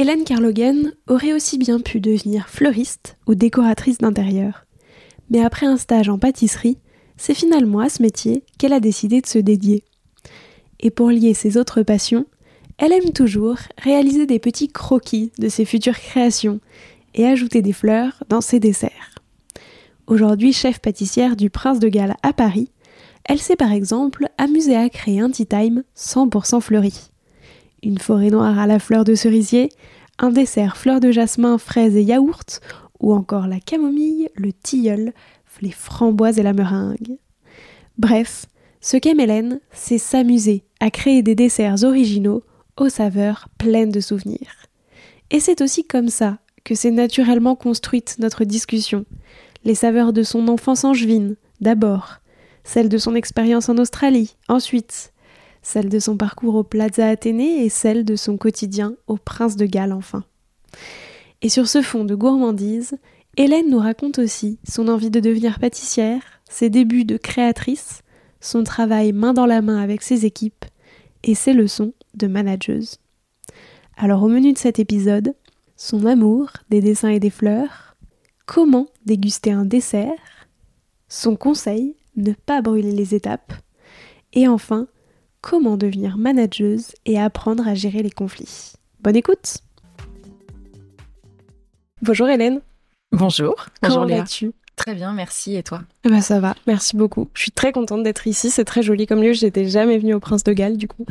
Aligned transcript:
Hélène 0.00 0.22
Carlogan 0.22 0.92
aurait 1.08 1.32
aussi 1.32 1.58
bien 1.58 1.80
pu 1.80 1.98
devenir 1.98 2.48
fleuriste 2.48 3.16
ou 3.26 3.34
décoratrice 3.34 3.98
d'intérieur. 3.98 4.64
Mais 5.28 5.42
après 5.42 5.66
un 5.66 5.76
stage 5.76 6.08
en 6.08 6.20
pâtisserie, 6.20 6.78
c'est 7.16 7.34
finalement 7.34 7.80
à 7.80 7.88
ce 7.88 8.00
métier 8.00 8.44
qu'elle 8.58 8.72
a 8.72 8.78
décidé 8.78 9.20
de 9.20 9.26
se 9.26 9.40
dédier. 9.40 9.82
Et 10.78 10.90
pour 10.90 11.10
lier 11.10 11.34
ses 11.34 11.56
autres 11.56 11.82
passions, 11.82 12.26
elle 12.78 12.92
aime 12.92 13.12
toujours 13.12 13.58
réaliser 13.76 14.24
des 14.24 14.38
petits 14.38 14.68
croquis 14.68 15.32
de 15.40 15.48
ses 15.48 15.64
futures 15.64 15.98
créations 15.98 16.60
et 17.16 17.26
ajouter 17.26 17.60
des 17.60 17.72
fleurs 17.72 18.22
dans 18.28 18.40
ses 18.40 18.60
desserts. 18.60 19.16
Aujourd'hui 20.06 20.52
chef 20.52 20.78
pâtissière 20.78 21.34
du 21.34 21.50
Prince 21.50 21.80
de 21.80 21.88
Galles 21.88 22.16
à 22.22 22.32
Paris, 22.32 22.70
elle 23.24 23.40
s'est 23.40 23.56
par 23.56 23.72
exemple 23.72 24.28
amusée 24.38 24.76
à 24.76 24.88
créer 24.90 25.18
un 25.18 25.30
tea 25.30 25.44
time 25.44 25.82
100% 25.96 26.60
fleuri 26.60 27.10
une 27.82 27.98
forêt 27.98 28.30
noire 28.30 28.58
à 28.58 28.66
la 28.66 28.78
fleur 28.78 29.04
de 29.04 29.14
cerisier, 29.14 29.70
un 30.18 30.30
dessert 30.30 30.76
fleur 30.76 31.00
de 31.00 31.12
jasmin, 31.12 31.58
fraises 31.58 31.96
et 31.96 32.02
yaourt, 32.02 32.60
ou 33.00 33.12
encore 33.12 33.46
la 33.46 33.60
camomille, 33.60 34.28
le 34.34 34.52
tilleul, 34.52 35.12
les 35.60 35.70
framboises 35.70 36.38
et 36.38 36.42
la 36.42 36.52
meringue. 36.52 37.18
Bref, 37.96 38.46
ce 38.80 38.96
qu'aime 38.96 39.20
Hélène, 39.20 39.60
c'est 39.72 39.98
s'amuser 39.98 40.64
à 40.80 40.90
créer 40.90 41.22
des 41.22 41.34
desserts 41.34 41.82
originaux 41.84 42.42
aux 42.76 42.88
saveurs 42.88 43.48
pleines 43.58 43.90
de 43.90 44.00
souvenirs. 44.00 44.66
Et 45.30 45.40
c'est 45.40 45.60
aussi 45.60 45.84
comme 45.84 46.08
ça 46.08 46.38
que 46.64 46.74
s'est 46.74 46.90
naturellement 46.90 47.56
construite 47.56 48.16
notre 48.18 48.44
discussion. 48.44 49.04
Les 49.64 49.74
saveurs 49.74 50.12
de 50.12 50.22
son 50.22 50.48
enfance 50.48 50.84
angevine, 50.84 51.36
d'abord, 51.60 52.18
celles 52.62 52.88
de 52.88 52.98
son 52.98 53.14
expérience 53.14 53.68
en 53.68 53.78
Australie, 53.78 54.36
ensuite, 54.48 55.12
celle 55.62 55.88
de 55.88 55.98
son 55.98 56.16
parcours 56.16 56.54
au 56.54 56.64
Plaza 56.64 57.08
Athénée 57.08 57.64
et 57.64 57.68
celle 57.68 58.04
de 58.04 58.16
son 58.16 58.36
quotidien 58.36 58.94
au 59.06 59.16
Prince 59.16 59.56
de 59.56 59.66
Galles 59.66 59.92
enfin. 59.92 60.24
Et 61.42 61.48
sur 61.48 61.68
ce 61.68 61.82
fond 61.82 62.04
de 62.04 62.14
gourmandise, 62.14 62.96
Hélène 63.36 63.70
nous 63.70 63.78
raconte 63.78 64.18
aussi 64.18 64.58
son 64.68 64.88
envie 64.88 65.10
de 65.10 65.20
devenir 65.20 65.60
pâtissière, 65.60 66.22
ses 66.48 66.70
débuts 66.70 67.04
de 67.04 67.16
créatrice, 67.16 68.02
son 68.40 68.64
travail 68.64 69.12
main 69.12 69.32
dans 69.32 69.46
la 69.46 69.62
main 69.62 69.80
avec 69.80 70.02
ses 70.02 70.26
équipes 70.26 70.64
et 71.22 71.34
ses 71.34 71.52
leçons 71.52 71.92
de 72.14 72.26
manageuse. 72.26 72.96
Alors 73.96 74.22
au 74.22 74.28
menu 74.28 74.52
de 74.52 74.58
cet 74.58 74.78
épisode, 74.78 75.34
son 75.76 76.06
amour 76.06 76.50
des 76.70 76.80
dessins 76.80 77.10
et 77.10 77.20
des 77.20 77.30
fleurs, 77.30 77.96
comment 78.46 78.88
déguster 79.06 79.52
un 79.52 79.64
dessert, 79.64 80.48
son 81.08 81.36
conseil, 81.36 81.96
ne 82.16 82.32
pas 82.32 82.62
brûler 82.62 82.92
les 82.92 83.14
étapes, 83.14 83.52
et 84.32 84.48
enfin 84.48 84.88
comment 85.40 85.76
devenir 85.76 86.18
manageuse 86.18 86.92
et 87.06 87.18
apprendre 87.18 87.66
à 87.68 87.74
gérer 87.74 88.02
les 88.02 88.10
conflits. 88.10 88.72
Bonne 89.00 89.16
écoute 89.16 89.58
Bonjour 92.02 92.28
Hélène 92.28 92.60
Bonjour, 93.10 93.54
bonjour 93.82 94.04
Léa. 94.04 94.24
tu 94.24 94.52
Très 94.76 94.94
bien, 94.94 95.12
merci. 95.12 95.56
Et 95.56 95.62
toi? 95.64 95.80
Eh 96.04 96.08
ben 96.08 96.20
Ça 96.20 96.38
va, 96.38 96.54
merci 96.68 96.96
beaucoup. 96.96 97.28
Je 97.34 97.42
suis 97.42 97.50
très 97.50 97.72
contente 97.72 98.04
d'être 98.04 98.26
ici, 98.28 98.50
c'est 98.50 98.64
très 98.64 98.82
joli 98.82 99.06
comme 99.06 99.22
lieu. 99.22 99.32
J'étais 99.32 99.68
jamais 99.68 99.98
venue 99.98 100.14
au 100.14 100.20
Prince 100.20 100.44
de 100.44 100.52
Galles 100.52 100.76
du 100.76 100.86
coup. 100.86 101.04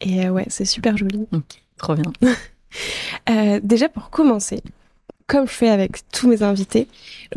Et 0.00 0.26
euh, 0.26 0.30
ouais, 0.30 0.44
c'est 0.48 0.64
super 0.64 0.96
joli. 0.96 1.26
Ok, 1.32 1.62
trop 1.76 1.94
bien. 1.94 2.12
Euh, 3.30 3.60
déjà 3.62 3.88
pour 3.88 4.10
commencer, 4.10 4.62
comme 5.26 5.46
je 5.48 5.52
fais 5.52 5.70
avec 5.70 6.06
tous 6.12 6.28
mes 6.28 6.42
invités, 6.42 6.86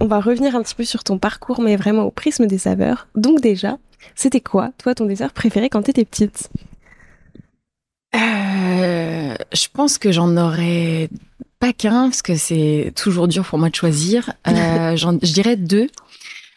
on 0.01 0.05
va 0.05 0.19
revenir 0.19 0.57
un 0.57 0.61
petit 0.61 0.75
peu 0.75 0.83
sur 0.83 1.05
ton 1.05 1.17
parcours, 1.17 1.61
mais 1.61 1.77
vraiment 1.77 2.03
au 2.03 2.11
prisme 2.11 2.47
des 2.47 2.57
saveurs. 2.57 3.07
Donc 3.15 3.39
déjà, 3.39 3.77
c'était 4.15 4.41
quoi, 4.41 4.71
toi, 4.77 4.95
ton 4.95 5.05
dessert 5.05 5.31
préféré 5.33 5.69
quand 5.69 5.83
t'étais 5.83 6.05
petite? 6.05 6.49
Euh, 8.15 9.35
Je 9.53 9.67
pense 9.73 9.97
que 9.97 10.11
j'en 10.11 10.35
aurais 10.37 11.09
pas 11.59 11.73
qu'un, 11.73 12.09
parce 12.09 12.21
que 12.21 12.35
c'est 12.35 12.91
toujours 12.95 13.27
dur 13.27 13.45
pour 13.45 13.59
moi 13.59 13.69
de 13.69 13.75
choisir. 13.75 14.33
Euh, 14.47 14.95
je 14.95 15.33
dirais 15.33 15.55
deux. 15.55 15.87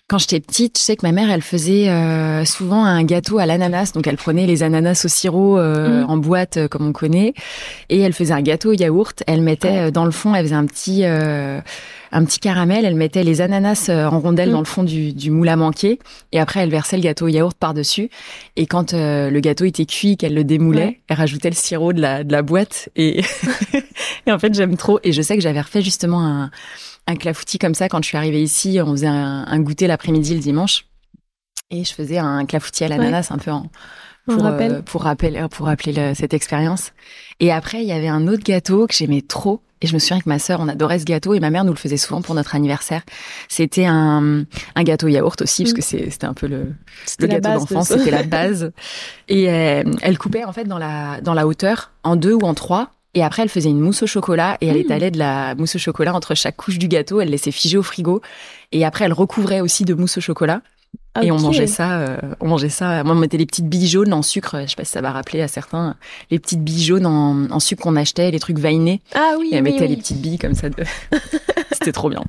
Quand 0.06 0.18
j'étais 0.18 0.40
petite, 0.40 0.76
je 0.76 0.82
sais 0.82 0.96
que 0.96 1.06
ma 1.06 1.12
mère, 1.12 1.30
elle 1.30 1.40
faisait 1.40 1.88
euh, 1.88 2.44
souvent 2.44 2.84
un 2.84 3.02
gâteau 3.04 3.38
à 3.38 3.46
l'ananas. 3.46 3.92
Donc, 3.94 4.06
elle 4.06 4.18
prenait 4.18 4.46
les 4.46 4.62
ananas 4.62 5.02
au 5.06 5.08
sirop 5.08 5.56
euh, 5.56 6.02
mm. 6.02 6.10
en 6.10 6.16
boîte, 6.18 6.56
euh, 6.58 6.68
comme 6.68 6.86
on 6.86 6.92
connaît, 6.92 7.32
et 7.88 8.00
elle 8.00 8.12
faisait 8.12 8.34
un 8.34 8.42
gâteau 8.42 8.68
au 8.68 8.72
yaourt. 8.74 9.22
Elle 9.26 9.40
mettait 9.40 9.90
dans 9.90 10.04
le 10.04 10.10
fond, 10.10 10.34
elle 10.34 10.44
faisait 10.44 10.54
un 10.54 10.66
petit 10.66 11.04
un 11.06 12.24
petit 12.24 12.38
caramel. 12.38 12.84
Elle 12.84 12.96
mettait 12.96 13.24
les 13.24 13.40
ananas 13.40 13.88
en 13.88 14.20
rondelles 14.20 14.50
mm. 14.50 14.52
dans 14.52 14.58
le 14.58 14.66
fond 14.66 14.82
du, 14.82 15.14
du, 15.14 15.30
moule 15.30 15.48
à 15.48 15.56
manquer, 15.56 15.98
et 16.32 16.38
après, 16.38 16.60
elle 16.60 16.70
versait 16.70 16.96
le 16.96 17.02
gâteau 17.02 17.24
au 17.24 17.28
yaourt 17.28 17.56
par 17.56 17.72
dessus. 17.72 18.10
Et 18.56 18.66
quand 18.66 18.92
le 18.92 19.40
gâteau 19.40 19.64
était 19.64 19.86
cuit, 19.86 20.18
qu'elle 20.18 20.34
le 20.34 20.44
démoulait, 20.44 21.00
elle 21.08 21.16
rajoutait 21.16 21.48
le 21.48 21.56
sirop 21.56 21.94
de 21.94 22.02
la 22.02 22.24
de 22.24 22.32
la 22.32 22.42
boîte. 22.42 22.90
Et, 22.94 23.22
et 24.26 24.32
en 24.32 24.38
fait, 24.38 24.52
j'aime 24.52 24.76
trop. 24.76 25.00
Et 25.02 25.12
je 25.12 25.22
sais 25.22 25.34
que 25.34 25.42
j'avais 25.42 25.62
refait 25.62 25.80
justement 25.80 26.22
un 26.22 26.50
un 27.06 27.16
clafoutis 27.16 27.58
comme 27.58 27.74
ça 27.74 27.88
quand 27.88 28.02
je 28.02 28.08
suis 28.08 28.16
arrivée 28.16 28.42
ici. 28.42 28.78
On 28.80 28.92
faisait 28.92 29.06
un, 29.06 29.60
goûter 29.60 29.86
l'après-midi 29.86 30.34
le 30.34 30.40
dimanche. 30.40 30.86
Et 31.70 31.84
je 31.84 31.92
faisais 31.92 32.18
un 32.18 32.44
clafoutis 32.44 32.84
à 32.84 32.88
l'ananas 32.88 33.28
un 33.30 33.38
peu 33.38 33.50
en, 33.50 33.70
pour, 34.26 34.46
euh, 34.46 34.82
pour, 34.82 35.02
rappeler, 35.02 35.46
pour 35.50 35.66
rappeler 35.66 36.14
cette 36.14 36.34
expérience. 36.34 36.92
Et 37.40 37.52
après, 37.52 37.82
il 37.82 37.88
y 37.88 37.92
avait 37.92 38.08
un 38.08 38.26
autre 38.28 38.42
gâteau 38.42 38.86
que 38.86 38.94
j'aimais 38.94 39.22
trop. 39.22 39.60
Et 39.80 39.86
je 39.86 39.92
me 39.92 39.98
souviens 39.98 40.18
que 40.18 40.28
ma 40.28 40.38
sœur, 40.38 40.60
on 40.60 40.68
adorait 40.68 40.98
ce 40.98 41.04
gâteau 41.04 41.34
et 41.34 41.40
ma 41.40 41.50
mère 41.50 41.62
nous 41.64 41.72
le 41.72 41.78
faisait 41.78 41.98
souvent 41.98 42.22
pour 42.22 42.34
notre 42.34 42.54
anniversaire. 42.54 43.02
C'était 43.48 43.84
un, 43.84 44.44
un 44.74 44.82
gâteau 44.82 45.08
yaourt 45.08 45.42
aussi, 45.42 45.64
parce 45.64 45.74
que 45.74 45.80
mm. 45.80 46.10
c'était 46.10 46.24
un 46.24 46.32
peu 46.32 46.46
le, 46.46 46.72
le 47.18 47.26
gâteau 47.26 47.50
d'enfance, 47.50 47.88
c'était 47.88 48.10
la 48.10 48.22
base. 48.22 48.72
Et 49.28 49.50
euh, 49.50 49.82
elle 50.00 50.16
coupait 50.16 50.44
en 50.44 50.52
fait 50.54 50.64
dans 50.64 50.78
la, 50.78 51.20
dans 51.20 51.34
la 51.34 51.46
hauteur 51.46 51.92
en 52.02 52.16
deux 52.16 52.32
ou 52.32 52.40
en 52.44 52.54
trois. 52.54 52.92
Et 53.14 53.22
après, 53.22 53.42
elle 53.42 53.48
faisait 53.48 53.70
une 53.70 53.80
mousse 53.80 54.02
au 54.02 54.06
chocolat 54.06 54.58
et 54.60 54.66
elle 54.66 54.76
mmh. 54.76 54.80
étalait 54.80 55.10
de 55.10 55.18
la 55.18 55.54
mousse 55.54 55.76
au 55.76 55.78
chocolat 55.78 56.14
entre 56.14 56.34
chaque 56.34 56.56
couche 56.56 56.78
du 56.78 56.88
gâteau. 56.88 57.20
Elle 57.20 57.30
laissait 57.30 57.52
figer 57.52 57.78
au 57.78 57.82
frigo. 57.82 58.20
Et 58.72 58.84
après, 58.84 59.04
elle 59.04 59.12
recouvrait 59.12 59.60
aussi 59.60 59.84
de 59.84 59.94
mousse 59.94 60.18
au 60.18 60.20
chocolat. 60.20 60.62
Et 61.22 61.30
on 61.30 61.38
mangeait 61.38 61.68
ça, 61.68 62.00
euh, 62.00 62.16
on 62.40 62.48
mangeait 62.48 62.68
ça. 62.68 63.04
Moi, 63.04 63.14
on 63.14 63.18
mettait 63.18 63.36
les 63.36 63.46
petites 63.46 63.68
billes 63.68 63.86
jaunes 63.86 64.12
en 64.12 64.22
sucre. 64.22 64.62
Je 64.62 64.70
sais 64.70 64.76
pas 64.76 64.84
si 64.84 64.90
ça 64.90 65.00
va 65.00 65.12
rappeler 65.12 65.42
à 65.42 65.48
certains 65.48 65.94
les 66.30 66.40
petites 66.40 66.62
billes 66.62 66.82
jaunes 66.82 67.06
en, 67.06 67.50
en 67.50 67.60
sucre 67.60 67.84
qu'on 67.84 67.94
achetait, 67.94 68.32
les 68.32 68.40
trucs 68.40 68.58
vainés. 68.58 69.00
Ah 69.14 69.34
oui. 69.38 69.50
Et 69.52 69.56
oui, 69.56 69.62
mettait 69.62 69.86
les 69.86 69.96
petites 69.96 70.20
billes 70.20 70.38
comme 70.38 70.54
ça. 70.54 70.70
De... 70.70 70.82
C'était 71.72 71.92
trop 71.92 72.08
bien. 72.10 72.22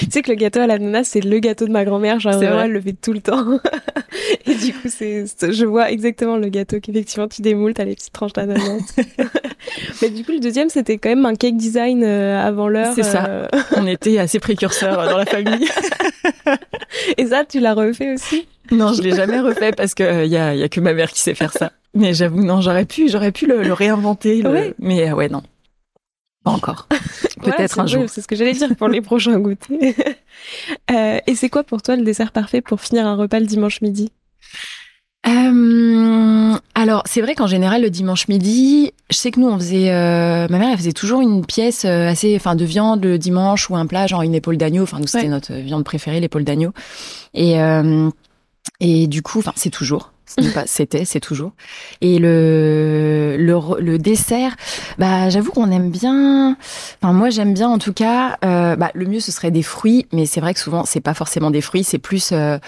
tu 0.00 0.06
sais 0.10 0.22
que 0.22 0.30
le 0.30 0.36
gâteau 0.36 0.58
à 0.58 0.66
l'ananas, 0.66 1.04
c'est 1.04 1.20
le 1.20 1.38
gâteau 1.38 1.66
de 1.66 1.72
ma 1.72 1.84
grand-mère. 1.84 2.18
Genre 2.18 2.32
vraiment, 2.34 2.62
elle 2.62 2.72
le 2.72 2.80
fait 2.80 2.94
tout 2.94 3.12
le 3.12 3.20
temps. 3.20 3.44
et 4.46 4.54
du 4.54 4.72
coup, 4.72 4.88
c'est, 4.88 5.26
je 5.26 5.64
vois 5.64 5.90
exactement 5.92 6.36
le 6.36 6.48
gâteau 6.48 6.80
qu'effectivement 6.80 7.28
tu 7.28 7.42
démoules, 7.42 7.74
t'as 7.74 7.84
les 7.84 7.94
petites 7.94 8.12
tranches 8.12 8.32
d'ananas. 8.32 8.96
Mais 10.02 10.10
du 10.10 10.24
coup, 10.24 10.32
le 10.32 10.40
deuxième, 10.40 10.68
c'était 10.68 10.98
quand 10.98 11.10
même 11.10 11.26
un 11.26 11.34
cake 11.34 11.56
design 11.56 12.02
euh, 12.02 12.40
avant 12.40 12.68
l'heure. 12.68 12.92
C'est 12.94 13.02
ça. 13.02 13.26
Euh. 13.26 13.48
On 13.76 13.86
était 13.86 14.18
assez 14.18 14.40
précurseurs 14.40 14.96
dans 15.08 15.18
la 15.18 15.26
famille. 15.26 15.68
Et 17.16 17.26
ça, 17.26 17.44
tu 17.44 17.60
l'as 17.60 17.74
refait 17.74 18.14
aussi? 18.14 18.46
Non, 18.70 18.92
je 18.92 19.02
l'ai 19.02 19.14
jamais 19.14 19.40
refait 19.40 19.72
parce 19.72 19.94
que 19.94 20.24
il 20.24 20.30
y, 20.30 20.36
a, 20.36 20.54
y 20.54 20.62
a 20.62 20.68
que 20.68 20.80
ma 20.80 20.92
mère 20.92 21.10
qui 21.10 21.20
sait 21.20 21.34
faire 21.34 21.52
ça. 21.52 21.72
Mais 21.94 22.14
j'avoue, 22.14 22.44
non, 22.44 22.60
j'aurais 22.60 22.84
pu, 22.84 23.08
j'aurais 23.08 23.32
pu 23.32 23.46
le, 23.46 23.72
réinventer. 23.72 24.42
Mais 24.78 25.12
ouais, 25.12 25.28
non. 25.28 25.42
Pas 26.44 26.50
encore. 26.50 26.86
Peut-être 27.42 27.78
un 27.78 27.86
jour. 27.86 28.04
C'est 28.08 28.20
ce 28.20 28.28
que 28.28 28.36
j'allais 28.36 28.52
dire 28.52 28.74
pour 28.76 28.88
les 28.88 29.00
prochains 29.00 29.38
goûters. 29.38 29.76
euh, 30.90 31.18
et 31.26 31.34
c'est 31.34 31.48
quoi 31.48 31.64
pour 31.64 31.82
toi 31.82 31.96
le 31.96 32.04
dessert 32.04 32.32
parfait 32.32 32.60
pour 32.60 32.80
finir 32.80 33.06
un 33.06 33.16
repas 33.16 33.40
le 33.40 33.46
dimanche 33.46 33.80
midi? 33.80 34.12
Euh, 35.28 36.56
alors, 36.74 37.02
c'est 37.06 37.20
vrai 37.20 37.34
qu'en 37.34 37.46
général, 37.46 37.82
le 37.82 37.90
dimanche 37.90 38.28
midi, 38.28 38.92
je 39.10 39.16
sais 39.16 39.30
que 39.30 39.40
nous, 39.40 39.48
on 39.48 39.58
faisait. 39.58 39.90
euh, 39.90 40.46
ma 40.48 40.58
mère, 40.58 40.70
elle 40.70 40.78
faisait 40.78 40.92
toujours 40.92 41.20
une 41.20 41.44
pièce 41.44 41.84
euh, 41.84 42.08
assez, 42.08 42.34
enfin, 42.36 42.54
de 42.54 42.64
viande 42.64 43.04
le 43.04 43.18
dimanche 43.18 43.68
ou 43.70 43.76
un 43.76 43.86
plat, 43.86 44.06
genre 44.06 44.22
une 44.22 44.34
épaule 44.34 44.56
d'agneau. 44.56 44.82
Enfin, 44.84 44.98
nous, 45.00 45.06
c'était 45.06 45.24
Ouais. 45.24 45.28
notre 45.28 45.52
viande 45.54 45.84
préférée, 45.84 46.20
l'épaule 46.20 46.44
d'agneau. 46.44 46.72
Et 47.34 47.60
euh, 47.60 48.08
et 48.80 49.06
du 49.06 49.22
coup, 49.22 49.38
enfin, 49.40 49.52
c'est 49.56 49.70
toujours. 49.70 50.12
C'était, 50.66 51.06
c'est 51.06 51.20
toujours. 51.20 51.52
Et 52.02 52.18
le, 52.18 53.36
le 53.38 53.80
le 53.80 53.98
dessert, 53.98 54.54
bah, 54.98 55.30
j'avoue 55.30 55.50
qu'on 55.52 55.70
aime 55.70 55.90
bien. 55.90 56.54
Enfin, 57.02 57.14
moi, 57.14 57.30
j'aime 57.30 57.54
bien 57.54 57.68
en 57.70 57.78
tout 57.78 57.94
cas. 57.94 58.36
euh, 58.44 58.76
bah, 58.76 58.90
le 58.94 59.06
mieux, 59.06 59.20
ce 59.20 59.32
serait 59.32 59.50
des 59.50 59.62
fruits, 59.62 60.06
mais 60.12 60.26
c'est 60.26 60.40
vrai 60.42 60.52
que 60.52 60.60
souvent, 60.60 60.84
c'est 60.84 61.00
pas 61.00 61.14
forcément 61.14 61.50
des 61.50 61.62
fruits, 61.62 61.82
c'est 61.82 61.96
plus 61.98 62.30
euh, 62.32 62.58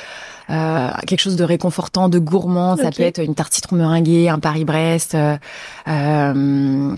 euh, 0.50 0.91
quelque 1.06 1.20
chose 1.20 1.37
de 1.37 1.44
réconfortant, 1.44 2.08
de 2.08 2.19
gourmand. 2.19 2.76
Ça 2.76 2.91
peut 2.91 3.02
être 3.02 3.20
une 3.23 3.35
tarte 3.35 3.52
citron 3.55 3.76
meringuée, 3.76 4.29
un 4.29 4.38
Paris-Brest. 4.38 5.14
euh, 5.14 5.37
euh, 5.88 6.94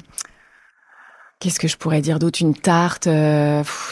Qu'est-ce 1.40 1.58
que 1.58 1.68
je 1.68 1.76
pourrais 1.76 2.00
dire 2.00 2.18
d'autre? 2.18 2.40
Une 2.40 2.54
tarte. 2.54 3.08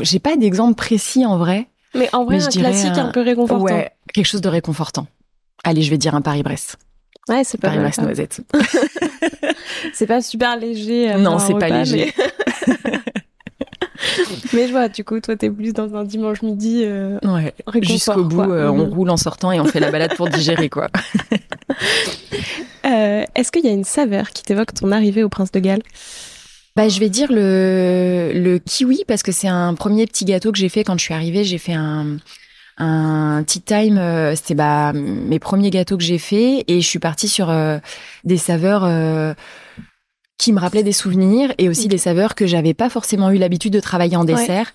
J'ai 0.00 0.18
pas 0.20 0.36
d'exemple 0.36 0.74
précis 0.74 1.26
en 1.26 1.36
vrai. 1.36 1.66
Mais 1.94 2.08
en 2.12 2.24
vrai, 2.24 2.36
Mais 2.38 2.44
un 2.44 2.48
dirais 2.48 2.70
classique 2.70 2.96
un, 2.96 3.06
un- 3.08 3.12
peu 3.12 3.20
réconfortant. 3.22 3.64
Ouais, 3.64 3.90
quelque 4.14 4.26
chose 4.26 4.40
de 4.40 4.48
réconfortant. 4.48 5.06
Allez, 5.64 5.82
je 5.82 5.90
vais 5.90 5.98
dire 5.98 6.14
un 6.14 6.20
Paris-Brest. 6.22 6.76
Ouais, 7.28 7.42
c'est 7.44 7.58
pas. 7.58 7.68
Paris-Brest 7.68 7.96
ça. 7.96 8.02
noisette. 8.02 8.40
C'est 9.94 10.06
pas 10.06 10.20
super 10.20 10.56
léger. 10.56 11.14
Non, 11.16 11.38
c'est 11.38 11.54
pas 11.58 11.68
léger. 11.68 12.12
Mais... 12.66 12.74
mais 14.52 14.66
je 14.66 14.72
vois, 14.72 14.88
du 14.88 15.04
coup, 15.04 15.20
toi, 15.20 15.36
t'es 15.36 15.50
plus 15.50 15.72
dans 15.72 15.94
un 15.94 16.04
dimanche 16.04 16.42
midi. 16.42 16.82
euh, 16.84 17.18
Ouais. 17.22 17.54
Jusqu'au 17.82 18.24
bout, 18.24 18.40
euh, 18.42 18.68
on 18.68 18.86
Mhm. 18.86 18.92
roule 18.94 19.10
en 19.10 19.16
sortant 19.16 19.52
et 19.52 19.60
on 19.60 19.64
fait 19.64 19.80
la 19.80 19.90
balade 19.90 20.14
pour 20.16 20.28
digérer, 20.28 20.68
quoi. 20.68 20.88
Euh, 22.86 23.24
Est-ce 23.34 23.52
qu'il 23.52 23.64
y 23.64 23.68
a 23.68 23.72
une 23.72 23.84
saveur 23.84 24.30
qui 24.30 24.42
t'évoque 24.42 24.72
ton 24.74 24.90
arrivée 24.90 25.22
au 25.22 25.28
Prince 25.28 25.52
de 25.52 25.60
Galles? 25.60 25.82
Bah, 26.76 26.88
je 26.88 26.98
vais 26.98 27.08
dire 27.10 27.28
le, 27.30 28.32
le 28.34 28.58
kiwi 28.58 29.04
parce 29.06 29.22
que 29.22 29.32
c'est 29.32 29.48
un 29.48 29.74
premier 29.74 30.06
petit 30.06 30.24
gâteau 30.24 30.50
que 30.50 30.58
j'ai 30.58 30.68
fait 30.68 30.82
quand 30.84 30.96
je 30.98 31.04
suis 31.04 31.14
arrivée. 31.14 31.44
J'ai 31.44 31.58
fait 31.58 31.74
un, 31.74 32.16
un 32.78 33.44
tea 33.46 33.60
time. 33.60 34.00
C'était 34.34 34.54
bah, 34.54 34.92
mes 34.94 35.38
premiers 35.38 35.70
gâteaux 35.70 35.98
que 35.98 36.02
j'ai 36.02 36.18
fait 36.18 36.64
et 36.68 36.80
je 36.80 36.86
suis 36.86 36.98
partie 36.98 37.28
sur 37.28 37.50
euh, 37.50 37.78
des 38.24 38.38
saveurs 38.38 38.84
euh, 38.84 39.34
qui 40.40 40.52
me 40.52 40.58
rappelaient 40.58 40.82
des 40.82 40.92
souvenirs 40.92 41.52
et 41.58 41.68
aussi 41.68 41.86
des 41.88 41.98
saveurs 41.98 42.34
que 42.34 42.46
j'avais 42.46 42.74
pas 42.74 42.88
forcément 42.88 43.30
eu 43.30 43.36
l'habitude 43.36 43.72
de 43.72 43.80
travailler 43.80 44.16
en 44.16 44.24
dessert. 44.24 44.72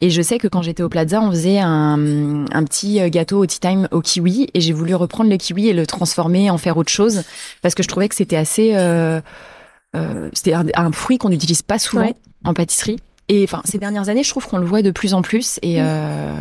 Et 0.00 0.10
je 0.10 0.22
sais 0.22 0.38
que 0.38 0.46
quand 0.48 0.62
j'étais 0.62 0.82
au 0.82 0.88
Plaza, 0.88 1.20
on 1.20 1.30
faisait 1.30 1.58
un, 1.58 2.44
un 2.52 2.64
petit 2.64 3.00
euh, 3.00 3.08
gâteau 3.08 3.38
au 3.42 3.46
tea 3.46 3.58
time 3.60 3.88
au 3.90 4.00
kiwi 4.00 4.48
et 4.54 4.60
j'ai 4.60 4.72
voulu 4.72 4.94
reprendre 4.94 5.28
le 5.30 5.36
kiwi 5.36 5.68
et 5.68 5.72
le 5.72 5.86
transformer, 5.86 6.50
en 6.50 6.58
faire 6.58 6.76
autre 6.76 6.90
chose 6.92 7.24
parce 7.62 7.74
que 7.74 7.82
je 7.82 7.88
trouvais 7.88 8.08
que 8.08 8.14
c'était 8.14 8.36
assez 8.36 8.72
euh, 8.76 9.20
euh, 9.96 10.28
c'était 10.32 10.52
un, 10.54 10.66
un 10.74 10.92
fruit 10.92 11.18
qu'on 11.18 11.30
n'utilise 11.30 11.62
pas 11.62 11.78
souvent 11.78 12.02
Ouais. 12.04 12.14
en 12.44 12.54
pâtisserie. 12.54 12.98
Et 13.28 13.42
enfin, 13.44 13.60
ces 13.64 13.78
dernières 13.78 14.08
années, 14.08 14.22
je 14.22 14.30
trouve 14.30 14.46
qu'on 14.46 14.58
le 14.58 14.66
voit 14.66 14.82
de 14.82 14.90
plus 14.90 15.14
en 15.14 15.22
plus. 15.22 15.58
Et, 15.62 15.80
Mm. 15.80 15.84
euh, 15.84 16.34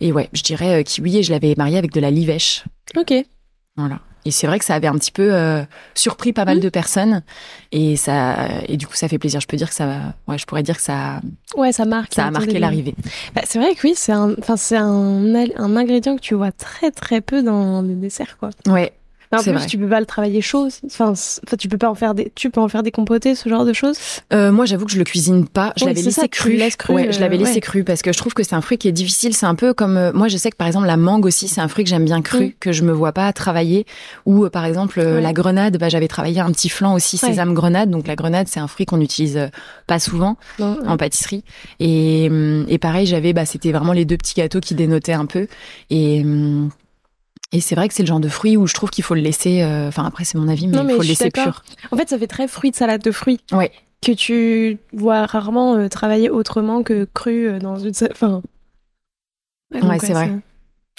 et 0.00 0.12
ouais, 0.12 0.28
je 0.32 0.42
dirais 0.42 0.84
kiwi 0.84 1.18
et 1.18 1.22
je 1.22 1.32
l'avais 1.32 1.54
marié 1.56 1.78
avec 1.78 1.92
de 1.92 2.00
la 2.00 2.10
livèche. 2.10 2.64
Ok. 2.96 3.14
Voilà. 3.76 4.00
Et 4.24 4.30
c'est 4.30 4.46
vrai 4.46 4.58
que 4.58 4.64
ça 4.64 4.74
avait 4.74 4.86
un 4.86 4.94
petit 4.94 5.10
peu 5.12 5.32
euh, 5.34 5.62
surpris 5.94 6.32
pas 6.32 6.44
mal 6.44 6.58
Mm. 6.58 6.60
de 6.60 6.68
personnes. 6.70 7.22
Et 7.72 7.96
ça, 7.96 8.36
et 8.68 8.76
du 8.76 8.86
coup, 8.86 8.94
ça 8.94 9.08
fait 9.08 9.18
plaisir. 9.18 9.40
Je 9.40 9.46
peux 9.46 9.56
dire 9.56 9.68
que 9.68 9.74
ça, 9.74 10.14
ouais, 10.28 10.38
je 10.38 10.46
pourrais 10.46 10.62
dire 10.62 10.76
que 10.76 10.82
ça, 10.82 11.20
Ouais, 11.56 11.72
ça 11.72 11.84
marque. 11.84 12.14
ça 12.14 12.26
a 12.26 12.30
marqué 12.30 12.58
l'arrivée. 12.58 12.94
Bah, 13.34 13.42
c'est 13.44 13.58
vrai 13.58 13.74
que 13.74 13.80
oui, 13.84 13.94
c'est 13.96 14.12
un, 14.12 14.34
enfin, 14.38 14.56
c'est 14.56 14.76
un, 14.76 15.34
un 15.56 15.76
ingrédient 15.76 16.16
que 16.16 16.20
tu 16.22 16.34
vois 16.34 16.52
très 16.52 16.90
très 16.90 17.20
peu 17.20 17.42
dans 17.42 17.82
les 17.82 17.94
desserts, 17.94 18.36
quoi. 18.38 18.50
Ouais. 18.66 18.92
En 19.38 19.42
plus, 19.42 19.52
vrai. 19.52 19.66
tu 19.66 19.78
peux 19.78 19.88
pas 19.88 20.00
le 20.00 20.06
travailler 20.06 20.40
chaud. 20.40 20.68
Enfin, 20.86 21.12
tu 21.58 21.68
peux 21.68 21.78
pas 21.78 21.90
en 21.90 21.94
faire 21.94 22.14
des, 22.14 22.32
tu 22.34 22.50
peux 22.50 22.60
en 22.60 22.68
faire 22.68 22.82
des 22.82 22.90
compotés, 22.90 23.34
ce 23.34 23.48
genre 23.48 23.64
de 23.64 23.72
choses? 23.72 23.96
Euh, 24.32 24.52
moi, 24.52 24.64
j'avoue 24.66 24.84
que 24.86 24.92
je 24.92 24.98
le 24.98 25.04
cuisine 25.04 25.46
pas. 25.46 25.72
Je 25.76 25.84
Oui, 25.84 25.90
l'avais 25.90 26.02
laissé 26.02 26.20
ça, 26.20 26.28
cru. 26.28 26.56
Ouais, 26.94 27.12
je 27.12 27.20
l'avais 27.20 27.36
euh, 27.36 27.38
laissé 27.40 27.60
cru 27.60 27.84
parce 27.84 28.02
que 28.02 28.12
je 28.12 28.18
trouve 28.18 28.34
que 28.34 28.42
c'est 28.42 28.54
un 28.54 28.60
fruit 28.60 28.78
qui 28.78 28.88
est 28.88 28.92
difficile. 28.92 29.34
C'est 29.34 29.46
un 29.46 29.54
peu 29.54 29.74
comme 29.74 29.96
euh, 29.96 30.12
moi, 30.12 30.28
je 30.28 30.36
sais 30.36 30.50
que 30.50 30.56
par 30.56 30.66
exemple 30.66 30.86
la 30.86 30.96
mangue 30.96 31.24
aussi, 31.26 31.48
c'est 31.48 31.60
un 31.60 31.68
fruit 31.68 31.84
que 31.84 31.90
j'aime 31.90 32.04
bien 32.04 32.22
cru, 32.22 32.46
Mm. 32.46 32.52
que 32.60 32.72
je 32.72 32.82
me 32.82 32.92
vois 32.92 33.12
pas 33.12 33.32
travailler. 33.32 33.86
Ou 34.26 34.44
euh, 34.44 34.50
par 34.50 34.64
exemple 34.64 34.98
Ouais. 35.00 35.20
la 35.20 35.32
grenade, 35.32 35.76
bah, 35.78 35.88
j'avais 35.88 36.08
travaillé 36.08 36.40
un 36.40 36.50
petit 36.52 36.68
flan 36.68 36.94
aussi 36.94 37.16
sésame 37.16 37.54
grenade. 37.54 37.90
Donc 37.90 38.06
la 38.06 38.16
grenade, 38.16 38.48
c'est 38.48 38.60
un 38.60 38.68
fruit 38.68 38.86
qu'on 38.86 39.00
utilise 39.00 39.36
euh, 39.36 39.46
pas 39.86 39.98
souvent 39.98 40.36
Non, 40.58 40.78
en 40.86 40.96
pâtisserie. 40.96 41.44
Et, 41.80 42.28
hum, 42.30 42.64
et 42.68 42.78
pareil, 42.78 43.06
j'avais, 43.06 43.32
bah, 43.32 43.44
c'était 43.46 43.72
vraiment 43.72 43.92
les 43.92 44.04
deux 44.04 44.16
petits 44.16 44.34
gâteaux 44.34 44.60
qui 44.60 44.74
dénotaient 44.74 45.12
un 45.12 45.26
peu. 45.26 45.46
Et 45.90 46.20
hum, 46.22 46.70
et 47.54 47.60
c'est 47.60 47.74
vrai 47.74 47.88
que 47.88 47.94
c'est 47.94 48.02
le 48.02 48.06
genre 48.08 48.20
de 48.20 48.28
fruit 48.28 48.56
où 48.58 48.66
je 48.66 48.74
trouve 48.74 48.90
qu'il 48.90 49.04
faut 49.04 49.14
le 49.14 49.20
laisser. 49.22 49.62
euh, 49.62 49.88
Enfin 49.88 50.04
après, 50.04 50.24
c'est 50.24 50.36
mon 50.36 50.48
avis, 50.48 50.66
mais 50.66 50.76
il 50.76 50.90
faut 50.96 51.02
le 51.02 51.08
laisser 51.08 51.30
pur. 51.30 51.62
En 51.92 51.96
fait, 51.96 52.08
ça 52.08 52.18
fait 52.18 52.26
très 52.26 52.48
fruit 52.48 52.70
de 52.70 52.76
salade 52.76 53.02
de 53.02 53.10
fruits. 53.10 53.40
Ouais. 53.52 53.70
Que 54.02 54.12
tu 54.12 54.78
vois 54.92 55.24
rarement 55.24 55.76
euh, 55.76 55.88
travailler 55.88 56.28
autrement 56.28 56.82
que 56.82 57.08
cru 57.14 57.46
euh, 57.48 57.58
dans 57.58 57.76
une. 57.78 57.92
Enfin. 58.10 58.42
Ouais, 59.72 59.98
c'est 59.98 60.12
vrai. 60.12 60.30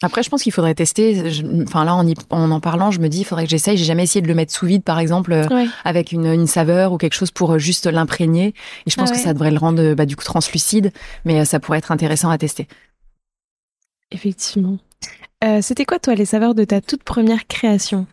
Après, 0.01 0.23
je 0.23 0.29
pense 0.29 0.43
qu'il 0.43 0.51
faudrait 0.51 0.75
tester. 0.75 1.29
Je- 1.31 1.45
Enfin, 1.63 1.85
là, 1.85 1.95
en, 1.95 2.05
y- 2.05 2.13
en 2.29 2.51
en 2.51 2.59
parlant, 2.59 2.91
je 2.91 2.99
me 2.99 3.07
dis, 3.07 3.19
il 3.21 3.23
faudrait 3.23 3.45
que 3.45 3.49
j'essaye. 3.49 3.77
J'ai 3.77 3.85
jamais 3.85 4.03
essayé 4.03 4.21
de 4.21 4.27
le 4.27 4.33
mettre 4.33 4.51
sous 4.51 4.65
vide, 4.65 4.83
par 4.83 4.99
exemple, 4.99 5.31
Ouais. 5.51 5.67
avec 5.85 6.11
une, 6.11 6.25
une 6.25 6.47
saveur 6.47 6.91
ou 6.91 6.97
quelque 6.97 7.13
chose 7.13 7.31
pour 7.31 7.57
juste 7.59 7.85
l'imprégner. 7.85 8.53
Et 8.85 8.89
je 8.89 8.95
pense 8.97 9.09
Ah 9.11 9.15
que 9.15 9.19
ça 9.19 9.33
devrait 9.33 9.51
le 9.51 9.57
rendre, 9.57 9.93
bah, 9.93 10.05
du 10.05 10.15
coup, 10.17 10.25
translucide. 10.25 10.91
Mais 11.23 11.45
ça 11.45 11.59
pourrait 11.61 11.77
être 11.77 11.91
intéressant 11.93 12.29
à 12.29 12.37
tester. 12.37 12.67
Effectivement. 14.11 14.77
Euh, 15.45 15.59
C'était 15.61 15.85
quoi, 15.85 15.99
toi, 15.99 16.15
les 16.15 16.25
saveurs 16.25 16.55
de 16.55 16.63
ta 16.63 16.81
toute 16.81 17.03
première 17.03 17.47
création? 17.47 18.07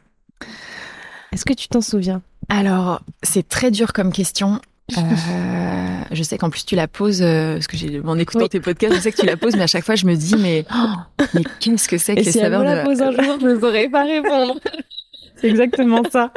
Est-ce 1.32 1.44
que 1.44 1.54
tu 1.54 1.68
t'en 1.68 1.80
souviens? 1.80 2.22
Alors, 2.48 3.00
c'est 3.22 3.48
très 3.48 3.70
dur 3.70 3.92
comme 3.92 4.12
question. 4.12 4.60
Euh, 4.98 6.04
je 6.10 6.22
sais 6.22 6.36
qu'en 6.36 6.50
plus 6.50 6.66
tu 6.66 6.74
la 6.76 6.88
poses, 6.88 7.22
euh, 7.22 7.54
parce 7.54 7.66
que 7.66 7.76
j'ai 7.76 8.00
en 8.04 8.18
écoutant 8.18 8.40
Oui. 8.40 8.48
tes 8.50 8.60
podcasts, 8.60 8.94
je 8.96 9.00
sais 9.00 9.12
que 9.12 9.20
tu 9.20 9.24
la 9.26 9.36
poses, 9.38 9.54
mais 9.56 9.62
à 9.62 9.66
chaque 9.66 9.84
fois 9.84 9.94
je 9.94 10.04
me 10.04 10.14
dis, 10.14 10.34
mais, 10.36 10.66
oh, 10.74 11.22
mais 11.34 11.42
qu'est-ce 11.60 11.88
que 11.88 11.96
c'est 11.96 12.14
que 12.14 12.20
Et 12.20 12.24
les 12.24 12.32
si 12.32 12.38
elle 12.38 12.44
saveurs 12.52 12.60
de 12.60 12.66
la 12.66 12.84
pose 12.84 13.00
un 13.00 13.10
jour, 13.12 13.38
je 13.40 13.46
ne 13.46 13.60
saurais 13.60 13.88
pas 13.88 14.04
répondre. 14.04 14.56
C'est 15.42 15.48
exactement 15.48 16.02
ça. 16.10 16.32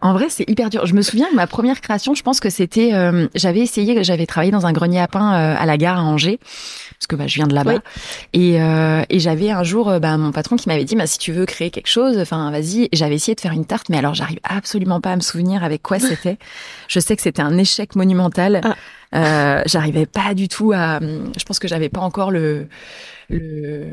En 0.00 0.12
vrai, 0.12 0.26
c'est 0.28 0.48
hyper 0.50 0.68
dur. 0.68 0.84
Je 0.84 0.94
me 0.94 1.02
souviens 1.02 1.28
que 1.30 1.34
ma 1.34 1.46
première 1.46 1.80
création, 1.80 2.14
je 2.14 2.22
pense 2.22 2.40
que 2.40 2.50
c'était, 2.50 2.92
euh, 2.92 3.28
j'avais 3.36 3.60
essayé, 3.60 4.02
j'avais 4.02 4.26
travaillé 4.26 4.50
dans 4.50 4.66
un 4.66 4.72
grenier 4.72 4.98
à 5.00 5.06
pain 5.06 5.32
euh, 5.34 5.54
à 5.56 5.64
la 5.64 5.76
gare 5.76 5.98
à 5.98 6.02
Angers, 6.02 6.38
parce 7.02 7.06
que 7.06 7.14
bah, 7.14 7.28
je 7.28 7.36
viens 7.36 7.46
de 7.46 7.54
là-bas. 7.54 7.74
Oui. 7.74 7.78
Et, 8.32 8.60
euh, 8.60 9.02
et 9.08 9.20
j'avais 9.20 9.50
un 9.50 9.62
jour 9.62 9.88
euh, 9.88 10.00
bah, 10.00 10.16
mon 10.16 10.32
patron 10.32 10.56
qui 10.56 10.68
m'avait 10.68 10.84
dit, 10.84 10.96
bah, 10.96 11.06
si 11.06 11.18
tu 11.18 11.30
veux 11.30 11.46
créer 11.46 11.70
quelque 11.70 11.88
chose, 11.88 12.18
enfin 12.18 12.50
vas-y. 12.50 12.88
Et 12.90 12.96
J'avais 12.96 13.14
essayé 13.14 13.36
de 13.36 13.40
faire 13.40 13.52
une 13.52 13.64
tarte, 13.64 13.88
mais 13.88 13.98
alors 13.98 14.14
j'arrive 14.14 14.40
absolument 14.42 15.00
pas 15.00 15.12
à 15.12 15.16
me 15.16 15.20
souvenir 15.20 15.62
avec 15.62 15.82
quoi 15.82 15.98
c'était. 16.00 16.36
je 16.88 16.98
sais 16.98 17.14
que 17.14 17.22
c'était 17.22 17.42
un 17.42 17.56
échec 17.56 17.94
monumental. 17.94 18.60
Ah. 18.64 18.74
Euh, 19.14 19.62
j'arrivais 19.66 20.06
pas 20.06 20.34
du 20.34 20.48
tout 20.48 20.72
à. 20.74 20.98
Je 21.00 21.44
pense 21.44 21.58
que 21.58 21.68
j'avais 21.68 21.90
pas 21.90 22.00
encore 22.00 22.30
le 22.30 22.66
le 23.28 23.86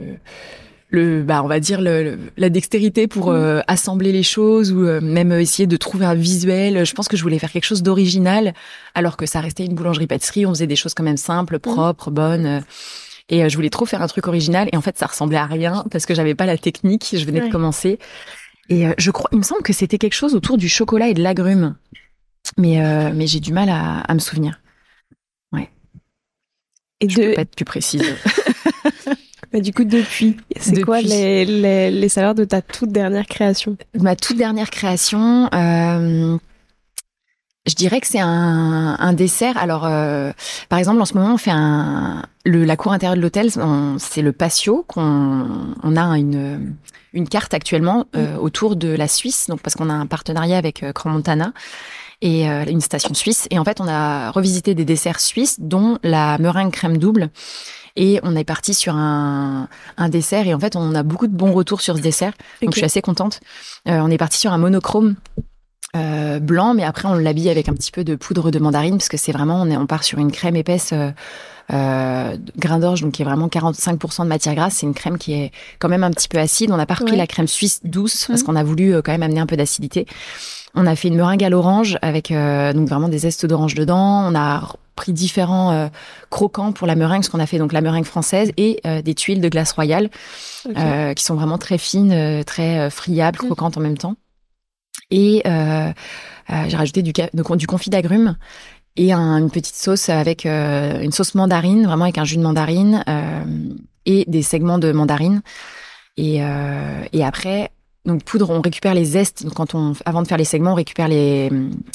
le 0.92 1.22
bah 1.22 1.44
on 1.44 1.48
va 1.48 1.60
dire 1.60 1.82
le, 1.82 2.04
le- 2.04 2.20
la 2.38 2.50
dextérité 2.50 3.08
pour 3.08 3.30
euh, 3.32 3.62
assembler 3.68 4.12
les 4.12 4.24
choses 4.24 4.72
ou 4.72 4.82
euh, 4.88 5.00
même 5.02 5.32
essayer 5.34 5.68
de 5.68 5.78
trouver 5.78 6.06
un 6.06 6.16
visuel. 6.16 6.84
Je 6.86 6.94
pense 6.94 7.08
que 7.08 7.16
je 7.16 7.22
voulais 7.22 7.38
faire 7.40 7.52
quelque 7.52 7.66
chose 7.66 7.84
d'original 7.84 8.54
alors 8.96 9.16
que 9.16 9.26
ça 9.28 9.40
restait 9.40 9.66
une 9.66 9.76
boulangerie 9.76 10.08
pâtisserie 10.08 10.46
on 10.46 10.50
faisait 10.50 10.68
des 10.68 10.76
choses 10.76 10.94
quand 10.96 11.04
même 11.04 11.18
simples 11.18 11.60
propres 11.60 12.10
bonnes. 12.12 12.64
Et 13.30 13.44
euh, 13.44 13.50
je 13.50 13.56
voulais 13.56 13.70
trop 13.70 13.86
faire 13.86 14.02
un 14.02 14.08
truc 14.08 14.26
original. 14.28 14.68
Et 14.74 14.78
en 14.78 14.82
fait 14.82 14.98
ça 14.98 15.06
ressemblait 15.06 15.38
à 15.38 15.46
rien 15.46 15.86
parce 15.92 16.06
que 16.08 16.16
j'avais 16.16 16.34
pas 16.36 16.48
la 16.48 16.58
technique. 16.58 17.10
Je 17.14 17.24
venais 17.26 17.42
Ouais. 17.42 17.48
de 17.48 17.52
commencer. 17.52 18.00
Et 18.70 18.88
euh, 18.88 18.94
je 18.98 19.12
crois 19.12 19.30
il 19.32 19.38
me 19.38 19.44
semble 19.44 19.62
que 19.62 19.74
c'était 19.74 19.98
quelque 20.00 20.16
chose 20.16 20.34
autour 20.34 20.58
du 20.58 20.70
chocolat 20.70 21.08
et 21.10 21.14
de 21.14 21.22
l'agrume 21.22 21.76
mais 22.58 22.82
euh, 22.84 23.12
mais 23.14 23.28
j'ai 23.28 23.40
du 23.42 23.54
mal 23.54 23.70
à, 23.70 24.00
à 24.00 24.14
me 24.16 24.20
souvenir. 24.20 24.60
Et 27.02 27.08
je 27.08 27.16
peux 27.16 27.30
de, 27.30 27.36
pas 27.36 27.42
être 27.44 27.56
plus 27.56 27.64
précise 27.64 28.04
bah, 29.52 29.60
du 29.60 29.74
coup, 29.74 29.84
depuis, 29.84 30.38
c'est 30.60 30.82
quoi 30.82 31.02
les, 31.02 31.46
les, 31.46 31.92
les 31.92 32.10
saveurs 32.10 32.36
de 32.36 32.44
ta 32.44 32.62
toute 32.62 32.92
dernière 32.92 33.26
création? 33.26 33.78
Ma 34.00 34.16
toute 34.16 34.38
dernière 34.38 34.70
création, 34.70 35.50
euh, 35.54 36.38
je 37.66 37.76
dirais 37.76 38.00
que 38.02 38.08
c'est 38.08 38.20
un, 38.20 38.96
un 39.00 39.14
dessert. 39.14 39.58
Alors, 39.58 39.86
euh, 39.86 40.32
par 40.70 40.80
exemple, 40.80 41.02
en 41.02 41.06
ce 41.06 41.14
moment, 41.14 41.34
on 41.34 41.38
fait 41.38 41.52
un, 41.52 42.24
le, 42.46 42.66
la 42.66 42.78
cour 42.78 42.94
intérieure 42.94 43.18
de 43.18 43.22
l'hôtel, 43.22 43.52
c'est 43.98 44.22
le 44.22 44.32
patio 44.32 44.86
qu'on 44.88 45.76
on 45.84 45.96
a 45.96 46.18
une, 46.18 46.76
une 47.14 47.28
carte 47.28 47.54
actuellement 47.54 48.06
euh, 48.16 48.38
autour 48.38 48.76
de 48.76 48.90
la 48.90 49.08
Suisse, 49.08 49.48
donc 49.50 49.62
parce 49.62 49.76
qu'on 49.76 49.90
a 49.90 49.94
un 49.94 50.06
partenariat 50.06 50.58
avec 50.58 50.84
euh, 50.84 50.92
Grand 50.94 51.10
Montana 51.10 51.54
et 52.22 52.50
euh, 52.50 52.66
une 52.66 52.82
station 52.82 53.14
suisse. 53.14 53.48
Et 53.50 53.60
en 53.60 53.64
fait, 53.64 53.80
on 53.80 53.88
a 53.88 54.32
revisité 54.32 54.76
des 54.76 54.84
desserts 54.84 55.22
suisses, 55.22 55.58
dont 55.60 56.00
la 56.04 56.38
meringue 56.38 56.72
crème 56.72 56.98
double. 56.98 57.30
Et 58.02 58.20
on 58.24 58.36
est 58.36 58.46
parti 58.46 58.74
sur 58.74 58.96
un, 58.96 59.68
un 59.98 60.10
dessert 60.10 60.48
et 60.48 60.54
en 60.54 60.60
fait 60.60 60.76
on 60.78 60.96
a 60.96 61.04
beaucoup 61.04 61.28
de 61.28 61.36
bons 61.36 61.52
retours 61.52 61.82
sur 61.82 61.98
ce 61.98 62.02
dessert. 62.02 62.34
Donc 62.62 62.72
je 62.72 62.78
suis 62.78 62.86
assez 62.86 63.02
contente. 63.02 63.42
Euh, 63.88 64.00
on 64.00 64.10
est 64.10 64.18
parti 64.18 64.40
sur 64.40 64.54
un 64.54 64.58
monochrome 64.58 65.16
blanc, 66.42 66.76
mais 66.76 66.84
après 66.84 67.10
on 67.10 67.16
l'habille 67.16 67.50
avec 67.50 67.68
un 67.68 67.74
petit 67.74 67.92
peu 67.92 68.04
de 68.04 68.16
poudre 68.16 68.52
de 68.52 68.60
mandarine 68.60 68.98
parce 68.98 69.10
que 69.10 69.18
c'est 69.18 69.32
vraiment 69.32 69.62
on, 69.62 69.70
est, 69.70 69.76
on 69.76 69.88
part 69.88 70.04
sur 70.04 70.20
une 70.20 70.32
crème 70.32 70.56
épaisse 70.56 70.94
euh, 71.72 72.38
grain 72.58 72.80
d'orge, 72.80 73.02
donc 73.02 73.14
qui 73.14 73.22
est 73.22 73.26
vraiment 73.26 73.48
45% 73.48 74.24
de 74.24 74.28
matière 74.28 74.56
grasse. 74.56 74.76
C'est 74.76 74.86
une 74.86 74.94
crème 74.94 75.18
qui 75.18 75.34
est 75.34 75.52
quand 75.78 75.90
même 75.90 76.04
un 76.04 76.12
petit 76.12 76.28
peu 76.28 76.38
acide. 76.38 76.72
On 76.72 76.78
n'a 76.78 76.86
pas 76.86 76.96
repris 76.96 77.16
la 77.16 77.28
crème 77.28 77.48
suisse 77.48 77.82
douce 77.84 78.26
parce 78.28 78.42
mmh. 78.42 78.46
qu'on 78.46 78.56
a 78.56 78.64
voulu 78.64 78.94
euh, 78.94 79.02
quand 79.02 79.12
même 79.12 79.24
amener 79.24 79.40
un 79.40 79.46
peu 79.46 79.58
d'acidité. 79.58 80.06
On 80.76 80.88
a 80.88 80.96
fait 80.96 81.08
une 81.08 81.16
meringue 81.16 81.44
à 81.44 81.50
l'orange 81.50 81.98
avec 82.02 82.32
euh, 82.32 82.74
donc 82.74 82.88
vraiment 82.90 83.10
des 83.10 83.20
zestes 83.20 83.46
d'orange 83.46 83.76
dedans. 83.76 84.24
On 84.28 84.36
a 84.36 84.74
pris 84.96 85.14
différents 85.14 85.72
euh, 85.72 85.88
croquants 86.30 86.72
pour 86.72 86.88
la 86.88 86.96
meringue, 86.96 87.24
ce 87.24 87.30
qu'on 87.30 87.40
a 87.40 87.46
fait 87.46 87.58
donc 87.58 87.72
la 87.72 87.82
meringue 87.82 88.06
française 88.06 88.52
et 88.58 88.82
des 89.04 89.16
tuiles 89.16 89.42
de 89.42 89.50
glace 89.50 89.72
royale 89.72 90.10
qui 90.66 91.24
sont 91.24 91.36
vraiment 91.36 91.58
très 91.58 91.78
fines, 91.78 92.44
très 92.46 92.90
friables, 92.90 93.40
mmh. 93.42 93.46
croquantes 93.46 93.78
en 93.78 93.82
même 93.82 93.98
temps. 93.98 94.16
Et 95.10 95.42
j'ai 95.46 96.78
rajouté 96.78 97.02
du, 97.02 97.14
du 97.14 97.68
confit 97.68 97.90
d'agrumes 97.90 98.36
et 98.96 99.14
une 99.14 99.50
petite 99.50 99.76
sauce 99.76 100.10
avec 100.10 100.46
euh, 100.46 101.00
une 101.02 101.12
sauce 101.12 101.36
mandarine, 101.36 101.86
vraiment 101.86 102.04
avec 102.04 102.18
un 102.18 102.26
jus 102.26 102.38
de 102.38 102.42
mandarine 102.42 103.04
euh, 103.08 103.44
et 104.06 104.26
des 104.28 104.42
segments 104.42 104.78
de 104.78 104.92
mandarine. 104.92 105.42
Et, 106.18 106.44
euh, 106.44 107.04
et 107.14 107.24
après, 107.24 107.72
donc 108.06 108.24
poudre, 108.24 108.50
on 108.50 108.60
récupère 108.60 108.94
les 108.94 109.06
zestes. 109.06 109.46
Donc 109.46 109.54
quand 109.54 109.74
on, 109.74 109.94
avant 110.06 110.22
de 110.22 110.28
faire 110.28 110.38
les 110.38 110.44
segments, 110.44 110.74
on 110.74 110.76
récupère 110.76 111.08
les, 111.08 111.50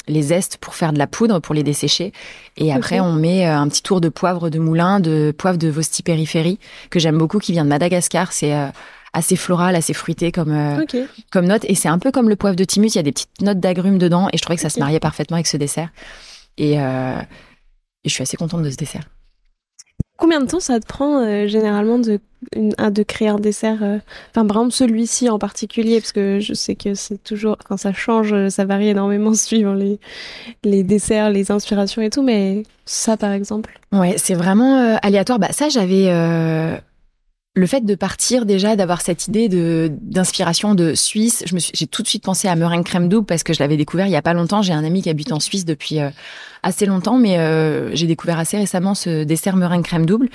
les 0.08 0.22
zestes 0.22 0.56
pour 0.58 0.74
faire 0.74 0.92
de 0.92 0.98
la 0.98 1.06
poudre, 1.06 1.40
pour 1.40 1.54
les 1.54 1.62
dessécher. 1.62 2.12
Et 2.56 2.72
après, 2.72 3.00
on 3.00 3.12
met 3.12 3.44
un 3.44 3.68
petit 3.68 3.82
tour 3.82 4.00
de 4.00 4.08
poivre 4.08 4.48
de 4.48 4.58
moulin, 4.58 5.00
de 5.00 5.34
poivre 5.36 5.58
de 5.58 5.68
Vosti 5.68 6.02
périphérie, 6.02 6.58
que 6.88 6.98
j'aime 6.98 7.18
beaucoup, 7.18 7.38
qui 7.38 7.52
vient 7.52 7.64
de 7.64 7.68
Madagascar. 7.68 8.32
C'est 8.32 8.54
assez 9.12 9.36
floral, 9.36 9.76
assez 9.76 9.92
fruité 9.92 10.32
comme, 10.32 10.86
comme 11.30 11.46
note. 11.46 11.64
Et 11.68 11.74
c'est 11.74 11.88
un 11.88 11.98
peu 11.98 12.12
comme 12.12 12.28
le 12.28 12.36
poivre 12.36 12.56
de 12.56 12.64
Timus, 12.64 12.94
il 12.94 12.96
y 12.96 12.98
a 12.98 13.02
des 13.02 13.12
petites 13.12 13.42
notes 13.42 13.60
d'agrumes 13.60 13.98
dedans. 13.98 14.28
Et 14.32 14.38
je 14.38 14.42
trouvais 14.42 14.56
que 14.56 14.62
ça 14.62 14.70
se 14.70 14.78
mariait 14.80 15.00
parfaitement 15.00 15.36
avec 15.36 15.46
ce 15.46 15.56
dessert. 15.56 15.90
Euh, 16.60 17.20
et, 18.04 18.08
je 18.08 18.12
suis 18.12 18.22
assez 18.22 18.36
contente 18.36 18.62
de 18.62 18.70
ce 18.70 18.76
dessert. 18.76 19.08
Combien 20.16 20.40
de 20.40 20.46
temps 20.46 20.60
ça 20.60 20.78
te 20.78 20.86
prend 20.86 21.20
euh, 21.20 21.48
généralement 21.48 21.98
de, 21.98 22.20
de 22.54 23.02
créer 23.02 23.28
un 23.28 23.38
dessert 23.38 23.82
euh, 23.82 23.98
Enfin, 24.30 24.46
par 24.46 24.58
exemple, 24.58 24.72
celui-ci 24.72 25.28
en 25.28 25.38
particulier, 25.40 26.00
parce 26.00 26.12
que 26.12 26.38
je 26.38 26.54
sais 26.54 26.76
que 26.76 26.94
c'est 26.94 27.22
toujours. 27.22 27.56
Quand 27.68 27.76
ça 27.76 27.92
change, 27.92 28.48
ça 28.48 28.64
varie 28.64 28.88
énormément 28.88 29.34
suivant 29.34 29.74
les, 29.74 29.98
les 30.62 30.84
desserts, 30.84 31.30
les 31.30 31.50
inspirations 31.50 32.02
et 32.02 32.10
tout, 32.10 32.22
mais 32.22 32.62
ça 32.84 33.16
par 33.16 33.32
exemple 33.32 33.80
Ouais, 33.92 34.14
c'est 34.18 34.34
vraiment 34.34 34.96
aléatoire. 35.02 35.38
Bah, 35.38 35.52
ça, 35.52 35.68
j'avais 35.68 36.08
le 37.56 37.66
fait 37.68 37.84
de 37.84 37.94
partir 37.94 38.46
déjà, 38.46 38.74
d'avoir 38.74 39.00
cette 39.00 39.28
idée 39.28 39.48
de 39.48 39.92
d'inspiration 40.00 40.74
de 40.74 40.94
Suisse, 40.94 41.44
je 41.46 41.54
me 41.54 41.60
j'ai 41.60 41.86
tout 41.86 42.02
de 42.02 42.08
suite 42.08 42.24
pensé 42.24 42.48
à 42.48 42.56
meringue 42.56 42.84
crème 42.84 43.08
double 43.08 43.26
parce 43.26 43.44
que 43.44 43.52
je 43.52 43.60
l'avais 43.60 43.76
découvert 43.76 44.06
il 44.06 44.12
y 44.12 44.16
a 44.16 44.22
pas 44.22 44.34
longtemps. 44.34 44.60
J'ai 44.60 44.72
un 44.72 44.82
ami 44.82 45.02
qui 45.02 45.10
habite 45.10 45.30
en 45.30 45.38
Suisse 45.38 45.64
depuis 45.64 46.00
euh, 46.00 46.10
assez 46.64 46.84
longtemps, 46.84 47.16
mais 47.16 47.38
euh, 47.38 47.94
j'ai 47.94 48.08
découvert 48.08 48.40
assez 48.40 48.56
récemment 48.56 48.96
ce 48.96 49.22
dessert 49.22 49.54
meringue 49.54 49.84
crème 49.84 50.04
double 50.04 50.30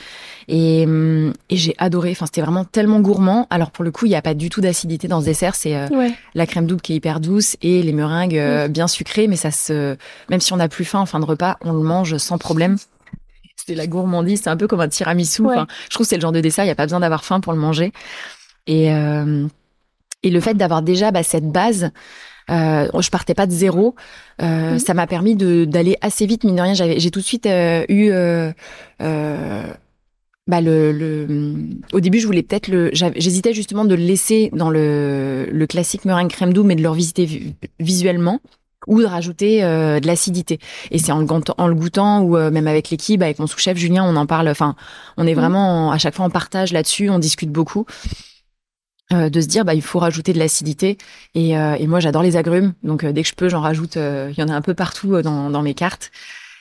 et, 0.48 0.86
hum, 0.86 1.34
et 1.50 1.58
j'ai 1.58 1.76
adoré. 1.78 2.12
Enfin, 2.12 2.26
c'était 2.26 2.42
vraiment 2.42 2.64
tellement 2.64 3.02
gourmand. 3.02 3.48
Alors 3.50 3.72
pour 3.72 3.84
le 3.84 3.92
coup, 3.92 4.06
il 4.06 4.10
n'y 4.10 4.16
a 4.16 4.22
pas 4.22 4.34
du 4.34 4.50
tout 4.50 4.62
d'acidité 4.62 5.10
dans 5.10 5.20
ce 5.20 5.26
dessert. 5.26 5.56
C'est 5.56 5.76
euh, 5.76 5.88
la 6.36 6.48
crème 6.48 6.68
double 6.68 6.82
qui 6.82 6.94
est 6.94 6.96
hyper 6.96 7.20
douce 7.20 7.58
et 7.62 7.84
les 7.84 7.94
meringues 7.94 8.70
bien 8.70 8.88
sucrées, 8.88 9.28
mais 9.28 9.36
ça 9.36 9.52
se, 9.52 9.98
même 10.30 10.40
si 10.40 10.54
on 10.54 10.58
n'a 10.58 10.70
plus 10.70 10.86
faim 10.86 11.00
en 11.00 11.06
fin 11.06 11.20
de 11.20 11.26
repas, 11.26 11.58
on 11.66 11.74
le 11.74 11.84
mange 11.84 12.16
sans 12.16 12.38
problème 12.38 12.78
c'est 13.70 13.76
la 13.76 13.88
gourmandise, 13.88 14.42
c'est 14.44 14.50
un 14.50 14.58
peu 14.58 14.68
comme 14.68 14.82
un 14.82 14.88
tiramisu. 14.88 15.44
je 15.44 15.90
trouve 15.90 16.06
que 16.06 16.10
c'est 16.10 16.16
le 16.16 16.22
genre 16.22 16.32
de 16.32 16.42
dessert, 16.42 16.66
il 16.66 16.68
n'y 16.68 16.72
a 16.72 16.76
pas 16.76 16.86
besoin 16.86 17.00
d'avoir 17.00 17.24
faim 17.24 17.40
pour 17.40 17.54
le 17.54 17.60
manger. 17.60 17.92
Et, 18.66 18.92
euh, 18.92 19.46
et 20.24 20.32
le 20.32 20.40
fait 20.40 20.56
d'avoir 20.56 20.82
déjà 20.82 21.12
bah, 21.12 21.22
cette 21.22 21.52
base, 21.52 21.92
euh, 22.50 22.88
je 23.00 23.10
partais 23.12 23.36
pas 23.36 23.46
de 23.46 23.52
zéro, 23.52 23.96
euh, 24.42 24.80
ça 24.80 24.96
m'a 24.96 25.06
permis 25.06 25.36
d'aller 25.36 25.98
assez 26.02 26.26
vite. 26.26 26.44
Mine 26.46 26.56
de 26.56 26.62
rien, 26.62 26.74
j'ai 26.74 27.12
tout 27.12 27.20
de 27.20 27.26
suite 27.26 27.46
euh, 27.46 27.86
eu. 27.90 28.10
bah 30.48 30.62
le, 30.62 30.92
le, 30.92 31.54
au 31.94 32.00
début, 32.00 32.20
je 32.20 32.26
voulais 32.26 32.42
peut-être 32.42 32.70
le. 32.70 32.90
J'hésitais 32.94 33.54
justement 33.54 33.86
de 33.86 33.94
le 33.94 34.02
laisser 34.02 34.50
dans 34.54 34.72
le, 34.72 35.48
le 35.52 35.68
classique 35.68 36.06
meringue 36.06 36.30
crème 36.32 36.54
doux, 36.54 36.64
mais 36.64 36.76
de 36.76 36.82
le 36.82 36.90
revisiter 36.90 37.56
visuellement 37.80 38.40
ou 38.90 39.00
de 39.00 39.06
rajouter 39.06 39.64
euh, 39.64 40.02
de 40.02 40.08
l'acidité. 40.08 40.60
Et 40.92 40.98
c'est 40.98 41.14
en, 41.14 41.26
en, 41.26 41.68
le 41.68 41.76
goûtant 41.76 42.22
ou 42.22 42.36
euh, 42.36 42.52
même 42.52 42.68
avec 42.68 42.90
l'équipe, 42.90 43.22
avec 43.22 43.40
mon 43.40 43.48
sous-chef 43.48 43.78
Julien, 43.78 44.04
on 44.04 44.16
en 44.18 44.26
parle. 44.26 44.50
Enfin, 44.50 44.76
on 45.16 45.26
est 45.26 45.34
mmh. 45.34 45.40
vraiment 45.40 45.92
à 45.92 45.98
chaque 45.98 46.16
fois 46.16 46.26
en 46.26 46.30
partage 46.30 46.74
là-dessus, 46.74 47.10
on 47.10 47.20
discute 47.20 47.52
beaucoup. 47.52 47.86
Euh, 49.12 49.30
de 49.30 49.42
se 49.42 49.48
dire 49.48 49.66
bah 49.66 49.74
il 49.74 49.82
faut 49.82 49.98
rajouter 49.98 50.34
de 50.34 50.38
l'acidité 50.38 51.00
et, 51.34 51.54
et 51.54 51.88
moi 51.88 52.00
j'adore 52.00 52.22
les 52.22 52.38
agrumes 52.38 52.74
donc 52.84 53.04
dès 53.04 53.24
que 53.24 53.28
je 53.28 53.34
peux 53.34 53.50
j'en 53.50 53.62
rajoute 53.62 53.96
il 53.96 54.36
y 54.38 54.44
en 54.44 54.50
a 54.50 54.54
un 54.54 54.62
peu 54.62 54.76
partout 54.76 55.20
dans, 55.24 55.50
dans 55.50 55.64
mes 55.64 55.74
cartes 55.74 56.12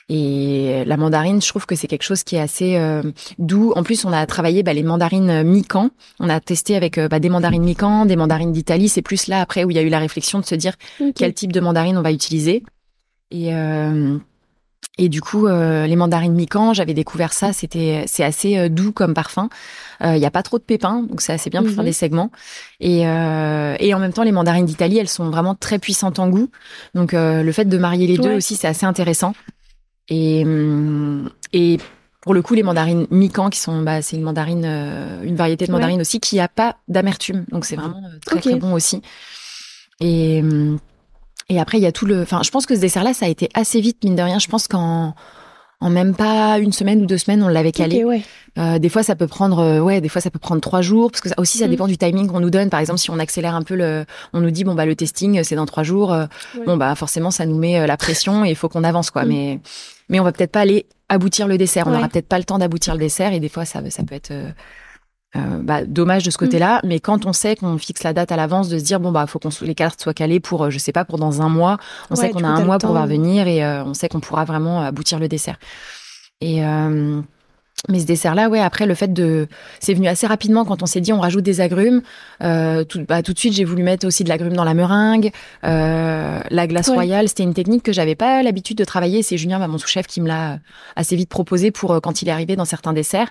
et 0.09 0.83
la 0.85 0.97
mandarine, 0.97 1.39
je 1.39 1.47
trouve 1.47 1.67
que 1.67 1.75
c'est 1.75 1.87
quelque 1.87 2.03
chose 2.03 2.23
qui 2.23 2.35
est 2.35 2.39
assez 2.39 2.77
euh, 2.77 3.03
doux. 3.37 3.73
En 3.75 3.83
plus, 3.83 4.05
on 4.05 4.11
a 4.11 4.25
travaillé 4.25 4.63
bah, 4.63 4.73
les 4.73 4.81
mandarines 4.81 5.43
mi-camp. 5.43 5.91
On 6.19 6.29
a 6.29 6.39
testé 6.39 6.75
avec 6.75 6.97
euh, 6.97 7.07
bah, 7.07 7.19
des 7.19 7.29
mandarines 7.29 7.63
mi-camp, 7.63 8.07
des 8.07 8.15
mandarines 8.15 8.51
d'Italie. 8.51 8.89
C'est 8.89 9.03
plus 9.03 9.27
là 9.27 9.39
après 9.39 9.63
où 9.63 9.69
il 9.69 9.75
y 9.75 9.79
a 9.79 9.83
eu 9.83 9.89
la 9.89 9.99
réflexion 9.99 10.39
de 10.39 10.45
se 10.45 10.55
dire 10.55 10.73
quel 11.15 11.33
type 11.35 11.51
de 11.51 11.59
mandarine 11.59 11.95
on 11.95 12.01
va 12.01 12.11
utiliser. 12.11 12.63
Et 13.29 13.53
euh, 13.53 14.17
et 14.97 15.07
du 15.07 15.21
coup, 15.21 15.47
les 15.47 15.95
mandarines 15.95 16.33
mi-camp, 16.33 16.73
j'avais 16.73 16.93
découvert 16.93 17.31
ça. 17.31 17.53
C'était 17.53 18.03
c'est 18.05 18.23
assez 18.23 18.69
doux 18.69 18.91
comme 18.91 19.13
parfum. 19.13 19.47
Il 20.03 20.15
n'y 20.15 20.25
a 20.25 20.31
pas 20.31 20.43
trop 20.43 20.57
de 20.57 20.63
pépins, 20.63 21.03
donc 21.03 21.21
c'est 21.21 21.31
assez 21.31 21.49
bien 21.49 21.61
pour 21.61 21.71
faire 21.71 21.83
mhm. 21.83 21.85
des 21.85 21.93
segments. 21.93 22.31
Et, 22.81 23.03
et 23.03 23.93
en 23.93 23.99
même 23.99 24.11
temps, 24.11 24.23
les 24.23 24.33
mandarines 24.33 24.65
d'Italie, 24.65 24.97
elles 24.97 25.07
sont 25.07 25.29
vraiment 25.29 25.55
très 25.55 25.79
puissantes 25.79 26.19
en 26.19 26.27
goût. 26.27 26.49
Donc 26.95 27.13
le 27.13 27.51
fait 27.53 27.63
de 27.63 27.77
marier 27.77 28.07
les 28.07 28.17
deux 28.17 28.35
aussi, 28.35 28.57
c'est 28.57 28.67
assez 28.67 28.85
intéressant. 28.85 29.33
Et, 30.09 30.43
hum, 30.43 31.29
et 31.53 31.77
pour 32.21 32.33
le 32.33 32.41
coup, 32.41 32.53
les 32.53 32.63
mandarines 32.63 33.07
Mikan, 33.11 33.49
qui 33.49 33.59
sont, 33.59 33.81
bah, 33.81 34.01
c'est 34.01 34.17
une 34.17 34.23
mandarine, 34.23 34.65
euh, 34.65 35.23
une 35.23 35.35
variété 35.35 35.65
de 35.65 35.71
mandarine 35.71 36.01
aussi, 36.01 36.19
qui 36.19 36.39
a 36.39 36.47
pas 36.47 36.77
d'amertume. 36.87 37.45
Donc 37.51 37.65
c'est 37.65 37.75
vraiment 37.75 38.01
euh, 38.05 38.19
très 38.25 38.39
très 38.39 38.55
bon 38.55 38.73
aussi. 38.73 39.01
Et 40.01 40.41
hum, 40.41 40.79
et 41.49 41.59
après, 41.59 41.79
il 41.79 41.81
y 41.81 41.87
a 41.87 41.91
tout 41.91 42.05
le. 42.05 42.21
Enfin, 42.21 42.41
je 42.43 42.51
pense 42.51 42.65
que 42.65 42.75
ce 42.75 42.79
dessert-là, 42.79 43.13
ça 43.13 43.25
a 43.25 43.29
été 43.29 43.49
assez 43.53 43.81
vite, 43.81 44.03
mine 44.03 44.15
de 44.15 44.21
rien. 44.21 44.39
Je 44.39 44.47
pense 44.47 44.67
qu'en 44.67 45.15
en 45.81 45.89
même 45.89 46.13
pas 46.13 46.59
une 46.59 46.73
semaine 46.73 47.01
ou 47.01 47.05
deux 47.05 47.17
semaines, 47.17 47.41
on 47.41 47.47
l'avait 47.47 47.71
calé. 47.71 48.03
euh, 48.57 48.79
des 48.79 48.89
fois, 48.89 49.01
ça 49.01 49.15
peut 49.15 49.27
prendre, 49.27 49.59
euh, 49.59 49.79
ouais, 49.79 50.01
des 50.01 50.09
fois, 50.09 50.21
ça 50.21 50.29
peut 50.29 50.39
prendre 50.39 50.59
trois 50.59 50.81
jours, 50.81 51.09
parce 51.09 51.21
que 51.21 51.29
ça, 51.29 51.35
aussi, 51.37 51.57
ça 51.57 51.67
mm. 51.67 51.69
dépend 51.69 51.87
du 51.87 51.97
timing 51.97 52.27
qu'on 52.27 52.41
nous 52.41 52.49
donne. 52.49 52.69
Par 52.69 52.81
exemple, 52.81 52.99
si 52.99 53.09
on 53.09 53.17
accélère 53.17 53.55
un 53.55 53.63
peu 53.63 53.75
le, 53.75 54.05
on 54.33 54.41
nous 54.41 54.51
dit 54.51 54.63
bon 54.63 54.75
bah 54.75 54.85
le 54.85 54.95
testing, 54.95 55.43
c'est 55.43 55.55
dans 55.55 55.65
trois 55.65 55.83
jours. 55.83 56.15
Bon 56.65 56.77
bah 56.77 56.93
forcément, 56.95 57.31
ça 57.31 57.45
nous 57.45 57.57
met 57.57 57.87
la 57.87 57.97
pression 57.97 58.45
et 58.45 58.49
il 58.49 58.55
faut 58.55 58.69
qu'on 58.69 58.83
avance 58.83 59.09
quoi. 59.09 59.25
Mm. 59.25 59.27
Mais 59.29 59.59
mais 60.09 60.19
on 60.19 60.23
va 60.23 60.31
peut-être 60.31 60.51
pas 60.51 60.61
aller 60.61 60.87
aboutir 61.07 61.47
le 61.47 61.57
dessert. 61.57 61.87
On 61.87 61.91
n'aura 61.91 62.09
peut-être 62.09 62.27
pas 62.27 62.37
le 62.37 62.43
temps 62.43 62.57
d'aboutir 62.57 62.93
le 62.93 62.99
dessert 62.99 63.33
et 63.33 63.39
des 63.39 63.49
fois 63.49 63.65
ça, 63.65 63.81
ça 63.89 64.03
peut 64.03 64.15
être 64.15 64.31
euh, 64.31 64.49
euh, 65.35 65.59
bah, 65.61 65.85
dommage 65.85 66.23
de 66.23 66.31
ce 66.31 66.37
côté-là. 66.37 66.81
Mm. 66.83 66.87
Mais 66.87 66.99
quand 66.99 67.25
on 67.25 67.33
sait 67.33 67.55
qu'on 67.55 67.77
fixe 67.77 68.03
la 68.03 68.13
date 68.13 68.31
à 68.31 68.35
l'avance, 68.35 68.69
de 68.69 68.77
se 68.77 68.83
dire 68.83 68.99
bon 68.99 69.11
bah 69.11 69.25
faut 69.27 69.39
qu'on 69.39 69.49
les 69.61 69.75
cartes 69.75 70.01
soient 70.01 70.13
calées 70.13 70.39
pour 70.39 70.65
euh, 70.65 70.69
je 70.69 70.77
sais 70.77 70.91
pas 70.91 71.05
pour 71.05 71.17
dans 71.17 71.41
un 71.41 71.49
mois. 71.49 71.77
On 72.09 72.15
sait 72.15 72.31
qu'on 72.31 72.43
a 72.43 72.47
un 72.47 72.63
mois 72.63 72.79
pour 72.79 72.93
venir 72.93 73.47
et 73.47 73.65
on 73.81 73.93
sait 73.93 74.09
qu'on 74.09 74.19
pourra 74.19 74.45
vraiment 74.45 74.81
aboutir 74.81 75.19
le 75.19 75.27
dessert. 75.27 75.59
Et 76.41 76.61
mais 77.87 77.99
ce 77.99 78.05
dessert-là, 78.05 78.49
ouais, 78.49 78.59
après 78.59 78.85
le 78.85 78.93
fait 78.93 79.13
de, 79.13 79.47
c'est 79.79 79.93
venu 79.93 80.07
assez 80.07 80.27
rapidement 80.27 80.65
quand 80.65 80.83
on 80.83 80.85
s'est 80.85 81.01
dit 81.01 81.13
on 81.13 81.21
rajoute 81.21 81.43
des 81.43 81.61
agrumes. 81.61 82.01
Euh, 82.43 82.83
tout, 82.83 83.03
bah, 83.07 83.23
tout 83.23 83.33
de 83.33 83.39
suite, 83.39 83.53
j'ai 83.53 83.63
voulu 83.63 83.83
mettre 83.83 84.05
aussi 84.05 84.23
de 84.23 84.29
l'agrume 84.29 84.53
dans 84.53 84.63
la 84.63 84.73
meringue. 84.73 85.31
Euh, 85.63 86.39
la 86.49 86.67
glace 86.67 86.89
royale, 86.89 87.29
c'était 87.29 87.43
une 87.43 87.53
technique 87.53 87.83
que 87.83 87.93
j'avais 87.93 88.15
pas 88.15 88.43
l'habitude 88.43 88.77
de 88.77 88.83
travailler. 88.83 89.23
C'est 89.23 89.37
Julien, 89.37 89.59
bah, 89.59 89.67
mon 89.67 89.77
sous-chef, 89.77 90.07
qui 90.07 90.19
me 90.19 90.27
l'a 90.27 90.59
assez 90.95 91.15
vite 91.15 91.29
proposé 91.29 91.71
pour 91.71 91.93
euh, 91.93 91.99
quand 91.99 92.21
il 92.21 92.27
est 92.27 92.31
arrivé 92.31 92.55
dans 92.55 92.65
certains 92.65 92.93
desserts. 92.93 93.29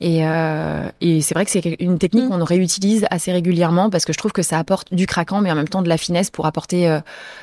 Et, 0.00 0.26
euh, 0.26 0.88
et 1.00 1.20
c'est 1.20 1.34
vrai 1.34 1.44
que 1.44 1.50
c'est 1.50 1.76
une 1.78 1.98
technique 1.98 2.24
mm. 2.24 2.28
qu'on 2.30 2.44
réutilise 2.44 3.06
assez 3.10 3.30
régulièrement 3.30 3.90
parce 3.90 4.04
que 4.04 4.12
je 4.12 4.18
trouve 4.18 4.32
que 4.32 4.42
ça 4.42 4.58
apporte 4.58 4.92
du 4.92 5.06
craquant, 5.06 5.40
mais 5.40 5.52
en 5.52 5.54
même 5.54 5.68
temps 5.68 5.82
de 5.82 5.88
la 5.88 5.96
finesse 5.96 6.30
pour 6.30 6.46
apporter 6.46 6.88
euh, 6.88 7.00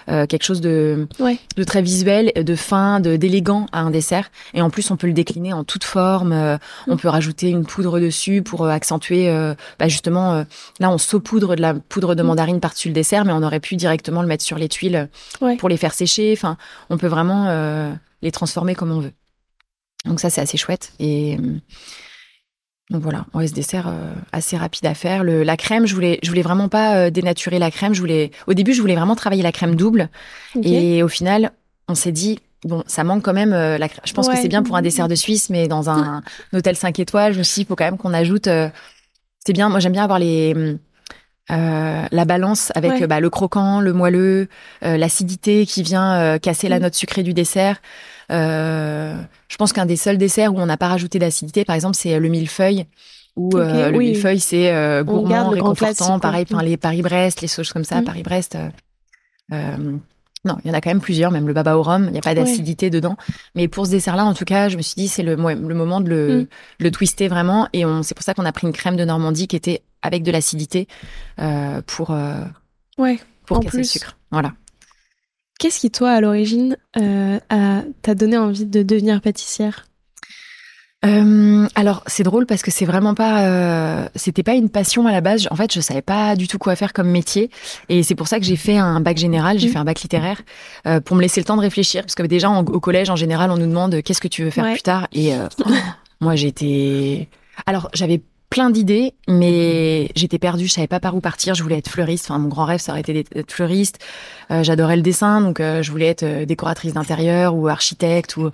euh 0.09 0.25
quelque 0.25 0.43
chose 0.43 0.59
de, 0.59 1.07
de 1.55 1.63
très 1.63 1.81
visuel, 1.81 2.31
de 2.35 2.55
fin, 2.55 2.99
de 2.99 3.15
d'élégant 3.15 3.67
à 3.71 3.79
un 3.79 3.89
dessert. 3.89 4.29
Et 4.53 4.61
en 4.61 4.69
plus, 4.69 4.91
on 4.91 4.97
peut 4.97 5.07
le 5.07 5.13
décliner 5.13 5.53
en 5.53 5.63
toute 5.63 5.85
forme. 5.85 6.33
Euh, 6.33 6.57
on 6.87 6.95
mm. 6.95 6.99
peut 6.99 7.07
rajouter 7.07 7.49
une 7.49 7.65
poudre 7.65 7.99
dessus 7.99 8.41
pour 8.41 8.65
euh, 8.65 8.69
accentuer. 8.69 9.31
Bah 9.79 9.87
justement, 9.87 10.45
là, 10.79 10.91
on 10.91 10.97
saupoudre 10.97 11.55
de 11.55 11.61
la 11.61 11.73
poudre 11.73 12.15
de 12.15 12.23
mm. 12.23 12.25
mandarine 12.25 12.59
par-dessus 12.59 12.89
le 12.89 12.93
dessert, 12.93 13.23
mais 13.23 13.33
on 13.33 13.43
aurait 13.43 13.59
pu 13.59 13.75
directement 13.75 14.21
le 14.21 14.27
mettre 14.27 14.43
sur 14.43 14.57
les 14.57 14.67
tuiles 14.67 15.09
pour 15.57 15.69
les 15.69 15.77
faire 15.77 15.93
sécher. 15.93 16.33
Enfin, 16.35 16.57
on 16.89 16.97
peut 16.97 17.07
vraiment 17.07 17.95
les 18.21 18.31
transformer 18.31 18.75
comme 18.75 18.91
on 18.91 18.99
veut. 18.99 19.13
Donc 20.05 20.19
ça, 20.19 20.29
c'est 20.29 20.41
assez 20.41 20.57
chouette. 20.57 20.93
Et 20.99 21.37
donc 22.91 23.01
voilà, 23.03 23.25
on 23.33 23.45
ce 23.45 23.53
dessert 23.53 23.87
euh, 23.87 24.13
assez 24.31 24.57
rapide 24.57 24.85
à 24.85 24.93
faire. 24.93 25.23
Le, 25.23 25.43
la 25.43 25.57
crème, 25.57 25.85
je 25.87 25.95
voulais, 25.95 26.19
je 26.23 26.29
voulais 26.29 26.41
vraiment 26.41 26.67
pas 26.69 26.95
euh, 26.95 27.09
dénaturer 27.09 27.57
la 27.57 27.71
crème. 27.71 27.93
Je 27.93 28.01
voulais, 28.01 28.31
au 28.47 28.53
début, 28.53 28.73
je 28.73 28.81
voulais 28.81 28.95
vraiment 28.95 29.15
travailler 29.15 29.43
la 29.43 29.51
crème 29.53 29.75
double. 29.75 30.09
Et 30.61 31.01
au 31.01 31.07
final, 31.07 31.51
on 31.87 31.95
s'est 31.95 32.11
dit, 32.11 32.39
bon, 32.65 32.83
ça 32.87 33.03
manque 33.03 33.23
quand 33.23 33.33
même. 33.33 33.53
Euh, 33.53 33.77
la 33.77 33.87
crème. 33.87 34.01
Je 34.05 34.13
pense 34.13 34.27
que 34.27 34.35
c'est 34.35 34.49
bien 34.49 34.61
pour 34.61 34.75
un 34.75 34.81
dessert 34.81 35.07
de 35.07 35.15
Suisse, 35.15 35.49
mais 35.49 35.67
dans 35.67 35.89
un, 35.89 36.21
un 36.53 36.57
hôtel 36.57 36.75
5 36.75 36.99
étoiles, 36.99 37.33
je 37.33 37.39
me 37.39 37.43
suis 37.43 37.55
dit, 37.55 37.61
il 37.61 37.65
faut 37.67 37.75
quand 37.75 37.85
même 37.85 37.97
qu'on 37.97 38.13
ajoute. 38.13 38.49
c'est 39.45 39.53
bien. 39.53 39.69
Moi, 39.69 39.79
j'aime 39.79 39.93
bien 39.93 40.03
avoir 40.03 40.19
les 40.19 40.77
Euh, 41.51 42.05
la 42.11 42.23
balance 42.25 42.71
avec 42.75 42.91
Ouais. 42.91 43.07
bah, 43.07 43.19
le 43.19 43.29
croquant, 43.29 43.81
le 43.81 43.91
moelleux, 43.91 44.47
euh, 44.85 44.95
l'acidité 44.95 45.65
qui 45.65 45.83
vient 45.83 46.13
euh, 46.13 46.37
casser 46.37 46.69
la 46.69 46.79
Mm. 46.79 46.83
note 46.83 46.95
sucrée 46.95 47.23
du 47.23 47.33
dessert. 47.33 47.81
Euh, 48.31 49.15
je 49.47 49.55
pense 49.57 49.73
qu'un 49.73 49.85
des 49.85 49.95
seuls 49.95 50.17
desserts 50.17 50.53
où 50.53 50.59
on 50.59 50.65
n'a 50.65 50.77
pas 50.77 50.87
rajouté 50.89 51.19
d'acidité, 51.19 51.65
par 51.65 51.75
exemple, 51.75 51.95
c'est 51.95 52.19
le 52.19 52.29
millefeuille. 52.29 52.85
Où 53.37 53.57
euh, 53.57 53.89
le 53.91 53.97
oui. 53.97 54.09
millefeuille, 54.09 54.39
c'est 54.41 54.73
euh, 54.73 55.03
gourmand, 55.03 55.49
réconfortant. 55.49 56.19
Pareil, 56.19 56.45
enfin, 56.51 56.61
les 56.63 56.75
Paris-Brest, 56.77 57.41
les 57.41 57.47
choses 57.47 57.71
comme 57.71 57.85
ça, 57.85 58.01
Mm. 58.01 58.05
Paris-Brest. 58.05 58.55
euh, 58.55 58.69
euh, 59.53 59.97
non, 60.43 60.57
il 60.65 60.69
y 60.69 60.71
en 60.71 60.73
a 60.73 60.81
quand 60.81 60.89
même 60.89 60.99
plusieurs, 61.01 61.29
même 61.31 61.47
le 61.47 61.53
baba 61.53 61.77
au 61.77 61.83
rhum, 61.83 62.05
il 62.07 62.11
n'y 62.13 62.17
a 62.17 62.21
pas 62.21 62.33
d'acidité 62.33 62.89
dedans. 62.89 63.15
Mais 63.55 63.67
pour 63.67 63.85
ce 63.85 63.91
dessert-là, 63.91 64.25
en 64.25 64.33
tout 64.33 64.43
cas, 64.45 64.69
je 64.69 64.75
me 64.77 64.81
suis 64.81 64.95
dit, 64.95 65.07
c'est 65.07 65.21
le, 65.23 65.37
mo- 65.37 65.49
le 65.53 65.75
moment 65.75 66.01
de 66.01 66.09
le, 66.09 66.41
Mm. 66.41 66.47
le 66.79 66.91
twister 66.91 67.27
vraiment. 67.27 67.67
Et 67.73 67.83
c'est 68.03 68.15
pour 68.15 68.23
ça 68.23 68.33
qu'on 68.33 68.45
a 68.45 68.51
pris 68.51 68.65
une 68.67 68.73
crème 68.73 68.95
de 68.97 69.05
Normandie 69.05 69.47
qui 69.47 69.55
était 69.55 69.81
avec 70.01 70.23
de 70.23 70.31
l'acidité 70.31 70.87
euh, 71.39 71.81
pour, 71.85 72.09
euh, 72.11 72.41
Ouais. 72.97 73.19
pour 73.45 73.59
casser 73.59 73.77
le 73.77 73.83
sucre. 73.83 74.17
Voilà. 74.31 74.53
Qu'est-ce 75.61 75.79
qui, 75.79 75.91
toi, 75.91 76.09
à 76.09 76.21
l'origine, 76.21 76.75
euh, 76.97 77.37
t'a 78.01 78.15
donné 78.15 78.35
envie 78.35 78.65
de 78.65 78.81
devenir 78.81 79.21
pâtissière? 79.21 79.85
Euh, 81.05 81.67
alors 81.75 82.03
c'est 82.07 82.23
drôle 82.23 82.47
parce 82.47 82.63
que 82.63 82.71
c'est 82.71 82.85
vraiment 82.85 83.13
pas, 83.13 83.43
euh, 83.45 84.07
c'était 84.15 84.41
pas 84.41 84.53
une 84.55 84.69
passion 84.69 85.05
à 85.05 85.11
la 85.11 85.21
base. 85.21 85.47
En 85.51 85.55
fait, 85.55 85.71
je 85.71 85.79
savais 85.81 86.01
pas 86.01 86.35
du 86.35 86.47
tout 86.47 86.57
quoi 86.57 86.75
faire 86.75 86.93
comme 86.93 87.09
métier, 87.09 87.51
et 87.89 88.01
c'est 88.01 88.15
pour 88.15 88.27
ça 88.27 88.39
que 88.39 88.45
j'ai 88.45 88.55
fait 88.55 88.77
un 88.77 89.01
bac 89.01 89.17
général, 89.17 89.59
j'ai 89.59 89.67
Mhm. 89.67 89.73
fait 89.73 89.79
un 89.79 89.83
bac 89.85 90.01
littéraire 90.01 90.41
euh, 90.87 90.99
pour 90.99 91.15
me 91.15 91.21
laisser 91.21 91.41
le 91.41 91.45
temps 91.45 91.57
de 91.57 91.61
réfléchir, 91.61 92.01
parce 92.01 92.15
que 92.15 92.23
déjà 92.23 92.49
en- 92.49 92.65
au 92.65 92.79
collège 92.79 93.11
en 93.11 93.15
général, 93.15 93.51
on 93.51 93.57
nous 93.57 93.67
demande 93.67 94.01
qu'est-ce 94.01 94.21
que 94.21 94.27
tu 94.27 94.43
veux 94.43 94.49
faire 94.49 94.63
Ouais. 94.65 94.73
plus 94.73 94.81
tard, 94.81 95.07
et 95.11 95.31
moi 96.21 96.35
j'étais, 96.35 97.29
alors 97.67 97.89
j'avais 97.93 98.21
plein 98.51 98.69
d'idées, 98.69 99.13
mais 99.27 100.09
j'étais 100.15 100.37
perdue, 100.37 100.67
je 100.67 100.73
savais 100.73 100.85
pas 100.85 100.99
par 100.99 101.15
où 101.15 101.21
partir. 101.21 101.55
Je 101.55 101.63
voulais 101.63 101.77
être 101.79 101.89
fleuriste. 101.89 102.25
Enfin, 102.29 102.37
mon 102.37 102.49
grand 102.49 102.65
rêve, 102.65 102.79
ça 102.81 102.91
aurait 102.91 103.01
été 103.01 103.13
d'être 103.13 103.51
fleuriste. 103.51 103.97
Euh, 104.51 104.61
J'adorais 104.61 104.97
le 104.97 105.01
dessin, 105.01 105.41
donc 105.41 105.59
euh, 105.59 105.81
je 105.81 105.89
voulais 105.89 106.07
être 106.07 106.23
euh, 106.23 106.45
décoratrice 106.45 106.93
d'intérieur 106.93 107.55
ou 107.55 107.67
architecte 107.69 108.37
ou 108.37 108.51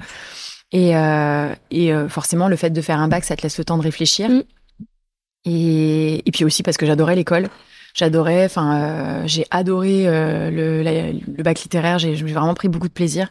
et, 0.71 0.95
euh, 0.95 1.53
et 1.71 1.91
euh, 1.93 2.07
forcément, 2.09 2.47
le 2.47 2.55
fait 2.55 2.69
de 2.69 2.81
faire 2.81 2.99
un 2.99 3.07
bac, 3.07 3.25
ça 3.25 3.35
te 3.35 3.41
laisse 3.41 3.57
le 3.57 3.65
temps 3.65 3.77
de 3.77 3.83
réfléchir. 3.83 4.29
Mm. 4.29 4.43
Et, 5.45 6.23
et 6.27 6.31
puis 6.31 6.45
aussi 6.45 6.63
parce 6.63 6.77
que 6.77 6.85
j'adorais 6.85 7.15
l'école. 7.15 7.49
J'adorais, 7.95 8.45
enfin, 8.45 9.21
euh, 9.23 9.23
j'ai 9.25 9.45
adoré 9.49 10.07
euh, 10.07 10.51
le, 10.51 10.83
la- 10.83 11.11
le 11.11 11.43
bac 11.43 11.61
littéraire. 11.63 11.97
J'ai 11.99 12.15
j'ai 12.15 12.25
vraiment 12.25 12.53
pris 12.53 12.67
beaucoup 12.67 12.87
de 12.87 12.93
plaisir. 12.93 13.29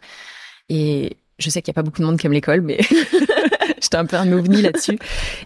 Et 0.69 1.17
je 1.39 1.51
sais 1.51 1.63
qu'il 1.63 1.71
n'y 1.71 1.75
a 1.75 1.79
pas 1.81 1.83
beaucoup 1.85 2.01
de 2.01 2.07
monde 2.07 2.19
qui 2.19 2.27
aime 2.27 2.33
l'école, 2.33 2.63
mais 2.63 2.79
j'étais 3.83 3.97
un 3.97 4.05
peu 4.07 4.17
un 4.17 4.31
ovni 4.33 4.63
là-dessus. 4.63 4.99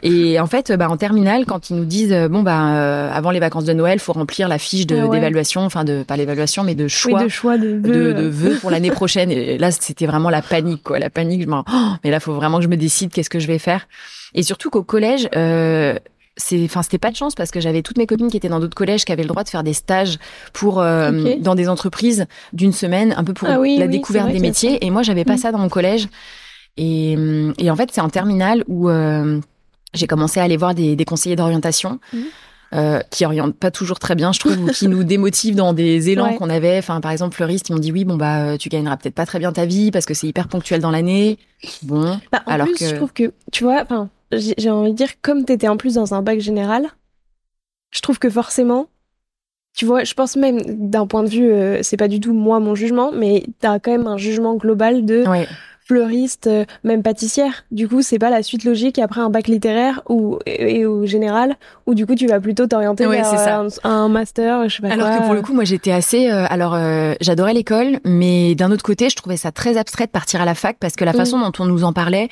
Et 0.03 0.39
en 0.41 0.47
fait, 0.47 0.73
bah, 0.73 0.89
en 0.91 0.97
terminale, 0.97 1.45
quand 1.47 1.71
ils 1.71 1.77
nous 1.77 1.85
disent, 1.85 2.12
euh, 2.12 2.29
bon, 2.29 2.43
bah, 2.43 2.75
euh, 2.77 3.11
avant 3.12 3.31
les 3.31 3.41
vacances 3.41 3.65
de 3.65 3.73
Noël, 3.73 3.99
faut 3.99 4.12
remplir 4.12 4.49
la 4.49 4.59
fiche 4.59 4.87
de- 4.87 4.97
ouais. 5.03 5.09
d'évaluation, 5.19 5.62
enfin, 5.62 5.85
de, 5.85 6.03
pas 6.03 6.17
l'évaluation, 6.17 6.65
mais 6.65 6.75
de 6.75 6.89
choix 6.89 7.19
Oui, 7.21 7.25
de 7.25 7.29
choix, 7.29 7.59
de 7.59 7.79
de, 7.79 7.91
vœux. 7.93 8.15
de 8.15 8.29
vœux 8.29 8.59
pour 8.61 8.71
l'année 8.71 8.91
prochaine. 8.91 9.31
Et 9.31 9.59
là, 9.59 9.71
c'était 9.71 10.07
vraiment 10.07 10.31
la 10.31 10.43
panique, 10.43 10.83
quoi. 10.83 10.99
La 10.99 11.11
panique, 11.11 11.43
je 11.43 11.47
me 11.47 11.55
oh, 11.57 11.62
mais 12.05 12.11
là, 12.11 12.21
faut 12.21 12.35
vraiment 12.35 12.59
que 12.59 12.65
je 12.65 12.69
me 12.69 12.77
décide 12.77 13.11
qu'est-ce 13.12 13.31
que 13.31 13.39
je 13.41 13.47
vais 13.47 13.59
faire. 13.59 13.87
Et 14.35 14.43
surtout 14.43 14.71
qu'au 14.71 14.83
collège, 14.85 15.29
euh, 15.37 15.95
c'est, 16.37 16.62
enfin, 16.65 16.83
c'était 16.83 16.99
pas 16.99 17.11
de 17.11 17.17
chance 17.17 17.35
parce 17.35 17.50
que 17.50 17.61
j'avais 17.61 17.83
toutes 17.83 17.99
mes 17.99 18.07
copines 18.07 18.31
qui 18.31 18.37
étaient 18.37 18.49
dans 18.49 18.61
d'autres 18.61 18.77
collèges 18.77 19.05
qui 19.05 19.12
avaient 19.12 19.25
le 19.25 19.29
droit 19.29 19.43
de 19.45 19.49
faire 19.49 19.62
des 19.65 19.73
stages 19.75 20.19
pour 20.53 20.81
euh, 20.81 21.35
dans 21.41 21.55
des 21.55 21.69
entreprises 21.69 22.27
d'une 22.53 22.73
semaine, 22.73 23.12
un 23.17 23.25
peu 23.25 23.35
pour 23.35 23.49
Ah 23.50 23.59
oui, 23.61 23.77
la 23.79 23.87
oui, 23.87 23.93
découverte 23.93 24.31
des 24.31 24.39
métiers. 24.39 24.85
Et 24.87 24.91
moi, 24.91 25.03
j'avais 25.03 25.25
pas 25.25 25.35
Mm. 25.35 25.39
ça 25.39 25.53
dans 25.53 25.59
mon 25.59 25.69
collège. 25.69 26.09
Et, 26.77 27.15
hum, 27.17 27.53
et 27.59 27.71
en 27.71 27.77
fait, 27.77 27.91
c'est 27.93 28.00
en 28.00 28.09
terminale 28.09 28.65
où 28.69 28.89
euh, 28.89 29.41
j'ai 29.95 30.07
commencé 30.07 30.41
à 30.41 30.45
aller 30.45 30.57
voir 30.57 30.75
des, 30.75 30.97
des 30.97 31.05
conseillers 31.05 31.37
d'orientation. 31.37 31.99
Mhm. 32.12 32.25
euh, 32.73 33.00
qui 33.11 33.25
orientent 33.27 33.57
pas 33.57 33.73
toujours 33.73 33.99
très 33.99 34.15
bien, 34.15 34.31
je 34.31 34.39
trouve, 34.39 34.57
ou 34.62 34.67
qui 34.69 34.87
nous 34.95 35.03
démotivent 35.03 35.57
dans 35.57 35.73
des 35.73 36.09
élans 36.11 36.29
Ouais. 36.29 36.37
qu'on 36.37 36.49
avait. 36.49 36.79
Enfin, 36.79 37.00
par 37.00 37.11
exemple, 37.11 37.35
fleuriste, 37.35 37.69
ils 37.69 37.73
m'ont 37.73 37.81
dit 37.81 37.91
oui, 37.91 38.05
bon 38.05 38.17
bah, 38.17 38.45
euh, 38.53 38.57
tu 38.57 38.69
gagneras 38.69 38.97
peut-être 38.97 39.17
pas 39.17 39.27
très 39.27 39.41
bien 39.41 39.53
ta 39.53 39.67
vie 39.67 39.91
parce 39.91 40.07
que 40.07 40.15
c'est 40.15 40.29
hyper 40.29 40.47
ponctuel 40.47 40.81
dans 40.81 40.93
l'année. 40.93 41.39
Bon, 41.83 42.17
Bah, 42.31 42.43
en 42.47 42.53
Alors 42.53 42.67
plus, 42.69 42.77
que- 42.77 42.85
je 42.89 42.95
trouve 42.95 43.12
que, 43.12 43.33
tu 43.50 43.65
vois, 43.65 43.83
enfin, 43.83 44.09
j'ai 44.31 44.55
j'ai 44.57 44.71
envie 44.71 44.93
de 44.93 44.97
dire, 44.97 45.09
comme 45.21 45.45
t'étais 45.45 45.67
en 45.67 45.77
plus 45.77 45.95
dans 45.95 46.15
un 46.15 46.23
bac 46.23 46.39
général, 46.39 46.87
je 47.93 48.00
trouve 48.03 48.21
que 48.21 48.31
forcément, 48.31 48.87
tu 49.77 49.85
vois, 49.85 50.05
je 50.05 50.15
pense 50.15 50.37
même 50.37 50.61
d'un 50.91 51.09
point 51.09 51.25
de 51.25 51.29
vue, 51.29 51.50
euh, 51.50 51.81
c'est 51.83 51.97
pas 51.97 52.07
du 52.07 52.21
tout 52.21 52.33
moi 52.33 52.61
mon 52.61 52.77
jugement, 52.77 53.11
mais 53.12 53.43
t'as 53.59 53.81
quand 53.81 53.91
même 53.91 54.07
un 54.07 54.17
jugement 54.17 54.55
global 54.55 55.05
de 55.05 55.27
ouais, 55.27 55.49
fleuriste, 55.91 56.47
euh, 56.47 56.65
même 56.85 57.03
pâtissière. 57.03 57.65
Du 57.73 57.89
coup, 57.89 58.01
c'est 58.03 58.19
pas 58.19 58.31
la 58.31 58.43
suite 58.45 58.65
logique 58.65 58.99
après 59.01 59.21
un 59.21 59.29
bac 59.31 59.49
littéraire 59.49 60.03
ou 60.09 60.39
et, 60.47 60.81
et 60.81 60.87
au 60.87 61.05
général, 61.05 61.57
où 61.87 61.95
du 61.95 62.07
coup 62.07 62.15
tu 62.15 62.26
vas 62.29 62.39
plutôt 62.41 62.67
t'orienter 62.69 63.07
vers 63.07 63.26
ça. 63.26 63.61
un, 63.61 63.91
un 63.91 64.09
master, 64.09 64.69
je 64.69 64.76
sais 64.76 64.83
pas 64.83 64.93
Alors 64.93 65.09
quoi. 65.09 65.19
que 65.19 65.25
pour 65.25 65.35
le 65.35 65.43
coup, 65.43 65.53
moi, 65.53 65.65
j'étais 65.65 65.93
assez. 65.93 66.31
euh, 66.31 66.47
alors, 66.49 66.75
euh, 66.75 67.15
j'adorais 67.21 67.55
l'école, 67.55 67.99
mais 68.05 68.55
d'un 68.55 68.71
autre 68.71 68.85
côté, 68.85 69.11
je 69.11 69.17
trouvais 69.17 69.37
ça 69.37 69.50
très 69.53 69.76
abstrait 69.76 70.07
de 70.07 70.11
partir 70.13 70.41
à 70.41 70.45
la 70.45 70.55
fac 70.55 70.76
parce 70.79 70.95
que 70.95 71.05
la 71.05 71.13
Mm. 71.13 71.17
façon 71.17 71.39
dont 71.41 71.53
on 71.59 71.65
nous 71.67 71.83
en 71.85 71.93
parlait. 71.93 72.29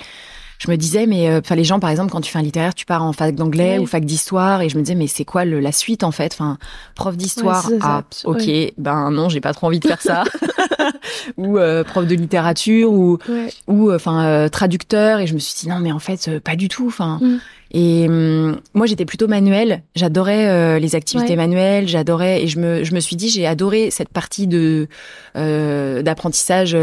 Je 0.59 0.71
me 0.71 0.77
disais, 0.77 1.07
mais 1.07 1.29
euh, 1.31 1.38
enfin 1.38 1.55
les 1.55 1.62
gens, 1.64 1.79
par 1.79 1.88
exemple, 1.90 2.11
quand 2.11 2.21
tu 2.21 2.33
fais 2.33 2.38
un 2.38 2.42
littéraire, 2.42 2.75
tu 2.75 2.85
pars 2.85 3.03
en 3.05 3.12
fac 3.12 3.35
d'anglais 3.35 3.79
ou 3.79 3.87
fac 3.87 4.05
d'histoire, 4.05 4.61
et 4.61 4.68
je 4.68 4.77
me 4.77 4.83
disais, 4.83 4.97
mais 4.97 5.07
c'est 5.07 5.25
quoi 5.25 5.44
le, 5.44 5.61
la 5.61 5.71
suite 5.73 6.03
en 6.03 6.11
fait? 6.11 6.33
Enfin, 6.35 6.59
prof 6.97 7.16
d'histoire, 7.16 7.71
Ouais, 7.71 7.79
ah, 7.81 8.03
ok, 8.25 8.51
ben 8.77 9.11
non, 9.12 9.29
j'ai 9.29 9.40
pas 9.40 9.53
trop 9.55 9.68
envie 9.68 9.79
de 9.81 9.87
faire 9.87 10.03
ça. 10.03 10.25
ou 11.37 11.59
euh, 11.59 11.85
prof 11.85 12.07
de 12.07 12.14
littérature, 12.14 12.92
ou 12.92 13.18
Ouais. 13.29 13.53
ou 13.66 13.92
enfin 13.92 14.25
euh, 14.25 14.49
traducteur 14.49 15.21
et 15.21 15.27
je 15.27 15.35
me 15.35 15.38
suis 15.38 15.55
dit 15.61 15.68
non 15.68 15.81
mais 15.81 15.92
en 15.92 15.99
fait 15.99 16.29
euh, 16.29 16.40
pas 16.40 16.57
du 16.57 16.68
tout 16.68 16.87
enfin 16.87 17.18
Mm. 17.21 17.37
et 17.73 18.07
hum, 18.09 18.61
moi 18.75 18.87
j'étais 18.87 19.05
plutôt 19.05 19.27
manuelle 19.29 19.83
j'adorais 19.97 20.49
euh, 20.49 20.79
les 20.79 20.94
activités 20.94 21.31
Ouais. 21.31 21.37
manuelles 21.37 21.88
j'adorais 21.88 22.42
et 22.44 22.49
je 22.49 22.59
me 22.61 22.85
je 22.85 22.94
me 22.94 23.01
suis 23.01 23.16
dit 23.16 23.29
j'ai 23.29 23.47
adoré 23.47 23.90
cette 23.90 24.11
partie 24.11 24.47
de 24.47 24.88
euh, 25.37 26.03
d'apprentissage 26.03 26.77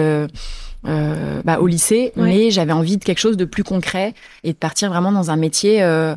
euh, 0.87 1.41
bah, 1.43 1.59
au 1.59 1.67
lycée 1.67 2.11
Ouais. 2.15 2.23
mais 2.23 2.51
j'avais 2.51 2.71
envie 2.73 2.97
de 2.97 3.03
quelque 3.03 3.19
chose 3.19 3.37
de 3.37 3.45
plus 3.45 3.63
concret 3.63 4.13
et 4.43 4.53
de 4.53 4.57
partir 4.57 4.89
vraiment 4.89 5.11
dans 5.11 5.31
un 5.31 5.35
métier 5.35 5.81
euh, 5.83 6.15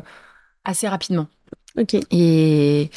assez 0.65 0.87
rapidement 0.87 1.27
Ok. 1.77 1.95
et 2.11 2.89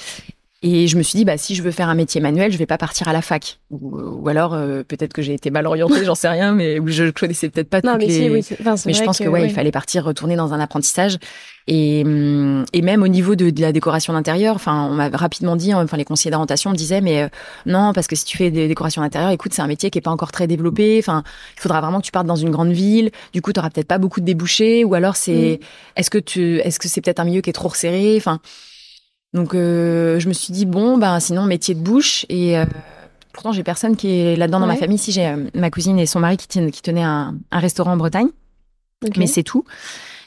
et 0.63 0.87
je 0.87 0.97
me 0.97 1.03
suis 1.03 1.17
dit, 1.17 1.25
bah, 1.25 1.37
si 1.37 1.55
je 1.57 1.63
veux 1.63 1.73
faire 1.73 1.89
un 1.89 1.95
métier 1.95 2.21
manuel, 2.21 2.53
je 2.53 2.59
vais 2.59 2.67
pas 2.67 2.79
partir 2.79 3.09
à 3.09 3.13
la 3.13 3.21
fac. 3.21 3.59
Ou, 3.71 3.99
ou 3.99 4.29
alors, 4.29 4.55
euh, 4.55 4.85
peut-être 4.87 5.13
que 5.13 5.21
j'ai 5.21 5.35
été 5.35 5.51
mal 5.51 5.67
orientée, 5.67 6.05
j'en 6.05 6.15
sais 6.15 6.29
rien, 6.29 6.53
mais 6.53 6.79
ou 6.79 6.87
je 6.89 7.11
connaissais 7.11 7.49
peut-être 7.49 7.69
pas 7.69 7.81
Non, 7.83 7.93
toutes 7.93 8.03
mais 8.03 8.07
les... 8.07 8.13
si, 8.13 8.31
oui. 8.31 8.57
enfin, 8.61 8.77
Mais 8.87 8.93
je 8.93 9.03
pense 9.03 9.19
que, 9.19 9.29
ouais, 9.29 9.45
il 9.45 9.53
fallait 9.53 9.73
partir 9.73 10.05
retourner 10.05 10.37
dans 10.37 10.53
un 10.53 10.61
apprentissage. 10.61 11.19
Et, 11.67 12.03
hum, 12.05 12.65
et 12.73 12.83
même 12.83 13.03
au 13.03 13.09
niveau 13.09 13.35
de, 13.35 13.51
de 13.51 13.61
la 13.61 13.73
décoration 13.73 14.13
d'intérieur, 14.13 14.55
enfin, 14.55 14.89
on 14.91 14.95
m'a 14.95 15.09
rapidement 15.09 15.57
dit, 15.57 15.75
enfin, 15.75 15.97
les 15.97 16.05
conseillers 16.05 16.31
d'orientation 16.31 16.71
me 16.71 16.77
disaient, 16.77 17.01
mais 17.01 17.23
euh, 17.23 17.29
non, 17.67 17.93
parce 17.93 18.07
que 18.07 18.15
si 18.17 18.25
tu 18.25 18.37
fais 18.37 18.51
des 18.51 18.69
décorations 18.69 19.03
d'intérieur, 19.03 19.31
écoute, 19.31 19.53
c'est 19.55 19.63
un 19.63 19.67
métier 19.67 19.91
qui 19.91 19.99
est 19.99 20.03
pas 20.03 20.11
encore 20.11 20.33
très 20.33 20.47
développé. 20.47 20.97
Enfin, 20.99 21.25
il 21.57 21.61
faudra 21.61 21.81
vraiment 21.81 22.01
que 22.01 22.07
tu 22.07 22.13
partes 22.13 22.27
dans 22.27 22.37
une 22.37 22.51
grande 22.51 22.73
ville. 22.73 23.11
Du 23.33 23.43
coup, 23.43 23.53
tu 23.53 23.59
auras 23.61 23.71
peut-être 23.71 23.89
pas 23.89 23.99
beaucoup 23.99 24.21
de 24.21 24.27
débouchés. 24.27 24.85
Ou 24.85 24.95
alors, 24.95 25.17
c'est, 25.17 25.61
est-ce 25.97 26.11
que 26.11 26.19
tu, 26.19 26.59
est-ce 26.59 26.79
que 26.79 26.89
c'est 26.89 27.01
peut-être 27.01 27.21
un 27.21 27.25
milieu 27.25 27.41
qui 27.41 27.51
est 27.51 27.55
trop 27.55 27.69
resserré? 27.69 28.15
Enfin, 28.17 28.41
donc, 29.35 29.55
euh, 29.55 30.19
je 30.21 30.29
me 30.29 30.33
suis 30.33 30.53
dit, 30.53 30.67
bon, 30.67 30.99
ben, 30.99 31.19
sinon, 31.21 31.45
métier 31.45 31.75
de 31.75 31.81
bouche. 31.81 32.27
Et 32.29 32.59
euh, 32.59 32.65
pourtant, 33.33 33.53
j'ai 33.53 33.63
personne 33.63 33.97
qui 33.97 34.09
est 34.09 34.37
là-dedans 34.37 34.61
dans 34.61 34.67
ma 34.67 34.77
famille. 34.77 34.99
Si 34.99 35.13
j'ai 35.13 35.27
euh, 35.27 35.47
ma 35.55 35.71
cousine 35.71 35.99
et 35.99 36.07
son 36.07 36.21
mari 36.21 36.37
qui, 36.37 36.49
tiennent- 36.49 36.71
qui 36.71 36.83
tenaient 36.83 37.03
un, 37.03 37.35
un 37.51 37.59
restaurant 37.59 37.93
en 37.93 37.97
Bretagne 37.97 38.29
mais 39.17 39.27
c'est 39.27 39.43
tout. 39.43 39.65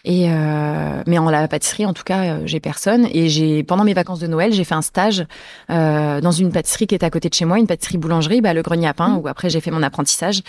Et 0.03 0.29
euh, 0.29 1.01
mais 1.07 1.17
en 1.17 1.29
la 1.29 1.47
pâtisserie, 1.47 1.85
en 1.85 1.93
tout 1.93 2.03
cas, 2.03 2.23
euh, 2.25 2.41
j'ai 2.45 2.59
personne. 2.59 3.07
Et 3.13 3.29
j'ai 3.29 3.63
pendant 3.63 3.85
mes 3.85 3.93
vacances 3.93 4.19
de 4.19 4.27
Noël, 4.27 4.51
j'ai 4.51 4.65
fait 4.65 4.75
un 4.75 4.81
stage 4.81 5.25
euh, 5.69 6.19
dans 6.19 6.31
une 6.31 6.51
pâtisserie 6.51 6.85
qui 6.85 6.93
est 6.93 7.03
à 7.05 7.09
côté 7.09 7.29
de 7.29 7.33
chez 7.33 7.45
moi, 7.45 7.57
une 7.57 7.67
pâtisserie 7.67 7.97
boulangerie, 7.97 8.41
bah, 8.41 8.53
le 8.53 8.61
Grenier 8.63 8.87
à 8.87 8.93
pain, 8.93 9.07
Mhm. 9.09 9.17
où 9.19 9.27
après 9.29 9.49
j'ai 9.49 9.61
fait 9.61 9.71
mon 9.71 9.81
apprentissage. 9.81 10.41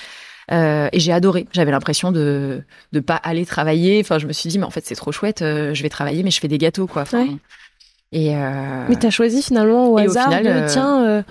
Euh, 0.51 0.89
et 0.93 0.99
j'ai 0.99 1.13
adoré. 1.13 1.47
J'avais 1.53 1.71
l'impression 1.71 2.11
de 2.11 2.63
de 2.93 3.01
pas 3.01 3.15
aller 3.15 3.47
travailler. 3.47 4.01
Enfin, 4.01 4.19
je 4.19 4.27
me 4.27 4.33
suis 4.33 4.49
dit, 4.49 4.59
mais 4.59 4.65
en 4.67 4.71
fait, 4.71 4.85
c'est 4.85 4.95
trop 4.97 5.13
chouette. 5.13 5.43
euh, 5.43 5.73
je 5.73 5.83
vais 5.85 5.89
travailler, 5.89 6.25
mais 6.25 6.33
je 6.33 6.41
fais 6.41 6.49
des 6.49 6.59
gâteaux, 6.59 6.89
quoi. 6.89 7.03
Enfin, 7.03 7.23
Ouais. 7.27 7.37
Et 8.13 8.35
euh, 8.37 8.85
Mais 8.89 8.97
t'as 8.97 9.11
choisi 9.11 9.43
finalement 9.43 9.89
au 9.89 9.99
Et 9.99 10.07
au 10.07 10.11
hasard 10.11 10.25
final, 10.29 10.45
de 10.45 10.49
euh, 10.49 10.67
tiens, 10.69 11.05
euh, 11.05 11.23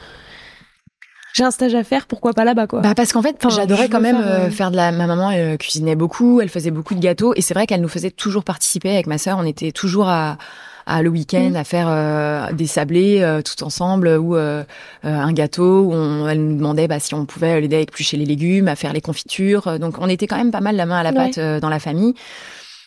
j'ai 1.33 1.43
un 1.43 1.51
stage 1.51 1.75
à 1.75 1.83
faire, 1.83 2.05
pourquoi 2.05 2.33
pas 2.33 2.45
là-bas 2.45 2.67
quoi. 2.67 2.81
Bah 2.81 2.93
parce 2.95 3.11
qu'en 3.11 3.21
fait, 3.21 3.35
Enfin, 3.43 3.53
j'adorais 3.55 3.89
quand 3.89 3.99
même 4.01 4.17
faire, 4.17 4.25
euh, 4.27 4.45
euh, 4.47 4.49
faire 4.49 4.71
de 4.71 4.75
la. 4.77 4.91
Ma 4.91 5.05
maman 5.07 5.31
euh, 5.33 5.57
cuisinait 5.57 5.95
beaucoup, 5.95 6.39
elle 6.41 6.49
faisait 6.49 6.71
beaucoup 6.71 6.95
de 6.95 6.99
gâteaux, 7.01 7.33
et 7.35 7.41
c'est 7.41 7.53
vrai 7.53 7.65
qu'elle 7.67 7.81
nous 7.81 7.87
faisait 7.89 8.11
toujours 8.11 8.43
participer 8.43 8.89
avec 8.91 9.07
ma 9.07 9.17
sœur. 9.17 9.37
On 9.39 9.45
était 9.45 9.71
toujours 9.73 10.07
à, 10.07 10.37
à 10.85 11.01
le 11.01 11.09
week-end 11.09 11.49
Mm. 11.51 11.55
à 11.57 11.63
faire 11.65 11.87
euh, 11.89 12.51
des 12.53 12.67
sablés 12.67 13.21
euh, 13.21 13.41
tout 13.41 13.63
ensemble 13.65 14.07
ou 14.17 14.35
un 14.35 15.33
gâteau. 15.33 15.81
Où 15.85 15.93
on, 15.93 16.27
elle 16.29 16.41
nous 16.45 16.55
demandait 16.57 16.87
bah, 16.87 16.99
si 16.99 17.13
on 17.13 17.25
pouvait 17.25 17.59
l'aider 17.59 17.77
à 17.77 17.79
éplucher 17.81 18.15
les 18.17 18.25
légumes, 18.25 18.67
à 18.69 18.75
faire 18.75 18.93
les 18.93 19.01
confitures. 19.01 19.79
Donc 19.79 19.95
on 19.99 20.07
était 20.07 20.27
quand 20.27 20.37
même 20.37 20.51
pas 20.51 20.61
mal 20.61 20.75
la 20.77 20.85
main 20.85 20.97
à 20.99 21.03
la 21.03 21.09
Ouais. 21.09 21.15
pâte 21.15 21.37
euh, 21.37 21.59
dans 21.59 21.69
la 21.69 21.79
famille, 21.79 22.13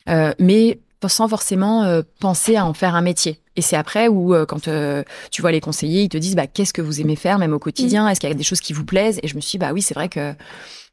Euh, 0.09 0.33
mais 0.39 0.79
sans 1.07 1.29
forcément 1.29 1.85
euh, 1.85 2.03
penser 2.21 2.57
à 2.57 2.67
en 2.67 2.75
faire 2.75 2.97
un 2.97 3.01
métier. 3.03 3.41
Et 3.55 3.63
c'est 3.63 3.77
après 3.77 4.09
où, 4.09 4.35
euh, 4.35 4.47
quand 4.47 4.67
euh, 4.67 5.05
tu 5.31 5.43
vois 5.43 5.53
les 5.53 5.61
conseillers, 5.61 6.03
ils 6.03 6.09
te 6.09 6.17
disent 6.17 6.35
bah, 6.35 6.49
qu'est-ce 6.49 6.73
que 6.73 6.83
vous 6.83 7.01
aimez 7.01 7.15
faire, 7.15 7.39
même 7.39 7.53
au 7.53 7.61
quotidien? 7.61 8.09
Est-ce 8.09 8.19
qu'il 8.19 8.29
y 8.29 8.33
a 8.33 8.35
des 8.35 8.43
choses 8.43 8.61
qui 8.61 8.73
vous 8.73 8.85
plaisent? 8.85 9.21
Et 9.23 9.29
je 9.29 9.37
me 9.37 9.41
suis 9.41 9.53
dit, 9.53 9.59
bah 9.59 9.71
oui, 9.73 9.83
c'est 9.83 9.95
vrai 9.95 10.09
que 10.09 10.35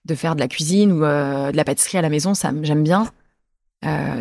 de 0.05 0.15
faire 0.15 0.35
de 0.35 0.39
la 0.39 0.47
cuisine 0.47 0.91
ou 0.91 0.99
de 0.99 1.55
la 1.55 1.63
pâtisserie 1.63 1.97
à 1.97 2.01
la 2.03 2.09
maison, 2.09 2.35
ça, 2.35 2.51
j'aime 2.61 2.83
bien. 2.83 3.09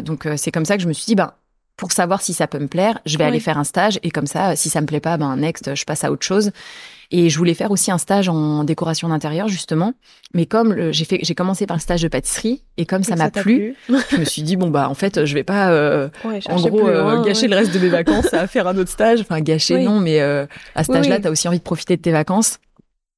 Donc 0.03 0.27
c'est 0.37 0.51
comme 0.51 0.65
ça 0.65 0.77
que 0.77 0.83
je 0.83 0.89
me 0.89 0.95
suis 0.95 1.05
dit, 1.05 1.15
bah, 1.15 1.39
pour 1.77 1.93
savoir 1.93 2.23
si 2.23 2.33
ça 2.33 2.47
peut 2.47 2.59
me 2.59 2.69
plaire, 2.69 3.01
je 3.05 3.19
vais 3.19 3.25
aller 3.25 3.41
faire 3.41 3.59
un 3.59 3.65
stage 3.65 3.99
et 4.03 4.11
comme 4.11 4.27
ça, 4.27 4.57
si 4.57 4.71
ça 4.71 4.81
me 4.81 4.87
plaît 4.87 5.01
pas, 5.01 5.17
ben 5.19 5.37
next, 5.37 5.75
je 5.75 5.85
passe 5.85 6.05
à 6.05 6.11
autre 6.11 6.25
chose. 6.25 6.53
Et 7.11 7.31
je 7.31 7.39
voulais 7.39 7.55
faire 7.55 7.71
aussi 7.71 7.91
un 7.91 7.99
stage 7.99 8.29
en 8.29 8.65
décoration 8.65 9.09
d'intérieur 9.09 9.49
justement, 9.49 9.93
mais 10.33 10.47
comme 10.47 10.93
j'ai 10.93 11.05
fait, 11.05 11.19
j'ai 11.23 11.35
commencé 11.35 11.67
par 11.67 11.77
le 11.77 11.81
stage 11.81 12.03
de 12.03 12.09
pâtisserie 12.09 12.63
et 12.77 12.87
comme 12.87 13.05
ça 13.05 13.17
m'a 13.17 13.31
plu, 13.31 13.77
je 14.11 14.17
me 14.17 14.25
suis 14.25 14.43
dit 14.43 14.57
bon 14.57 14.71
bah 14.71 14.89
en 14.89 14.95
fait 14.95 15.25
je 15.25 15.35
vais 15.35 15.45
pas 15.45 15.71
euh, 15.71 16.09
en 16.49 16.57
gros 16.57 16.89
euh, 16.89 17.23
gâcher 17.23 17.49
le 17.49 17.57
reste 17.57 17.73
de 17.73 17.79
mes 17.79 17.89
vacances 17.91 18.33
à 18.33 18.47
faire 18.47 18.67
un 18.67 18.77
autre 18.77 18.91
stage, 18.91 19.21
enfin 19.21 19.41
gâcher 19.41 19.85
non, 19.85 20.01
mais 20.01 20.21
euh, 20.21 20.47
à 20.75 20.85
ce 20.85 20.93
stage-là 20.93 21.21
tu 21.21 21.29
as 21.29 21.31
aussi 21.31 21.49
envie 21.49 21.59
de 21.59 21.65
profiter 21.65 21.97
de 21.97 22.03
tes 22.03 22.13
vacances. 22.13 22.59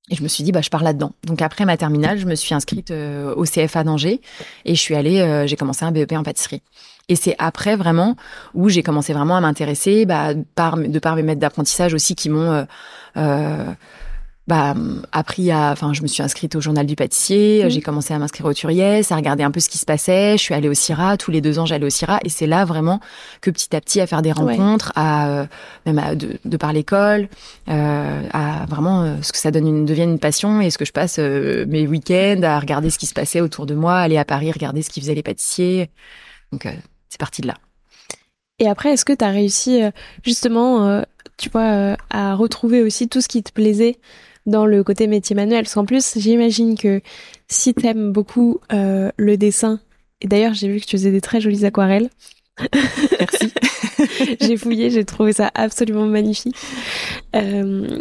Et 0.08 0.14
je 0.14 0.22
me 0.22 0.28
suis 0.28 0.44
dit, 0.44 0.52
bah, 0.52 0.60
je 0.62 0.70
pars 0.70 0.84
là-dedans. 0.84 1.10
Donc 1.26 1.42
après 1.42 1.64
ma 1.64 1.76
terminale, 1.76 2.16
je 2.16 2.26
me 2.26 2.36
suis 2.36 2.54
inscrite 2.54 2.92
au 2.92 3.42
CFA 3.42 3.82
d'Angers 3.82 4.20
et 4.64 4.76
je 4.76 4.80
suis 4.80 4.94
allée, 4.94 5.44
j'ai 5.48 5.56
commencé 5.56 5.84
un 5.84 5.90
BEP 5.90 6.12
en 6.12 6.22
pâtisserie. 6.22 6.62
Et 7.08 7.14
c'est 7.14 7.36
après 7.38 7.76
vraiment 7.76 8.16
où 8.54 8.68
j'ai 8.68 8.82
commencé 8.82 9.12
vraiment 9.12 9.36
à 9.36 9.40
m'intéresser, 9.40 10.06
bah, 10.06 10.30
par, 10.54 10.76
de 10.76 10.98
par 10.98 11.14
mes 11.14 11.22
maîtres 11.22 11.40
d'apprentissage 11.40 11.94
aussi 11.94 12.16
qui 12.16 12.28
m'ont 12.28 12.52
euh, 12.52 12.64
bah, 14.46 14.74
appris 15.10 15.50
à, 15.50 15.72
enfin, 15.72 15.92
je 15.92 16.02
me 16.02 16.06
suis 16.06 16.22
inscrite 16.22 16.54
au 16.54 16.60
journal 16.60 16.86
du 16.86 16.94
pâtissier, 16.94 17.64
mmh. 17.64 17.70
j'ai 17.70 17.80
commencé 17.80 18.14
à 18.14 18.18
m'inscrire 18.18 18.46
au 18.46 18.54
Turiès, 18.54 19.10
à 19.10 19.16
regarder 19.16 19.42
un 19.42 19.50
peu 19.50 19.58
ce 19.58 19.68
qui 19.68 19.78
se 19.78 19.84
passait. 19.84 20.36
Je 20.38 20.42
suis 20.42 20.54
allée 20.54 20.68
au 20.68 20.74
CIRA, 20.74 21.16
tous 21.16 21.32
les 21.32 21.40
deux 21.40 21.58
ans 21.58 21.66
j'allais 21.66 21.84
au 21.84 21.90
CIRA, 21.90 22.20
et 22.24 22.28
c'est 22.28 22.46
là 22.46 22.64
vraiment 22.64 23.00
que 23.40 23.50
petit 23.50 23.74
à 23.74 23.80
petit 23.80 24.00
à 24.00 24.06
faire 24.06 24.22
des 24.22 24.30
rencontres, 24.30 24.92
à 24.94 25.28
euh, 25.28 25.46
même 25.84 25.98
à, 25.98 26.14
de, 26.14 26.38
de 26.44 26.56
par 26.56 26.72
l'école, 26.72 27.28
euh, 27.68 28.22
à 28.32 28.66
vraiment 28.66 29.02
euh, 29.02 29.16
ce 29.20 29.32
que 29.32 29.38
ça 29.38 29.50
donne 29.50 29.66
une, 29.66 29.84
devienne 29.84 30.10
une 30.10 30.20
passion 30.20 30.60
et 30.60 30.70
ce 30.70 30.78
que 30.78 30.84
je 30.84 30.92
passe 30.92 31.16
euh, 31.18 31.66
mes 31.66 31.88
week-ends 31.88 32.42
à 32.44 32.60
regarder 32.60 32.90
ce 32.90 32.98
qui 32.98 33.06
se 33.06 33.14
passait 33.14 33.40
autour 33.40 33.66
de 33.66 33.74
moi, 33.74 33.96
aller 33.96 34.16
à 34.16 34.24
Paris 34.24 34.52
regarder 34.52 34.82
ce 34.82 34.90
qu'ils 34.90 35.02
faisaient 35.02 35.16
les 35.16 35.24
pâtissiers. 35.24 35.90
Donc 36.52 36.68
c'est 37.08 37.18
parti 37.18 37.42
de 37.42 37.48
là. 37.48 37.54
Et 38.58 38.68
après, 38.68 38.92
est-ce 38.92 39.04
que 39.04 39.12
tu 39.12 39.24
as 39.24 39.30
réussi 39.30 39.82
justement 40.24 41.02
tu 41.36 41.50
vois, 41.50 41.62
euh, 41.62 41.96
à 42.10 42.34
retrouver 42.34 42.82
aussi 42.82 43.08
tout 43.08 43.20
ce 43.20 43.28
qui 43.28 43.42
te 43.42 43.52
plaisait 43.52 43.98
dans 44.46 44.66
le 44.66 44.82
côté 44.82 45.06
métier 45.06 45.36
manuel? 45.36 45.64
Parce 45.64 45.74
qu'en 45.74 45.84
plus, 45.84 46.18
j'imagine 46.18 46.76
que 46.76 47.00
si 47.48 47.74
t'aimes 47.74 48.12
beaucoup 48.12 48.60
euh, 48.72 49.10
le 49.16 49.36
dessin, 49.36 49.80
et 50.20 50.28
d'ailleurs 50.28 50.54
j'ai 50.54 50.68
vu 50.68 50.80
que 50.80 50.86
tu 50.86 50.96
faisais 50.96 51.10
des 51.10 51.20
très 51.20 51.40
jolies 51.40 51.64
aquarelles. 51.64 52.10
Merci. 53.18 53.52
j'ai 54.40 54.56
fouillé, 54.56 54.90
j'ai 54.90 55.04
trouvé 55.04 55.32
ça 55.32 55.50
absolument 55.54 56.06
magnifique. 56.06 56.56
Euh, 57.34 58.00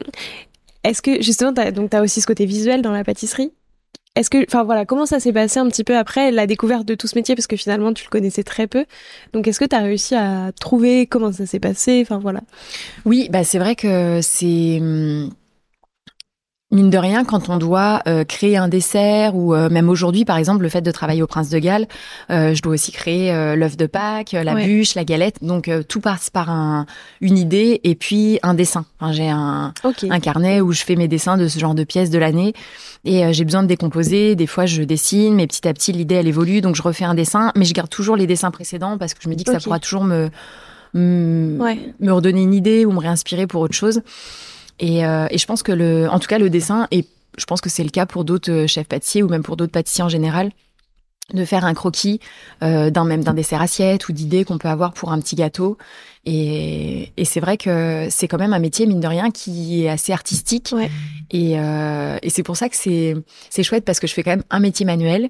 Est-ce 0.83 1.01
que 1.01 1.21
justement, 1.21 1.51
as, 1.57 1.71
donc 1.71 1.89
t'as 1.89 2.01
aussi 2.01 2.21
ce 2.21 2.27
côté 2.27 2.45
visuel 2.45 2.81
dans 2.81 2.91
la 2.91 3.03
pâtisserie? 3.03 3.51
Est-ce 4.15 4.29
que, 4.29 4.43
enfin 4.47 4.63
voilà, 4.63 4.85
comment 4.85 5.05
ça 5.05 5.19
s'est 5.19 5.33
passé 5.33 5.59
un 5.59 5.67
petit 5.67 5.83
peu 5.83 5.97
après 5.97 6.31
la 6.31 6.47
découverte 6.47 6.85
de 6.85 6.95
tout 6.95 7.07
ce 7.07 7.15
métier? 7.15 7.35
Parce 7.35 7.47
que 7.47 7.57
finalement 7.57 7.93
tu 7.93 8.05
le 8.05 8.09
connaissais 8.09 8.43
très 8.43 8.67
peu. 8.67 8.85
Donc 9.33 9.47
est-ce 9.47 9.59
que 9.59 9.65
tu 9.65 9.75
as 9.75 9.79
réussi 9.79 10.15
à 10.15 10.51
trouver 10.59 11.05
comment 11.05 11.31
ça 11.31 11.45
s'est 11.45 11.59
passé? 11.59 11.99
Enfin 12.01 12.19
voilà. 12.19 12.41
Oui, 13.05 13.27
bah 13.29 13.43
c'est 13.43 13.59
vrai 13.59 13.75
que 13.75 14.19
c'est 14.21 14.79
hum, 14.81 15.29
mine 16.75 16.89
de 16.89 16.97
rien, 16.97 17.23
quand 17.23 17.49
on 17.49 17.57
doit 17.57 18.01
euh, 18.07 18.23
créer 18.23 18.57
un 18.57 18.67
dessert 18.67 19.35
ou 19.35 19.55
euh, 19.55 19.69
même 19.69 19.89
aujourd'hui, 19.89 20.25
par 20.25 20.37
exemple, 20.37 20.61
le 20.61 20.69
fait 20.69 20.81
de 20.81 20.91
travailler 20.91 21.23
au 21.23 21.27
Prince 21.27 21.49
de 21.49 21.57
Galles, 21.57 21.87
euh, 22.29 22.53
je 22.53 22.61
dois 22.61 22.73
aussi 22.73 22.91
créer 22.91 23.55
l'œuf 23.55 23.77
de 23.77 23.87
Pâques, 23.87 24.33
la 24.33 24.53
bûche, 24.53 24.95
la 24.95 25.03
galette. 25.03 25.37
Donc 25.41 25.71
tout 25.87 26.01
passe 26.01 26.29
par 26.29 26.49
un, 26.49 26.85
une 27.21 27.37
idée 27.37 27.79
et 27.83 27.95
puis 27.95 28.39
un 28.43 28.53
dessin. 28.53 28.85
j'ai 29.11 29.29
un, 29.29 29.73
un 29.83 30.19
carnet 30.19 30.61
où 30.61 30.71
je 30.71 30.83
fais 30.83 30.95
mes 30.95 31.07
dessins 31.07 31.37
de 31.37 31.47
ce 31.47 31.57
genre 31.57 31.75
de 31.75 31.83
pièces 31.83 32.09
de 32.09 32.19
l'année 32.19 32.53
et 33.05 33.31
j'ai 33.33 33.45
besoin 33.45 33.63
de 33.63 33.67
décomposer. 33.67 34.35
Des 34.35 34.47
fois, 34.47 34.65
je 34.65 34.83
dessine, 34.83 35.35
mais 35.35 35.47
petit 35.47 35.67
à 35.67 35.73
petit, 35.73 35.91
l'idée 35.91 36.15
elle 36.15 36.27
évolue, 36.27 36.61
donc 36.61 36.75
je 36.75 36.81
refais 36.81 37.05
un 37.05 37.15
dessin, 37.15 37.51
mais 37.55 37.65
je 37.65 37.73
garde 37.73 37.89
toujours 37.89 38.15
les 38.15 38.27
dessins 38.27 38.51
précédents 38.51 38.97
parce 38.97 39.13
que 39.13 39.21
je 39.23 39.29
me 39.29 39.35
dis 39.35 39.43
que 39.43 39.51
ça 39.51 39.59
pourra 39.59 39.79
toujours 39.79 40.03
me 40.03 40.29
me 40.97 42.11
redonner 42.11 42.41
une 42.41 42.53
idée 42.53 42.85
ou 42.85 42.91
me 42.91 42.99
réinspirer 42.99 43.47
pour 43.47 43.61
autre 43.61 43.75
chose. 43.75 44.01
Et, 44.79 45.05
euh, 45.05 45.27
et 45.29 45.37
je 45.37 45.45
pense 45.45 45.63
que 45.63 45.71
le, 45.71 46.09
en 46.09 46.19
tout 46.19 46.27
cas, 46.27 46.37
le 46.37 46.49
dessin, 46.49 46.87
et 46.91 47.05
je 47.37 47.45
pense 47.45 47.61
que 47.61 47.69
c'est 47.69 47.83
le 47.83 47.89
cas 47.89 48.05
pour 48.05 48.25
d'autres 48.25 48.51
euh, 48.51 48.67
chefs 48.67 48.87
pâtissiers 48.87 49.23
ou 49.23 49.29
même 49.29 49.43
pour 49.43 49.57
d'autres 49.57 49.71
pâtissiers 49.71 50.03
en 50.03 50.09
général, 50.09 50.51
de 51.33 51.43
faire 51.43 51.65
un 51.65 51.73
croquis 51.73 52.19
euh, 52.61 52.91
d'un 52.91 53.03
même 53.03 53.23
d'un 53.23 53.33
dessert 53.33 53.61
assiette 53.61 54.07
ou 54.09 54.13
d'idées 54.13 54.45
qu'on 54.45 54.59
peut 54.59 54.67
avoir 54.67 54.93
pour 54.93 55.11
un 55.11 55.19
petit 55.19 55.35
gâteau. 55.35 55.77
Et, 56.25 57.11
et 57.17 57.25
c'est 57.25 57.39
vrai 57.39 57.57
que 57.57 58.07
c'est 58.11 58.27
quand 58.27 58.37
même 58.37 58.53
un 58.53 58.59
métier 58.59 58.85
mine 58.85 58.99
de 58.99 59.07
rien 59.07 59.31
qui 59.31 59.83
est 59.83 59.89
assez 59.89 60.11
artistique. 60.11 60.71
Ouais. 60.75 60.91
Et, 61.31 61.59
euh, 61.59 62.17
et 62.21 62.29
c'est 62.29 62.43
pour 62.43 62.57
ça 62.57 62.69
que 62.69 62.75
c'est 62.75 63.15
c'est 63.49 63.63
chouette 63.63 63.85
parce 63.85 63.99
que 63.99 64.07
je 64.07 64.13
fais 64.13 64.21
quand 64.21 64.31
même 64.31 64.43
un 64.51 64.59
métier 64.59 64.85
manuel. 64.85 65.29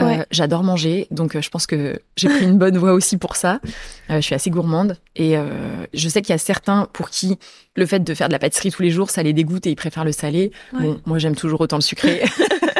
Euh, 0.00 0.24
j'adore 0.30 0.62
manger, 0.62 1.06
donc 1.10 1.34
euh, 1.34 1.42
je 1.42 1.50
pense 1.50 1.66
que 1.66 1.98
j'ai 2.16 2.28
pris 2.28 2.44
une 2.44 2.58
bonne 2.58 2.76
voie 2.78 2.92
aussi 2.92 3.16
pour 3.16 3.36
ça. 3.36 3.60
Euh, 4.10 4.16
je 4.16 4.20
suis 4.20 4.34
assez 4.34 4.50
gourmande 4.50 4.96
et 5.16 5.36
je 5.92 6.08
sais 6.08 6.22
qu'il 6.22 6.32
y 6.32 6.34
a 6.34 6.38
certains 6.38 6.88
pour 6.92 7.10
qui 7.10 7.38
le 7.76 7.86
fait 7.86 8.00
de 8.00 8.14
faire 8.14 8.28
de 8.28 8.32
la 8.32 8.38
pâtisserie 8.38 8.70
tous 8.70 8.82
les 8.82 8.90
jours, 8.90 9.10
ça 9.10 9.22
les 9.22 9.32
dégoûte 9.32 9.66
et 9.66 9.70
ils 9.70 9.76
préfèrent 9.76 10.04
le 10.04 10.12
salé. 10.12 10.52
Bon, 10.72 11.00
moi 11.06 11.18
j'aime 11.18 11.36
toujours 11.36 11.60
autant 11.60 11.76
le 11.76 11.82
sucré. 11.82 12.22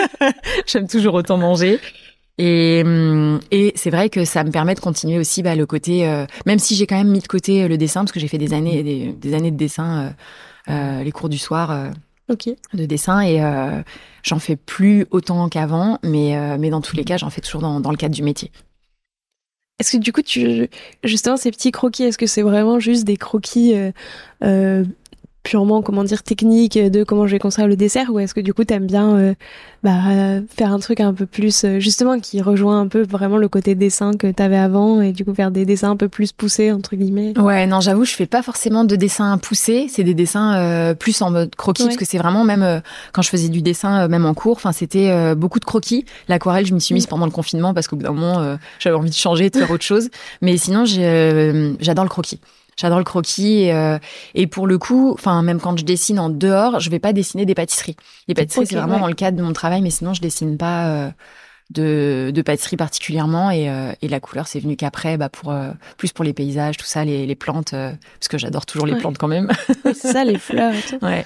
j'aime 0.67 0.89
toujours 0.89 1.15
autant 1.15 1.37
manger. 1.37 1.79
Et, 2.39 2.83
hum, 2.85 3.41
et 3.51 3.73
c'est 3.77 3.91
vrai 3.91 4.09
que 4.09 4.25
ça 4.25 4.45
me 4.45 4.51
permet 4.51 4.75
de 4.75 4.81
continuer 4.81 5.19
aussi 5.19 5.43
bah, 5.43 5.55
le 5.55 5.67
côté, 5.67 6.25
même 6.47 6.59
si 6.59 6.75
j'ai 6.75 6.87
quand 6.87 6.97
même 6.97 7.11
mis 7.11 7.21
de 7.21 7.27
côté 7.27 7.69
le 7.69 7.77
dessin, 7.77 8.01
parce 8.01 8.13
que 8.13 8.21
j'ai 8.21 8.29
fait 8.29 8.39
des 8.39 8.55
années, 8.55 8.83
des, 8.83 9.13
des 9.13 9.35
années 9.35 9.51
de 9.51 9.57
dessin, 9.57 10.15
les 10.69 11.13
cours 11.13 11.29
du 11.29 11.39
soir 11.39 11.93
de 12.75 12.87
dessin 12.87 13.21
et 13.21 13.43
euh, 13.43 13.83
j'en 14.23 14.39
fais 14.39 14.57
plus 14.57 15.07
autant 15.11 15.49
qu'avant, 15.49 15.99
mais, 16.03 16.37
euh, 16.37 16.57
mais 16.59 16.71
dans 16.71 16.81
tous 16.81 16.97
les 16.97 17.05
cas, 17.05 17.17
j'en 17.17 17.31
fais 17.31 17.41
toujours 17.41 17.61
dans, 17.61 17.81
dans, 17.81 17.91
le 17.91 17.97
cadre 17.97 18.15
du 18.15 18.23
métier. 18.23 18.51
Est-ce 19.79 19.93
que 19.93 19.97
du 19.97 20.13
coup, 20.13 20.23
tu, 20.23 20.69
justement, 21.05 21.37
ces 21.37 21.51
petits 21.51 21.71
croquis, 21.71 22.05
est-ce 22.05 22.19
que 22.19 22.27
c'est 22.27 22.43
vraiment 22.43 22.79
juste 22.79 23.05
des 23.05 23.17
croquis 23.17 23.75
euh, 24.43 24.85
purement, 25.43 25.83
comment 25.83 26.05
dire, 26.05 26.23
technique 26.23 26.79
de 26.79 27.03
comment 27.03 27.27
je 27.27 27.33
vais 27.33 27.39
construire 27.39 27.69
le 27.69 27.77
dessert 27.77 28.11
ou 28.11 28.19
est-ce 28.19 28.35
que 28.35 28.41
du 28.41 28.53
coup, 28.53 28.65
tu 28.65 28.75
aimes 28.75 28.87
bien 28.87 29.17
euh, 29.17 29.35
bah, 29.83 29.93
faire 30.55 30.73
un 30.73 30.79
truc 30.79 31.01
un 31.01 31.15
peu 31.15 31.25
plus, 31.25 31.65
euh, 31.65 31.81
justement, 31.81 32.21
qui 32.21 32.43
rejoint 32.43 32.81
un 32.81 32.89
peu 32.89 33.03
vraiment 33.03 33.39
le 33.39 33.49
côté 33.49 33.75
dessin 33.75 34.13
que 34.13 34.31
tu 34.31 34.43
avais 34.43 34.59
avant 34.59 35.01
et 35.01 35.13
du 35.13 35.25
coup 35.25 35.35
faire 35.35 35.51
des 35.51 35.65
dessins 35.65 35.91
un 35.91 35.97
peu 35.97 36.09
plus 36.09 36.33
poussés, 36.33 36.73
entre 36.73 36.95
guillemets? 36.95 37.39
Ouais, 37.39 37.67
non, 37.67 37.81
j'avoue, 37.81 38.05
je 38.05 38.15
fais 38.15 38.27
pas 38.27 38.43
forcément 38.43 38.85
de 38.85 38.97
dessins 38.97 39.39
poussés, 39.39 39.87
c'est 39.89 40.05
des 40.05 40.15
dessins 40.15 40.57
euh, 40.57 40.95
plus 40.95 41.21
en 41.23 41.31
mode 41.31 41.55
croquis 41.57 41.85
parce 41.85 41.97
que 41.97 42.05
c'est 42.05 42.19
vraiment 42.19 42.45
même 42.45 42.83
quand 43.13 43.23
je 43.23 43.31
faisais 43.31 43.49
du 43.49 43.63
dessin, 43.63 44.09
même 44.09 44.27
en 44.27 44.35
cours, 44.35 44.57
enfin, 44.57 44.73
c'était 44.73 45.35
beaucoup 45.35 45.59
de 45.59 45.65
croquis. 45.65 46.05
L'aquarelle, 46.29 46.67
je 46.67 46.75
m'y 46.75 46.81
suis 46.81 46.95
mise 46.95 47.07
pendant 47.07 47.25
le 47.25 47.31
confinement 47.31 47.73
parce 47.73 47.89
qu'au 47.89 47.97
bout 47.97 48.03
d'un 48.03 48.13
moment, 48.13 48.57
j'avais 48.79 48.97
envie 48.97 49.11
de 49.11 49.15
changer, 49.15 49.51
de 49.51 49.57
faire 49.57 49.71
autre 49.71 49.85
chose. 49.85 50.11
Mais 50.43 50.57
sinon, 50.57 50.85
j'adore 50.85 52.05
le 52.05 52.11
croquis. 52.11 52.41
J'adore 52.77 52.99
le 52.99 53.05
croquis 53.05 53.65
et, 53.65 53.75
euh, 53.75 53.99
et, 54.35 54.47
pour 54.47 54.67
le 54.67 54.79
coup, 54.79 55.13
enfin 55.13 55.43
même 55.43 55.61
quand 55.61 55.79
je 55.79 55.85
dessine 55.85 56.19
en 56.19 56.31
dehors, 56.31 56.81
je 56.81 56.91
vais 56.91 56.99
pas 56.99 57.13
dessiner 57.13 57.45
des 57.45 57.55
pâtisseries. 57.55 57.97
Les 58.29 58.35
pâtisseries 58.35 58.67
c'est 58.67 58.77
vraiment 58.77 58.99
dans 58.99 59.07
le 59.07 59.15
cadre 59.15 59.37
de 59.37 59.43
mon 59.43 59.53
travail, 59.53 59.83
mais 59.83 59.91
sinon 59.91 60.15
je 60.15 60.21
dessine 60.21 60.57
pas 60.57 60.87
euh, 60.89 61.11
de, 61.71 62.31
de 62.35 62.43
pâtisserie 62.43 62.77
particulièrement 62.77 63.51
et, 63.51 63.69
euh, 63.69 63.93
et 64.03 64.09
la 64.09 64.21
couleur 64.21 64.47
c'est 64.47 64.61
venu 64.61 64.77
qu'après, 64.77 65.17
bah 65.17 65.29
pour 65.29 65.55
plus 65.97 66.13
pour 66.13 66.25
les 66.25 66.33
paysages, 66.33 66.77
tout 66.77 66.87
ça, 66.87 67.05
les, 67.05 67.27
les 67.27 67.35
plantes, 67.35 67.73
parce 67.73 68.29
que 68.29 68.39
j'adore 68.39 68.67
toujours 68.67 68.87
les 68.87 68.97
plantes 68.97 69.19
quand 69.19 69.29
même. 69.29 69.51
c'est 69.85 70.13
ça, 70.13 70.25
les 70.25 70.39
fleurs 70.39 70.75
et 70.75 70.83
tout. 70.83 70.99
Ouais. 71.05 71.25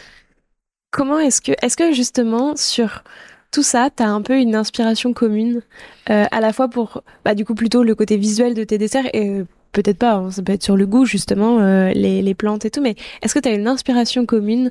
Comment 0.91 1.19
est-ce 1.19 1.41
que, 1.41 1.53
est-ce 1.61 1.77
que 1.77 1.93
justement 1.93 2.55
sur 2.55 3.03
tout 3.51 3.65
ça, 3.65 3.91
tu 3.95 4.03
as 4.03 4.09
un 4.09 4.23
peu 4.23 4.39
une 4.39 4.55
inspiration 4.55 5.13
commune, 5.13 5.63
à 6.07 6.41
la 6.41 6.53
fois 6.53 6.69
pour, 6.69 7.03
bah, 7.25 7.35
du 7.35 7.45
coup, 7.45 7.55
plutôt 7.55 7.83
le 7.83 7.95
côté 7.97 8.17
visuel 8.17 8.55
de 8.55 8.63
tes 8.63 8.79
desserts 8.79 9.07
et 9.13 9.43
peut-être 9.75 9.99
pas, 9.99 10.15
hein, 10.15 10.31
ça 10.31 10.43
peut 10.43 10.53
être 10.53 10.63
sur 10.63 10.77
le 10.77 10.87
goût 10.87 11.05
justement, 11.05 11.61
euh, 11.61 11.91
les, 11.93 12.35
plantes 12.35 12.65
et 12.65 12.71
tout, 12.71 12.81
mais 12.81 12.95
est-ce 13.21 13.35
que 13.35 13.41
tu 13.41 13.49
as 13.49 13.53
une 13.53 13.69
inspiration 13.69 14.25
commune 14.25 14.71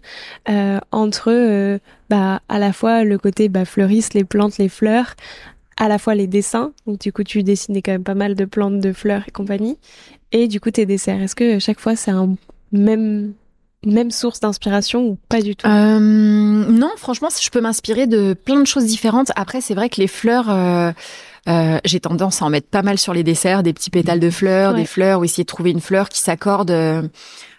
euh, 0.50 0.80
entre 0.92 1.32
euh, 1.32 1.78
bah, 2.10 2.42
à 2.50 2.58
la 2.58 2.74
fois 2.74 3.04
le 3.04 3.20
côté 3.20 3.50
bah, 3.50 3.66
fleuriste, 3.66 4.16
les 4.16 4.24
plantes, 4.24 4.58
les 4.58 4.70
fleurs, 4.70 5.14
à 5.78 5.88
la 5.88 6.00
fois 6.00 6.16
les 6.16 6.28
dessins, 6.28 6.72
donc 6.88 7.00
du 7.00 7.12
coup 7.14 7.24
tu 7.24 7.44
dessinais 7.44 7.82
quand 7.82 7.92
même 7.92 8.04
pas 8.04 8.16
mal 8.16 8.34
de 8.34 8.46
plantes, 8.46 8.80
de 8.80 8.94
fleurs 8.94 9.24
et 9.28 9.32
compagnie, 9.32 9.78
et 10.32 10.48
du 10.48 10.60
coup 10.60 10.72
tes 10.72 10.86
desserts, 10.86 11.22
est-ce 11.22 11.36
que 11.36 11.60
chaque 11.60 11.80
fois 11.80 11.96
c'est 11.96 12.12
un 12.12 12.36
même 12.72 13.34
même 13.86 14.12
source 14.12 14.40
d'inspiration 14.40 15.06
ou 15.06 15.18
pas 15.28 15.42
du 15.42 15.58
tout? 15.58 15.68
Non, 15.68 16.90
franchement, 16.96 17.28
je 17.38 17.50
peux 17.50 17.60
m'inspirer 17.60 18.08
de 18.08 18.34
plein 18.34 18.62
de 18.62 18.66
choses 18.66 18.86
différentes. 18.86 19.34
Après, 19.36 19.60
c'est 19.60 19.74
vrai 19.74 19.90
que 19.90 20.00
les 20.00 20.08
fleurs, 20.08 20.50
j'ai 21.48 22.00
tendance 22.00 22.42
à 22.42 22.46
en 22.46 22.50
mettre 22.50 22.68
pas 22.68 22.82
mal 22.82 22.98
sur 22.98 23.14
les 23.14 23.24
desserts, 23.24 23.64
des 23.64 23.74
petits 23.74 23.90
pétales 23.90 24.20
de 24.20 24.30
fleurs, 24.30 24.74
des 24.74 24.86
fleurs, 24.86 25.20
ou 25.20 25.24
essayer 25.24 25.44
de 25.44 25.48
trouver 25.48 25.72
une 25.72 25.82
fleur 25.82 26.10
qui 26.10 26.20
s'accorde. 26.20 26.72
Euh, 26.72 27.04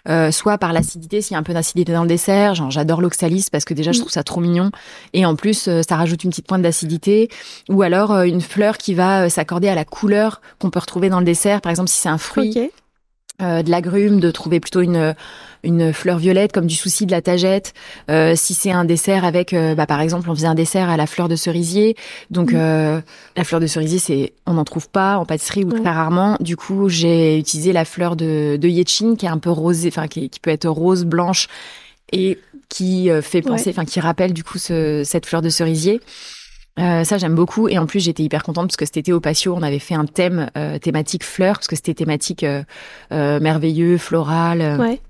euh 0.06 0.30
soit 0.30 0.58
par 0.58 0.74
l'acidité, 0.74 1.22
s'il 1.22 1.32
y 1.32 1.36
a 1.36 1.38
un 1.38 1.42
peu 1.42 1.54
d'acidité 1.54 1.92
dans 1.92 2.02
le 2.02 2.08
dessert, 2.08 2.54
genre 2.54 2.70
j'adore 2.70 3.00
l'oxalis 3.00 3.48
parce 3.50 3.64
que 3.64 3.72
déjà 3.72 3.90
je 3.92 3.98
mm. 3.98 4.00
trouve 4.00 4.12
ça 4.12 4.22
trop 4.22 4.40
mignon 4.42 4.70
et 5.14 5.24
en 5.24 5.34
plus 5.34 5.66
euh, 5.66 5.80
ça 5.88 5.96
rajoute 5.96 6.24
une 6.24 6.30
petite 6.30 6.46
pointe 6.46 6.60
d'acidité 6.60 7.30
ou 7.70 7.80
alors 7.80 8.20
une 8.20 8.42
fleur 8.42 8.76
qui 8.76 8.92
va 8.92 9.30
s'accorder 9.30 9.68
à 9.68 9.74
la 9.74 9.86
couleur 9.86 10.42
qu'on 10.58 10.68
peut 10.68 10.78
retrouver 10.78 11.08
dans 11.08 11.20
le 11.20 11.24
dessert, 11.24 11.62
par 11.62 11.70
exemple 11.70 11.88
si 11.88 11.98
c'est 11.98 12.10
un 12.10 12.18
fruit. 12.18 12.70
De 13.40 13.70
l'agrume, 13.70 14.20
de 14.20 14.30
trouver 14.30 14.60
plutôt 14.60 14.80
une 14.80 15.14
une 15.62 15.94
fleur 15.94 16.18
violette 16.18 16.52
comme 16.52 16.66
du 16.66 16.74
souci 16.74 17.06
de 17.06 17.10
la 17.10 17.22
tagette. 17.22 17.72
si 18.34 18.52
c'est 18.52 18.70
un 18.70 18.84
dessert 18.84 19.24
avec, 19.24 19.54
bah, 19.54 19.86
par 19.86 20.02
exemple, 20.02 20.28
on 20.28 20.34
faisait 20.34 20.46
un 20.46 20.54
dessert 20.54 20.90
à 20.90 20.98
la 20.98 21.06
fleur 21.06 21.26
de 21.26 21.36
cerisier. 21.36 21.96
Donc 22.30 22.52
mm. 22.52 23.02
la 23.36 23.44
fleur 23.44 23.60
de 23.60 23.66
cerisier, 23.66 23.98
c'est 23.98 24.34
on 24.44 24.52
n'en 24.52 24.64
trouve 24.64 24.90
pas 24.90 25.16
en 25.16 25.24
pâtisserie 25.24 25.64
ou 25.64 25.70
très 25.70 25.90
rarement. 25.90 26.36
Du 26.40 26.56
coup, 26.56 26.90
j'ai 26.90 27.38
utilisé 27.38 27.72
la 27.72 27.86
fleur 27.86 28.14
de 28.14 28.58
de 28.60 28.68
yetchin 28.68 29.16
qui 29.16 29.24
est 29.24 29.30
un 29.30 29.38
peu 29.38 29.50
rosée, 29.50 29.88
enfin 29.88 30.06
qui, 30.06 30.28
qui 30.28 30.38
peut 30.38 30.50
être 30.50 30.68
rose 30.68 31.04
blanche 31.06 31.48
et 32.12 32.38
qui 32.68 33.10
euh, 33.10 33.22
fait 33.22 33.42
penser, 33.42 33.70
enfin 33.70 33.84
qui 33.84 34.00
rappelle 34.00 34.32
du 34.32 34.44
coup 34.44 34.58
ce, 34.58 35.02
cette 35.04 35.26
fleur 35.26 35.42
de 35.42 35.48
cerisier. 35.48 36.00
Euh, 36.78 37.04
ça 37.04 37.18
j'aime 37.18 37.34
beaucoup. 37.34 37.68
Et 37.68 37.78
en 37.78 37.86
plus 37.86 38.00
j'étais 38.00 38.22
hyper 38.22 38.42
contente 38.42 38.68
parce 38.68 38.76
que 38.76 38.84
cet 38.84 38.96
été 38.96 39.12
au 39.12 39.20
patio 39.20 39.54
on 39.54 39.62
avait 39.62 39.78
fait 39.78 39.94
un 39.94 40.06
thème 40.06 40.50
euh, 40.56 40.78
thématique 40.78 41.24
fleurs 41.24 41.56
parce 41.56 41.68
que 41.68 41.76
c'était 41.76 41.94
thématique 41.94 42.42
euh, 42.42 42.62
euh 43.12 43.38
merveilleux 43.40 43.96
floral 43.96 44.80
ouais. 44.80 45.00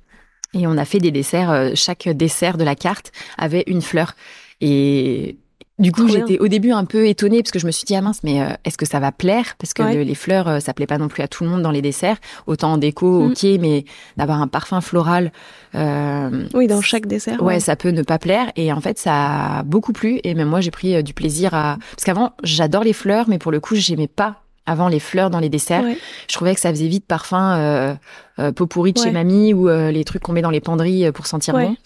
et 0.53 0.67
on 0.67 0.77
a 0.77 0.85
fait 0.85 0.99
des 0.99 1.11
desserts 1.11 1.73
chaque 1.75 2.09
dessert 2.09 2.59
de 2.59 2.65
la 2.65 2.75
carte 2.75 3.13
avait 3.39 3.65
une 3.67 3.83
fleur. 3.83 4.15
Et 4.61 5.37
du 5.81 5.91
coup, 5.91 6.07
j'étais 6.07 6.39
au 6.39 6.47
début 6.47 6.71
un 6.71 6.85
peu 6.85 7.09
étonnée 7.09 7.43
parce 7.43 7.51
que 7.51 7.59
je 7.59 7.67
me 7.67 7.73
suis 7.73 7.85
dit 7.85 7.97
ah 7.97 8.01
mince, 8.01 8.21
mais 8.23 8.41
euh, 8.41 8.51
est-ce 8.65 8.79
que 8.79 8.87
ça 8.87 9.01
va 9.01 9.11
plaire? 9.11 9.57
Parce 9.59 9.75
que 9.75 9.83
les 9.83 10.15
fleurs, 10.15 10.47
euh, 10.47 10.61
ça 10.61 10.73
plaît 10.73 10.87
pas 10.87 10.99
non 10.99 11.09
plus 11.09 11.23
à 11.23 11.29
tout 11.29 11.43
le 11.43 11.51
monde 11.51 11.63
dans 11.63 11.73
les 11.73 11.83
desserts. 11.83 12.17
Autant 12.47 12.75
en 12.75 12.79
déco, 12.79 13.23
mm. 13.23 13.31
ok, 13.33 13.43
mais 13.61 13.85
d'avoir 14.17 14.41
un 14.41 14.47
parfum 14.47 14.81
floral. 14.81 15.33
Euh, 15.75 16.47
oui, 16.55 16.69
dans 16.69 16.81
chaque 16.81 17.07
dessert. 17.07 17.43
Ouais, 17.43 17.59
ça 17.59 17.75
peut 17.75 17.91
ne 17.91 18.03
pas 18.03 18.21
plaire. 18.21 18.53
Et 18.55 18.73
en 18.73 18.81
fait, 18.81 18.99
ça 18.99 19.59
a 19.59 19.63
beaucoup 19.65 19.93
plu. 19.93 20.21
Et 20.23 20.35
même 20.35 20.49
moi, 20.49 20.61
j'ai 20.61 20.71
pris 20.71 21.03
du 21.03 21.13
plaisir 21.13 21.55
à. 21.55 21.79
Parce 21.91 22.05
qu'avant, 22.05 22.35
j'adore 22.45 22.85
les 22.85 22.93
fleurs, 22.93 23.29
mais 23.29 23.39
pour 23.39 23.51
le 23.51 23.59
coup, 23.59 23.75
j'aimais 23.75 24.09
pas 24.09 24.43
avant 24.67 24.87
les 24.87 25.01
fleurs 25.01 25.29
dans 25.29 25.41
les 25.41 25.49
desserts. 25.49 25.85
Je 26.29 26.35
trouvais 26.35 26.55
que 26.55 26.61
ça 26.61 26.71
faisait 26.71 26.87
vite 26.87 27.07
parfum 27.07 27.57
euh, 27.59 27.95
euh, 28.39 28.53
pot 28.53 28.67
pourri 28.67 28.93
de 28.93 28.99
chez 28.99 29.11
mamie 29.11 29.53
ou 29.53 29.69
les 29.69 30.05
trucs 30.05 30.23
qu'on 30.23 30.33
met 30.33 30.43
dans 30.43 30.51
les 30.51 30.61
penderies 30.61 31.11
pour 31.11 31.27
sentir 31.27 31.55
bon. 31.55 31.77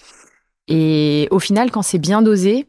Et 0.70 1.26
au 1.30 1.38
final, 1.38 1.70
quand 1.70 1.80
c'est 1.80 1.98
bien 1.98 2.20
dosé, 2.20 2.66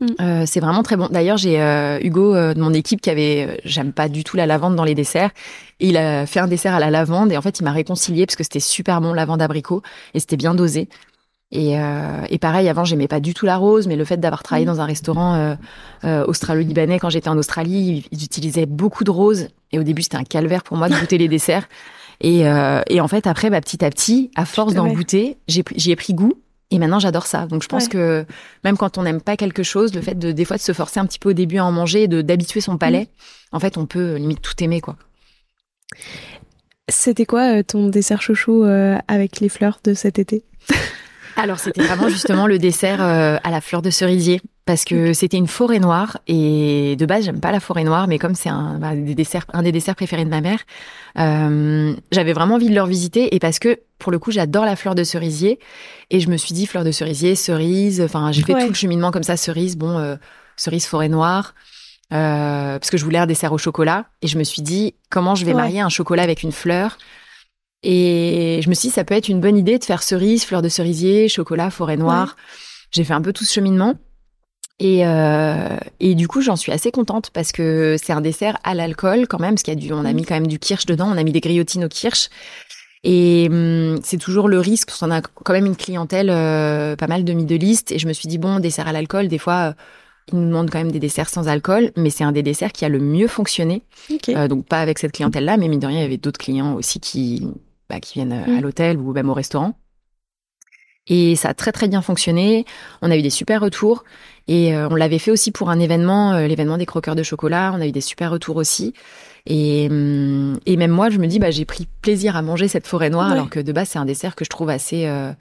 Mm. 0.00 0.06
Euh, 0.20 0.42
c'est 0.46 0.60
vraiment 0.60 0.82
très 0.82 0.96
bon. 0.96 1.08
D'ailleurs, 1.10 1.36
j'ai 1.36 1.60
euh, 1.60 1.98
Hugo 2.00 2.34
euh, 2.34 2.54
de 2.54 2.60
mon 2.60 2.72
équipe 2.72 3.00
qui 3.00 3.10
avait, 3.10 3.60
j'aime 3.64 3.92
pas 3.92 4.08
du 4.08 4.24
tout 4.24 4.36
la 4.36 4.46
lavande 4.46 4.76
dans 4.76 4.84
les 4.84 4.94
desserts, 4.94 5.30
et 5.80 5.88
il 5.88 5.96
a 5.96 6.26
fait 6.26 6.40
un 6.40 6.46
dessert 6.46 6.74
à 6.74 6.80
la 6.80 6.90
lavande 6.90 7.32
et 7.32 7.36
en 7.36 7.42
fait, 7.42 7.60
il 7.60 7.64
m'a 7.64 7.72
réconcilié 7.72 8.26
parce 8.26 8.36
que 8.36 8.44
c'était 8.44 8.60
super 8.60 9.00
bon 9.00 9.12
lavande 9.12 9.42
abricot 9.42 9.82
et 10.14 10.20
c'était 10.20 10.36
bien 10.36 10.54
dosé. 10.54 10.88
Et, 11.50 11.76
et 12.28 12.38
pareil, 12.38 12.68
avant, 12.68 12.84
j'aimais 12.84 13.08
pas 13.08 13.20
du 13.20 13.32
tout 13.32 13.46
la 13.46 13.56
rose, 13.56 13.86
mais 13.86 13.96
le 13.96 14.04
fait 14.04 14.18
d'avoir 14.18 14.42
travaillé 14.42 14.66
mm. 14.66 14.68
dans 14.68 14.80
un 14.82 14.84
restaurant 14.84 15.56
australo-libanais 16.04 16.98
quand 16.98 17.08
j'étais 17.08 17.30
en 17.30 17.38
Australie, 17.38 18.04
ils, 18.12 18.22
utilisaient 18.22 18.66
beaucoup 18.66 19.02
de 19.02 19.10
rose 19.10 19.48
et 19.72 19.78
au 19.78 19.82
début, 19.82 20.02
c'était 20.02 20.18
un 20.18 20.24
calvaire 20.24 20.62
pour 20.62 20.76
moi 20.76 20.90
de 20.90 20.94
goûter 20.94 21.16
les 21.16 21.28
desserts. 21.28 21.66
Et, 22.20 22.40
et 22.40 23.00
en 23.00 23.08
fait, 23.08 23.26
après, 23.26 23.48
bah, 23.48 23.60
petit 23.62 23.82
à 23.82 23.88
petit, 23.88 24.30
à 24.34 24.44
force 24.44 24.74
d'en 24.74 24.88
goûter, 24.88 25.38
j'y 25.46 25.90
ai 25.90 25.96
pris 25.96 26.12
goût. 26.12 26.34
Et 26.70 26.78
maintenant, 26.78 26.98
j'adore 26.98 27.26
ça. 27.26 27.46
Donc, 27.46 27.62
je 27.62 27.68
pense 27.68 27.88
que 27.88 28.26
même 28.62 28.76
quand 28.76 28.98
on 28.98 29.02
n'aime 29.02 29.22
pas 29.22 29.36
quelque 29.36 29.62
chose, 29.62 29.94
le 29.94 30.02
fait 30.02 30.18
de 30.18 30.32
des 30.32 30.44
fois 30.44 30.56
de 30.58 30.62
se 30.62 30.72
forcer 30.72 31.00
un 31.00 31.06
petit 31.06 31.18
peu 31.18 31.30
au 31.30 31.34
début 31.34 31.58
à 31.58 31.64
en 31.64 31.72
manger, 31.72 32.08
de 32.08 32.20
d'habituer 32.20 32.60
son 32.60 32.76
palais, 32.76 33.04
mm. 33.52 33.56
en 33.56 33.60
fait, 33.60 33.78
on 33.78 33.86
peut 33.86 34.16
limite 34.16 34.42
tout 34.42 34.52
aimer, 34.62 34.80
quoi. 34.80 34.96
C'était 36.88 37.26
quoi 37.26 37.58
euh, 37.58 37.62
ton 37.62 37.88
dessert 37.88 38.22
chouchou 38.22 38.64
euh, 38.64 38.98
avec 39.08 39.40
les 39.40 39.48
fleurs 39.48 39.80
de 39.84 39.94
cet 39.94 40.18
été? 40.18 40.44
Alors, 41.36 41.58
c'était 41.58 41.82
vraiment 41.82 42.08
justement 42.08 42.46
le 42.46 42.58
dessert 42.58 43.02
euh, 43.02 43.36
à 43.44 43.50
la 43.50 43.60
fleur 43.60 43.80
de 43.80 43.90
cerisier 43.90 44.40
parce 44.68 44.84
que 44.84 45.14
c'était 45.14 45.38
une 45.38 45.46
forêt 45.46 45.78
noire 45.78 46.18
et 46.26 46.94
de 46.96 47.06
base 47.06 47.24
j'aime 47.24 47.40
pas 47.40 47.52
la 47.52 47.58
forêt 47.58 47.84
noire 47.84 48.06
mais 48.06 48.18
comme 48.18 48.34
c'est 48.34 48.50
un 48.50 48.78
bah, 48.78 48.94
des 48.94 49.14
desserts 49.14 49.46
un 49.54 49.62
des 49.62 49.72
desserts 49.72 49.96
préférés 49.96 50.26
de 50.26 50.28
ma 50.28 50.42
mère 50.42 50.60
euh, 51.18 51.96
j'avais 52.12 52.34
vraiment 52.34 52.56
envie 52.56 52.68
de 52.68 52.74
leur 52.74 52.86
visiter 52.86 53.34
et 53.34 53.38
parce 53.38 53.58
que 53.58 53.80
pour 53.98 54.12
le 54.12 54.18
coup 54.18 54.30
j'adore 54.30 54.66
la 54.66 54.76
fleur 54.76 54.94
de 54.94 55.04
cerisier 55.04 55.58
et 56.10 56.20
je 56.20 56.28
me 56.28 56.36
suis 56.36 56.52
dit 56.52 56.66
fleur 56.66 56.84
de 56.84 56.90
cerisier 56.90 57.34
cerise 57.34 58.02
enfin 58.02 58.30
j'ai 58.30 58.42
fait 58.42 58.52
tout 58.60 58.68
le 58.68 58.74
cheminement 58.74 59.10
comme 59.10 59.22
ça 59.22 59.38
cerise 59.38 59.78
bon 59.78 59.96
euh, 59.96 60.16
cerise 60.58 60.84
forêt 60.84 61.08
noire 61.08 61.54
euh, 62.12 62.78
parce 62.78 62.90
que 62.90 62.98
je 62.98 63.04
voulais 63.04 63.18
un 63.18 63.26
dessert 63.26 63.54
au 63.54 63.58
chocolat 63.58 64.04
et 64.20 64.26
je 64.26 64.36
me 64.36 64.44
suis 64.44 64.60
dit 64.60 64.96
comment 65.08 65.34
je 65.34 65.46
vais 65.46 65.54
marier 65.54 65.80
un 65.80 65.88
chocolat 65.88 66.24
avec 66.24 66.42
une 66.42 66.52
fleur? 66.52 66.98
Et 67.84 68.60
je 68.62 68.68
me 68.68 68.74
suis 68.74 68.88
dit 68.88 68.94
ça 68.94 69.04
peut 69.04 69.14
être 69.14 69.28
une 69.28 69.40
bonne 69.40 69.56
idée 69.56 69.78
de 69.78 69.84
faire 69.84 70.02
cerise 70.02 70.44
fleur 70.44 70.62
de 70.62 70.68
cerisier 70.68 71.28
chocolat 71.28 71.70
forêt 71.70 71.96
noire. 71.96 72.36
J'ai 72.90 73.04
fait 73.04 73.12
un 73.12 73.20
peu 73.20 73.32
tout 73.32 73.44
ce 73.44 73.52
cheminement 73.52 73.94
et, 74.80 75.04
euh, 75.04 75.76
et 75.98 76.14
du 76.14 76.28
coup, 76.28 76.40
j'en 76.40 76.56
suis 76.56 76.70
assez 76.70 76.92
contente 76.92 77.30
parce 77.32 77.50
que 77.50 77.96
c'est 78.00 78.12
un 78.12 78.20
dessert 78.20 78.58
à 78.62 78.74
l'alcool 78.74 79.26
quand 79.26 79.40
même, 79.40 79.54
parce 79.54 79.62
qu'il 79.62 79.74
y 79.74 79.76
a 79.76 79.80
du, 79.80 79.92
on 79.92 80.04
a 80.04 80.12
mis 80.12 80.24
quand 80.24 80.34
même 80.34 80.46
du 80.46 80.58
kirsch 80.58 80.86
dedans, 80.86 81.08
on 81.12 81.16
a 81.16 81.24
mis 81.24 81.32
des 81.32 81.40
griotines 81.40 81.84
au 81.84 81.88
kirsch. 81.88 82.28
Et 83.04 83.48
hum, 83.50 83.98
c'est 84.04 84.18
toujours 84.18 84.48
le 84.48 84.60
risque, 84.60 84.88
parce 84.88 85.00
qu'on 85.00 85.10
a 85.10 85.20
quand 85.20 85.52
même 85.52 85.66
une 85.66 85.76
clientèle 85.76 86.30
euh, 86.30 86.94
pas 86.96 87.08
mal 87.08 87.24
de 87.24 87.32
middle 87.32 87.64
Et 87.64 87.98
je 87.98 88.06
me 88.06 88.12
suis 88.12 88.28
dit, 88.28 88.38
bon, 88.38 88.60
dessert 88.60 88.86
à 88.86 88.92
l'alcool, 88.92 89.28
des 89.28 89.38
fois, 89.38 89.70
euh, 89.70 89.72
ils 90.32 90.38
nous 90.38 90.46
demandent 90.46 90.70
quand 90.70 90.78
même 90.78 90.92
des 90.92 91.00
desserts 91.00 91.28
sans 91.28 91.48
alcool, 91.48 91.90
mais 91.96 92.10
c'est 92.10 92.24
un 92.24 92.32
des 92.32 92.42
desserts 92.42 92.72
qui 92.72 92.84
a 92.84 92.88
le 92.88 93.00
mieux 93.00 93.28
fonctionné. 93.28 93.82
Euh, 94.28 94.46
donc 94.46 94.66
pas 94.66 94.80
avec 94.80 94.98
cette 94.98 95.12
clientèle-là, 95.12 95.56
mais 95.56 95.68
mine 95.68 95.80
de 95.80 95.86
rien, 95.86 95.98
il 95.98 96.02
y 96.02 96.06
avait 96.06 96.18
d'autres 96.18 96.38
clients 96.38 96.74
aussi 96.74 97.00
qui, 97.00 97.48
bah, 97.88 97.98
qui 97.98 98.14
viennent 98.14 98.32
à 98.32 98.46
mm. 98.46 98.60
l'hôtel 98.60 98.98
ou 98.98 99.12
même 99.12 99.30
au 99.30 99.34
restaurant. 99.34 99.74
Et 101.08 101.36
ça 101.36 101.48
a 101.48 101.54
très 101.54 101.72
très 101.72 101.88
bien 101.88 102.02
fonctionné. 102.02 102.66
On 103.00 103.10
a 103.10 103.16
eu 103.16 103.22
des 103.22 103.30
super 103.30 103.60
retours. 103.62 104.04
Et 104.48 104.74
euh, 104.74 104.88
on 104.90 104.96
l'avait 104.96 105.18
fait 105.18 105.30
aussi 105.30 105.52
pour 105.52 105.68
un 105.68 105.78
événement, 105.78 106.32
euh, 106.32 106.46
l'événement 106.46 106.78
des 106.78 106.86
croqueurs 106.86 107.14
de 107.14 107.22
chocolat. 107.22 107.72
On 107.74 107.80
a 107.80 107.86
eu 107.86 107.92
des 107.92 108.00
super 108.00 108.30
retours 108.30 108.56
aussi. 108.56 108.94
Et, 109.46 109.88
hum, 109.90 110.58
et 110.66 110.76
même 110.76 110.90
moi, 110.90 111.10
je 111.10 111.18
me 111.18 111.26
dis, 111.26 111.38
bah, 111.38 111.50
j'ai 111.50 111.66
pris 111.66 111.86
plaisir 112.00 112.34
à 112.34 112.42
manger 112.42 112.66
cette 112.66 112.86
forêt 112.86 113.10
noire, 113.10 113.30
alors 113.30 113.50
que 113.50 113.60
de 113.60 113.72
base, 113.72 113.90
c'est 113.90 113.98
un 113.98 114.06
dessert 114.06 114.34
que 114.34 114.44
je 114.44 114.50
trouve 114.50 114.70
assez 114.70 115.06
euh, 115.06 115.32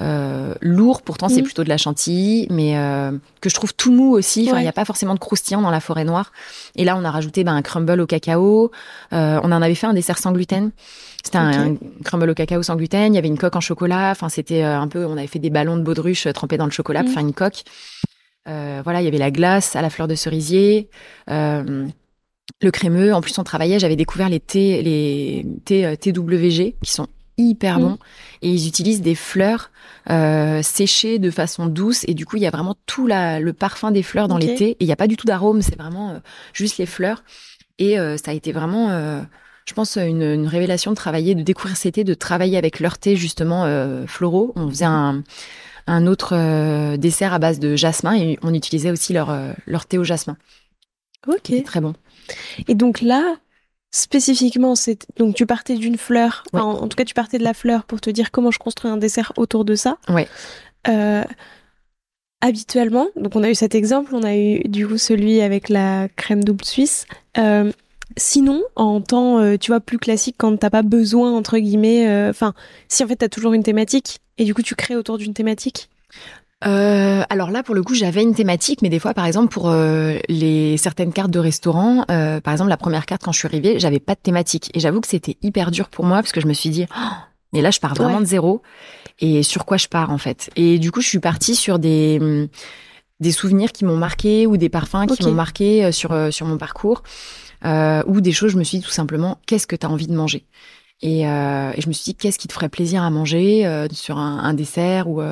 euh 0.00 0.54
lourd. 0.60 1.00
Pourtant, 1.00 1.30
c'est 1.30 1.40
mmh. 1.40 1.44
plutôt 1.44 1.64
de 1.64 1.70
la 1.70 1.78
chantilly, 1.78 2.46
mais 2.50 2.74
que 3.40 3.48
je 3.48 3.54
trouve 3.54 3.74
tout 3.74 3.90
mou 3.90 4.12
aussi. 4.12 4.46
Enfin, 4.48 4.58
il 4.58 4.62
n'y 4.62 4.68
a 4.68 4.72
pas 4.72 4.84
forcément 4.84 5.14
de 5.14 5.18
croustillant 5.18 5.62
dans 5.62 5.70
la 5.70 5.80
forêt 5.80 6.04
noire. 6.04 6.32
Et 6.76 6.84
là, 6.84 6.96
on 6.98 7.04
a 7.04 7.10
rajouté 7.10 7.42
bah, 7.42 7.52
un 7.52 7.62
crumble 7.62 8.00
au 8.00 8.06
cacao. 8.06 8.70
on 9.12 9.16
en 9.16 9.62
avait 9.62 9.74
fait 9.74 9.86
un 9.86 9.94
dessert 9.94 10.18
sans 10.18 10.32
gluten. 10.32 10.72
C'était 11.24 11.38
un, 11.38 11.74
crumble 12.04 12.30
au 12.30 12.34
cacao 12.34 12.62
sans 12.62 12.76
gluten. 12.76 13.14
Il 13.14 13.16
y 13.16 13.18
avait 13.18 13.28
une 13.28 13.38
coque 13.38 13.56
en 13.56 13.60
chocolat. 13.60 14.10
Enfin, 14.10 14.28
c'était 14.28 14.62
un 14.62 14.88
peu. 14.88 15.06
On 15.06 15.16
avait 15.16 15.26
fait 15.26 15.38
des 15.38 15.50
ballons 15.50 15.78
de 15.78 15.82
baudruche 15.82 16.28
trempés 16.34 16.58
dans 16.58 16.66
le 16.66 16.70
chocolat 16.70 17.00
pour 17.00 17.10
mmh. 17.10 17.14
faire 17.14 17.22
une 17.22 17.34
coque. 17.34 17.64
Euh, 18.48 18.80
voilà, 18.84 19.00
il 19.00 19.04
y 19.04 19.08
avait 19.08 19.18
la 19.18 19.30
glace 19.30 19.76
à 19.76 19.82
la 19.82 19.90
fleur 19.90 20.08
de 20.08 20.14
cerisier, 20.14 20.88
euh, 21.30 21.86
le 22.62 22.70
crémeux. 22.70 23.14
En 23.14 23.20
plus, 23.20 23.38
on 23.38 23.44
travaillait. 23.44 23.78
J'avais 23.78 23.96
découvert 23.96 24.28
les 24.28 24.40
thés, 24.40 24.82
les 24.82 25.46
thés 25.64 25.86
euh, 25.86 25.96
TWG 25.96 26.74
qui 26.82 26.90
sont 26.92 27.08
hyper 27.38 27.78
mm. 27.78 27.82
bons 27.82 27.98
et 28.40 28.50
ils 28.50 28.66
utilisent 28.66 29.02
des 29.02 29.14
fleurs 29.14 29.70
séchées 30.62 31.18
de 31.18 31.30
façon 31.30 31.66
douce 31.66 32.04
et 32.08 32.14
du 32.14 32.24
coup 32.24 32.36
il 32.36 32.42
y 32.42 32.46
a 32.46 32.50
vraiment 32.50 32.76
tout 32.86 33.06
le 33.06 33.50
parfum 33.50 33.90
des 33.90 34.02
fleurs 34.02 34.26
dans 34.26 34.38
les 34.38 34.54
thés 34.54 34.70
et 34.70 34.76
il 34.80 34.86
n'y 34.86 34.92
a 34.92 34.96
pas 34.96 35.06
du 35.06 35.18
tout 35.18 35.26
d'arôme 35.26 35.60
c'est 35.60 35.76
vraiment 35.76 36.18
juste 36.54 36.78
les 36.78 36.86
fleurs 36.86 37.24
et 37.78 37.96
ça 37.96 38.30
a 38.30 38.32
été 38.32 38.52
vraiment 38.52 38.88
je 39.66 39.74
pense 39.74 39.96
une, 39.96 40.22
une, 40.22 40.46
révélation 40.46 40.92
de 40.92 40.96
travailler 40.96 41.34
de 41.34 41.42
découvrir 41.42 41.76
ces 41.76 41.92
thés 41.92 42.04
de 42.04 42.14
travailler 42.14 42.56
avec 42.56 42.80
leurs 42.80 42.96
thés 42.96 43.16
justement 43.16 43.66
floraux 44.06 44.54
on 44.56 44.70
faisait 44.70 44.86
un 44.86 45.22
un 45.86 46.06
autre 46.06 46.34
euh, 46.34 46.96
dessert 46.96 47.32
à 47.32 47.38
base 47.38 47.58
de 47.58 47.76
jasmin 47.76 48.16
et 48.16 48.38
on 48.42 48.52
utilisait 48.54 48.90
aussi 48.90 49.12
leur, 49.12 49.30
euh, 49.30 49.52
leur 49.66 49.86
thé 49.86 49.98
au 49.98 50.04
jasmin. 50.04 50.36
Ok. 51.26 51.52
Très 51.64 51.80
bon. 51.80 51.94
Et 52.68 52.74
donc 52.74 53.00
là, 53.00 53.36
spécifiquement, 53.90 54.74
c'est 54.74 55.06
donc 55.16 55.34
tu 55.34 55.46
partais 55.46 55.76
d'une 55.76 55.96
fleur, 55.96 56.44
en, 56.52 56.88
tout 56.88 56.96
cas 56.96 57.04
tu 57.04 57.14
partais 57.14 57.38
de 57.38 57.44
la 57.44 57.54
fleur 57.54 57.84
pour 57.84 58.00
te 58.00 58.10
dire 58.10 58.30
comment 58.30 58.50
je 58.50 58.58
construis 58.58 58.90
un 58.90 58.96
dessert 58.96 59.32
autour 59.36 59.64
de 59.64 59.74
ça. 59.74 59.98
Ouais. 60.08 60.28
Euh, 60.88 61.24
habituellement, 62.40 63.08
donc 63.16 63.34
on 63.36 63.42
a 63.42 63.50
eu 63.50 63.54
cet 63.54 63.74
exemple, 63.74 64.14
on 64.14 64.22
a 64.22 64.36
eu 64.36 64.60
du 64.68 64.86
coup 64.86 64.98
celui 64.98 65.40
avec 65.40 65.68
la 65.68 66.08
crème 66.08 66.44
double 66.44 66.64
suisse. 66.64 67.06
Sinon, 68.18 68.62
en 68.76 69.02
temps, 69.02 69.40
euh, 69.40 69.58
tu 69.58 69.70
vois, 69.70 69.80
plus 69.80 69.98
classique, 69.98 70.36
quand 70.38 70.56
t'as 70.56 70.70
pas 70.70 70.82
besoin, 70.82 71.32
entre 71.32 71.58
guillemets, 71.58 72.08
euh, 72.08 72.30
enfin, 72.30 72.54
si 72.88 73.04
en 73.04 73.08
fait 73.08 73.16
t'as 73.16 73.28
toujours 73.28 73.52
une 73.52 73.62
thématique, 73.62 74.20
et 74.38 74.44
du 74.44 74.54
coup 74.54 74.62
tu 74.62 74.74
crées 74.74 74.96
autour 74.96 75.18
d'une 75.18 75.34
thématique? 75.34 75.90
Euh, 76.64 77.22
alors 77.28 77.50
là, 77.50 77.62
pour 77.62 77.74
le 77.74 77.82
coup, 77.82 77.94
j'avais 77.94 78.22
une 78.22 78.34
thématique, 78.34 78.80
mais 78.80 78.88
des 78.88 78.98
fois, 78.98 79.12
par 79.12 79.26
exemple, 79.26 79.48
pour 79.48 79.70
les 79.70 80.76
certaines 80.78 81.12
cartes 81.12 81.30
de 81.30 81.38
restaurant, 81.38 82.04
par 82.06 82.52
exemple, 82.52 82.70
la 82.70 82.78
première 82.78 83.04
carte 83.04 83.22
quand 83.22 83.32
je 83.32 83.38
suis 83.38 83.46
arrivée, 83.46 83.78
j'avais 83.78 84.00
pas 84.00 84.14
de 84.14 84.20
thématique, 84.20 84.70
et 84.72 84.80
j'avoue 84.80 85.02
que 85.02 85.08
c'était 85.08 85.36
hyper 85.42 85.70
dur 85.70 85.90
pour 85.90 86.06
moi 86.06 86.16
parce 86.16 86.32
que 86.32 86.40
je 86.40 86.46
me 86.46 86.54
suis 86.54 86.70
dit, 86.70 86.86
oh, 86.96 87.56
et 87.56 87.60
là, 87.60 87.70
je 87.70 87.80
pars 87.80 87.94
vraiment 87.94 88.20
de 88.20 88.26
zéro, 88.26 88.62
et 89.20 89.42
sur 89.42 89.66
quoi 89.66 89.76
je 89.76 89.88
pars 89.88 90.10
en 90.10 90.18
fait? 90.18 90.48
Et 90.56 90.78
du 90.78 90.90
coup, 90.90 91.02
je 91.02 91.08
suis 91.08 91.20
partie 91.20 91.54
sur 91.54 91.78
des 91.78 92.48
des 93.20 93.32
souvenirs 93.32 93.72
qui 93.72 93.84
m'ont 93.84 93.96
marqué 93.96 94.46
ou 94.46 94.56
des 94.56 94.70
parfums 94.70 95.06
qui 95.06 95.24
m'ont 95.24 95.32
marqué 95.32 95.92
sur 95.92 96.32
sur 96.32 96.46
mon 96.46 96.56
parcours 96.56 97.02
euh, 97.66 98.02
ou 98.06 98.20
des 98.20 98.32
choses, 98.32 98.52
je 98.52 98.58
me 98.58 98.64
suis 98.64 98.78
dit 98.78 98.84
tout 98.84 98.90
simplement, 98.90 99.38
qu'est-ce 99.46 99.66
que 99.66 99.76
tu 99.76 99.86
as 99.86 99.90
envie 99.90 100.06
de 100.06 100.14
manger? 100.14 100.44
Et, 101.02 101.28
euh, 101.28 101.72
et, 101.74 101.80
je 101.80 101.88
me 101.88 101.92
suis 101.92 102.04
dit, 102.04 102.14
qu'est-ce 102.14 102.38
qui 102.38 102.48
te 102.48 102.52
ferait 102.52 102.68
plaisir 102.68 103.02
à 103.02 103.10
manger 103.10 103.66
euh, 103.66 103.86
sur 103.92 104.18
un, 104.18 104.54
dessert 104.54 105.08
ou 105.08 105.22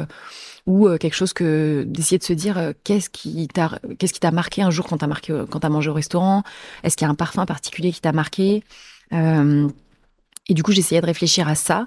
ou 0.66 0.88
quelque 0.96 1.14
chose 1.14 1.34
que 1.34 1.84
d'essayer 1.86 2.18
de 2.18 2.24
se 2.24 2.32
dire 2.32 2.72
qu'est-ce 2.84 3.10
qui 3.10 3.48
t'a 3.48 3.78
qu'est-ce 3.98 4.30
marqué 4.30 4.62
un 4.62 4.70
jour 4.70 4.86
quand 4.86 4.98
t'as 4.98 5.06
marqué 5.06 5.44
quand 5.50 5.68
mangé 5.68 5.90
au 5.90 5.94
restaurant? 5.94 6.42
Est-ce 6.82 6.96
qu'il 6.96 7.04
y 7.06 7.08
a 7.08 7.10
un 7.10 7.14
parfum 7.14 7.44
particulier 7.46 7.92
qui 7.92 8.00
t'a 8.00 8.12
marqué? 8.12 8.64
Et 9.12 10.54
du 10.54 10.62
coup, 10.62 10.72
j'essayais 10.72 11.00
de 11.00 11.06
réfléchir 11.06 11.48
à 11.48 11.54
ça. 11.54 11.86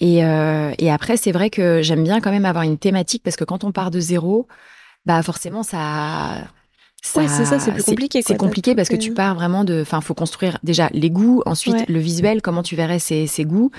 Et, 0.00 0.18
et 0.18 0.90
après, 0.90 1.16
c'est 1.16 1.32
vrai 1.32 1.50
que 1.50 1.82
j'aime 1.82 2.04
bien 2.04 2.20
quand 2.20 2.30
même 2.30 2.44
avoir 2.44 2.64
une 2.64 2.78
thématique 2.78 3.22
parce 3.24 3.36
que 3.36 3.44
quand 3.44 3.64
on 3.64 3.72
part 3.72 3.90
de 3.90 4.00
zéro, 4.00 4.46
bah 5.04 5.22
forcément, 5.22 5.62
ça. 5.62 6.44
Ça 7.06 7.20
ouais, 7.20 7.28
c'est 7.28 7.44
ça, 7.44 7.58
c'est 7.58 7.72
plus 7.72 7.84
compliqué. 7.84 8.22
C'est 8.22 8.36
compliqué 8.36 8.74
parce 8.74 8.88
que 8.88 8.96
tu 8.96 9.12
pars 9.12 9.34
vraiment 9.34 9.64
de. 9.64 9.80
Enfin, 9.82 10.00
faut 10.00 10.14
construire 10.14 10.58
déjà 10.62 10.88
les 10.92 11.10
goûts, 11.10 11.42
ensuite 11.46 11.88
le 11.88 11.98
visuel, 11.98 12.42
comment 12.42 12.62
tu 12.62 12.76
verrais 12.76 12.98
ces, 12.98 13.26
ces 13.26 13.44
goûts. 13.44 13.70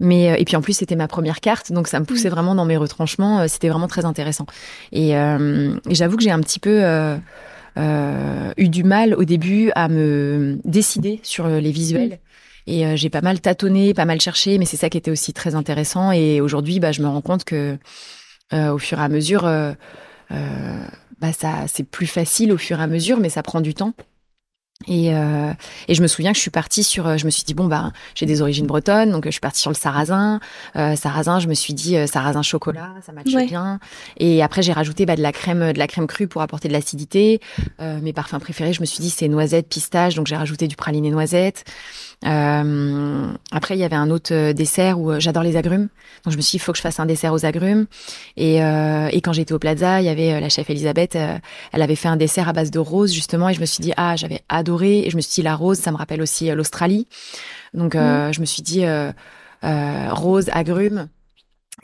Mais 0.00 0.32
euh, 0.32 0.36
et 0.38 0.44
puis 0.44 0.56
en 0.56 0.60
plus 0.60 0.72
c'était 0.72 0.96
ma 0.96 1.08
première 1.08 1.40
carte, 1.40 1.72
donc 1.72 1.86
ça 1.86 2.00
me 2.00 2.04
poussait 2.04 2.28
mm. 2.28 2.32
vraiment 2.32 2.54
dans 2.54 2.64
mes 2.64 2.76
retranchements. 2.76 3.40
Euh, 3.40 3.44
c'était 3.48 3.68
vraiment 3.68 3.88
très 3.88 4.04
intéressant. 4.04 4.46
Et, 4.92 5.16
euh, 5.16 5.76
et 5.88 5.94
j'avoue 5.94 6.16
que 6.16 6.22
j'ai 6.22 6.30
un 6.30 6.40
petit 6.40 6.58
peu 6.58 6.82
euh, 6.82 7.16
euh, 7.78 8.52
eu 8.56 8.68
du 8.68 8.82
mal 8.82 9.14
au 9.14 9.24
début 9.24 9.70
à 9.74 9.88
me 9.88 10.58
décider 10.64 11.20
sur 11.22 11.46
les 11.48 11.70
visuels. 11.70 12.18
Mm. 12.18 12.18
Et 12.66 12.96
j'ai 12.96 13.10
pas 13.10 13.20
mal 13.20 13.40
tâtonné, 13.42 13.92
pas 13.92 14.06
mal 14.06 14.22
cherché, 14.22 14.56
mais 14.56 14.64
c'est 14.64 14.78
ça 14.78 14.88
qui 14.88 14.96
était 14.96 15.10
aussi 15.10 15.34
très 15.34 15.54
intéressant. 15.54 16.12
Et 16.12 16.40
aujourd'hui, 16.40 16.80
bah, 16.80 16.92
je 16.92 17.02
me 17.02 17.08
rends 17.08 17.20
compte 17.20 17.44
que 17.44 17.76
au 18.52 18.78
fur 18.78 18.98
et 18.98 19.02
à 19.02 19.08
mesure, 19.10 19.46
bah, 20.30 21.32
ça, 21.32 21.66
c'est 21.66 21.84
plus 21.84 22.06
facile 22.06 22.52
au 22.52 22.58
fur 22.58 22.80
et 22.80 22.82
à 22.82 22.86
mesure, 22.86 23.18
mais 23.18 23.28
ça 23.28 23.42
prend 23.42 23.60
du 23.60 23.74
temps. 23.74 23.94
Et, 24.86 25.14
euh, 25.14 25.52
et, 25.88 25.94
je 25.94 26.02
me 26.02 26.06
souviens 26.06 26.32
que 26.32 26.36
je 26.36 26.42
suis 26.42 26.50
partie 26.50 26.82
sur, 26.82 27.16
je 27.16 27.24
me 27.24 27.30
suis 27.30 27.44
dit 27.44 27.54
bon 27.54 27.66
bah 27.66 27.92
j'ai 28.14 28.26
des 28.26 28.42
origines 28.42 28.66
bretonnes, 28.66 29.12
donc 29.12 29.24
je 29.24 29.30
suis 29.30 29.40
partie 29.40 29.60
sur 29.60 29.70
le 29.70 29.76
sarrasin. 29.76 30.40
Euh, 30.76 30.96
sarrasin, 30.96 31.38
je 31.38 31.48
me 31.48 31.54
suis 31.54 31.72
dit 31.74 31.96
euh, 31.96 32.06
sarrasin 32.06 32.42
chocolat, 32.42 32.92
ça 33.06 33.12
matche 33.12 33.32
ouais. 33.32 33.46
bien. 33.46 33.78
Et 34.18 34.42
après 34.42 34.62
j'ai 34.62 34.72
rajouté 34.72 35.06
bah, 35.06 35.16
de 35.16 35.22
la 35.22 35.32
crème, 35.32 35.72
de 35.72 35.78
la 35.78 35.86
crème 35.86 36.06
crue 36.06 36.26
pour 36.26 36.42
apporter 36.42 36.68
de 36.68 36.74
l'acidité. 36.74 37.40
Euh, 37.80 38.00
mes 38.02 38.12
parfums 38.12 38.40
préférés, 38.40 38.72
je 38.72 38.80
me 38.80 38.86
suis 38.86 39.00
dit 39.00 39.10
c'est 39.10 39.28
noisette, 39.28 39.68
pistache, 39.68 40.16
donc 40.16 40.26
j'ai 40.26 40.36
rajouté 40.36 40.66
du 40.66 40.76
praliné 40.76 41.10
noisette. 41.10 41.64
Euh, 42.26 43.32
après, 43.50 43.76
il 43.76 43.80
y 43.80 43.84
avait 43.84 43.96
un 43.96 44.10
autre 44.10 44.32
euh, 44.32 44.52
dessert 44.52 44.98
où 44.98 45.10
euh, 45.10 45.20
j'adore 45.20 45.42
les 45.42 45.56
agrumes. 45.56 45.88
Donc, 46.24 46.32
je 46.32 46.36
me 46.36 46.42
suis 46.42 46.52
dit, 46.52 46.56
il 46.56 46.60
faut 46.60 46.72
que 46.72 46.78
je 46.78 46.82
fasse 46.82 47.00
un 47.00 47.06
dessert 47.06 47.32
aux 47.32 47.44
agrumes. 47.44 47.86
Et, 48.36 48.62
euh, 48.62 49.08
et 49.12 49.20
quand 49.20 49.32
j'étais 49.32 49.52
au 49.52 49.58
Plaza, 49.58 50.00
il 50.00 50.06
y 50.06 50.08
avait 50.08 50.40
la 50.40 50.48
chef 50.48 50.70
Elisabeth. 50.70 51.16
elle 51.16 51.82
avait 51.82 51.96
fait 51.96 52.08
un 52.08 52.16
dessert 52.16 52.48
à 52.48 52.52
base 52.52 52.70
de 52.70 52.78
rose, 52.78 53.12
justement. 53.12 53.48
Et 53.48 53.54
je 53.54 53.60
me 53.60 53.66
suis 53.66 53.82
dit, 53.82 53.92
ah, 53.96 54.16
j'avais 54.16 54.40
adoré. 54.48 55.00
Et 55.00 55.10
je 55.10 55.16
me 55.16 55.20
suis 55.20 55.34
dit, 55.34 55.42
la 55.42 55.54
rose, 55.54 55.78
ça 55.78 55.92
me 55.92 55.96
rappelle 55.96 56.22
aussi 56.22 56.50
l'Australie. 56.50 57.06
Donc, 57.74 57.94
mmh. 57.94 58.32
je 58.32 58.40
me 58.40 58.46
suis 58.46 58.62
dit, 58.62 58.84
rose, 59.62 60.48
agrumes. 60.52 61.08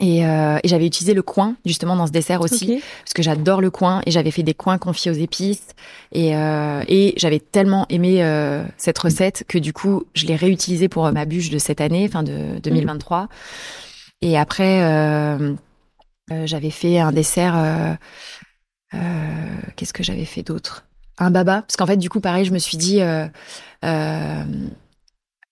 Et, 0.01 0.25
euh, 0.25 0.57
et 0.63 0.67
j'avais 0.67 0.87
utilisé 0.87 1.13
le 1.13 1.21
coin 1.21 1.55
justement 1.63 1.95
dans 1.95 2.07
ce 2.07 2.11
dessert 2.11 2.41
aussi 2.41 2.65
okay. 2.65 2.83
parce 3.03 3.13
que 3.13 3.21
j'adore 3.21 3.61
le 3.61 3.69
coin 3.69 4.01
et 4.07 4.11
j'avais 4.11 4.31
fait 4.31 4.41
des 4.41 4.55
coins 4.55 4.79
confiés 4.79 5.11
aux 5.11 5.15
épices 5.15 5.67
et, 6.11 6.35
euh, 6.35 6.83
et 6.87 7.13
j'avais 7.17 7.39
tellement 7.39 7.85
aimé 7.89 8.23
euh, 8.23 8.63
cette 8.77 8.97
recette 8.97 9.43
que 9.47 9.59
du 9.59 9.73
coup 9.73 10.05
je 10.15 10.25
l'ai 10.25 10.35
réutilisée 10.35 10.89
pour 10.89 11.11
ma 11.11 11.25
bûche 11.25 11.51
de 11.51 11.59
cette 11.59 11.81
année, 11.81 12.07
fin 12.07 12.23
de 12.23 12.57
2023. 12.63 13.21
Mmh. 13.21 13.27
Et 14.23 14.37
après 14.39 14.79
j'avais 16.45 16.71
fait 16.71 16.99
un 16.99 17.11
dessert. 17.11 17.97
Qu'est-ce 19.75 19.93
que 19.93 20.03
j'avais 20.03 20.25
fait 20.25 20.41
d'autre? 20.41 20.85
Un 21.19 21.29
baba 21.29 21.61
parce 21.61 21.77
qu'en 21.77 21.85
fait 21.85 21.97
du 21.97 22.09
coup 22.09 22.21
pareil 22.21 22.45
je 22.45 22.53
me 22.53 22.59
suis 22.59 22.77
dit 22.77 23.01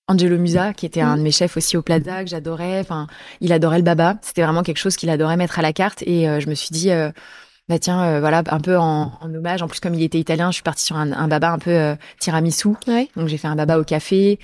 Angelo 0.10 0.40
Musa, 0.40 0.74
qui 0.74 0.88
était 0.88 1.02
un 1.02 1.18
de 1.18 1.22
mes 1.22 1.32
chefs 1.32 1.56
aussi 1.56 1.78
au 1.78 1.84
Plaza, 1.84 2.24
que 2.24 2.30
j'adorais. 2.30 2.80
Enfin, 2.80 3.06
il 3.42 3.54
adorait 3.54 3.78
le 3.78 3.84
baba. 3.84 4.16
C'était 4.24 4.42
vraiment 4.42 4.64
quelque 4.64 4.80
chose 4.80 4.98
qu'il 4.98 5.10
adorait 5.12 5.38
mettre 5.38 5.60
à 5.60 5.62
la 5.62 5.72
carte. 5.72 6.02
Et 6.02 6.28
euh, 6.28 6.40
je 6.40 6.50
me 6.50 6.56
suis 6.56 6.70
dit, 6.72 6.90
euh, 6.90 7.12
bah 7.70 7.78
tiens, 7.78 8.02
euh, 8.02 8.20
voilà, 8.20 8.42
un 8.48 8.60
peu 8.60 8.76
en, 8.76 9.14
en, 9.22 9.34
hommage. 9.36 9.62
En 9.62 9.68
plus, 9.68 9.80
comme 9.80 9.94
il 9.94 10.02
était 10.02 10.18
italien, 10.18 10.50
je 10.50 10.56
suis 10.56 10.64
partie 10.64 10.84
sur 10.84 10.98
un, 10.98 11.12
un 11.12 11.28
baba 11.28 11.52
un 11.52 11.60
peu 11.60 11.96
tiramisu. 12.20 12.70
Ouais. 12.88 13.08
Donc 13.16 13.28
j'ai 13.28 13.38
fait 13.38 13.48
un 13.48 13.56
baba 13.56 13.78
au 13.78 13.84
café. 13.84 14.40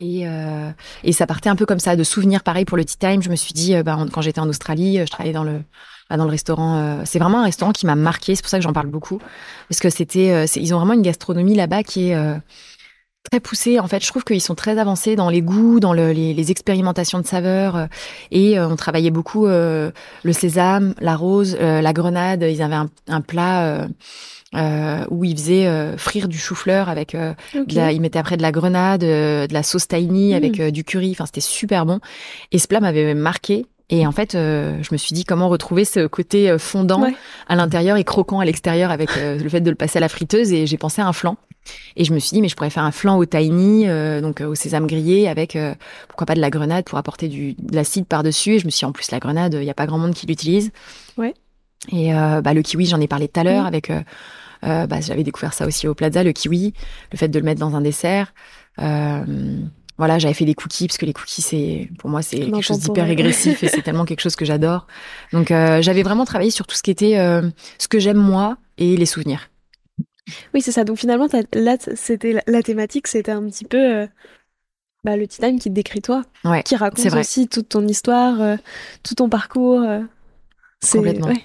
et, 0.00 0.26
et 1.04 1.12
ça 1.12 1.26
partait 1.26 1.48
un 1.48 1.56
peu 1.56 1.64
comme 1.64 1.80
ça, 1.80 1.96
de 1.96 2.04
souvenirs. 2.04 2.42
Pareil 2.42 2.66
pour 2.66 2.76
le 2.76 2.84
tea 2.84 2.98
time. 2.98 3.22
Je 3.22 3.30
me 3.30 3.36
suis 3.36 3.54
dit, 3.54 3.82
bah, 3.82 3.98
quand 4.12 4.20
j'étais 4.20 4.40
en 4.40 4.48
Australie, 4.50 4.98
je 4.98 5.10
travaillais 5.10 5.32
dans 5.32 5.44
le 5.44 5.62
bah, 6.10 6.18
dans 6.18 6.24
le 6.24 6.30
restaurant. 6.30 7.02
c'est 7.06 7.18
vraiment 7.18 7.40
un 7.40 7.44
restaurant 7.44 7.72
qui 7.72 7.86
m'a 7.86 7.94
marqué. 7.94 8.34
C'est 8.34 8.42
pour 8.42 8.50
ça 8.50 8.58
que 8.58 8.62
j'en 8.62 8.74
parle 8.74 8.88
beaucoup, 8.88 9.22
parce 9.70 9.80
que 9.80 9.88
c'était, 9.88 10.44
ils 10.56 10.74
ont 10.74 10.76
vraiment 10.76 10.92
une 10.92 11.00
gastronomie 11.00 11.54
là-bas 11.54 11.82
qui 11.82 12.10
est 12.10 12.16
très 13.30 13.40
poussé. 13.40 13.80
En 13.80 13.88
fait, 13.88 14.02
je 14.02 14.08
trouve 14.08 14.24
qu'ils 14.24 14.40
sont 14.40 14.54
très 14.54 14.78
avancés 14.78 15.16
dans 15.16 15.30
les 15.30 15.42
goûts, 15.42 15.80
dans 15.80 15.92
le, 15.92 16.12
les, 16.12 16.34
les, 16.34 16.50
expérimentations 16.50 17.18
de 17.18 17.26
saveurs. 17.26 17.76
Euh, 17.76 17.86
et 18.30 18.58
euh, 18.58 18.68
on 18.68 18.76
travaillait 18.76 19.10
beaucoup 19.10 19.46
euh, 19.46 19.90
le 20.22 20.32
sésame, 20.32 20.94
la 21.00 21.16
rose, 21.16 21.56
euh, 21.60 21.80
la 21.80 21.92
grenade. 21.92 22.42
Ils 22.48 22.62
avaient 22.62 22.74
un, 22.74 22.88
un 23.08 23.20
plat 23.20 23.88
où 25.10 25.24
ils 25.24 25.36
faisaient 25.36 25.96
frire 25.96 26.28
du 26.28 26.38
chou-fleur 26.38 26.88
avec. 26.88 27.16
Okay. 27.54 27.74
La, 27.74 27.92
ils 27.92 28.00
mettaient 28.00 28.20
après 28.20 28.36
de 28.36 28.42
la 28.42 28.52
grenade, 28.52 29.00
de 29.00 29.52
la 29.52 29.62
sauce 29.62 29.88
tahini 29.88 30.32
mmh. 30.32 30.36
avec 30.36 30.62
du 30.72 30.84
curry. 30.84 31.10
Enfin, 31.10 31.26
c'était 31.26 31.40
super 31.40 31.86
bon. 31.86 31.98
Et 32.52 32.58
ce 32.58 32.68
plat 32.68 32.80
m'avait 32.80 33.14
marqué. 33.14 33.66
Et 33.90 34.06
en 34.06 34.12
fait, 34.12 34.34
euh, 34.34 34.78
je 34.82 34.88
me 34.92 34.96
suis 34.96 35.14
dit 35.14 35.24
comment 35.24 35.48
retrouver 35.48 35.84
ce 35.84 36.06
côté 36.06 36.56
fondant 36.58 37.02
ouais. 37.02 37.14
à 37.48 37.56
l'intérieur 37.56 37.96
et 37.96 38.04
croquant 38.04 38.40
à 38.40 38.44
l'extérieur 38.44 38.90
avec 38.90 39.10
euh, 39.16 39.38
le 39.38 39.48
fait 39.48 39.60
de 39.60 39.68
le 39.68 39.76
passer 39.76 39.98
à 39.98 40.00
la 40.00 40.08
friteuse. 40.08 40.52
Et 40.52 40.66
j'ai 40.66 40.78
pensé 40.78 41.02
à 41.02 41.06
un 41.06 41.12
flan. 41.12 41.36
Et 41.96 42.04
je 42.04 42.12
me 42.12 42.18
suis 42.18 42.34
dit, 42.34 42.42
mais 42.42 42.48
je 42.48 42.56
pourrais 42.56 42.70
faire 42.70 42.82
un 42.82 42.92
flan 42.92 43.18
au 43.18 43.24
tahini, 43.24 43.88
euh, 43.88 44.20
donc 44.20 44.40
au 44.40 44.54
sésame 44.54 44.86
grillé, 44.86 45.28
avec 45.28 45.56
pourquoi 46.08 46.26
pas 46.26 46.34
de 46.34 46.40
la 46.40 46.50
grenade 46.50 46.84
pour 46.84 46.98
apporter 46.98 47.28
du, 47.28 47.54
de 47.54 47.74
l'acide 47.74 48.06
par-dessus. 48.06 48.54
Et 48.54 48.58
je 48.58 48.66
me 48.66 48.70
suis 48.70 48.80
dit, 48.80 48.84
en 48.84 48.92
plus, 48.92 49.10
la 49.10 49.18
grenade, 49.18 49.54
il 49.54 49.64
n'y 49.64 49.70
a 49.70 49.74
pas 49.74 49.86
grand 49.86 49.98
monde 49.98 50.14
qui 50.14 50.26
l'utilise. 50.26 50.72
Ouais. 51.16 51.34
Et 51.92 52.12
bah, 52.12 52.54
le 52.54 52.62
kiwi, 52.62 52.86
j'en 52.86 53.00
ai 53.00 53.08
parlé 53.08 53.28
tout 53.28 53.40
à 53.40 53.44
l'heure, 53.44 53.64
mmh. 53.64 53.66
avec. 53.66 53.92
bah, 54.62 55.00
J'avais 55.00 55.22
découvert 55.22 55.52
ça 55.52 55.66
aussi 55.66 55.86
au 55.88 55.94
Plaza, 55.94 56.22
le 56.22 56.32
kiwi, 56.32 56.74
le 57.12 57.18
fait 57.18 57.28
de 57.28 57.38
le 57.38 57.44
mettre 57.44 57.60
dans 57.60 57.76
un 57.76 57.80
dessert 57.80 58.32
voilà, 59.96 60.18
j'avais 60.18 60.34
fait 60.34 60.44
des 60.44 60.54
cookies 60.54 60.86
parce 60.88 60.98
que 60.98 61.06
les 61.06 61.12
cookies, 61.12 61.42
c'est 61.42 61.88
pour 61.98 62.10
moi 62.10 62.22
c'est 62.22 62.40
quelque 62.40 62.60
chose 62.60 62.80
d'hyper 62.80 63.06
régressif 63.06 63.62
et 63.62 63.68
c'est 63.68 63.82
tellement 63.84 64.04
quelque 64.04 64.20
chose 64.20 64.36
que 64.36 64.44
j'adore. 64.44 64.86
Donc 65.32 65.50
euh, 65.50 65.82
j'avais 65.82 66.02
vraiment 66.02 66.24
travaillé 66.24 66.50
sur 66.50 66.66
tout 66.66 66.74
ce 66.74 66.82
qui 66.82 66.90
était 66.90 67.18
euh, 67.18 67.48
ce 67.78 67.88
que 67.88 67.98
j'aime 67.98 68.16
moi 68.16 68.56
et 68.76 68.96
les 68.96 69.06
souvenirs. 69.06 69.50
Oui, 70.52 70.62
c'est 70.62 70.72
ça. 70.72 70.84
Donc 70.84 70.98
finalement, 70.98 71.28
là, 71.52 71.76
c'était 71.94 72.42
la 72.46 72.62
thématique, 72.62 73.06
c'était 73.06 73.32
un 73.32 73.42
petit 73.48 73.64
peu 73.64 73.78
euh, 73.78 74.06
bah, 75.04 75.16
le 75.16 75.26
Time 75.26 75.58
qui 75.58 75.68
te 75.68 75.74
décrit 75.74 76.00
toi, 76.00 76.22
ouais, 76.44 76.62
qui 76.62 76.76
raconte 76.76 77.12
aussi 77.14 77.48
toute 77.48 77.68
ton 77.68 77.86
histoire, 77.86 78.40
euh, 78.40 78.56
tout 79.02 79.14
ton 79.14 79.28
parcours. 79.28 79.82
Euh, 79.82 80.00
Complètement. 80.90 81.28
Ouais. 81.28 81.42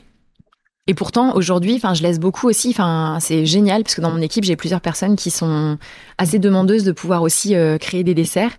Et 0.89 0.95
pourtant, 0.95 1.35
aujourd'hui, 1.35 1.75
enfin, 1.75 1.93
je 1.93 2.01
laisse 2.01 2.19
beaucoup 2.19 2.47
aussi. 2.47 2.69
Enfin, 2.71 3.19
c'est 3.21 3.45
génial 3.45 3.83
parce 3.83 3.93
que 3.93 4.01
dans 4.01 4.09
mon 4.09 4.21
équipe, 4.21 4.43
j'ai 4.43 4.55
plusieurs 4.55 4.81
personnes 4.81 5.15
qui 5.15 5.29
sont 5.29 5.77
assez 6.17 6.39
demandeuses 6.39 6.83
de 6.83 6.91
pouvoir 6.91 7.21
aussi 7.21 7.55
euh, 7.55 7.77
créer 7.77 8.03
des 8.03 8.15
desserts. 8.15 8.53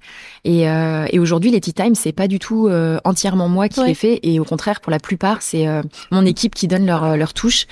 Et, 0.45 0.71
euh, 0.71 1.07
et 1.11 1.19
aujourd'hui, 1.19 1.51
les 1.51 1.61
tea 1.61 1.73
time, 1.73 1.97
c'est 1.97 2.13
pas 2.13 2.29
du 2.29 2.39
tout 2.39 2.69
euh, 2.69 3.01
entièrement 3.03 3.49
moi 3.49 3.69
qui 3.69 3.81
ouais. 3.81 3.89
les 3.89 3.95
fais. 3.95 4.21
Et 4.23 4.39
au 4.39 4.45
contraire, 4.45 4.81
pour 4.81 4.93
la 4.93 5.01
plupart, 5.01 5.43
c'est 5.43 5.67
euh, 5.67 5.83
mon 6.13 6.25
équipe 6.25 6.55
qui 6.55 6.69
donne 6.69 6.87
leur 6.87 7.17
leur 7.17 7.35
touche 7.35 7.67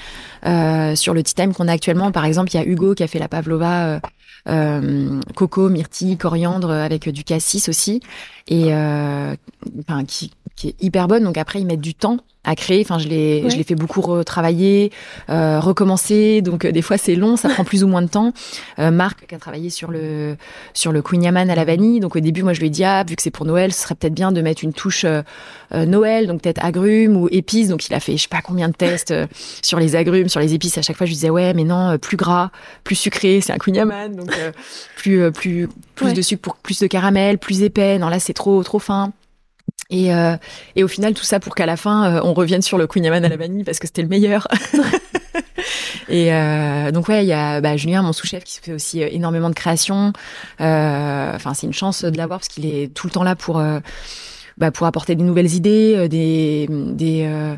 euh, 0.44 0.96
sur 0.96 1.14
le 1.14 1.22
tea 1.22 1.34
time 1.34 1.54
qu'on 1.54 1.68
a 1.68 1.72
actuellement. 1.72 2.10
Par 2.10 2.24
exemple, 2.24 2.50
il 2.52 2.56
y 2.56 2.60
a 2.60 2.66
Hugo 2.66 2.96
qui 2.96 3.04
a 3.04 3.06
fait 3.06 3.20
la 3.20 3.28
pavlova. 3.28 4.00
Euh, 4.48 5.20
coco, 5.36 5.68
myrtille, 5.68 6.16
coriandre 6.16 6.70
avec 6.70 7.08
du 7.08 7.22
cassis 7.22 7.68
aussi 7.68 8.00
et 8.46 8.72
enfin 8.72 10.04
qui, 10.06 10.32
qui 10.56 10.68
est 10.68 10.74
hyper 10.80 11.06
bonne 11.06 11.24
donc 11.24 11.36
après 11.36 11.60
ils 11.60 11.66
mettent 11.66 11.82
du 11.82 11.94
temps 11.94 12.18
à 12.48 12.54
créer. 12.54 12.80
Enfin, 12.80 12.98
je 12.98 13.08
l'ai, 13.08 13.42
ouais. 13.42 13.50
je 13.50 13.56
l'ai 13.56 13.62
fait 13.62 13.74
beaucoup 13.74 14.00
retravailler, 14.00 14.90
euh, 15.28 15.60
recommencer. 15.60 16.40
Donc 16.40 16.64
euh, 16.64 16.72
des 16.72 16.82
fois 16.82 16.96
c'est 16.96 17.14
long, 17.14 17.36
ça 17.36 17.50
prend 17.50 17.64
plus 17.64 17.84
ou 17.84 17.88
moins 17.88 18.02
de 18.02 18.08
temps. 18.08 18.32
Euh, 18.78 18.90
Marc 18.90 19.26
qui 19.26 19.34
a 19.34 19.38
travaillé 19.38 19.68
sur 19.68 19.90
le 19.90 20.36
sur 20.72 20.90
le 20.90 21.02
Queen 21.02 21.22
Yaman 21.22 21.50
à 21.50 21.54
la 21.54 21.64
vanille. 21.64 22.00
Donc 22.00 22.16
au 22.16 22.20
début, 22.20 22.42
moi 22.42 22.54
je 22.54 22.60
lui 22.60 22.68
ai 22.68 22.70
dit 22.70 22.84
ah 22.84 23.04
vu 23.06 23.16
que 23.16 23.22
c'est 23.22 23.30
pour 23.30 23.44
Noël, 23.44 23.72
ce 23.72 23.82
serait 23.82 23.94
peut-être 23.94 24.14
bien 24.14 24.32
de 24.32 24.40
mettre 24.40 24.64
une 24.64 24.72
touche 24.72 25.04
Noël, 25.72 26.26
donc 26.26 26.40
peut-être 26.40 26.64
agrumes 26.64 27.16
ou 27.16 27.28
épices. 27.30 27.68
Donc 27.68 27.86
il 27.86 27.94
a 27.94 28.00
fait 28.00 28.16
je 28.16 28.22
sais 28.22 28.28
pas 28.28 28.40
combien 28.40 28.68
de 28.68 28.74
tests 28.74 29.14
sur 29.62 29.78
les 29.78 29.94
agrumes, 29.94 30.28
sur 30.28 30.40
les 30.40 30.54
épices. 30.54 30.78
À 30.78 30.82
chaque 30.82 30.96
fois 30.96 31.06
je 31.06 31.10
lui 31.10 31.16
disais 31.16 31.30
ouais 31.30 31.52
mais 31.52 31.64
non 31.64 31.98
plus 31.98 32.16
gras, 32.16 32.50
plus 32.82 32.96
sucré, 32.96 33.42
c'est 33.42 33.52
un 33.52 33.58
Queen 33.58 33.76
Yaman, 33.76 34.16
donc 34.16 34.34
plus 34.96 35.30
plus 35.32 35.68
plus 35.94 36.06
ouais. 36.06 36.12
de 36.14 36.22
sucre 36.22 36.40
pour 36.40 36.56
plus 36.56 36.80
de 36.80 36.86
caramel, 36.86 37.36
plus 37.36 37.62
épais. 37.62 37.98
Non 37.98 38.08
là 38.08 38.18
c'est 38.18 38.32
trop 38.32 38.62
trop 38.62 38.78
fin. 38.78 39.12
Et, 39.90 40.14
euh, 40.14 40.36
et 40.76 40.84
au 40.84 40.88
final, 40.88 41.14
tout 41.14 41.24
ça 41.24 41.40
pour 41.40 41.54
qu'à 41.54 41.66
la 41.66 41.76
fin, 41.76 42.16
euh, 42.16 42.20
on 42.22 42.34
revienne 42.34 42.60
sur 42.60 42.76
le 42.76 42.86
Queen 42.86 43.04
Yaman 43.04 43.24
à 43.24 43.28
la 43.28 43.36
vanille 43.36 43.64
parce 43.64 43.78
que 43.78 43.86
c'était 43.86 44.02
le 44.02 44.08
meilleur. 44.08 44.46
et 46.08 46.32
euh, 46.32 46.90
donc 46.92 47.08
ouais, 47.08 47.24
il 47.24 47.28
y 47.28 47.32
a 47.32 47.60
bah, 47.60 47.76
Julien, 47.76 48.02
mon 48.02 48.12
sous-chef, 48.12 48.44
qui 48.44 48.60
fait 48.60 48.72
aussi 48.72 49.02
euh, 49.02 49.08
énormément 49.10 49.48
de 49.48 49.54
création. 49.54 50.12
Euh, 50.60 51.34
enfin, 51.34 51.54
c'est 51.54 51.66
une 51.66 51.72
chance 51.72 52.04
de 52.04 52.16
l'avoir 52.16 52.40
parce 52.40 52.48
qu'il 52.48 52.66
est 52.66 52.92
tout 52.92 53.06
le 53.06 53.12
temps 53.12 53.24
là 53.24 53.34
pour 53.34 53.62
bah, 54.58 54.70
pour 54.70 54.86
apporter 54.86 55.14
des 55.14 55.24
nouvelles 55.24 55.54
idées, 55.54 56.08
des 56.08 56.66
des 56.68 57.56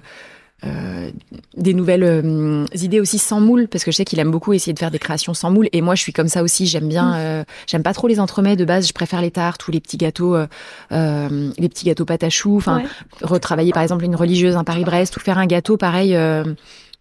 euh, 0.65 1.11
des 1.57 1.75
nouvelles 1.75 2.03
euh, 2.03 2.65
idées 2.75 3.01
aussi 3.01 3.19
sans 3.19 3.41
moule 3.41 3.69
parce 3.69 3.85
que 3.85 3.91
je 3.91 3.97
sais 3.97 4.05
qu'il 4.05 4.19
aime 4.19 4.31
beaucoup 4.31 4.53
essayer 4.53 4.73
de 4.73 4.79
faire 4.79 4.91
des 4.91 4.99
créations 4.99 5.35
sans 5.35 5.51
moule. 5.51 5.69
Et 5.73 5.81
moi 5.81 5.95
je 5.95 6.03
suis 6.03 6.13
comme 6.13 6.29
ça 6.29 6.43
aussi. 6.43 6.67
J'aime 6.67 6.89
bien 6.89 7.11
mmh. 7.11 7.17
euh, 7.17 7.45
j'aime 7.67 7.83
pas 7.83 7.95
trop 7.95 8.09
les 8.09 8.21
entremets 8.21 8.57
de 8.57 8.65
base. 8.65 8.87
Je 8.87 8.93
préfère 8.93 9.21
les 9.21 9.31
tartes 9.31 9.67
ou 9.69 9.71
les 9.71 9.81
petits 9.81 9.97
gâteaux 9.97 10.35
euh, 10.35 10.47
euh, 10.93 11.51
les 11.59 11.69
petits 11.69 11.87
gâteaux 11.87 12.05
pâte 12.05 12.25
à 12.25 12.31
choux. 12.31 12.57
Enfin 12.57 12.79
ouais. 12.79 12.87
retravailler 13.23 13.73
par 13.73 13.83
exemple 13.83 14.05
une 14.05 14.17
religieuse 14.17 14.57
un 14.57 14.65
Paris-Brest 14.65 15.17
ou 15.17 15.21
faire 15.21 15.39
un 15.39 15.47
gâteau 15.47 15.77
pareil 15.77 16.17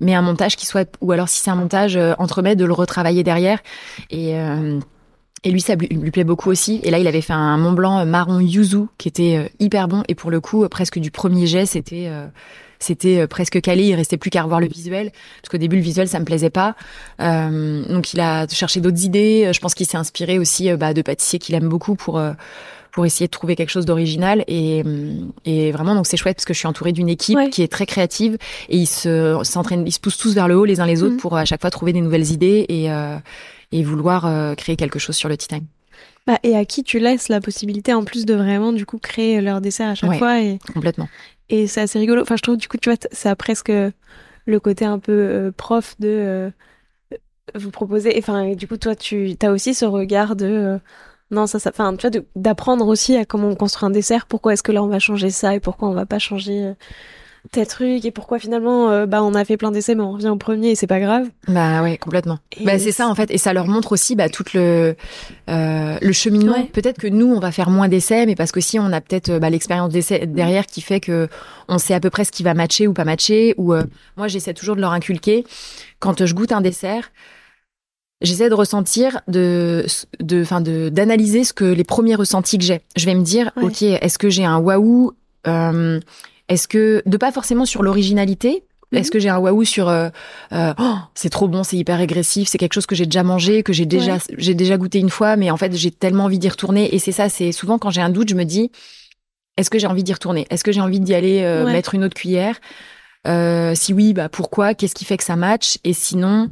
mais 0.01 0.15
un 0.15 0.21
montage 0.21 0.55
qui 0.55 0.65
soit 0.65 0.89
ou 1.01 1.11
alors 1.11 1.27
si 1.27 1.41
c'est 1.41 1.51
un 1.51 1.55
montage 1.55 1.97
entremet 2.17 2.55
de 2.55 2.65
le 2.65 2.73
retravailler 2.73 3.23
derrière. 3.23 3.59
Et 4.09 4.35
Et 5.43 5.51
lui, 5.51 5.61
ça 5.61 5.75
lui, 5.75 5.87
lui 5.87 6.11
plaît 6.11 6.23
beaucoup 6.23 6.49
aussi. 6.49 6.79
Et 6.83 6.91
là, 6.91 6.99
il 6.99 7.07
avait 7.07 7.21
fait 7.21 7.33
un 7.33 7.57
Mont 7.57 7.71
Blanc 7.71 8.05
marron 8.05 8.39
yuzu 8.39 8.85
qui 8.97 9.07
était 9.07 9.51
hyper 9.59 9.87
bon. 9.87 10.03
Et 10.07 10.15
pour 10.15 10.31
le 10.31 10.41
coup, 10.41 10.67
presque 10.69 10.99
du 10.99 11.11
premier 11.11 11.47
jet, 11.47 11.65
c'était 11.65 12.09
c'était 12.79 13.27
presque 13.27 13.61
calé. 13.61 13.83
Il 13.83 13.95
restait 13.95 14.17
plus 14.17 14.29
qu'à 14.29 14.43
revoir 14.43 14.59
le 14.59 14.67
visuel, 14.67 15.11
parce 15.41 15.49
qu'au 15.49 15.57
début 15.57 15.75
le 15.75 15.81
visuel 15.81 16.07
ça 16.07 16.19
me 16.19 16.25
plaisait 16.25 16.49
pas. 16.49 16.75
Euh, 17.21 17.85
donc 17.87 18.13
il 18.13 18.19
a 18.21 18.47
cherché 18.47 18.79
d'autres 18.79 19.03
idées. 19.03 19.51
Je 19.53 19.59
pense 19.59 19.73
qu'il 19.73 19.85
s'est 19.85 19.97
inspiré 19.97 20.39
aussi 20.39 20.71
bah, 20.73 20.93
de 20.93 21.01
pâtissiers 21.01 21.39
qu'il 21.39 21.55
aime 21.55 21.67
beaucoup 21.67 21.95
pour 21.95 22.21
pour 22.91 23.05
essayer 23.05 23.27
de 23.27 23.31
trouver 23.31 23.55
quelque 23.55 23.69
chose 23.69 23.85
d'original. 23.85 24.43
Et, 24.47 24.83
et 25.45 25.71
vraiment, 25.71 25.95
donc 25.95 26.07
c'est 26.07 26.17
chouette 26.17 26.37
parce 26.37 26.45
que 26.45 26.53
je 26.53 26.59
suis 26.59 26.67
entourée 26.67 26.91
d'une 26.91 27.09
équipe 27.09 27.37
qui 27.51 27.61
est 27.61 27.71
très 27.71 27.85
créative 27.85 28.37
et 28.69 28.77
ils 28.77 28.87
se 28.87 29.39
s'entraînent, 29.43 29.85
ils 29.85 29.91
se 29.91 29.99
poussent 29.99 30.17
tous 30.17 30.33
vers 30.33 30.47
le 30.47 30.57
haut 30.57 30.65
les 30.65 30.79
uns 30.79 30.85
les 30.85 31.03
autres 31.03 31.13
mhm. 31.13 31.19
pour 31.19 31.37
à 31.37 31.45
chaque 31.45 31.61
fois 31.61 31.69
trouver 31.69 31.93
des 31.93 32.01
nouvelles 32.01 32.31
idées 32.31 32.65
et, 32.69 32.91
euh, 32.91 33.17
et 33.71 33.83
vouloir 33.83 34.25
euh, 34.25 34.55
créer 34.55 34.75
quelque 34.75 34.99
chose 34.99 35.15
sur 35.15 35.29
le 35.29 35.37
tea 35.37 35.47
time. 35.47 35.65
Bah, 36.27 36.37
et 36.43 36.55
à 36.55 36.65
qui 36.65 36.83
tu 36.83 36.99
laisses 36.99 37.29
la 37.29 37.41
possibilité 37.41 37.93
en 37.93 38.03
plus 38.03 38.25
de 38.25 38.33
vraiment 38.33 38.71
du 38.71 38.85
coup 38.85 38.99
créer 38.99 39.41
leur 39.41 39.61
dessert 39.61 39.89
à 39.89 39.95
chaque 39.95 40.17
fois 40.17 40.41
et 40.41 40.59
complètement. 40.73 41.09
Et 41.49 41.65
c'est 41.67 41.81
assez 41.81 41.97
rigolo. 41.97 42.21
Enfin, 42.21 42.35
je 42.35 42.43
trouve 42.43 42.57
du 42.57 42.67
coup, 42.67 42.77
tu 42.77 42.89
vois, 42.89 42.97
ça 43.11 43.31
a 43.31 43.35
presque 43.35 43.71
le 44.45 44.59
côté 44.59 44.85
un 44.85 44.99
peu 44.99 45.11
euh, 45.11 45.51
prof 45.51 45.95
de 45.99 46.51
vous 47.55 47.71
proposer. 47.71 48.13
Enfin, 48.17 48.53
du 48.53 48.67
coup, 48.67 48.77
toi, 48.77 48.95
tu 48.95 49.35
as 49.41 49.51
aussi 49.51 49.73
ce 49.73 49.85
regard 49.85 50.35
de 50.35 50.79
non, 51.31 51.45
ça, 51.45 51.59
ça, 51.59 51.69
enfin, 51.69 51.95
tu 51.95 52.07
vois, 52.07 52.21
d'apprendre 52.35 52.87
aussi 52.87 53.15
à 53.15 53.25
comment 53.25 53.49
on 53.49 53.55
construit 53.55 53.85
un 53.85 53.91
dessert. 53.91 54.25
Pourquoi 54.25 54.53
est-ce 54.53 54.63
que 54.63 54.71
là 54.71 54.81
on 54.81 54.87
va 54.87 54.99
changer 54.99 55.29
ça 55.29 55.53
et 55.53 55.59
pourquoi 55.59 55.87
on 55.89 55.93
va 55.93 56.05
pas 56.05 56.19
changer 56.19 56.63
euh, 56.63 56.73
tel 57.51 57.67
truc 57.67 58.05
et 58.05 58.11
pourquoi 58.11 58.39
finalement, 58.39 58.89
euh, 58.89 59.05
bah, 59.05 59.23
on 59.23 59.33
a 59.33 59.45
fait 59.45 59.57
plein 59.57 59.71
d'essais 59.71 59.95
mais 59.95 60.03
on 60.03 60.11
revient 60.11 60.29
au 60.29 60.35
premier 60.35 60.71
et 60.71 60.75
c'est 60.75 60.87
pas 60.87 60.99
grave. 60.99 61.27
Bah 61.47 61.81
ouais, 61.81 61.97
complètement. 61.97 62.39
bah 62.63 62.77
c'est 62.79 62.91
ça 62.91 63.07
en 63.07 63.15
fait 63.15 63.31
et 63.31 63.37
ça 63.37 63.53
leur 63.53 63.67
montre 63.67 63.91
aussi 63.93 64.15
bah 64.15 64.29
tout 64.29 64.43
le 64.53 64.95
euh, 65.49 65.97
le 66.01 66.11
cheminement. 66.11 66.67
Peut-être 66.73 66.99
que 66.99 67.07
nous 67.07 67.27
on 67.27 67.39
va 67.39 67.51
faire 67.51 67.69
moins 67.69 67.87
d'essais, 67.87 68.25
mais 68.25 68.35
parce 68.35 68.51
qu'aussi 68.51 68.79
on 68.79 68.91
a 68.91 69.01
peut-être 69.01 69.39
bah, 69.39 69.49
l'expérience 69.49 69.91
d'essai 69.91 70.25
derrière 70.25 70.65
qui 70.65 70.81
fait 70.81 70.99
que 70.99 71.27
on 71.67 71.77
sait 71.77 71.93
à 71.93 71.99
peu 71.99 72.09
près 72.09 72.25
ce 72.25 72.31
qui 72.31 72.43
va 72.43 72.53
matcher 72.53 72.87
ou 72.87 72.93
pas 72.93 73.05
matcher. 73.05 73.55
Ou 73.57 73.73
moi 74.17 74.27
j'essaie 74.27 74.53
toujours 74.53 74.75
de 74.75 74.81
leur 74.81 74.91
inculquer 74.91 75.45
quand 75.99 76.25
je 76.25 76.33
goûte 76.33 76.51
un 76.51 76.61
dessert 76.61 77.11
j'essaie 78.21 78.49
de 78.49 78.53
ressentir, 78.53 79.21
de, 79.27 79.85
de, 80.19 80.41
enfin, 80.41 80.61
de, 80.61 80.89
d'analyser 80.89 81.43
ce 81.43 81.53
que 81.53 81.65
les 81.65 81.83
premiers 81.83 82.15
ressentis 82.15 82.57
que 82.57 82.63
j'ai. 82.63 82.81
Je 82.95 83.05
vais 83.05 83.15
me 83.15 83.23
dire, 83.23 83.51
ok, 83.61 83.81
est-ce 83.81 84.17
que 84.17 84.29
j'ai 84.29 84.45
un 84.45 84.57
waouh 84.57 85.13
euh, 85.47 85.99
Est-ce 86.49 86.67
que 86.67 87.01
de 87.05 87.17
pas 87.17 87.31
forcément 87.31 87.65
sur 87.65 87.83
l'originalité, 87.83 88.63
est-ce 88.91 89.09
mhm. 89.09 89.11
que 89.11 89.19
j'ai 89.19 89.29
un 89.29 89.37
waouh 89.37 89.63
sur 89.63 89.87
euh, 89.87 90.09
euh, 90.51 90.73
oh, 90.79 90.95
c'est 91.13 91.29
trop 91.29 91.47
bon, 91.47 91.63
c'est 91.63 91.77
hyper 91.77 91.97
régressif, 91.97 92.49
c'est 92.49 92.57
quelque 92.57 92.73
chose 92.73 92.87
que 92.87 92.95
j'ai 92.95 93.05
déjà 93.05 93.23
mangé, 93.23 93.63
que 93.63 93.71
j'ai 93.71 93.85
déjà 93.85 94.17
j'ai 94.37 94.55
déjà 94.55 94.77
goûté 94.77 94.99
une 94.99 95.11
fois, 95.11 95.35
mais 95.35 95.51
en 95.51 95.57
fait 95.57 95.75
j'ai 95.75 95.91
tellement 95.91 96.25
envie 96.25 96.39
d'y 96.39 96.49
retourner. 96.49 96.93
Et 96.93 96.99
c'est 96.99 97.11
ça, 97.11 97.29
c'est 97.29 97.51
souvent 97.51 97.77
quand 97.77 97.91
j'ai 97.91 98.01
un 98.01 98.09
doute, 98.09 98.29
je 98.29 98.35
me 98.35 98.45
dis 98.45 98.71
est-ce 99.57 99.69
que 99.69 99.77
j'ai 99.77 99.87
envie 99.87 100.03
d'y 100.03 100.13
retourner? 100.13 100.47
Est-ce 100.49 100.63
que 100.63 100.71
j'ai 100.71 100.81
envie 100.81 100.99
d'y 100.99 101.13
aller 101.13 101.41
mettre 101.65 101.93
une 101.93 102.03
autre 102.03 102.15
cuillère? 102.15 102.59
Si 103.25 103.93
oui, 103.93 104.13
bah 104.13 104.29
pourquoi? 104.29 104.73
Qu'est-ce 104.73 104.95
qui 104.95 105.05
fait 105.05 105.17
que 105.17 105.23
ça 105.23 105.35
match 105.35 105.77
Et 105.83 105.93
sinon, 105.93 106.49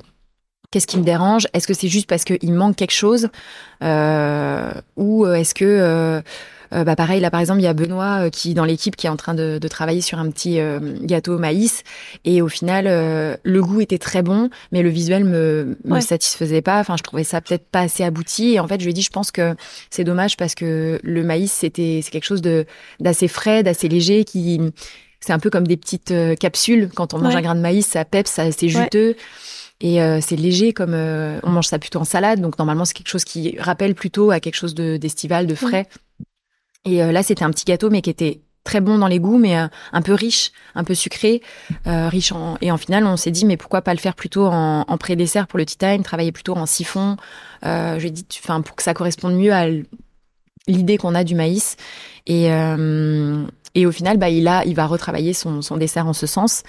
Qu'est-ce 0.70 0.88
qui 0.88 0.98
me 0.98 1.04
dérange? 1.04 1.48
Est-ce 1.54 1.66
que 1.66 1.74
c'est 1.74 1.88
juste 1.88 2.08
parce 2.08 2.26
qu'il 2.26 2.54
manque 2.54 2.76
quelque 2.76 2.92
chose? 2.92 3.30
Euh, 3.84 4.72
Ou 4.98 5.26
euh, 5.26 5.36
est-ce 5.36 5.56
que, 5.56 6.22
euh, 6.74 6.80
euh, 6.80 6.84
bah 6.84 6.96
pareil, 6.96 7.20
là 7.20 7.32
par 7.32 7.40
exemple, 7.40 7.60
il 7.60 7.64
y 7.64 7.68
a 7.68 7.74
Benoît 7.74 8.30
qui 8.30 8.54
dans 8.54 8.66
l'équipe 8.66 8.96
qui 8.96 9.08
est 9.08 9.10
en 9.10 9.16
train 9.16 9.34
de, 9.34 9.58
de 9.60 9.68
travailler 9.68 10.02
sur 10.02 10.20
un 10.20 10.30
petit 10.30 10.60
gâteau 11.02 11.36
au 11.36 11.40
maïs 11.40 11.84
et 12.26 12.42
au 12.42 12.48
final, 12.48 12.86
le 13.44 13.62
goût 13.62 13.82
était 13.82 13.98
très 13.98 14.22
bon, 14.22 14.50
mais 14.72 14.84
le 14.84 14.90
visuel 14.90 15.24
me, 15.24 15.78
me 15.86 16.00
satisfaisait 16.00 16.62
pas. 16.62 16.80
Enfin, 16.80 16.96
je 16.98 17.04
trouvais 17.04 17.24
ça 17.24 17.42
peut-être 17.42 17.68
pas 17.70 17.82
assez 17.82 18.04
abouti. 18.04 18.54
Et 18.54 18.60
en 18.60 18.68
fait, 18.68 18.80
je 18.80 18.86
lui 18.86 18.92
ai 18.92 18.94
dit, 18.94 19.02
je 19.02 19.10
pense 19.10 19.32
que 19.32 19.56
c'est 19.90 20.04
dommage 20.04 20.38
parce 20.38 20.56
que 20.56 21.00
le 21.04 21.24
maïs, 21.24 21.52
c'était 21.52 22.02
c'est 22.04 22.12
quelque 22.12 22.26
chose 22.26 22.42
de 22.42 22.66
d'assez 23.00 23.28
frais, 23.28 23.64
d'assez 23.64 23.88
léger 23.88 24.24
qui 24.24 24.60
c'est 25.20 25.34
un 25.34 25.40
peu 25.40 25.50
comme 25.50 25.68
des 25.68 25.78
petites 25.78 26.14
capsules. 26.40 26.90
Quand 26.94 27.14
on 27.14 27.20
mange 27.20 27.36
un 27.36 27.42
grain 27.42 27.56
de 27.56 27.62
maïs, 27.62 27.86
ça 27.86 28.06
pep, 28.06 28.28
ça 28.28 28.52
c'est 28.52 28.70
juteux. 28.70 29.16
Et 29.80 30.02
euh, 30.02 30.20
c'est 30.22 30.36
léger 30.36 30.74
comme 30.74 30.94
euh, 30.94 31.40
on 31.44 31.52
mange 31.52 31.68
ça 31.68 31.78
plutôt 31.78 32.00
en 32.00 32.04
salade, 32.04 32.42
donc 32.42 32.58
normalement 32.58 32.84
c'est 32.84 32.96
quelque 32.96 33.10
chose 33.10 33.24
qui 33.24 33.56
rappelle 33.60 33.94
plutôt 33.94 34.32
à 34.32 34.40
quelque 34.40 34.56
chose 34.56 34.74
de 34.74 34.98
d'estival, 34.98 35.46
de 35.46 35.54
frais. 35.54 35.88
Et 36.88 37.04
euh, 37.04 37.12
là 37.12 37.22
c'était 37.22 37.44
un 37.44 37.52
petit 37.52 37.66
gâteau 37.66 37.90
mais 37.90 38.02
qui 38.02 38.10
était 38.10 38.42
très 38.64 38.82
bon 38.82 38.98
dans 38.98 39.08
les 39.08 39.20
goûts, 39.20 39.38
mais 39.38 39.56
un 39.56 40.02
peu 40.02 40.14
riche, 40.14 40.52
un 40.76 40.84
peu 40.84 40.94
sucré, 40.94 41.42
riche 41.86 42.34
en 42.34 42.58
et 42.60 42.70
en 42.70 42.76
final 42.76 43.06
on 43.06 43.16
s'est 43.16 43.32
dit 43.32 43.46
mais 43.46 43.56
pourquoi 43.56 43.82
pas 43.82 43.94
le 43.94 44.00
faire 44.00 44.14
plutôt 44.14 44.46
en, 44.46 44.84
en 44.86 44.98
pré-dessert 44.98 45.48
pour 45.48 45.58
le 45.58 45.66
tea 45.66 45.78
time, 45.78 46.04
travailler 46.04 46.34
plutôt 46.34 46.54
en 46.58 46.66
siphon. 46.66 47.16
Euh, 47.66 47.98
dit 47.98 48.26
enfin 48.44 48.62
pour 48.62 48.76
que 48.76 48.84
ça 48.84 48.94
corresponde 48.94 49.36
mieux 49.36 49.54
à 49.54 49.68
l'idée 50.68 50.98
qu'on 50.98 51.16
a 51.16 51.24
du 51.24 51.36
maïs 51.36 51.78
et 52.26 52.50
et 53.78 53.86
au 53.86 53.92
final, 53.92 54.18
bah, 54.18 54.30
il 54.30 54.48
a, 54.48 54.66
il 54.66 54.74
va 54.74 54.88
retravailler 54.88 55.34
son, 55.34 55.62
son 55.62 55.78
dessert 55.78 56.08
en 56.08 56.14
ce 56.14 56.26
sens. 56.26 56.64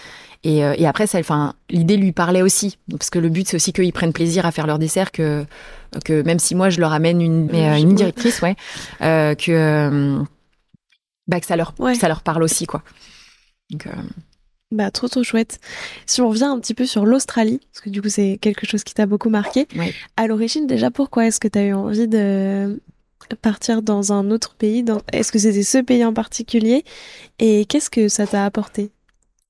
Et, 0.44 0.62
euh, 0.62 0.74
et 0.76 0.86
après, 0.86 1.06
l'idée 1.70 1.96
lui 1.96 2.12
parlait 2.12 2.42
aussi, 2.42 2.76
parce 2.90 3.08
que 3.08 3.18
le 3.18 3.30
but 3.30 3.48
c'est 3.48 3.56
aussi 3.56 3.72
qu'ils 3.72 3.94
prennent 3.94 4.12
plaisir 4.12 4.44
à 4.44 4.52
faire 4.52 4.66
leur 4.66 4.78
dessert, 4.78 5.10
que 5.10 5.46
que 6.04 6.20
même 6.20 6.38
si 6.38 6.54
moi 6.54 6.68
je 6.68 6.80
leur 6.80 6.92
amène 6.92 7.22
une, 7.22 7.48
euh, 7.54 7.78
une 7.78 7.94
directrice, 7.94 8.42
ouais, 8.42 8.56
euh, 9.00 9.34
que 9.34 10.18
bah, 11.26 11.40
que 11.40 11.46
ça 11.46 11.56
leur 11.56 11.72
ça 11.98 12.08
leur 12.08 12.20
parle 12.20 12.42
aussi, 12.42 12.66
quoi. 12.66 12.82
Donc, 13.70 13.88
bah, 14.70 14.90
trop 14.90 15.08
trop 15.08 15.22
chouette. 15.22 15.60
Si 16.04 16.20
on 16.20 16.28
revient 16.28 16.44
un 16.44 16.60
petit 16.60 16.74
peu 16.74 16.84
sur 16.84 17.06
l'Australie, 17.06 17.58
parce 17.72 17.82
que 17.82 17.88
du 17.88 18.02
coup 18.02 18.10
c'est 18.10 18.36
quelque 18.38 18.66
chose 18.66 18.84
qui 18.84 18.92
t'a 18.92 19.06
beaucoup 19.06 19.30
marqué. 19.30 19.66
À 20.18 20.26
l'origine 20.26 20.66
déjà, 20.66 20.90
pourquoi 20.90 21.26
est-ce 21.26 21.40
que 21.40 21.48
tu 21.48 21.58
as 21.58 21.64
eu 21.64 21.72
envie 21.72 22.06
de 22.06 22.78
partir 23.42 23.82
dans 23.82 24.12
un 24.12 24.30
autre 24.30 24.54
pays 24.54 24.82
dans... 24.82 25.00
Est-ce 25.12 25.32
que 25.32 25.38
c'était 25.38 25.62
ce 25.62 25.78
pays 25.78 26.04
en 26.04 26.12
particulier? 26.12 26.84
Et 27.38 27.64
qu'est-ce 27.66 27.90
que 27.90 28.08
ça 28.08 28.26
t'a 28.26 28.44
apporté? 28.44 28.90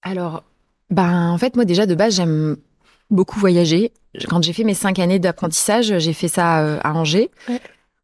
Alors, 0.02 0.42
ben, 0.90 1.30
en 1.30 1.38
fait, 1.38 1.56
moi 1.56 1.64
déjà 1.64 1.86
de 1.86 1.94
base, 1.94 2.16
j'aime 2.16 2.56
beaucoup 3.10 3.38
voyager. 3.38 3.92
Quand 4.28 4.42
j'ai 4.42 4.52
fait 4.52 4.64
mes 4.64 4.74
cinq 4.74 4.98
années 4.98 5.18
d'apprentissage, 5.18 5.98
j'ai 5.98 6.12
fait 6.12 6.28
ça 6.28 6.60
euh, 6.60 6.78
à 6.82 6.94
Angers. 6.94 7.30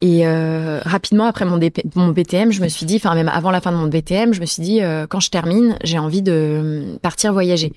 Et 0.00 0.26
euh, 0.26 0.80
rapidement 0.84 1.24
après 1.24 1.46
mon, 1.46 1.58
mon, 1.94 2.08
BTM, 2.08 2.52
je 2.52 2.60
me 2.60 2.68
suis 2.68 2.84
dit, 2.84 2.96
enfin 2.96 3.14
même 3.14 3.28
avant 3.28 3.50
la 3.50 3.62
fin 3.62 3.72
de 3.72 3.76
mon 3.76 3.86
BTM, 3.86 4.34
je 4.34 4.40
me 4.40 4.44
suis 4.44 4.62
dit, 4.62 4.82
euh, 4.82 5.06
quand 5.06 5.20
je 5.20 5.30
termine, 5.30 5.78
j'ai 5.82 5.98
envie 5.98 6.20
de 6.20 6.98
partir 7.00 7.32
voyager. 7.32 7.72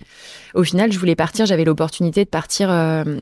Au 0.54 0.64
final, 0.64 0.92
je 0.92 1.00
voulais 1.00 1.16
partir, 1.16 1.46
j'avais 1.46 1.64
l'opportunité 1.64 2.26
de 2.26 2.30
partir 2.30 2.70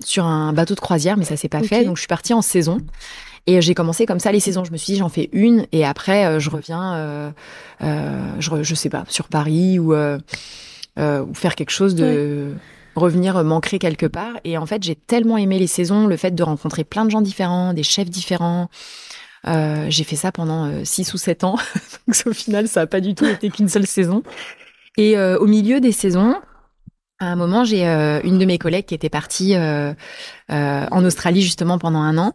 sur 0.04 0.26
un 0.26 0.54
bateau 0.54 0.74
de 0.74 0.80
croisière, 0.80 1.18
mais 1.18 1.26
ça 1.26 1.38
s'est 1.38 1.50
pas 1.50 1.62
fait, 1.62 1.84
donc 1.84 1.98
je 1.98 2.02
suis 2.02 2.08
partie 2.08 2.34
en 2.34 2.42
saison. 2.42 2.80
Et 3.48 3.62
j'ai 3.62 3.76
commencé 3.76 4.06
comme 4.06 4.20
ça 4.20 4.32
les 4.32 4.40
saisons. 4.40 4.64
Je 4.64 4.72
me 4.72 4.78
suis 4.78 4.94
dit, 4.94 5.00
j'en 5.00 5.10
fais 5.10 5.30
une, 5.32 5.68
et 5.72 5.86
après, 5.86 6.26
euh, 6.26 6.40
je 6.40 6.50
reviens, 6.50 6.96
euh, 6.96 7.32
euh, 7.84 8.32
je, 8.40 8.64
je 8.64 8.76
sais 8.76 8.90
pas, 8.90 9.06
sur 9.08 9.28
Paris 9.28 9.78
ou, 9.78 9.94
euh, 9.94 10.18
ou 10.98 11.34
faire 11.34 11.56
quelque 11.56 11.72
chose 11.72 11.96
de. 11.96 12.54
revenir 12.96 13.44
m'ancrer 13.44 13.78
quelque 13.78 14.06
part. 14.06 14.34
Et 14.46 14.58
en 14.58 14.66
fait, 14.66 14.82
j'ai 14.82 14.96
tellement 14.96 15.38
aimé 15.38 15.60
les 15.60 15.68
saisons, 15.68 16.08
le 16.08 16.16
fait 16.18 16.32
de 16.32 16.44
rencontrer 16.44 16.84
plein 16.86 17.06
de 17.06 17.12
gens 17.12 17.22
différents, 17.22 17.74
des 17.74 17.84
chefs 17.84 18.10
différents. 18.10 18.70
Euh, 19.48 19.88
j'ai 19.90 20.06
fait 20.06 20.16
ça 20.16 20.32
pendant 20.32 20.84
six 20.86 21.14
ou 21.14 21.18
sept 21.18 21.44
ans. 21.44 21.58
Donc 22.08 22.16
au 22.26 22.34
final, 22.34 22.68
ça 22.68 22.80
n'a 22.82 22.88
pas 22.88 23.02
du 23.02 23.14
tout 23.14 23.26
été 23.26 23.50
qu'une 23.50 23.70
seule 23.70 23.86
saison. 23.86 24.24
Et 24.98 25.18
euh, 25.18 25.38
au 25.38 25.46
milieu 25.46 25.82
des 25.82 25.92
saisons, 25.92 26.36
à 27.20 27.28
un 27.28 27.36
moment, 27.36 27.66
j'ai 27.66 27.86
une 27.86 28.40
de 28.40 28.46
mes 28.46 28.58
collègues 28.58 28.86
qui 28.86 28.96
était 28.96 29.10
partie 29.10 29.56
en 30.50 31.06
Australie 31.06 31.42
justement 31.42 31.78
pendant 31.78 32.00
un 32.00 32.18
an. 32.18 32.34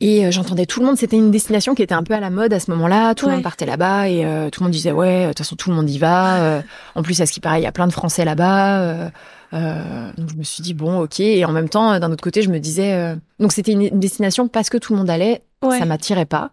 Et 0.00 0.24
euh, 0.24 0.30
j'entendais 0.30 0.64
tout 0.64 0.80
le 0.80 0.86
monde, 0.86 0.96
c'était 0.96 1.16
une 1.16 1.30
destination 1.30 1.74
qui 1.74 1.82
était 1.82 1.94
un 1.94 2.02
peu 2.02 2.14
à 2.14 2.20
la 2.20 2.30
mode 2.30 2.54
à 2.54 2.60
ce 2.60 2.70
moment-là. 2.70 3.14
Tout 3.14 3.26
le 3.26 3.32
monde 3.32 3.42
partait 3.42 3.66
là-bas 3.66 4.08
et 4.08 4.24
euh, 4.24 4.48
tout 4.48 4.60
le 4.62 4.64
monde 4.64 4.72
disait 4.72 4.92
ouais, 4.92 5.24
de 5.24 5.28
toute 5.28 5.38
façon 5.38 5.56
tout 5.56 5.68
le 5.68 5.76
monde 5.76 5.90
y 5.90 5.98
va. 5.98 6.40
Euh, 6.40 6.62
en 6.94 7.02
plus, 7.02 7.20
à 7.20 7.26
ce 7.26 7.32
qui 7.32 7.40
paraît, 7.40 7.60
il 7.60 7.64
y 7.64 7.66
a 7.66 7.72
plein 7.72 7.86
de 7.86 7.92
Français 7.92 8.24
là-bas. 8.24 9.10
donc 9.52 10.30
je 10.30 10.36
me 10.36 10.42
suis 10.42 10.62
dit 10.62 10.72
bon, 10.72 11.02
ok. 11.02 11.20
Et 11.20 11.44
en 11.44 11.52
même 11.52 11.68
temps, 11.68 11.98
d'un 11.98 12.10
autre 12.10 12.22
côté, 12.22 12.40
je 12.40 12.48
me 12.48 12.58
disais 12.58 13.14
donc 13.38 13.52
c'était 13.52 13.72
une, 13.72 14.00
destination 14.00 14.48
parce 14.48 14.70
que 14.70 14.78
tout 14.78 14.94
le 14.94 14.98
monde 14.98 15.10
allait, 15.10 15.42
ça 15.62 15.84
m'attirait 15.84 16.26
pas. 16.26 16.50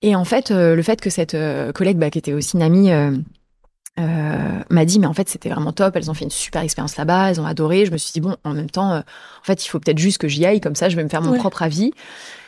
Et 0.00 0.16
en 0.16 0.24
fait, 0.24 0.50
le 0.50 0.82
fait 0.82 1.02
que 1.02 1.10
cette 1.10 1.36
collègue 1.74 1.98
bah, 1.98 2.08
qui 2.08 2.18
était 2.18 2.32
aussi 2.32 2.56
une 2.56 2.62
amie 2.62 2.90
m'a 3.98 4.84
dit 4.86 4.98
mais 4.98 5.06
en 5.06 5.14
fait 5.14 5.28
c'était 5.28 5.50
vraiment 5.50 5.72
top 5.72 5.94
elles 5.94 6.10
ont 6.10 6.14
fait 6.14 6.24
une 6.24 6.30
super 6.30 6.62
expérience 6.62 6.96
là-bas 6.96 7.30
elles 7.30 7.40
ont 7.40 7.46
adoré 7.46 7.86
je 7.86 7.92
me 7.92 7.96
suis 7.96 8.12
dit 8.12 8.20
bon 8.20 8.34
en 8.42 8.52
même 8.52 8.68
temps 8.68 8.96
en 8.96 9.02
fait 9.44 9.64
il 9.64 9.68
faut 9.68 9.78
peut-être 9.78 9.98
juste 9.98 10.18
que 10.18 10.26
j'y 10.26 10.44
aille 10.44 10.60
comme 10.60 10.74
ça 10.74 10.88
je 10.88 10.96
vais 10.96 11.04
me 11.04 11.08
faire 11.08 11.22
mon 11.22 11.38
propre 11.38 11.62
avis 11.62 11.92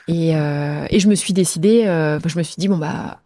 et, 0.08 0.36
euh, 0.36 0.86
et 0.90 1.00
je 1.00 1.08
me 1.08 1.14
suis 1.14 1.32
décidée, 1.32 1.86
euh, 1.86 2.18
je 2.24 2.38
me 2.38 2.42
suis 2.42 2.56
dit, 2.58 2.68
bon, 2.68 2.78
bah, 2.78 3.20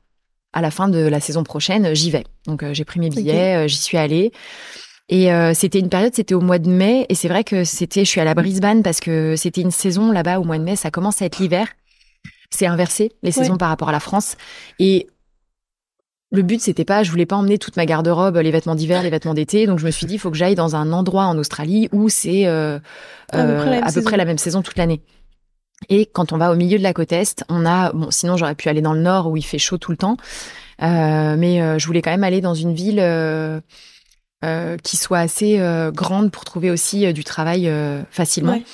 à 0.52 0.60
la 0.60 0.70
fin 0.70 0.88
de 0.88 0.98
la 0.98 1.20
saison 1.20 1.44
prochaine, 1.44 1.94
j'y 1.94 2.10
vais. 2.10 2.24
Donc, 2.46 2.62
euh, 2.62 2.74
j'ai 2.74 2.84
pris 2.84 3.00
mes 3.00 3.10
billets, 3.10 3.68
j'y 3.68 3.76
suis 3.76 3.98
allée. 3.98 4.32
Et 5.12 5.28
c'était 5.54 5.80
une 5.80 5.88
période, 5.88 6.14
c'était 6.14 6.34
au 6.34 6.40
mois 6.40 6.60
de 6.60 6.70
mai, 6.70 7.04
et 7.08 7.16
c'est 7.16 7.26
vrai 7.26 7.42
que 7.42 7.64
c'était, 7.64 8.04
je 8.04 8.10
suis 8.10 8.20
à 8.20 8.24
la 8.24 8.34
Brisbane 8.34 8.84
parce 8.84 9.00
que 9.00 9.34
c'était 9.34 9.60
une 9.60 9.72
saison 9.72 10.12
là-bas 10.12 10.38
au 10.38 10.44
mois 10.44 10.56
de 10.56 10.62
mai, 10.62 10.76
ça 10.76 10.92
commence 10.92 11.20
à 11.20 11.24
être 11.24 11.38
l'hiver. 11.38 11.66
C'est 12.50 12.66
inversé 12.66 13.10
les 13.24 13.32
saisons 13.32 13.56
par 13.56 13.70
rapport 13.70 13.88
à 13.88 13.92
la 13.92 13.98
France. 13.98 14.36
Et 14.78 15.08
le 16.32 16.42
but, 16.42 16.60
c'était 16.60 16.84
pas, 16.84 17.02
je 17.02 17.10
voulais 17.10 17.26
pas 17.26 17.36
emmener 17.36 17.58
toute 17.58 17.76
ma 17.76 17.86
garde-robe, 17.86 18.36
les 18.36 18.52
vêtements 18.52 18.76
d'hiver, 18.76 19.02
les 19.02 19.10
vêtements 19.10 19.34
d'été. 19.34 19.66
Donc 19.66 19.80
je 19.80 19.86
me 19.86 19.90
suis 19.90 20.06
dit, 20.06 20.14
il 20.14 20.18
faut 20.18 20.30
que 20.30 20.36
j'aille 20.36 20.54
dans 20.54 20.76
un 20.76 20.92
endroit 20.92 21.24
en 21.24 21.36
Australie 21.38 21.88
où 21.92 22.08
c'est 22.08 22.46
euh, 22.46 22.78
à, 23.32 23.92
peu, 23.92 24.02
près 24.02 24.16
la 24.16 24.24
même 24.24 24.38
saison 24.38 24.62
toute 24.62 24.76
l'année. 24.76 25.00
Et 25.88 26.06
quand 26.06 26.32
on 26.32 26.36
va 26.36 26.52
au 26.52 26.56
milieu 26.56 26.78
de 26.78 26.82
la 26.82 26.92
côte 26.92 27.12
est, 27.12 27.44
on 27.48 27.64
a 27.64 27.92
bon, 27.92 28.10
sinon 28.10 28.36
j'aurais 28.36 28.54
pu 28.54 28.68
aller 28.68 28.82
dans 28.82 28.92
le 28.92 29.00
nord 29.00 29.28
où 29.28 29.36
il 29.36 29.44
fait 29.44 29.58
chaud 29.58 29.78
tout 29.78 29.90
le 29.90 29.96
temps, 29.96 30.16
euh, 30.82 31.36
mais 31.36 31.60
euh, 31.60 31.78
je 31.78 31.86
voulais 31.86 32.02
quand 32.02 32.10
même 32.10 32.24
aller 32.24 32.40
dans 32.40 32.54
une 32.54 32.74
ville 32.74 33.00
euh, 33.00 33.60
qui 34.82 34.96
soit 34.96 35.18
assez 35.18 35.60
grande 35.92 36.30
pour 36.30 36.44
trouver 36.44 36.70
aussi 36.70 37.12
du 37.12 37.24
travail 37.24 37.70
facilement. 38.10 38.52
Ouais. 38.52 38.64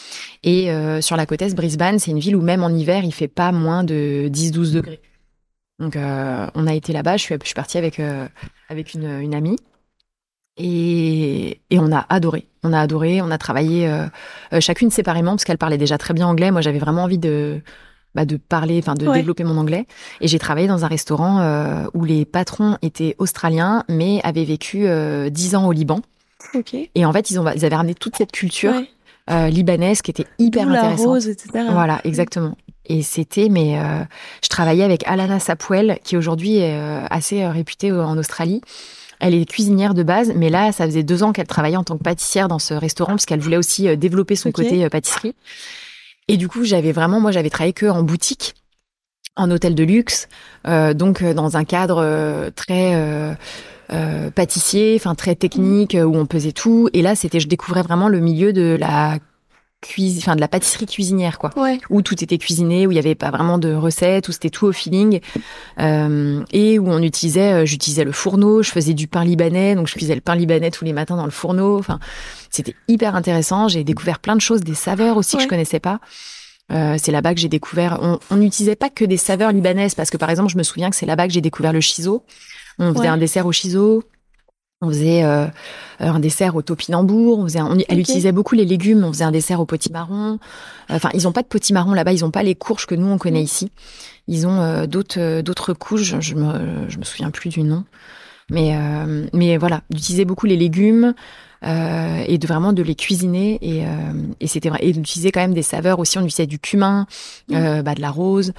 Et 0.43 0.71
sur 1.01 1.17
la 1.17 1.27
côte 1.27 1.43
est, 1.43 1.55
Brisbane, 1.55 1.99
c'est 1.99 2.11
une 2.11 2.21
ville 2.21 2.37
où 2.37 2.43
même 2.43 2.63
en 2.63 2.71
hiver, 2.71 3.05
il 3.05 3.13
fait 3.13 3.29
pas 3.29 3.53
moins 3.53 3.85
de 3.85 4.29
10-12 4.33 4.73
degrés. 4.73 5.01
Donc 5.79 5.97
on 5.97 6.67
a 6.67 6.75
été 6.75 6.93
là-bas, 6.93 7.17
je 7.17 7.23
suis, 7.23 7.35
je 7.41 7.47
suis 7.47 7.55
partie 7.55 7.79
avec, 7.79 8.01
avec 8.69 8.95
une, 8.95 9.21
une 9.21 9.35
amie. 9.35 9.57
Et, 10.59 11.61
et 11.71 11.79
on 11.79 11.93
a 11.93 12.07
adoré. 12.09 12.47
On 12.63 12.73
a 12.73 12.81
adoré, 12.81 13.21
on 13.23 13.31
a 13.31 13.39
travaillé 13.39 13.89
euh, 13.89 14.07
euh, 14.53 14.61
chacune 14.61 14.91
séparément 14.91 15.33
parce 15.33 15.45
qu'elle 15.45 15.59
parlait 15.59 15.79
déjà 15.79 15.99
très 15.99 16.15
bien 16.15 16.27
anglais. 16.27 16.51
Moi, 16.51 16.61
j'avais 16.63 16.79
vraiment 16.79 17.03
envie 17.05 17.19
de, 17.19 17.61
bah, 18.15 18.25
de 18.25 18.37
parler, 18.37 18.79
enfin 18.83 18.95
de 18.95 19.07
Ouais. 19.07 19.19
développer 19.19 19.45
mon 19.45 19.57
anglais. 19.59 19.87
Et 20.21 20.29
j'ai 20.29 20.39
travaillé 20.39 20.67
dans 20.67 20.85
un 20.85 20.89
restaurant 20.89 21.41
euh, 21.41 21.85
où 21.95 22.05
les 22.05 22.25
patrons 22.25 22.79
étaient 22.83 23.15
australiens, 23.19 23.85
mais 23.89 24.21
avaient 24.25 24.45
vécu 24.45 24.87
euh, 24.87 25.29
10 25.31 25.55
ans 25.57 25.67
au 25.69 25.73
Liban. 25.73 26.01
Ok. 26.55 26.75
Et 26.95 27.05
en 27.05 27.13
fait, 27.13 27.31
ils, 27.31 27.39
ont, 27.39 27.47
ils 27.55 27.65
avaient 27.65 27.77
ramené 27.77 27.95
toute 27.95 28.17
cette 28.17 28.33
culture 28.33 28.73
Ouais. 29.29 29.51
libanaise 29.51 30.03
qui 30.03 30.11
était 30.13 30.27
hyper 30.39 30.67
la 30.69 30.79
intéressante. 30.81 31.07
rose, 31.07 31.29
etc. 31.29 31.65
Voilà, 31.71 32.01
exactement. 32.05 32.57
Et 32.89 33.03
c'était, 33.03 33.49
mais 33.49 33.77
je 34.45 34.49
travaillais 34.49 34.85
avec 34.85 35.03
Alana 35.09 35.41
Sapwell, 35.41 35.99
qui 36.05 36.17
aujourd'hui 36.17 36.59
est 36.59 36.79
assez 37.11 37.45
réputée 37.45 37.91
en 37.91 38.17
Australie. 38.17 38.61
Elle 39.21 39.35
est 39.35 39.45
cuisinière 39.47 39.95
de 39.95 40.03
base, 40.03 40.33
mais 40.37 40.51
là, 40.51 40.73
ça 40.73 40.85
faisait 40.85 41.03
deux 41.03 41.23
ans 41.23 41.33
qu'elle 41.33 41.47
travaillait 41.47 41.77
en 41.77 41.85
tant 41.85 41.97
que 41.97 42.03
pâtissière 42.03 42.49
dans 42.49 42.59
ce 42.59 42.75
restaurant, 42.75 43.13
parce 43.13 43.27
qu'elle 43.27 43.41
voulait 43.41 43.57
aussi 43.57 43.89
euh, 43.89 43.97
développer 43.97 44.37
son 44.37 44.53
côté 44.53 44.85
euh, 44.85 44.89
pâtisserie. 44.89 45.35
Et 46.29 46.37
du 46.37 46.49
coup, 46.49 46.65
j'avais 46.65 46.93
vraiment, 46.93 47.21
moi, 47.21 47.31
j'avais 47.31 47.51
travaillé 47.51 47.73
que 47.73 47.87
en 47.87 48.03
boutique, 48.03 48.55
en 49.37 49.51
hôtel 49.51 49.75
de 49.75 49.85
luxe, 49.85 50.29
euh, 50.67 50.95
donc 50.95 51.23
euh, 51.23 51.35
dans 51.35 51.57
un 51.57 51.65
cadre 51.65 51.99
euh, 52.03 52.51
très 52.55 52.95
euh, 52.95 54.31
pâtissier, 54.35 54.97
enfin 54.97 55.15
très 55.15 55.35
technique, 55.35 55.97
où 55.99 56.17
on 56.17 56.27
pesait 56.27 56.53
tout. 56.53 56.89
Et 56.93 57.03
là, 57.03 57.15
c'était, 57.15 57.41
je 57.41 57.49
découvrais 57.49 57.83
vraiment 57.83 58.09
le 58.09 58.21
milieu 58.21 58.53
de 58.53 58.77
la 58.79 59.19
cuisine, 59.83 60.19
enfin 60.23 60.35
de 60.37 60.41
la 60.41 60.49
pâtisserie 60.49 60.87
cuisinière, 60.87 61.39
quoi 61.39 61.51
Ouais. 61.57 61.79
où 61.91 62.03
tout 62.03 62.23
était 62.25 62.39
cuisiné, 62.39 62.87
où 62.87 62.91
il 62.91 62.95
n'y 62.95 62.99
avait 63.01 63.15
pas 63.15 63.31
vraiment 63.31 63.59
de 63.59 63.73
recettes, 63.73 64.29
où 64.29 64.33
c'était 64.33 64.51
tout 64.51 64.67
au 64.67 64.73
feeling, 64.73 65.21
euh, 65.81 66.43
et 66.53 66.79
où 66.79 66.89
on 66.89 67.03
utilisait, 67.03 67.53
euh, 67.63 67.67
j'utilisais 67.67 68.05
le 68.05 68.13
fourneau, 68.13 68.63
je 68.63 68.71
faisais 68.71 68.95
du 68.95 69.07
pain 69.07 69.25
libanais, 69.25 69.75
donc 69.75 69.87
je 69.87 69.95
cuisais 69.95 70.15
le 70.15 70.21
pain 70.21 70.35
libanais 70.35 70.71
tous 70.71 70.85
les 70.85 70.93
matins 70.93 71.17
dans 71.17 71.25
le 71.27 71.31
fourneau. 71.31 71.79
Enfin, 71.79 71.99
c'était 72.51 72.75
hyper 72.89 73.15
intéressant. 73.15 73.69
J'ai 73.69 73.85
découvert 73.85 74.19
plein 74.19 74.35
de 74.35 74.41
choses, 74.41 74.61
des 74.63 74.75
saveurs 74.75 75.17
aussi 75.17 75.37
que 75.37 75.43
je 75.43 75.49
connaissais 75.49 75.81
pas. 75.81 76.01
Euh, 76.73 76.97
c'est 77.01 77.13
là-bas 77.13 77.33
que 77.35 77.41
j'ai 77.41 77.49
découvert. 77.49 77.99
On 78.03 78.19
on 78.31 78.37
n'utilisait 78.39 78.75
pas 78.75 78.91
que 78.91 79.05
des 79.05 79.19
saveurs 79.19 79.53
libanaises 79.53 79.95
parce 79.95 80.11
que 80.11 80.17
par 80.17 80.31
exemple, 80.31 80.51
je 80.51 80.59
me 80.59 80.65
souviens 80.65 80.91
que 80.91 80.97
c'est 80.97 81.07
là-bas 81.07 81.29
que 81.29 81.33
j'ai 81.33 81.41
découvert 81.41 81.73
le 81.73 81.81
shiso. 81.81 82.25
On 82.81 82.89
faisait 82.93 83.03
Ouais. 83.03 83.07
un 83.09 83.17
dessert 83.19 83.47
au 83.47 83.53
shiso. 83.53 84.03
On 84.83 84.89
faisait 84.89 85.25
euh, 85.25 85.47
un 86.01 86.19
dessert 86.21 86.55
au 86.55 86.61
topinambour. 86.61 87.39
On 87.39 87.45
faisait, 87.45 87.61
un- 87.61 87.71
on- 87.79 87.83
elle 87.89 87.99
utilisait 87.99 88.33
beaucoup 88.33 88.55
les 88.55 88.67
légumes. 88.67 89.05
On 89.05 89.13
faisait 89.13 89.25
un 89.25 89.31
dessert 89.31 89.59
au 89.59 89.65
potimarron. 89.65 90.39
Enfin, 90.91 91.09
ils 91.15 91.27
ont 91.27 91.33
pas 91.33 91.43
de 91.43 91.47
potimarron 91.49 91.95
là-bas. 91.95 92.13
Ils 92.13 92.25
ont 92.27 92.31
pas 92.31 92.43
les 92.43 92.55
courges 92.55 92.85
que 92.87 92.95
nous 92.95 93.07
on 93.07 93.17
connaît 93.17 93.43
ici. 93.43 93.71
Ils 94.29 94.47
ont 94.47 94.61
euh, 94.61 94.87
d'autres 94.87 95.19
euh, 95.19 95.41
d'autres 95.43 95.73
couches. 95.73 96.21
Je 96.21 96.35
me 96.35 96.89
je 96.91 96.99
me 96.99 97.05
souviens 97.05 97.31
plus 97.31 97.49
du 97.49 97.63
nom. 97.63 97.85
Mais 98.51 98.77
euh, 98.77 99.27
mais 99.33 99.57
voilà, 99.57 99.81
d'utiliser 99.89 100.27
beaucoup 100.27 100.45
les 100.47 100.59
légumes 100.59 101.15
euh, 101.65 102.25
et 102.27 102.37
de 102.37 102.47
vraiment 102.47 102.75
de 102.75 102.83
les 102.83 102.95
cuisiner 102.95 103.59
et 103.63 103.87
euh, 103.87 103.89
et 104.41 104.47
c'était 104.47 104.69
vrai 104.69 104.81
et 104.83 104.93
d'utiliser 104.93 105.33
quand 105.33 105.41
même 105.41 105.55
des 105.55 105.63
saveurs 105.63 105.99
aussi. 106.01 106.19
On 106.19 106.21
utilisait 106.21 106.47
du 106.47 106.59
cumin, 106.59 107.07
euh, 107.51 107.81
bah, 107.83 107.95
de 107.95 108.03
la 108.03 108.11
rose. 108.11 108.53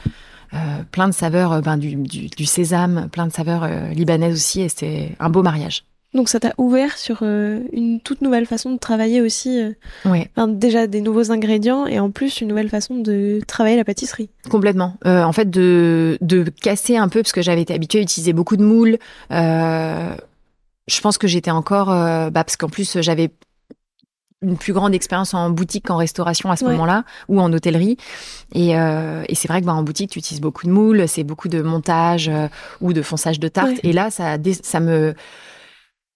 euh, 0.54 0.58
plein 0.92 1.08
de 1.08 1.14
saveurs, 1.14 1.62
ben, 1.62 1.78
du, 1.78 1.96
du, 1.96 2.28
du 2.28 2.46
sésame, 2.46 3.08
plein 3.12 3.28
de 3.28 3.34
saveurs 3.34 3.64
euh, 3.64 3.90
libanaises 3.90 4.34
aussi, 4.34 4.62
et 4.62 4.70
c'était 4.70 5.16
un 5.20 5.30
beau 5.30 5.44
mariage. 5.44 5.84
Donc 6.18 6.28
ça 6.30 6.40
t'a 6.40 6.54
ouvert 6.58 6.98
sur 6.98 7.20
euh, 7.22 7.60
une 7.72 8.02
toute 8.02 8.22
nouvelle 8.22 8.46
façon 8.46 8.72
de 8.74 8.78
travailler 8.80 9.22
aussi. 9.22 9.62
euh, 9.62 9.72
Ouais, 10.04 10.30
enfin, 10.36 10.48
déjà 10.50 10.88
des 10.88 11.00
nouveaux 11.00 11.32
ingrédients 11.32 11.86
et 11.86 12.00
en 12.00 12.10
plus 12.12 12.42
une 12.42 12.50
nouvelle 12.50 12.70
façon 12.70 12.96
de 12.96 13.40
travailler 13.48 13.78
la 13.78 13.86
pâtisserie. 13.86 14.30
complètement. 14.50 14.96
Euh, 15.06 15.24
en 15.24 15.32
fait, 15.32 15.50
de, 15.50 16.18
de 16.22 16.44
casser 16.62 16.98
un 16.98 17.08
peu, 17.08 17.22
parce 17.22 17.32
que 17.32 17.42
j'avais 17.42 17.62
été 17.62 17.74
habituée 17.74 18.00
à 18.00 18.02
utiliser 18.02 18.34
beaucoup 18.34 18.58
de 18.58 18.64
moules. 18.64 18.98
Euh, 19.32 20.16
je 20.88 21.02
pense 21.02 21.18
que 21.18 21.28
j'étais 21.28 21.52
encore, 21.52 21.88
bah, 21.88 22.32
parce 22.34 22.58
qu'en 22.58 22.70
plus 22.70 23.00
j'avais 23.02 23.30
une 24.42 24.58
plus 24.58 24.74
grande 24.74 24.94
expérience 24.94 25.34
en 25.34 25.50
boutique 25.50 25.86
qu'en 25.88 25.98
restauration 25.98 26.50
à 26.52 26.56
ce 26.56 26.64
Ouais. 26.66 26.72
moment-là, 26.72 27.04
ou 27.28 27.40
en 27.42 27.52
hôtellerie. 27.54 27.98
Et, 28.54 28.78
euh, 28.78 29.24
et 29.28 29.36
c'est 29.36 29.48
vrai 29.48 29.62
que 29.62 29.66
bah, 29.66 29.74
en 29.74 29.84
boutique, 29.84 30.12
tu 30.12 30.20
utilises 30.20 30.42
beaucoup 30.42 30.66
de 30.66 30.72
moules, 30.72 31.08
c'est 31.08 31.24
beaucoup 31.24 31.48
de 31.48 31.62
montage 31.62 32.30
euh, 32.30 32.48
ou 32.82 32.94
de 32.94 33.02
fonçage 33.02 33.40
de 33.40 33.48
tarte. 33.48 33.70
Ouais. 33.70 33.80
Et 33.84 33.94
là, 33.94 34.10
ça 34.12 34.80
me... 34.80 35.14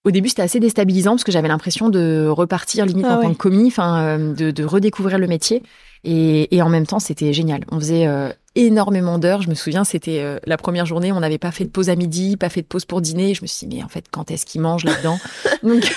Au 0.04 0.10
début, 0.10 0.28
c'était 0.28 0.42
assez 0.42 0.58
déstabilisant 0.58 1.12
parce 1.12 1.24
que 1.24 1.30
j'avais 1.30 1.48
l'impression 1.48 1.88
de 1.88 2.26
repartir 2.28 2.86
limite 2.86 3.06
Ah 3.08 3.18
en 3.18 3.22
tant 3.22 3.32
que 3.32 3.38
commis, 3.38 3.68
enfin, 3.68 4.02
euh, 4.02 4.34
de, 4.34 4.50
de 4.50 4.64
redécouvrir 4.64 5.18
le 5.18 5.28
métier. 5.28 5.62
Et, 6.04 6.54
et 6.54 6.60
en 6.60 6.68
même 6.68 6.86
temps, 6.86 6.98
c'était 6.98 7.32
génial. 7.32 7.60
On 7.70 7.78
faisait 7.78 8.08
euh, 8.08 8.30
énormément 8.56 9.18
d'heures. 9.18 9.42
Je 9.42 9.48
me 9.48 9.54
souviens, 9.54 9.84
c'était 9.84 10.18
euh, 10.20 10.40
la 10.44 10.56
première 10.56 10.86
journée, 10.86 11.12
on 11.12 11.20
n'avait 11.20 11.38
pas 11.38 11.52
fait 11.52 11.64
de 11.64 11.70
pause 11.70 11.88
à 11.88 11.94
midi, 11.94 12.36
pas 12.36 12.48
fait 12.48 12.62
de 12.62 12.66
pause 12.66 12.84
pour 12.84 13.00
dîner. 13.00 13.34
Je 13.34 13.42
me 13.42 13.46
suis 13.46 13.66
dit, 13.66 13.76
mais 13.76 13.84
en 13.84 13.88
fait, 13.88 14.06
quand 14.10 14.32
est-ce 14.32 14.44
qu'ils 14.44 14.60
mangent 14.60 14.84
là-dedans? 14.84 15.18
Donc, 15.62 15.96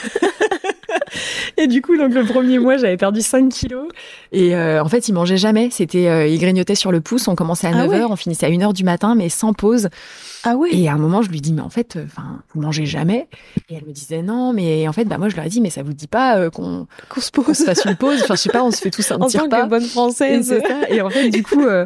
Et 1.57 1.67
du 1.67 1.81
coup, 1.81 1.97
donc 1.97 2.13
le 2.13 2.23
premier 2.25 2.59
mois, 2.59 2.77
j'avais 2.77 2.97
perdu 2.97 3.21
5 3.21 3.49
kilos. 3.49 3.87
Et 4.31 4.55
euh, 4.55 4.83
en 4.83 4.89
fait, 4.89 5.07
ils 5.07 5.13
mangeaient 5.13 5.37
jamais. 5.37 5.69
C'était, 5.71 6.07
euh, 6.07 6.27
ils 6.27 6.39
grignotaient 6.39 6.75
sur 6.75 6.91
le 6.91 7.01
pouce. 7.01 7.27
On 7.27 7.35
commençait 7.35 7.67
à 7.67 7.71
Ah 7.73 7.85
9h, 7.85 7.89
ouais. 7.89 8.03
on 8.09 8.15
finissait 8.15 8.45
à 8.45 8.49
1h 8.49 8.73
du 8.73 8.83
matin, 8.83 9.15
mais 9.15 9.29
sans 9.29 9.53
pause. 9.53 9.89
Ah 10.43 10.55
ouais. 10.55 10.69
Et 10.73 10.87
à 10.89 10.93
un 10.93 10.97
moment, 10.97 11.21
je 11.21 11.29
lui 11.29 11.41
dis, 11.41 11.53
mais 11.53 11.61
en 11.61 11.69
fait, 11.69 11.97
enfin, 12.05 12.41
vous 12.53 12.61
mangez 12.61 12.85
jamais. 12.85 13.27
Et 13.69 13.75
elle 13.75 13.85
me 13.85 13.91
disait, 13.93 14.21
non, 14.21 14.53
mais 14.53 14.87
en 14.87 14.93
fait, 14.93 15.05
bah, 15.05 15.17
moi, 15.17 15.29
je 15.29 15.35
leur 15.35 15.45
ai 15.45 15.49
dit, 15.49 15.61
mais 15.61 15.69
ça 15.71 15.81
vous 15.83 15.93
dit 15.93 16.07
pas 16.07 16.37
euh, 16.37 16.49
qu'on 16.49 16.87
Qu'on 17.09 17.21
se 17.21 17.31
qu'on 17.31 17.41
pose 17.43 17.57
se 17.57 17.63
fasse 17.63 17.85
une 17.85 17.95
pause 17.95 18.21
Enfin, 18.23 18.35
je 18.35 18.41
sais 18.41 18.49
pas, 18.49 18.63
on 18.63 18.71
se 18.71 18.77
fait 18.81 18.91
tous 18.91 19.09
un 19.11 19.19
petit 19.19 19.37
repas. 19.37 19.65
bonne 19.65 19.83
Et 19.83 19.87
française. 19.87 20.59
ça. 20.67 20.89
Et 20.89 21.01
en 21.01 21.09
fait, 21.09 21.29
du 21.29 21.41
coup, 21.43 21.63
euh, 21.65 21.85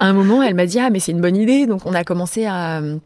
à 0.00 0.06
un 0.06 0.12
moment, 0.12 0.42
elle 0.42 0.54
m'a 0.54 0.66
dit 0.66 0.78
ah 0.78 0.90
mais 0.90 1.00
c'est 1.00 1.12
une 1.12 1.20
bonne 1.20 1.36
idée. 1.36 1.66
Donc 1.66 1.82
on 1.84 1.92
a 1.92 2.04
commencé 2.04 2.46
à 2.46 2.78
euh, 2.80 2.96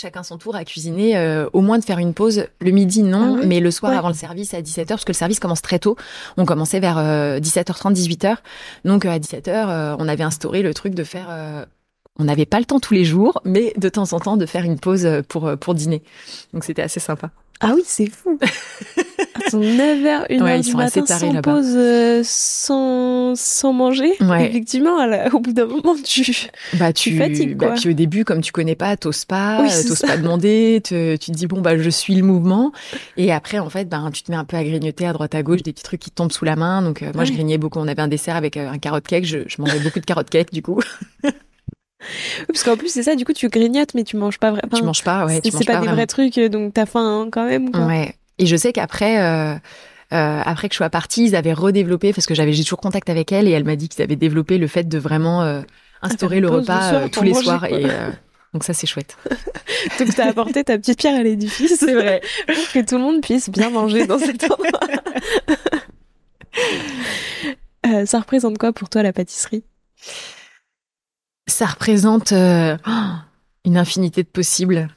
chacun 0.00 0.22
son 0.22 0.38
tour 0.38 0.54
à 0.54 0.64
cuisiner, 0.64 1.16
euh, 1.16 1.48
au 1.52 1.60
moins 1.60 1.78
de 1.78 1.84
faire 1.84 1.98
une 1.98 2.14
pause 2.14 2.46
le 2.60 2.70
midi 2.70 3.02
non, 3.02 3.38
Ah 3.40 3.44
mais 3.46 3.58
le 3.60 3.70
soir 3.70 3.92
Ouais. 3.92 3.98
avant 3.98 4.08
le 4.08 4.14
service 4.14 4.54
à 4.54 4.60
17h 4.62 4.86
parce 4.88 5.04
que 5.04 5.10
le 5.12 5.16
service 5.16 5.40
commence 5.40 5.60
très 5.62 5.78
tôt. 5.78 5.96
On 6.36 6.44
commençait 6.44 6.78
vers 6.80 6.98
euh, 6.98 7.40
17h30, 7.40 7.94
18h. 7.94 8.36
Donc 8.84 9.04
euh, 9.04 9.10
à 9.10 9.18
17h, 9.18 9.48
euh, 9.48 9.96
on 9.98 10.06
avait 10.08 10.22
instauré 10.24 10.62
le 10.62 10.72
truc 10.74 10.94
de 10.94 11.04
faire. 11.04 11.26
euh, 11.30 11.64
on 12.20 12.24
n'avait 12.24 12.46
pas 12.46 12.58
le 12.58 12.64
temps 12.64 12.80
tous 12.80 12.94
les 12.94 13.04
jours, 13.04 13.40
mais 13.44 13.72
de 13.76 13.88
temps 13.88 14.12
en 14.12 14.18
temps 14.20 14.36
de 14.36 14.46
faire 14.46 14.64
une 14.64 14.78
pause 14.78 15.06
euh, 15.06 15.22
pour 15.22 15.46
euh, 15.46 15.56
pour 15.56 15.74
dîner. 15.74 16.02
Donc 16.52 16.64
c'était 16.64 16.82
assez 16.82 17.00
sympa. 17.00 17.30
Ah 17.60 17.72
oui, 17.74 17.82
c'est 17.84 18.06
fou. 18.08 18.38
Attends, 19.46 19.60
9h, 19.60 20.28
1h 20.28 20.42
Ouais, 20.42 20.58
ils 20.60 20.62
du 20.64 20.70
sont 20.70 20.78
assez 20.78 21.00
matin 21.00 21.18
sans 21.18 21.40
pause, 21.42 21.72
euh, 21.76 22.20
sans, 22.24 23.34
sans 23.36 23.72
manger. 23.72 24.12
Ouais. 24.20 24.48
Effectivement, 24.48 24.96
au 25.32 25.40
bout 25.40 25.52
d'un 25.52 25.66
moment, 25.66 25.94
tu... 26.04 26.34
Bah 26.74 26.92
Tu 26.92 27.10
tu, 27.10 27.18
fatigues, 27.18 27.56
bah, 27.56 27.66
quoi. 27.68 27.74
puis 27.76 27.90
au 27.90 27.92
début 27.92 28.24
comme 28.24 28.40
tu 28.40 28.52
connais 28.52 28.74
pas, 28.74 28.96
t'oses 28.96 29.24
pas, 29.24 29.62
Oui, 29.62 29.68
euh, 29.72 29.88
t'oses 29.88 30.00
pas 30.02 30.16
demander, 30.16 30.80
te- 30.84 31.16
tu 31.16 31.30
te 31.30 31.36
dis 31.36 31.46
bon 31.46 31.60
bah 31.60 31.78
je 31.78 31.90
suis 31.90 32.14
le 32.14 32.22
mouvement 32.22 32.72
et 33.16 33.32
après 33.32 33.58
en 33.58 33.70
fait 33.70 33.88
ben 33.88 34.10
tu 34.12 34.22
te 34.22 34.30
mets 34.30 34.36
un 34.36 34.44
peu 34.44 34.56
à 34.56 34.64
grignoter 34.64 35.06
à 35.06 35.12
droite 35.12 35.34
à 35.34 35.42
gauche 35.42 35.62
des 35.62 35.72
petits 35.72 35.82
trucs 35.82 36.00
qui 36.00 36.10
te 36.10 36.16
tombent 36.16 36.32
sous 36.32 36.44
la 36.44 36.56
main 36.56 36.82
donc 36.82 37.02
euh, 37.02 37.12
moi 37.14 37.24
je 37.24 37.32
grignais 37.32 37.58
beaucoup, 37.58 37.78
on 37.78 37.88
avait 37.88 38.02
un 38.02 38.08
dessert 38.08 38.36
avec 38.36 38.56
euh, 38.56 38.68
un 38.70 38.78
carotte 38.78 39.06
cake, 39.06 39.24
je, 39.24 39.38
je 39.46 39.56
mangeais 39.62 39.78
beaucoup 39.80 40.00
de 40.00 40.04
carotte 40.04 40.30
cake 40.30 40.52
du 40.52 40.62
coup. 40.62 40.80
Parce 42.46 42.62
qu'en 42.62 42.76
plus, 42.76 42.88
c'est 42.88 43.02
ça, 43.02 43.16
du 43.16 43.24
coup, 43.24 43.32
tu 43.32 43.48
grignotes, 43.48 43.92
mais 43.94 44.04
tu 44.04 44.16
manges 44.16 44.38
pas 44.38 44.52
vraiment. 44.52 44.76
tu 44.76 44.84
manges 44.84 45.02
pas, 45.02 45.26
ouais, 45.26 45.40
tu 45.40 45.50
c'est 45.50 45.56
manges 45.56 45.66
pas, 45.66 45.72
pas, 45.72 45.78
des 45.80 45.86
vraiment. 45.86 45.96
vrais 45.96 46.06
trucs, 46.06 46.38
donc 46.38 46.72
t'as 46.74 46.86
faim 46.86 47.22
hein, 47.24 47.28
quand 47.30 47.44
même. 47.46 47.70
Quoi. 47.72 47.86
Ouais. 47.86 48.14
Et 48.38 48.46
je 48.46 48.56
sais 48.56 48.72
qu'après, 48.72 49.20
euh, 49.20 49.54
euh, 50.12 50.42
après 50.44 50.68
que 50.68 50.74
je 50.74 50.78
sois 50.78 50.90
partie, 50.90 51.24
ils 51.24 51.36
avaient 51.36 51.52
redéveloppé 51.52 52.12
parce 52.12 52.26
que 52.26 52.34
j'avais 52.34 52.52
j'ai 52.52 52.62
toujours 52.62 52.80
contact 52.80 53.10
avec 53.10 53.32
elle 53.32 53.48
et 53.48 53.50
elle 53.50 53.64
m'a 53.64 53.76
dit 53.76 53.88
qu'ils 53.88 54.02
avaient 54.02 54.16
développé 54.16 54.58
le 54.58 54.66
fait 54.66 54.84
de 54.84 54.98
vraiment 54.98 55.42
euh, 55.42 55.62
instaurer 56.02 56.36
une 56.36 56.42
le 56.42 56.50
repas 56.50 56.90
soir 56.90 57.10
tous 57.10 57.22
les 57.22 57.32
manger, 57.32 57.44
soirs 57.44 57.68
quoi. 57.68 57.78
et 57.78 57.86
donc 58.54 58.64
ça 58.64 58.72
c'est 58.72 58.86
chouette. 58.86 59.16
Donc 59.98 60.14
t'as 60.14 60.30
apporté 60.30 60.64
ta 60.64 60.78
petite 60.78 60.98
pierre 60.98 61.14
à 61.14 61.22
l'édifice. 61.22 61.76
C'est 61.78 61.92
vrai. 61.92 62.22
pour 62.46 62.72
que 62.72 62.84
tout 62.84 62.96
le 62.96 63.02
monde 63.02 63.20
puisse 63.20 63.50
bien 63.50 63.68
manger 63.68 64.06
dans 64.06 64.18
cet 64.18 64.44
endroit. 64.44 64.80
Ça 68.06 68.20
représente 68.20 68.58
quoi 68.58 68.72
pour 68.72 68.88
toi 68.88 69.02
la 69.02 69.12
pâtisserie? 69.12 69.64
Ça 71.46 71.66
représente 71.66 72.32
oh, 72.32 73.14
une 73.64 73.76
infinité 73.76 74.22
de 74.22 74.28
possibles. 74.28 74.88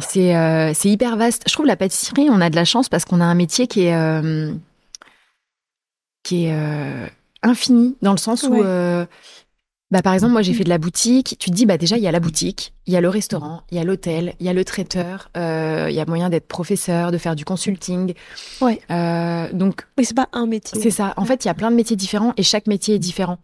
C'est 0.00 0.34
euh, 0.36 0.72
c'est 0.74 0.88
hyper 0.88 1.16
vaste. 1.16 1.44
Je 1.46 1.52
trouve 1.52 1.66
la 1.66 1.76
pâtisserie, 1.76 2.28
on 2.30 2.40
a 2.40 2.50
de 2.50 2.56
la 2.56 2.64
chance 2.64 2.88
parce 2.88 3.04
qu'on 3.04 3.20
a 3.20 3.24
un 3.24 3.34
métier 3.34 3.66
qui 3.66 3.82
est 3.86 3.94
euh, 3.94 4.52
qui 6.22 6.46
est 6.46 6.52
euh, 6.52 7.06
infini 7.42 7.96
dans 8.02 8.12
le 8.12 8.18
sens 8.18 8.42
où 8.44 8.54
Ouais. 8.54 9.06
bah, 9.90 10.02
par 10.02 10.14
exemple, 10.14 10.32
moi 10.32 10.42
j'ai 10.42 10.52
fait 10.54 10.64
de 10.64 10.68
la 10.68 10.78
boutique. 10.78 11.36
Tu 11.38 11.50
te 11.50 11.54
dis 11.54 11.66
bah 11.66 11.76
déjà 11.78 11.96
il 11.96 12.02
y 12.02 12.06
a 12.08 12.12
la 12.12 12.20
boutique, 12.20 12.72
il 12.86 12.92
y 12.94 12.96
a 12.96 13.00
le 13.00 13.08
restaurant, 13.08 13.62
il 13.70 13.76
y 13.78 13.80
a 13.80 13.84
l'hôtel, 13.84 14.34
il 14.40 14.46
y 14.46 14.48
a 14.48 14.52
le 14.52 14.64
traiteur, 14.64 15.30
il 15.34 15.92
y 15.94 16.00
a 16.00 16.04
moyen 16.06 16.28
d'être 16.30 16.46
professeur, 16.48 17.10
de 17.12 17.18
faire 17.18 17.34
du 17.36 17.44
consulting. 17.44 18.14
Ouais. 18.60 18.80
Donc 19.52 19.86
Oui, 19.98 20.04
c'est 20.04 20.16
pas 20.16 20.28
un 20.32 20.46
métier. 20.46 20.80
c'est 20.80 20.90
ça. 20.90 21.14
En 21.16 21.24
fait, 21.24 21.44
il 21.44 21.48
y 21.48 21.50
a 21.50 21.54
plein 21.54 21.70
de 21.70 21.76
métiers 21.76 21.96
différents 21.96 22.32
et 22.36 22.42
chaque 22.42 22.66
métier 22.66 22.94
est 22.96 22.98
différent. 23.00 23.38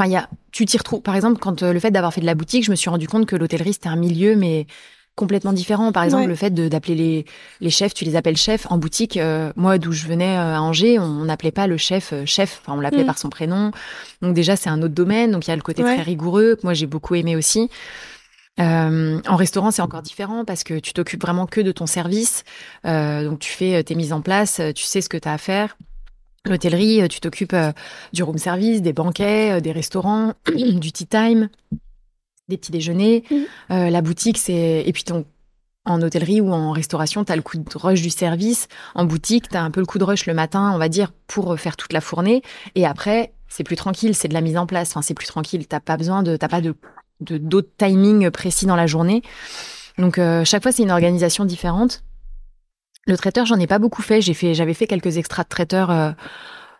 Enfin, 0.00 0.08
il 0.08 0.14
y 0.14 0.16
a, 0.16 0.30
tu 0.50 0.64
t'y 0.64 0.78
retrouves. 0.78 1.02
Par 1.02 1.14
exemple, 1.14 1.38
quand 1.38 1.60
le 1.60 1.78
fait 1.78 1.90
d'avoir 1.90 2.14
fait 2.14 2.22
de 2.22 2.26
la 2.26 2.34
boutique, 2.34 2.64
je 2.64 2.70
me 2.70 2.76
suis 2.76 2.88
rendu 2.88 3.06
compte 3.06 3.26
que 3.26 3.36
l'hôtellerie 3.36 3.74
c'était 3.74 3.90
un 3.90 3.96
milieu, 3.96 4.34
mais 4.34 4.66
complètement 5.14 5.52
différent. 5.52 5.92
Par 5.92 6.04
exemple, 6.04 6.26
le 6.26 6.34
fait 6.34 6.54
d'appeler 6.54 6.94
les, 6.94 7.26
les 7.60 7.68
chefs, 7.68 7.92
tu 7.92 8.06
les 8.06 8.16
appelles 8.16 8.38
chefs 8.38 8.66
en 8.70 8.78
boutique. 8.78 9.18
Euh, 9.18 9.52
moi, 9.56 9.76
d'où 9.76 9.92
je 9.92 10.06
venais 10.06 10.38
euh, 10.38 10.56
à 10.56 10.62
Angers, 10.62 10.98
on 10.98 11.26
n'appelait 11.26 11.50
pas 11.50 11.66
le 11.66 11.76
chef 11.76 12.14
euh, 12.14 12.24
chef. 12.24 12.62
Enfin, 12.62 12.78
on 12.78 12.80
l'appelait 12.80 13.02
mm. 13.02 13.08
par 13.08 13.18
son 13.18 13.28
prénom. 13.28 13.72
Donc 14.22 14.32
déjà, 14.32 14.56
c'est 14.56 14.70
un 14.70 14.80
autre 14.80 14.94
domaine. 14.94 15.32
Donc 15.32 15.46
il 15.46 15.50
y 15.50 15.52
a 15.52 15.56
le 15.56 15.60
côté 15.60 15.82
très 15.82 16.00
rigoureux 16.00 16.56
que 16.56 16.62
moi 16.62 16.72
j'ai 16.72 16.86
beaucoup 16.86 17.14
aimé 17.14 17.36
aussi. 17.36 17.68
en 18.56 19.36
restaurant, 19.36 19.70
c'est 19.70 19.82
encore 19.82 20.00
différent 20.00 20.46
parce 20.46 20.64
que 20.64 20.78
tu 20.78 20.94
t'occupes 20.94 21.20
vraiment 21.20 21.44
que 21.44 21.60
de 21.60 21.72
ton 21.72 21.84
service. 21.84 22.44
donc 22.84 23.38
tu 23.38 23.52
fais 23.52 23.84
tes 23.84 23.94
mises 23.94 24.14
en 24.14 24.22
place, 24.22 24.62
tu 24.74 24.84
sais 24.84 25.02
ce 25.02 25.10
que 25.10 25.18
tu 25.18 25.28
as 25.28 25.34
à 25.34 25.38
faire. 25.38 25.76
L'hôtellerie, 26.46 27.06
tu 27.08 27.20
t'occupes 27.20 27.56
du 28.12 28.22
room 28.22 28.38
service, 28.38 28.80
des 28.82 28.92
banquets, 28.92 29.60
des 29.60 29.72
restaurants, 29.72 30.34
du 30.54 30.92
tea 30.92 31.06
time 31.06 31.48
des 32.50 32.58
petits 32.58 32.72
déjeuners. 32.72 33.24
Mmh. 33.30 33.34
Euh, 33.70 33.90
la 33.90 34.02
boutique, 34.02 34.36
c'est. 34.36 34.82
Et 34.84 34.92
puis, 34.92 35.04
ton... 35.04 35.24
en 35.86 36.02
hôtellerie 36.02 36.42
ou 36.42 36.52
en 36.52 36.72
restauration, 36.72 37.24
tu 37.24 37.32
as 37.32 37.36
le 37.36 37.42
coup 37.42 37.56
de 37.56 37.64
rush 37.74 38.02
du 38.02 38.10
service. 38.10 38.68
En 38.94 39.06
boutique, 39.06 39.48
tu 39.48 39.56
as 39.56 39.62
un 39.62 39.70
peu 39.70 39.80
le 39.80 39.86
coup 39.86 39.98
de 39.98 40.04
rush 40.04 40.26
le 40.26 40.34
matin, 40.34 40.72
on 40.74 40.78
va 40.78 40.90
dire, 40.90 41.12
pour 41.26 41.58
faire 41.58 41.78
toute 41.78 41.94
la 41.94 42.02
fournée. 42.02 42.42
Et 42.74 42.84
après, 42.84 43.32
c'est 43.48 43.64
plus 43.64 43.76
tranquille, 43.76 44.14
c'est 44.14 44.28
de 44.28 44.34
la 44.34 44.42
mise 44.42 44.58
en 44.58 44.66
place. 44.66 44.90
Enfin, 44.90 45.00
c'est 45.00 45.14
plus 45.14 45.26
tranquille. 45.26 45.66
T'as 45.66 45.80
pas 45.80 45.96
besoin 45.96 46.22
de. 46.22 46.36
T'as 46.36 46.48
pas 46.48 46.60
de 46.60 46.74
d'autres 47.22 47.70
timings 47.76 48.30
précis 48.30 48.64
dans 48.66 48.76
la 48.76 48.86
journée. 48.86 49.22
Donc, 49.98 50.18
euh, 50.18 50.44
chaque 50.44 50.62
fois, 50.62 50.72
c'est 50.72 50.82
une 50.82 50.90
organisation 50.90 51.44
différente. 51.44 52.02
Le 53.06 53.16
traiteur, 53.16 53.46
j'en 53.46 53.58
ai 53.58 53.66
pas 53.66 53.78
beaucoup 53.78 54.02
fait. 54.02 54.20
J'ai 54.20 54.34
fait, 54.34 54.54
j'avais 54.54 54.74
fait 54.74 54.86
quelques 54.86 55.16
extras 55.16 55.42
de 55.42 55.48
traiteur 55.48 55.90
euh, 55.90 56.10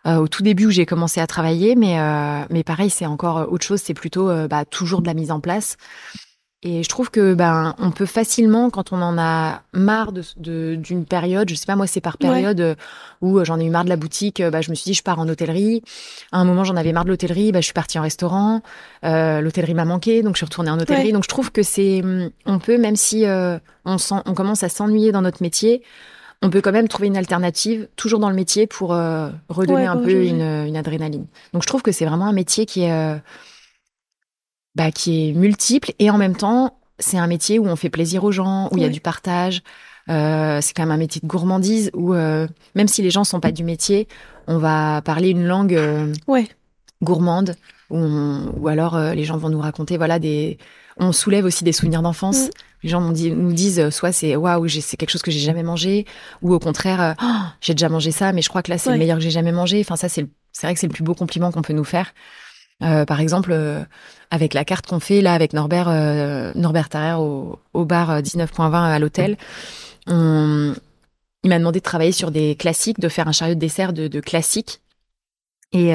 euh, 0.05 0.17
au 0.17 0.27
tout 0.27 0.43
début 0.43 0.67
où 0.67 0.71
j'ai 0.71 0.85
commencé 0.85 1.19
à 1.19 1.27
travailler, 1.27 1.75
mais 1.75 1.99
euh, 1.99 2.43
mais 2.49 2.63
pareil, 2.63 2.89
c'est 2.89 3.05
encore 3.05 3.51
autre 3.51 3.65
chose. 3.65 3.81
C'est 3.81 3.93
plutôt 3.93 4.29
bah, 4.47 4.65
toujours 4.65 5.01
de 5.01 5.07
la 5.07 5.13
mise 5.13 5.31
en 5.31 5.39
place. 5.39 5.77
Et 6.63 6.83
je 6.83 6.89
trouve 6.89 7.09
que 7.09 7.33
ben 7.33 7.73
on 7.79 7.89
peut 7.89 8.05
facilement, 8.05 8.69
quand 8.69 8.93
on 8.93 9.01
en 9.01 9.17
a 9.17 9.63
marre 9.73 10.11
de 10.11 10.75
d'une 10.75 11.05
période, 11.05 11.49
je 11.49 11.55
sais 11.55 11.65
pas 11.65 11.75
moi, 11.75 11.87
c'est 11.87 12.01
par 12.01 12.19
période 12.19 12.77
où 13.21 13.43
j'en 13.43 13.59
ai 13.59 13.65
eu 13.65 13.71
marre 13.71 13.83
de 13.83 13.89
la 13.89 13.95
boutique, 13.95 14.43
bah, 14.43 14.61
je 14.61 14.69
me 14.69 14.75
suis 14.75 14.91
dit 14.91 14.93
je 14.93 15.01
pars 15.01 15.17
en 15.17 15.27
hôtellerie. 15.27 15.81
À 16.31 16.37
un 16.39 16.45
moment, 16.45 16.63
j'en 16.63 16.75
avais 16.75 16.93
marre 16.93 17.05
de 17.05 17.09
l'hôtellerie, 17.09 17.51
bah, 17.51 17.61
je 17.61 17.65
suis 17.65 17.73
partie 17.73 17.97
en 17.97 18.03
restaurant. 18.03 18.61
Euh, 19.03 19.41
l'hôtellerie 19.41 19.73
m'a 19.73 19.85
manqué, 19.85 20.21
donc 20.21 20.35
je 20.35 20.39
suis 20.39 20.45
retournée 20.45 20.69
en 20.69 20.79
hôtellerie. 20.79 21.13
Donc 21.13 21.23
je 21.23 21.29
trouve 21.29 21.51
que 21.51 21.63
c'est, 21.63 22.03
on 22.45 22.59
peut 22.59 22.77
même 22.77 22.95
si 22.95 23.25
on, 23.85 23.97
sent, 23.97 24.21
on 24.27 24.33
commence 24.35 24.61
à 24.61 24.69
s'ennuyer 24.69 25.11
dans 25.11 25.23
notre 25.23 25.41
métier, 25.41 25.81
on 26.43 26.49
peut 26.49 26.61
quand 26.61 26.71
même 26.71 26.87
trouver 26.87 27.07
une 27.07 27.17
alternative, 27.17 27.87
toujours 27.95 28.19
dans 28.19 28.29
le 28.29 28.35
métier, 28.35 28.65
pour 28.65 28.93
euh, 28.93 29.29
redonner 29.49 29.85
un 29.85 29.97
peu 29.97 30.25
une, 30.25 30.75
adrénaline. 30.75 31.27
Donc 31.53 31.61
je 31.61 31.67
trouve 31.67 31.83
que 31.83 31.91
c'est 31.91 32.05
vraiment 32.05 32.25
un 32.25 32.33
métier 32.33 32.65
qui 32.65 32.83
est, 32.83 32.91
euh, 32.91 33.15
bah, 34.75 34.91
qui 34.91 35.29
est 35.29 35.33
multiple 35.33 35.93
et 35.99 36.09
en 36.09 36.17
même 36.17 36.35
temps, 36.35 36.77
c'est 36.99 37.17
un 37.17 37.27
métier 37.27 37.59
où 37.59 37.65
on 37.65 37.75
fait 37.75 37.89
plaisir 37.89 38.23
aux 38.23 38.31
gens, 38.31 38.69
où 38.71 38.77
il 38.77 38.83
y 38.83 38.85
a 38.85 38.89
du 38.89 39.01
partage. 39.01 39.63
Euh, 40.09 40.59
c'est 40.61 40.73
quand 40.73 40.83
même 40.83 40.91
un 40.91 40.97
métier 40.97 41.21
de 41.21 41.27
gourmandise 41.27 41.91
où 41.93 42.13
même 42.13 42.87
si 42.87 43.01
les 43.01 43.09
gens 43.09 43.23
sont 43.23 43.39
pas 43.39 43.51
du 43.51 43.63
métier, 43.63 44.07
on 44.47 44.57
va 44.57 45.01
parler 45.01 45.29
une 45.29 45.45
langue 45.45 45.79
gourmande 47.03 47.55
ou, 47.89 48.67
alors 48.67 48.99
les 48.99 49.23
gens 49.25 49.37
vont 49.37 49.49
nous 49.49 49.59
raconter 49.59 49.97
voilà 49.97 50.19
des 50.19 50.57
on 50.97 51.11
soulève 51.11 51.45
aussi 51.45 51.63
des 51.63 51.73
souvenirs 51.73 52.01
d'enfance. 52.01 52.47
Mm. 52.47 52.49
Les 52.83 52.89
gens 52.89 53.01
nous 53.01 53.53
disent 53.53 53.79
euh, 53.79 53.91
soit 53.91 54.11
c'est 54.11 54.35
waouh, 54.35 54.67
c'est 54.67 54.97
quelque 54.97 55.09
chose 55.09 55.21
que 55.21 55.31
j'ai 55.31 55.39
jamais 55.39 55.63
mangé, 55.63 56.05
ou 56.41 56.53
au 56.53 56.59
contraire, 56.59 57.01
euh, 57.01 57.13
oh, 57.21 57.41
j'ai 57.61 57.73
déjà 57.73 57.89
mangé 57.89 58.11
ça, 58.11 58.33
mais 58.33 58.41
je 58.41 58.49
crois 58.49 58.63
que 58.63 58.71
là 58.71 58.77
c'est 58.77 58.91
le 58.91 58.97
meilleur 58.97 59.17
que 59.17 59.23
j'ai 59.23 59.29
jamais 59.29 59.51
mangé. 59.51 59.79
Enfin 59.81 59.95
ça 59.95 60.09
c'est 60.09 60.27
c'est 60.51 60.67
vrai 60.67 60.73
que 60.73 60.79
c'est 60.79 60.87
le 60.87 60.93
plus 60.93 61.03
beau 61.03 61.13
compliment 61.13 61.51
qu'on 61.51 61.61
peut 61.61 61.73
nous 61.73 61.83
faire. 61.83 62.13
Euh, 62.81 63.05
par 63.05 63.19
exemple, 63.19 63.55
avec 64.31 64.53
la 64.53 64.65
carte 64.65 64.87
qu'on 64.87 64.99
fait 64.99 65.21
là 65.21 65.33
avec 65.33 65.53
Norbert 65.53 65.89
Norbert 66.55 66.89
Tarrer 66.89 67.19
au, 67.19 67.59
au 67.73 67.85
bar 67.85 68.21
19.20 68.21 68.73
à 68.73 68.99
l'hôtel, 68.99 69.37
il 70.07 71.49
m'a 71.49 71.57
demandé 71.59 71.79
de 71.79 71.83
travailler 71.83 72.11
sur 72.11 72.31
des 72.31 72.55
classiques, 72.55 72.99
de 72.99 73.09
faire 73.09 73.27
un 73.27 73.31
chariot 73.31 73.55
de 73.55 73.59
dessert 73.59 73.93
de, 73.93 74.07
de 74.07 74.19
classiques. 74.19 74.81
Et, 75.73 75.93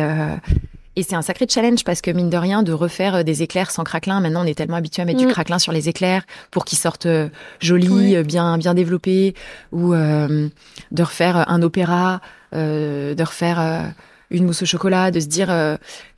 et 0.99 1.03
c'est 1.03 1.15
un 1.15 1.23
sacré 1.23 1.47
challenge 1.49 1.85
parce 1.85 2.01
que 2.01 2.11
mine 2.11 2.31
de 2.31 2.39
rien, 2.39 2.63
de 2.63 2.73
refaire 2.73 3.17
euh, 3.17 3.23
des 3.23 3.43
éclairs 3.43 3.71
sans 3.71 3.85
craquelin, 3.85 4.21
maintenant 4.21 4.43
on 4.43 4.47
est 4.47 4.55
tellement 4.55 4.77
habitué 4.77 5.03
à 5.03 5.05
mettre 5.05 5.19
du 5.19 5.27
mm. 5.27 5.31
craquelin 5.31 5.59
sur 5.59 5.73
les 5.73 5.91
éclairs 5.91 6.23
pour 6.51 6.65
qu'ils 6.65 6.79
sortent 6.79 7.05
euh, 7.05 7.29
jolis, 7.61 8.17
euh, 8.17 8.23
bien 8.23 8.57
bien 8.57 8.73
développés, 8.73 9.35
ou 9.73 9.93
de 9.93 11.03
refaire 11.03 11.49
un 11.51 11.61
opéra, 11.63 12.21
de 12.53 13.23
refaire 13.23 13.93
une 14.31 14.45
mousse 14.45 14.63
au 14.63 14.67
chocolat, 14.67 15.11
de 15.11 15.21
se 15.21 15.27
dire 15.27 15.49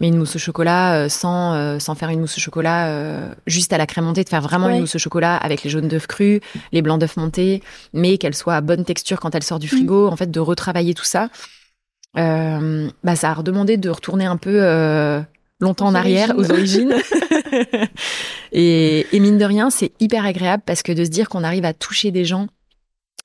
mais 0.01 0.09
une 0.09 0.17
mousse 0.17 0.37
au 0.37 0.39
chocolat 0.39 1.09
sans 1.09 1.79
sans 1.79 1.95
faire 1.95 2.09
une 2.11 2.21
mousse 2.21 2.37
au 2.39 2.41
chocolat 2.41 3.31
juste 3.47 3.73
à 3.73 3.79
la 3.79 3.87
crème 3.87 4.05
montée, 4.05 4.25
de 4.25 4.29
faire 4.29 4.43
vraiment 4.43 4.69
une 4.69 4.81
mousse 4.81 4.97
au 4.97 4.99
chocolat 4.99 5.37
avec 5.37 5.63
les 5.63 5.71
jaunes 5.71 5.89
d'œufs 5.89 6.07
crus, 6.07 6.41
les 6.73 6.83
blancs 6.83 7.01
d'œufs 7.01 7.17
montés, 7.17 7.63
mais 7.93 8.19
qu'elle 8.19 8.35
soit 8.35 8.57
à 8.57 8.61
bonne 8.61 8.85
texture 8.85 9.21
quand 9.21 9.35
elle 9.35 9.43
sort 9.43 9.59
du 9.59 9.67
mm. 9.67 9.71
frigo. 9.71 10.09
En 10.09 10.17
fait, 10.17 10.31
de 10.31 10.41
retravailler 10.41 10.95
tout 10.95 11.05
ça. 11.05 11.29
Euh, 12.17 12.89
bah, 13.05 13.17
ça 13.17 13.31
a 13.31 13.35
redemandé 13.35 13.77
de 13.77 13.91
retourner 13.91 14.25
un 14.25 14.37
peu 14.37 14.63
euh, 14.63 15.21
longtemps 15.61 15.87
en 15.87 15.95
arrière, 15.95 16.35
aux 16.37 16.51
origines. 16.51 16.95
et, 18.53 19.07
mine 19.13 19.39
de 19.39 19.45
rien, 19.45 19.71
c'est 19.71 19.93
hyper 20.01 20.25
agréable 20.25 20.63
parce 20.65 20.83
que 20.83 20.93
de 20.93 21.05
se 21.05 21.11
dire 21.11 21.29
qu'on 21.29 21.45
arrive 21.45 21.65
à 21.65 21.75
toucher 21.75 22.11
des 22.11 22.25
gens. 22.25 22.49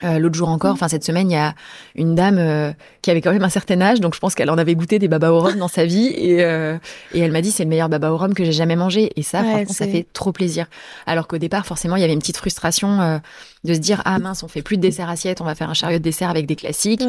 Euh, 0.03 0.19
L'autre 0.19 0.35
jour 0.35 0.49
encore, 0.49 0.73
enfin 0.73 0.87
cette 0.87 1.03
semaine, 1.03 1.29
il 1.29 1.33
y 1.33 1.37
a 1.37 1.55
une 1.95 2.15
dame 2.15 2.37
euh, 2.37 2.73
qui 3.01 3.11
avait 3.11 3.21
quand 3.21 3.31
même 3.31 3.43
un 3.43 3.49
certain 3.49 3.79
âge, 3.79 4.01
donc 4.01 4.15
je 4.15 4.19
pense 4.19 4.35
qu'elle 4.35 4.49
en 4.49 4.57
avait 4.57 4.75
goûté 4.75 4.99
des 4.99 5.07
baba 5.07 5.31
au 5.31 5.39
rhum 5.39 5.55
dans 5.55 5.67
sa 5.67 5.85
vie, 5.85 6.07
et, 6.07 6.39
et 6.39 7.19
elle 7.19 7.31
m'a 7.31 7.41
dit 7.41 7.51
c'est 7.51 7.63
le 7.63 7.69
meilleur 7.69 7.89
baba 7.89 8.11
au 8.11 8.17
rhum 8.17 8.33
que 8.33 8.43
j'ai 8.43 8.51
jamais 8.51 8.75
mangé, 8.75 9.11
et 9.15 9.23
ça, 9.23 9.43
franchement, 9.43 9.73
ça 9.73 9.87
fait 9.87 10.05
trop 10.11 10.31
plaisir. 10.31 10.65
Alors 11.05 11.27
qu'au 11.27 11.37
départ, 11.37 11.65
forcément, 11.65 11.95
il 11.95 12.01
y 12.01 12.03
avait 12.03 12.13
une 12.13 12.19
petite 12.19 12.37
frustration 12.37 13.21
de 13.63 13.73
se 13.73 13.79
dire 13.79 14.01
ah 14.05 14.19
mince, 14.19 14.43
on 14.43 14.47
fait 14.47 14.61
plus 14.61 14.77
de 14.77 14.81
dessert 14.81 15.09
assiette, 15.09 15.41
on 15.41 15.45
va 15.45 15.55
faire 15.55 15.69
un 15.69 15.73
chariot 15.73 15.99
de 15.99 16.03
dessert 16.03 16.29
avec 16.29 16.47
des 16.47 16.55
classiques. 16.55 17.03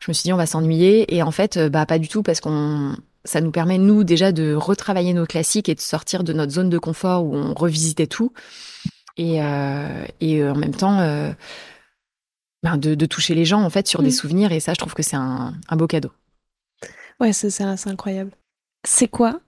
Je 0.00 0.10
me 0.10 0.12
suis 0.12 0.24
dit, 0.24 0.32
on 0.32 0.36
va 0.36 0.46
s'ennuyer. 0.46 1.14
Et 1.14 1.22
en 1.22 1.30
fait, 1.30 1.56
euh, 1.56 1.68
bah, 1.68 1.86
pas 1.86 1.98
du 1.98 2.08
tout, 2.08 2.22
parce 2.22 2.40
qu'on 2.40 2.94
ça 3.24 3.40
nous 3.40 3.50
permet, 3.50 3.78
nous, 3.78 4.04
déjà, 4.04 4.32
de 4.32 4.54
retravailler 4.54 5.12
nos 5.12 5.26
classiques 5.26 5.68
et 5.68 5.74
de 5.74 5.80
sortir 5.80 6.24
de 6.24 6.32
notre 6.32 6.52
zone 6.52 6.70
de 6.70 6.78
confort 6.78 7.24
où 7.24 7.34
on 7.34 7.52
revisitait 7.52 8.06
tout. 8.06 8.32
Et, 9.16 9.42
euh, 9.42 10.04
et 10.20 10.40
euh, 10.40 10.52
en 10.52 10.54
même 10.54 10.74
temps, 10.74 11.00
ben, 12.62 12.76
de, 12.76 13.06
toucher 13.06 13.34
les 13.34 13.44
gens, 13.44 13.62
en 13.62 13.70
fait, 13.70 13.86
sur 13.86 14.02
des 14.02 14.08
mm. 14.08 14.12
souvenirs. 14.12 14.52
Et 14.52 14.60
ça, 14.60 14.72
je 14.74 14.78
trouve 14.78 14.94
que 14.94 15.02
c'est 15.02 15.16
un, 15.16 15.54
beau 15.72 15.86
cadeau. 15.86 16.10
Ouais, 17.20 17.32
c'est 17.32 17.62
incroyable. 17.86 18.30
C'est 18.86 19.08
quoi, 19.08 19.40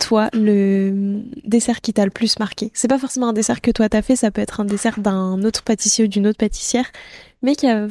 toi, 0.00 0.28
le 0.32 1.22
dessert 1.44 1.80
qui 1.80 1.92
t'a 1.92 2.04
le 2.04 2.10
plus 2.10 2.38
marqué? 2.38 2.70
C'est 2.74 2.88
pas 2.88 2.98
forcément 2.98 3.28
un 3.28 3.32
dessert 3.32 3.60
que 3.60 3.70
toi 3.70 3.88
t'as 3.88 4.02
fait, 4.02 4.16
ça 4.16 4.30
peut 4.30 4.40
être 4.40 4.60
un 4.60 4.64
dessert 4.64 4.98
d'un 4.98 5.42
autre 5.42 5.62
pâtissier 5.62 6.06
ou 6.06 6.08
d'une 6.08 6.26
autre 6.26 6.38
pâtissière, 6.38 6.86
mais 7.42 7.54
qui 7.54 7.66
a 7.68 7.86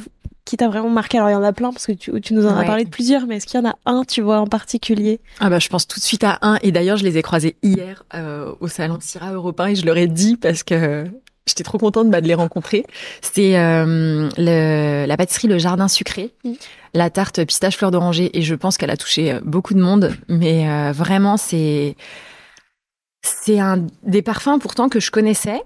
qui 0.47 0.55
t'a 0.55 0.69
vraiment 0.69 0.89
marqué 0.89 1.17
Alors 1.17 1.30
il 1.30 1.34
y 1.34 1.36
en 1.36 1.43
a 1.43 1.51
plein 1.51 1.71
parce 1.71 1.86
que 1.86 1.91
tu, 1.91 2.21
tu 2.21 2.34
nous 2.34 2.47
en 2.47 2.55
as 2.55 2.63
parlé 2.63 2.86
de 2.86 2.89
plusieurs, 2.89 3.28
mais 3.28 3.36
est-ce 3.36 3.45
qu'il 3.45 3.59
y 3.59 3.63
en 3.63 3.69
a 3.69 3.75
un, 3.86 4.03
tu 4.05 4.21
vois, 4.21 4.39
en 4.39 4.47
particulier? 4.47 5.19
Ah 5.39 5.49
bah 5.49 5.59
je 5.59 5.67
pense 5.67 5.88
tout 5.88 5.99
de 5.99 6.05
suite 6.05 6.23
à 6.23 6.39
un. 6.41 6.57
Et 6.63 6.71
d'ailleurs 6.71 6.97
je 6.97 7.03
les 7.03 7.17
ai 7.17 7.21
croisés 7.21 7.57
hier 7.61 8.05
euh, 8.13 8.53
au 8.61 8.69
salon 8.69 8.97
Syrah 9.01 9.34
Européen 9.34 9.67
et 9.67 9.75
je 9.75 9.86
leur 9.86 9.97
ai 9.97 10.07
dit 10.07 10.38
parce 10.38 10.63
que 10.63 11.05
j'étais 11.48 11.64
trop 11.64 11.78
contente 11.78 12.10
bah, 12.10 12.22
de 12.22 12.28
les 12.28 12.34
rencontrer. 12.34 12.86
C'était 13.22 13.56
euh, 13.58 14.30
la 14.38 15.18
pâtisserie 15.18 15.48
Le 15.48 15.58
Jardin 15.58 15.88
Sucré, 15.88 16.34
mm. 16.43 16.54
la 16.93 17.10
tarte 17.10 17.43
pistache 17.45 17.78
fleur 17.78 17.91
d'oranger 17.91 18.38
et 18.38 18.41
je 18.41 18.56
pense 18.56 18.78
qu'elle 18.78 18.91
a 18.91 18.98
touché 18.98 19.34
euh, 19.34 19.39
beaucoup 19.43 19.74
de 19.74 19.82
monde. 19.82 20.16
Mais 20.28 20.91
vraiment 20.91 21.38
c'est 21.38 21.95
c'est 23.22 23.60
un 23.60 23.86
des 24.04 24.22
parfums 24.22 24.60
pourtant 24.60 24.89
que 24.89 25.00
je 25.00 25.12
connaissais 25.12 25.62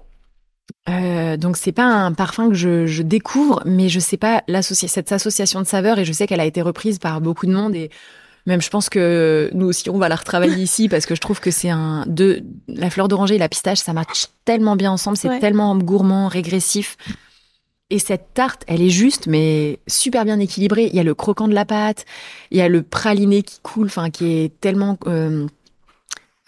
euh, 0.88 1.36
donc 1.36 1.56
c'est 1.56 1.72
pas 1.72 1.84
un 1.84 2.12
parfum 2.12 2.48
que 2.48 2.54
je, 2.54 3.02
découvre, 3.02 3.62
mais 3.64 3.88
je 3.88 4.00
sais 4.00 4.16
pas 4.16 4.42
cette 4.72 5.12
association 5.12 5.60
de 5.60 5.66
saveurs 5.66 5.98
et 5.98 6.04
je 6.04 6.12
sais 6.12 6.26
qu'elle 6.26 6.40
a 6.40 6.44
été 6.44 6.62
reprise 6.62 6.98
par 6.98 7.20
beaucoup 7.20 7.46
de 7.46 7.52
monde 7.52 7.74
et 7.74 7.90
même 8.46 8.60
je 8.60 8.70
pense 8.70 8.88
que 8.88 9.50
nous 9.54 9.66
aussi 9.66 9.88
on 9.90 9.98
va 9.98 10.08
la 10.08 10.16
retravailler 10.16 10.62
ici 10.62 10.88
parce 10.88 11.06
que 11.06 11.14
je 11.14 11.20
trouve 11.20 11.40
que 11.40 11.50
c'est 11.50 11.70
un 11.70 12.04
de 12.06 12.42
la 12.68 12.90
fleur 12.90 13.08
d'oranger 13.08 13.36
et 13.36 13.38
la 13.38 13.48
pistache 13.48 13.78
ça 13.78 13.92
match 13.92 14.26
tellement 14.44 14.76
bien 14.76 14.92
ensemble, 14.92 15.16
c'est 15.16 15.38
tellement 15.38 15.76
gourmand, 15.76 16.28
régressif. 16.28 16.96
Et 17.90 17.98
cette 17.98 18.32
tarte, 18.32 18.62
elle 18.68 18.80
est 18.80 18.90
juste, 18.90 19.26
mais 19.26 19.78
super 19.86 20.24
bien 20.24 20.40
équilibrée. 20.40 20.86
Il 20.86 20.96
y 20.96 21.00
a 21.00 21.02
le 21.02 21.14
croquant 21.14 21.46
de 21.46 21.52
la 21.52 21.66
pâte, 21.66 22.06
il 22.50 22.56
y 22.56 22.62
a 22.62 22.68
le 22.68 22.82
praliné 22.82 23.42
qui 23.42 23.60
coule, 23.60 23.86
enfin 23.86 24.08
qui 24.08 24.32
est 24.32 24.60
tellement 24.60 24.98
euh, 25.06 25.46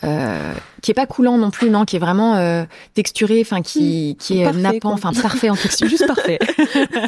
euh, 0.04 0.54
qui 0.80 0.90
est 0.90 0.94
pas 0.94 1.04
coulant 1.04 1.36
non 1.36 1.50
plus, 1.50 1.68
non, 1.68 1.84
qui 1.84 1.96
est 1.96 1.98
vraiment 1.98 2.36
euh, 2.36 2.64
texturé, 2.94 3.42
enfin 3.42 3.60
qui, 3.60 4.14
hmm. 4.14 4.22
qui 4.22 4.40
est 4.40 4.52
nappant, 4.54 4.92
enfin 4.92 5.12
parfait 5.12 5.50
en 5.50 5.56
texture, 5.56 5.86
juste 5.90 6.06
parfait. 6.06 6.38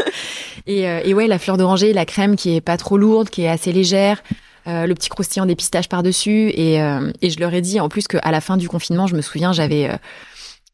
et, 0.67 0.83
et, 0.83 1.15
ouais, 1.15 1.29
la 1.29 1.39
fleur 1.39 1.57
d'oranger, 1.57 1.95
la 1.95 2.05
crème 2.05 2.37
qui 2.37 2.55
est 2.55 2.61
pas 2.61 2.77
trop 2.77 2.99
lourde, 2.99 3.31
qui 3.31 3.43
est 3.43 3.49
assez 3.49 3.73
légère. 3.73 4.23
Le 4.67 4.95
petit 4.95 5.09
croustillant 5.09 5.47
des 5.47 5.57
pistaches 5.57 5.89
par 5.89 6.03
dessus 6.03 6.51
et, 6.51 6.77
et 6.77 7.31
je 7.31 7.41
leur 7.41 7.55
ai 7.55 7.61
dit 7.61 7.81
en 7.81 7.89
plus 7.89 8.09
qu'à 8.09 8.31
la 8.31 8.41
fin 8.41 8.57
du 8.57 8.69
confinement 8.69 9.07
je 9.07 9.15
me 9.15 9.23
souviens 9.23 9.53
j'avais 9.53 9.91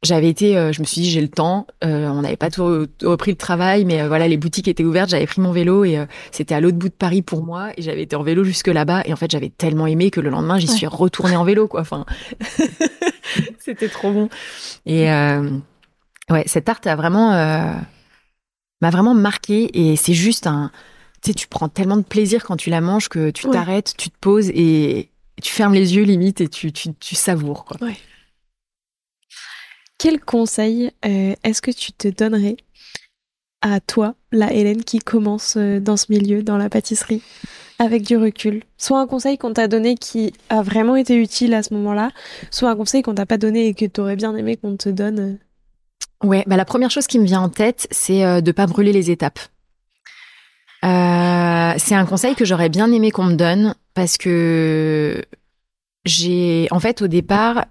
j'avais 0.03 0.29
été, 0.29 0.57
euh, 0.57 0.73
je 0.73 0.81
me 0.81 0.85
suis 0.85 1.01
dit 1.01 1.11
j'ai 1.11 1.21
le 1.21 1.29
temps. 1.29 1.67
Euh, 1.85 2.09
on 2.09 2.23
n'avait 2.23 2.37
pas 2.37 2.51
tout 2.51 2.87
repris 3.05 3.31
le 3.31 3.37
travail, 3.37 3.85
mais 3.85 4.03
euh, 4.03 4.09
voilà, 4.09 4.27
les 4.27 4.37
boutiques 4.37 4.67
étaient 4.67 4.85
ouvertes. 4.85 5.11
J'avais 5.11 5.27
pris 5.27 5.41
mon 5.41 5.53
vélo 5.53 5.85
et 5.85 6.05
c'était 6.33 6.55
à 6.55 6.61
l'autre 6.61 6.77
bout 6.77 6.89
de 6.89 6.95
Paris 6.95 7.23
pour 7.23 7.45
moi. 7.45 7.71
Et 7.77 7.83
j'avais 7.83 8.03
été 8.03 8.17
en 8.17 8.23
vélo 8.23 8.43
jusque 8.43 8.67
là-bas. 8.67 9.03
Et 9.05 9.13
en 9.13 9.17
fait, 9.17 9.31
j'avais 9.31 9.51
tellement 9.51 9.87
aimé 9.87 10.11
que 10.11 10.21
le 10.21 10.31
lendemain, 10.31 10.59
j'y 10.59 10.67
suis 10.67 10.87
retournée 10.87 11.37
en 11.37 11.45
vélo, 11.45 11.69
quoi. 11.69 11.83
Enfin, 11.83 12.05
c'était 13.61 13.89
trop 13.89 14.11
bon. 14.11 14.29
Et 14.87 15.07
ouais, 16.31 16.43
cette 16.47 16.65
tarte 16.65 16.87
a 16.89 16.97
vraiment 16.97 17.31
m'a 18.81 18.91
vraiment 18.91 19.15
marqué. 19.15 19.71
Et 19.79 19.95
c'est 19.95 20.15
juste 20.15 20.49
un, 20.49 20.73
sais, 21.31 21.35
tu 21.35 21.47
prends 21.47 21.69
tellement 21.69 21.97
de 21.97 22.03
plaisir 22.03 22.45
quand 22.45 22.57
tu 22.57 22.71
la 22.71 22.81
manges 22.81 23.09
que 23.09 23.31
tu 23.31 23.49
t'arrêtes, 23.49 23.95
tu 23.97 24.11
te 24.11 24.19
poses 24.21 24.51
et 24.51 25.11
tu 25.41 25.53
fermes 25.53 25.75
les 25.75 25.95
yeux 25.95 26.05
limite 26.05 26.41
et 26.41 26.49
tu, 26.49 26.73
tu, 26.73 26.95
tu 26.95 27.15
savoures, 27.15 27.65
quoi. 27.65 27.77
Ouais. 27.81 27.97
Quel 29.99 30.21
conseil 30.21 30.91
euh, 31.05 31.35
est-ce 31.45 31.63
que 31.63 31.71
tu 31.71 31.93
te 31.93 32.09
donnerais 32.09 32.57
à 33.61 33.79
toi, 33.79 34.17
la 34.33 34.53
Hélène 34.53 34.83
qui 34.83 34.99
commence 34.99 35.55
euh, 35.57 35.79
dans 35.79 35.97
ce 35.97 36.07
milieu, 36.11 36.43
dans 36.43 36.57
la 36.57 36.69
pâtisserie, 36.69 37.23
avec 37.79 38.03
du 38.03 38.17
recul? 38.17 38.65
Soit 38.79 38.99
un 38.99 39.07
conseil 39.07 39.39
qu'on 39.39 39.53
t'a 39.53 39.69
donné 39.69 39.95
qui 39.95 40.33
a 40.49 40.63
vraiment 40.63 40.97
été 40.97 41.15
utile 41.15 41.55
à 41.55 41.63
ce 41.63 41.73
moment-là, 41.75 42.11
soit 42.51 42.71
un 42.71 42.77
conseil 42.77 43.03
qu'on 43.03 43.15
t'a 43.15 43.27
pas 43.27 43.39
donné 43.39 43.69
et 43.69 43.75
que 43.75 43.85
tu 43.85 44.01
aurais 44.01 44.17
bien 44.17 44.35
aimé 44.35 44.57
qu'on 44.57 44.77
te 44.77 44.89
donne. 44.89 45.21
Euh. 45.21 46.27
Ouais, 46.27 46.43
bah 46.49 46.57
la 46.57 46.65
première 46.65 46.91
chose 46.91 47.07
qui 47.07 47.21
me 47.21 47.25
vient 47.25 47.41
en 47.41 47.49
tête, 47.49 47.87
c'est 47.93 48.43
de 48.43 48.53
pas 48.53 48.67
brûler 48.67 48.93
les 48.93 49.11
étapes. 49.11 49.41
C'est 50.83 51.95
un 51.95 52.07
conseil 52.07 52.35
que 52.35 52.45
j'aurais 52.45 52.69
bien 52.69 52.91
aimé 52.93 53.11
qu'on 53.11 53.25
me 53.25 53.35
donne 53.35 53.75
parce 53.95 54.17
que 54.17 55.23
j'ai, 56.05 56.69
en 56.71 56.81
fait, 56.81 57.03
au 57.03 57.07
départ, 57.07 57.67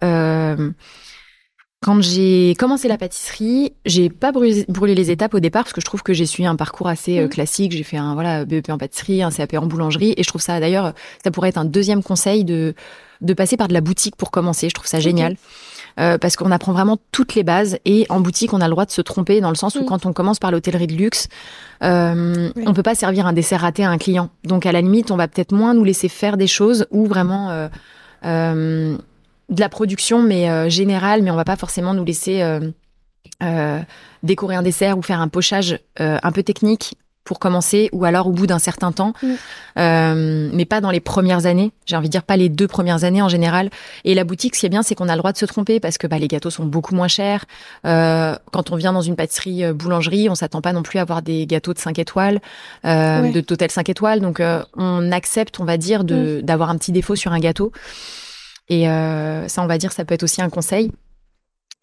quand 1.84 2.00
j'ai 2.00 2.54
commencé 2.60 2.88
la 2.88 2.98
pâtisserie, 3.00 3.74
j'ai 3.86 4.10
pas 4.10 4.32
brûlé, 4.32 4.94
les 4.94 5.10
étapes 5.10 5.34
au 5.34 5.40
départ 5.40 5.64
parce 5.64 5.74
que 5.74 5.82
je 5.82 5.86
trouve 5.86 6.04
que 6.04 6.14
j'ai 6.14 6.28
suivi 6.28 6.46
un 6.46 6.56
parcours 6.56 6.88
assez 6.88 7.18
euh, 7.18 7.26
mmh. 7.26 7.30
classique. 7.30 7.72
J'ai 7.72 7.84
fait 7.84 7.98
un 7.98 8.14
voilà 8.14 8.46
BEP 8.46 8.70
en 8.70 8.78
pâtisserie, 8.78 9.24
un 9.24 9.32
CAP 9.32 9.56
en 9.56 9.66
boulangerie, 9.66 10.14
et 10.16 10.22
je 10.22 10.28
trouve 10.28 10.42
ça 10.42 10.60
d'ailleurs, 10.60 10.94
ça 11.24 11.32
pourrait 11.32 11.50
être 11.50 11.58
un 11.58 11.66
deuxième 11.66 12.04
conseil 12.04 12.46
de 12.46 12.76
de 13.22 13.34
passer 13.34 13.58
par 13.58 13.68
de 13.68 13.74
la 13.74 13.82
boutique 13.82 14.16
pour 14.16 14.30
commencer. 14.30 14.70
Je 14.70 14.76
trouve 14.76 14.88
ça 14.88 15.00
génial. 15.00 15.38
Euh, 16.00 16.18
parce 16.18 16.38
qu'on 16.38 16.52
apprend 16.52 16.72
vraiment 16.72 16.98
toutes 17.12 17.36
les 17.36 17.44
bases 17.44 17.78
et 17.84 18.06
en 18.10 18.22
boutique 18.22 18.54
on 18.54 18.62
a 18.62 18.66
le 18.66 18.72
droit 18.72 18.86
de 18.86 18.92
se 18.92 19.02
tromper 19.02 19.42
dans 19.42 19.50
le 19.50 19.56
sens 19.56 19.76
où 19.76 19.84
mmh. 19.84 19.86
quand 19.86 20.06
on 20.06 20.14
commence 20.14 20.40
par 20.40 20.50
l'hôtellerie 20.50 20.88
de 20.88 20.94
luxe 20.94 21.28
euh, 21.84 22.50
on 22.66 22.74
peut 22.74 22.84
pas 22.84 22.96
servir 22.96 23.28
un 23.28 23.34
dessert 23.34 23.62
raté 23.62 23.84
à 23.84 23.90
un 23.90 23.98
client 23.98 24.30
donc 24.46 24.66
à 24.66 24.72
la 24.72 24.80
limite 24.80 25.12
on 25.12 25.18
va 25.18 25.28
peut-être 25.28 25.52
moins 25.52 25.74
nous 25.74 25.84
laisser 25.84 26.08
faire 26.08 26.38
des 26.38 26.48
choses 26.48 26.88
ou 26.92 27.08
vraiment 27.08 27.50
euh, 27.50 27.68
euh 28.26 28.98
de 29.50 29.60
la 29.60 29.68
production, 29.68 30.24
mais 30.24 30.70
générale, 30.70 31.24
mais 31.24 31.30
on 31.30 31.36
va 31.36 31.44
pas 31.44 31.58
forcément 31.58 31.94
nous 31.94 32.06
laisser 32.06 32.42
décorer 34.24 34.56
un 34.56 34.62
dessert 34.62 34.98
ou 34.98 35.02
faire 35.02 35.20
un 35.20 35.28
pochage 35.28 35.78
un 35.98 36.32
peu 36.32 36.42
technique 36.42 36.96
pour 37.24 37.40
commencer, 37.40 37.90
ou 37.92 38.06
alors 38.06 38.28
au 38.28 38.32
bout 38.32 38.48
d'un 38.48 38.60
certain 38.60 38.92
temps, 38.92 39.14
mm. 39.22 40.52
mais 40.54 40.66
pas 40.66 40.82
dans 40.82 40.92
les 40.92 41.00
premières 41.00 41.46
années. 41.46 41.72
J'ai 41.86 41.96
envie 41.96 42.08
de 42.08 42.12
dire 42.12 42.24
pas 42.24 42.38
les 42.38 42.50
deux 42.50 42.68
premières 42.68 43.04
années 43.04 43.22
en 43.22 43.30
général. 43.30 43.70
Et 44.06 44.16
la 44.16 44.24
boutique, 44.24 44.56
ce 44.56 44.62
qui 44.62 44.66
est 44.66 44.70
bien, 44.70 44.84
c'est 44.84 44.96
qu'on 44.96 45.08
a 45.08 45.14
le 45.14 45.20
droit 45.20 45.32
de 45.32 45.38
se 45.38 45.46
tromper 45.46 45.80
parce 45.80 45.98
que 45.98 46.08
bah, 46.08 46.18
les 46.18 46.28
gâteaux 46.28 46.50
sont 46.50 46.66
beaucoup 46.66 46.96
moins 46.96 47.08
chers. 47.08 47.46
quand 47.84 48.72
on 48.72 48.76
vient 48.76 48.94
dans 48.94 49.02
une 49.02 49.16
pâtisserie 49.16 49.72
boulangerie, 49.74 50.30
on 50.30 50.36
s'attend 50.36 50.62
pas 50.62 50.74
non 50.74 50.84
plus 50.84 51.00
à 51.00 51.04
avoir 51.04 51.22
des 51.22 51.46
gâteaux 51.46 51.74
de 51.74 51.80
5 51.80 52.00
étoiles, 52.00 52.42
de 52.84 53.42
d'hôtel 53.42 53.72
5 53.72 53.90
étoiles. 53.90 54.20
Donc 54.20 54.42
on 54.76 55.12
accepte, 55.12 55.60
on 55.60 55.66
va 55.66 55.78
dire, 55.78 56.04
de 56.04 56.40
mm. 56.40 56.42
d'avoir 56.42 56.70
un 56.70 56.78
petit 56.78 56.92
défaut 56.92 57.16
sur 57.16 57.34
un 57.34 57.40
gâteau. 57.40 57.72
Et 58.72 58.88
euh, 58.88 59.50
ça, 59.50 59.62
on 59.62 59.68
va 59.68 59.78
dire, 59.78 59.92
ça 59.92 60.06
peut 60.06 60.14
être 60.14 60.24
aussi 60.24 60.42
un 60.42 60.50
conseil. 60.50 60.92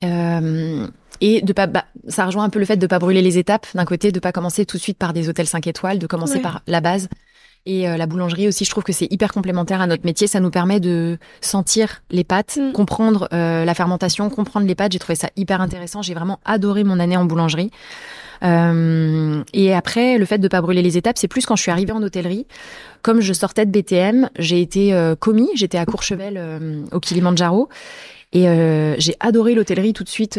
Euh, 0.04 0.86
et 1.20 1.42
de 1.42 1.52
pas, 1.52 1.66
bah, 1.66 1.84
ça 2.08 2.26
rejoint 2.26 2.44
un 2.44 2.50
peu 2.50 2.58
le 2.58 2.64
fait 2.64 2.76
de 2.76 2.86
pas 2.86 2.98
brûler 2.98 3.22
les 3.22 3.38
étapes. 3.38 3.66
D'un 3.74 3.84
côté, 3.84 4.12
de 4.12 4.20
pas 4.20 4.32
commencer 4.32 4.64
tout 4.66 4.76
de 4.76 4.82
suite 4.82 4.98
par 4.98 5.12
des 5.12 5.28
hôtels 5.28 5.46
5 5.46 5.66
étoiles, 5.66 5.98
de 5.98 6.06
commencer 6.06 6.40
par 6.40 6.62
la 6.66 6.80
base. 6.80 7.08
Et 7.66 7.88
euh, 7.88 7.96
la 7.96 8.06
boulangerie 8.06 8.48
aussi, 8.48 8.64
je 8.64 8.70
trouve 8.70 8.84
que 8.84 8.92
c'est 8.92 9.10
hyper 9.10 9.32
complémentaire 9.32 9.80
à 9.80 9.86
notre 9.86 10.06
métier. 10.06 10.26
Ça 10.26 10.40
nous 10.40 10.50
permet 10.50 10.80
de 10.80 11.18
sentir 11.40 12.02
les 12.10 12.24
pâtes, 12.24 12.58
mm. 12.60 12.72
comprendre 12.72 13.28
la 13.30 13.74
fermentation, 13.74 14.30
comprendre 14.30 14.66
les 14.66 14.74
pâtes. 14.74 14.92
J'ai 14.92 14.98
trouvé 14.98 15.16
ça 15.16 15.28
hyper 15.36 15.60
intéressant. 15.60 16.02
J'ai 16.02 16.14
vraiment 16.14 16.40
adoré 16.44 16.84
mon 16.84 16.98
année 16.98 17.16
en 17.16 17.24
boulangerie. 17.24 17.70
Euh, 18.42 19.42
et 19.52 19.74
après, 19.74 20.18
le 20.18 20.24
fait 20.24 20.38
de 20.38 20.48
pas 20.48 20.60
brûler 20.60 20.82
les 20.82 20.96
étapes, 20.96 21.18
c'est 21.18 21.28
plus 21.28 21.46
quand 21.46 21.56
je 21.56 21.62
suis 21.62 21.70
arrivée 21.70 21.92
en 21.92 22.02
hôtellerie. 22.02 22.46
Comme 23.02 23.20
je 23.20 23.32
sortais 23.32 23.66
de 23.66 23.70
BTM, 23.70 24.30
j'ai 24.38 24.60
été 24.60 24.94
euh, 24.94 25.14
commis, 25.16 25.48
j'étais 25.54 25.78
à 25.78 25.86
Courchevel 25.86 26.34
euh, 26.36 26.82
au 26.92 27.00
Kilimanjaro. 27.00 27.68
Et 28.32 28.44
j'ai 28.98 29.14
adoré 29.20 29.54
l'hôtellerie 29.54 29.92
tout 29.92 30.04
de 30.04 30.08
suite. 30.08 30.36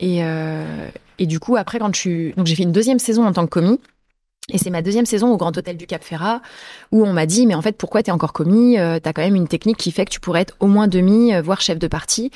et, 0.00 0.20
et 1.18 1.26
du 1.26 1.40
coup, 1.40 1.56
après, 1.56 1.78
quand 1.78 1.94
je 1.94 2.00
suis... 2.00 2.32
Donc 2.34 2.46
j'ai 2.46 2.54
fait 2.54 2.62
une 2.62 2.72
deuxième 2.72 2.98
saison 2.98 3.26
en 3.26 3.32
tant 3.32 3.44
que 3.44 3.50
commis. 3.50 3.80
Et 4.52 4.58
c'est 4.58 4.70
ma 4.70 4.82
deuxième 4.82 5.06
saison 5.06 5.32
au 5.32 5.36
Grand 5.36 5.56
Hôtel 5.56 5.76
du 5.76 5.86
Cap 5.86 6.02
Ferrat 6.02 6.42
où 6.90 7.06
on 7.06 7.12
m'a 7.12 7.26
dit 7.26 7.46
mais 7.46 7.54
en 7.54 7.62
fait 7.62 7.76
pourquoi 7.76 8.02
t'es 8.02 8.10
encore 8.10 8.32
commis 8.32 8.76
T'as 8.76 9.12
quand 9.12 9.22
même 9.22 9.36
une 9.36 9.46
technique 9.46 9.76
qui 9.76 9.92
fait 9.92 10.04
que 10.04 10.10
tu 10.10 10.18
pourrais 10.18 10.40
être 10.40 10.56
au 10.60 10.66
moins 10.66 10.88
demi, 10.88 11.32
voire 11.40 11.60
chef 11.60 11.78
de 11.78 11.86
partie. 11.86 12.30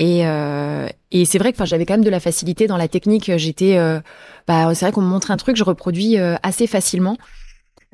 Et, 0.00 0.26
euh, 0.26 0.88
et 1.10 1.26
c'est 1.26 1.38
vrai 1.38 1.52
que 1.52 1.64
j'avais 1.66 1.84
quand 1.84 1.92
même 1.92 2.04
de 2.04 2.10
la 2.10 2.20
facilité 2.20 2.66
dans 2.66 2.78
la 2.78 2.88
technique. 2.88 3.36
J'étais, 3.36 3.76
euh, 3.76 4.00
bah, 4.48 4.74
c'est 4.74 4.86
vrai 4.86 4.92
qu'on 4.92 5.02
me 5.02 5.06
montre 5.06 5.30
un 5.30 5.36
truc, 5.36 5.56
je 5.56 5.64
reproduis 5.64 6.18
euh, 6.18 6.36
assez 6.42 6.66
facilement. 6.66 7.18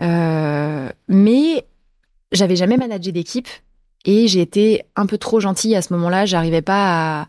Euh, 0.00 0.88
mais 1.09 1.66
j'avais 2.30 2.54
jamais 2.54 2.76
managé 2.76 3.11
d'équipe 3.11 3.48
et 4.07 4.28
j'ai 4.28 4.40
été 4.40 4.84
un 4.94 5.04
peu 5.04 5.18
trop 5.18 5.40
gentille 5.40 5.76
à 5.76 5.82
ce 5.82 5.92
moment-là. 5.92 6.24
J'arrivais 6.24 6.62
pas. 6.62 7.26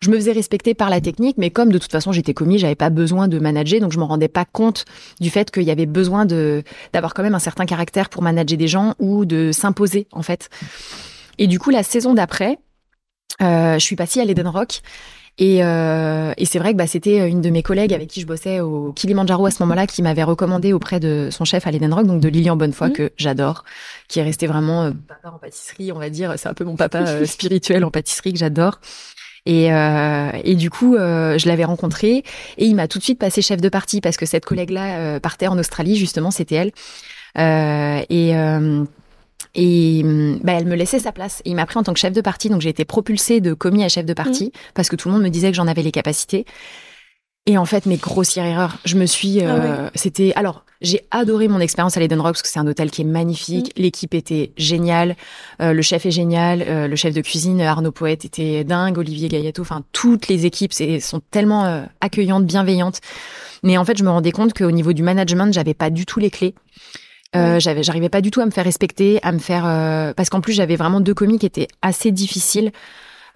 Je 0.00 0.10
me 0.10 0.16
faisais 0.16 0.32
respecter 0.32 0.74
par 0.74 0.90
la 0.90 1.00
technique, 1.00 1.38
mais 1.38 1.50
comme 1.50 1.70
de 1.70 1.78
toute 1.78 1.92
façon 1.92 2.12
j'étais 2.12 2.34
commis, 2.34 2.58
j'avais 2.58 2.74
pas 2.74 2.90
besoin 2.90 3.28
de 3.28 3.38
manager, 3.38 3.80
donc 3.80 3.92
je 3.92 3.98
me 3.98 4.04
rendais 4.04 4.28
pas 4.28 4.44
compte 4.44 4.84
du 5.20 5.30
fait 5.30 5.50
qu'il 5.50 5.62
y 5.62 5.70
avait 5.70 5.86
besoin 5.86 6.26
d'avoir 6.26 7.14
quand 7.14 7.22
même 7.22 7.34
un 7.34 7.38
certain 7.38 7.64
caractère 7.64 8.10
pour 8.10 8.22
manager 8.22 8.58
des 8.58 8.68
gens 8.68 8.94
ou 8.98 9.24
de 9.24 9.52
s'imposer 9.52 10.06
en 10.12 10.22
fait. 10.22 10.50
Et 11.38 11.46
du 11.46 11.58
coup, 11.58 11.70
la 11.70 11.82
saison 11.82 12.12
d'après, 12.12 12.58
euh, 13.40 13.74
je 13.74 13.84
suis 13.84 13.96
passée 13.96 14.20
à 14.20 14.24
l'Eden 14.24 14.48
Rock. 14.48 14.82
Et, 15.38 15.64
euh, 15.64 16.32
et 16.36 16.44
c'est 16.44 16.60
vrai 16.60 16.72
que 16.72 16.78
bah, 16.78 16.86
c'était 16.86 17.28
une 17.28 17.40
de 17.40 17.50
mes 17.50 17.64
collègues 17.64 17.92
avec 17.92 18.08
qui 18.08 18.20
je 18.20 18.26
bossais 18.26 18.60
au 18.60 18.92
Kilimanjaro 18.92 19.46
à 19.46 19.50
ce 19.50 19.62
moment-là 19.64 19.88
qui 19.88 20.00
m'avait 20.00 20.22
recommandé 20.22 20.72
auprès 20.72 21.00
de 21.00 21.28
son 21.32 21.44
chef 21.44 21.66
à 21.66 21.72
l'Eden 21.72 21.92
Rock, 21.92 22.06
donc 22.06 22.20
de 22.20 22.28
Lilian 22.28 22.56
Bonnefoy, 22.56 22.88
mmh. 22.88 22.92
que 22.92 23.12
j'adore, 23.16 23.64
qui 24.06 24.20
est 24.20 24.22
resté 24.22 24.46
vraiment 24.46 24.84
euh, 24.84 24.90
papa 25.08 25.34
en 25.34 25.38
pâtisserie, 25.38 25.90
on 25.90 25.98
va 25.98 26.08
dire. 26.08 26.34
C'est 26.36 26.48
un 26.48 26.54
peu 26.54 26.64
mon 26.64 26.76
papa 26.76 27.00
euh, 27.00 27.26
spirituel 27.26 27.84
en 27.84 27.90
pâtisserie 27.90 28.32
que 28.32 28.38
j'adore. 28.38 28.78
Et, 29.44 29.72
euh, 29.72 30.30
et, 30.44 30.54
du 30.54 30.70
coup, 30.70 30.94
euh, 30.94 31.36
je 31.36 31.48
l'avais 31.48 31.64
rencontré 31.64 32.24
et 32.56 32.64
il 32.64 32.74
m'a 32.76 32.88
tout 32.88 32.98
de 32.98 33.04
suite 33.04 33.18
passé 33.18 33.42
chef 33.42 33.60
de 33.60 33.68
partie 33.68 34.00
parce 34.00 34.16
que 34.16 34.24
cette 34.24 34.44
collègue-là 34.46 35.20
partait 35.20 35.48
en 35.48 35.58
Australie, 35.58 35.96
justement, 35.96 36.30
c'était 36.30 36.54
elle. 36.54 38.06
et 38.08 38.34
et 39.54 40.02
hum, 40.04 40.38
bah, 40.42 40.52
elle 40.52 40.66
me 40.66 40.74
laissait 40.74 40.98
sa 40.98 41.12
place. 41.12 41.40
Et 41.44 41.50
il 41.50 41.56
m'a 41.56 41.66
pris 41.66 41.78
en 41.78 41.82
tant 41.82 41.92
que 41.92 42.00
chef 42.00 42.12
de 42.12 42.20
parti. 42.20 42.48
Donc 42.48 42.60
j'ai 42.60 42.70
été 42.70 42.84
propulsée 42.84 43.40
de 43.40 43.54
commis 43.54 43.84
à 43.84 43.88
chef 43.88 44.06
de 44.06 44.14
parti 44.14 44.46
mmh. 44.46 44.58
parce 44.74 44.88
que 44.88 44.96
tout 44.96 45.08
le 45.08 45.14
monde 45.14 45.22
me 45.22 45.30
disait 45.30 45.50
que 45.50 45.56
j'en 45.56 45.68
avais 45.68 45.82
les 45.82 45.92
capacités. 45.92 46.44
Et 47.46 47.58
en 47.58 47.66
fait, 47.66 47.84
mes 47.84 47.98
grossières 47.98 48.46
erreurs, 48.46 48.78
je 48.86 48.96
me 48.96 49.04
suis. 49.04 49.42
Ah 49.42 49.54
euh, 49.54 49.90
c'était. 49.94 50.32
Alors, 50.34 50.64
j'ai 50.80 51.02
adoré 51.10 51.46
mon 51.46 51.60
expérience 51.60 51.94
à 51.96 52.00
l'Eden 52.00 52.20
Rock 52.20 52.32
parce 52.32 52.42
que 52.42 52.48
c'est 52.48 52.58
un 52.58 52.66
hôtel 52.66 52.90
qui 52.90 53.02
est 53.02 53.06
magnifique. 53.06 53.78
Mmh. 53.78 53.82
L'équipe 53.82 54.14
était 54.14 54.52
géniale. 54.56 55.14
Euh, 55.60 55.74
le 55.74 55.82
chef 55.82 56.06
est 56.06 56.10
génial. 56.10 56.64
Euh, 56.66 56.88
le 56.88 56.96
chef 56.96 57.12
de 57.12 57.20
cuisine, 57.20 57.60
Arnaud 57.60 57.92
Poète, 57.92 58.24
était 58.24 58.64
dingue. 58.64 58.96
Olivier 58.96 59.28
Gaillato. 59.28 59.60
Enfin, 59.60 59.82
toutes 59.92 60.28
les 60.28 60.46
équipes 60.46 60.72
sont 60.72 61.20
tellement 61.30 61.84
accueillantes, 62.00 62.46
bienveillantes. 62.46 63.00
Mais 63.62 63.76
en 63.76 63.84
fait, 63.84 63.98
je 63.98 64.04
me 64.04 64.10
rendais 64.10 64.32
compte 64.32 64.54
qu'au 64.54 64.70
niveau 64.70 64.94
du 64.94 65.02
management, 65.02 65.52
j'avais 65.52 65.74
pas 65.74 65.90
du 65.90 66.06
tout 66.06 66.20
les 66.20 66.30
clés. 66.30 66.54
Euh, 67.36 67.58
j'avais, 67.58 67.82
j'arrivais 67.82 68.08
pas 68.08 68.20
du 68.20 68.30
tout 68.30 68.40
à 68.40 68.46
me 68.46 68.50
faire 68.50 68.64
respecter, 68.64 69.18
à 69.22 69.32
me 69.32 69.38
faire 69.38 69.66
euh, 69.66 70.12
parce 70.14 70.30
qu'en 70.30 70.40
plus 70.40 70.52
j'avais 70.52 70.76
vraiment 70.76 71.00
deux 71.00 71.14
commis 71.14 71.38
qui 71.38 71.46
étaient 71.46 71.68
assez 71.82 72.12
difficiles 72.12 72.70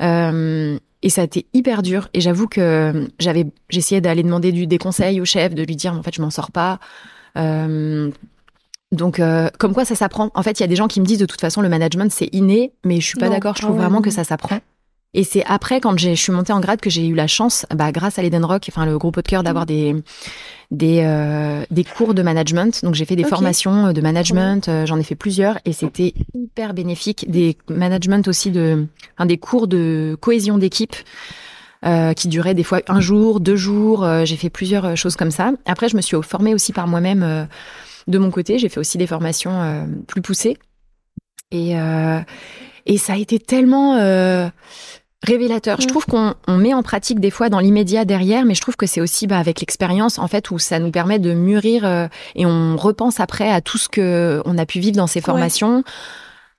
euh, 0.02 0.78
et 1.02 1.10
ça 1.10 1.22
a 1.22 1.24
été 1.24 1.46
hyper 1.52 1.82
dur. 1.82 2.08
Et 2.14 2.20
j'avoue 2.20 2.46
que 2.46 3.08
j'avais, 3.18 3.46
j'essayais 3.70 4.00
d'aller 4.00 4.22
demander 4.22 4.52
du, 4.52 4.66
des 4.66 4.78
conseils 4.78 5.20
au 5.20 5.24
chef, 5.24 5.54
de 5.54 5.62
lui 5.64 5.76
dire 5.76 5.94
en 5.94 6.02
fait 6.02 6.14
je 6.14 6.22
m'en 6.22 6.30
sors 6.30 6.52
pas. 6.52 6.78
donc 8.92 9.20
comme 9.58 9.74
quoi 9.74 9.84
ça 9.84 9.96
s'apprend. 9.96 10.30
En 10.34 10.42
fait 10.42 10.60
il 10.60 10.62
y 10.62 10.64
a 10.64 10.68
des 10.68 10.76
gens 10.76 10.88
qui 10.88 11.00
me 11.00 11.06
disent 11.06 11.18
de 11.18 11.26
toute 11.26 11.40
façon 11.40 11.60
le 11.60 11.68
management 11.68 12.12
c'est 12.12 12.28
inné, 12.32 12.72
mais 12.84 13.00
je 13.00 13.06
suis 13.06 13.18
pas 13.18 13.28
d'accord. 13.28 13.56
Je 13.56 13.62
trouve 13.62 13.76
ah 13.78 13.82
vraiment 13.82 14.00
que 14.00 14.10
ça 14.10 14.22
s'apprend. 14.22 14.60
Et 15.14 15.24
c'est 15.24 15.44
après, 15.46 15.80
quand 15.80 15.98
je 15.98 16.14
suis 16.14 16.32
montée 16.32 16.52
en 16.52 16.60
grade, 16.60 16.80
que 16.80 16.90
j'ai 16.90 17.06
eu 17.06 17.14
la 17.14 17.26
chance, 17.26 17.64
bah, 17.74 17.92
grâce 17.92 18.18
à 18.18 18.22
l'Eden 18.22 18.44
Rock, 18.44 18.66
enfin 18.68 18.84
le 18.84 18.98
groupe 18.98 19.16
de 19.16 19.22
cœur, 19.22 19.42
d'avoir 19.42 19.64
mmh. 19.64 19.66
des 19.66 19.94
des, 20.70 21.00
euh, 21.02 21.64
des 21.70 21.84
cours 21.84 22.14
de 22.14 22.22
management. 22.22 22.84
Donc 22.84 22.94
j'ai 22.94 23.04
fait 23.04 23.16
des 23.16 23.24
formations 23.24 23.86
euh, 23.86 23.92
de 23.92 24.00
management, 24.00 24.68
euh, 24.68 24.86
j'en 24.86 24.98
ai 24.98 25.02
fait 25.02 25.14
plusieurs 25.14 25.58
et 25.64 25.72
c'était 25.72 26.14
hyper 26.34 26.74
bénéfique. 26.74 27.30
Des 27.30 27.56
management 27.68 28.28
aussi 28.28 28.50
de, 28.50 28.86
enfin, 29.16 29.26
des 29.26 29.38
cours 29.38 29.68
de 29.68 30.16
cohésion 30.20 30.58
d'équipe. 30.58 30.96
Euh, 31.86 32.12
qui 32.12 32.26
duraient 32.26 32.56
des 32.56 32.64
fois 32.64 32.80
un 32.88 32.98
jour, 32.98 33.38
deux 33.38 33.54
jours. 33.54 34.04
j'ai 34.24 34.34
fait 34.34 34.50
plusieurs 34.50 34.96
choses 34.96 35.14
comme 35.14 35.30
ça. 35.30 35.52
Après, 35.64 35.88
je 35.88 35.94
me 35.94 36.00
suis 36.00 36.16
formée 36.24 36.52
aussi 36.52 36.72
par 36.72 36.88
moi-même 36.88 37.46
de 38.08 38.18
mon 38.18 38.32
côté. 38.32 38.58
J'ai 38.58 38.68
fait 38.68 38.80
aussi 38.80 38.98
des 38.98 39.06
formations 39.06 39.86
plus 40.08 40.20
poussées. 40.20 40.58
Et, 41.52 41.76
et 42.86 42.98
ça 42.98 43.12
a 43.12 43.16
été 43.16 43.38
tellement 43.38 43.96
révélateur. 45.26 45.80
Je 45.80 45.86
Mm. 45.86 45.90
trouve 45.90 46.06
qu'on 46.06 46.34
on 46.46 46.56
met 46.56 46.74
en 46.74 46.82
pratique 46.82 47.20
des 47.20 47.30
fois 47.30 47.48
dans 47.48 47.58
l'immédiat 47.58 48.04
derrière, 48.04 48.44
mais 48.44 48.54
je 48.54 48.60
trouve 48.60 48.76
que 48.76 48.86
c'est 48.86 49.00
aussi 49.00 49.26
bah, 49.26 49.38
avec 49.38 49.60
l'expérience 49.60 50.18
en 50.18 50.28
fait 50.28 50.50
où 50.50 50.58
ça 50.58 50.78
nous 50.78 50.90
permet 50.90 51.18
de 51.18 51.34
mûrir 51.34 51.84
euh, 51.84 52.06
et 52.34 52.46
on 52.46 52.76
repense 52.76 53.20
après 53.20 53.50
à 53.50 53.60
tout 53.60 53.78
ce 53.78 53.88
que 53.88 54.42
on 54.44 54.56
a 54.58 54.66
pu 54.66 54.78
vivre 54.80 54.96
dans 54.96 55.06
ces 55.06 55.20
formations, 55.20 55.82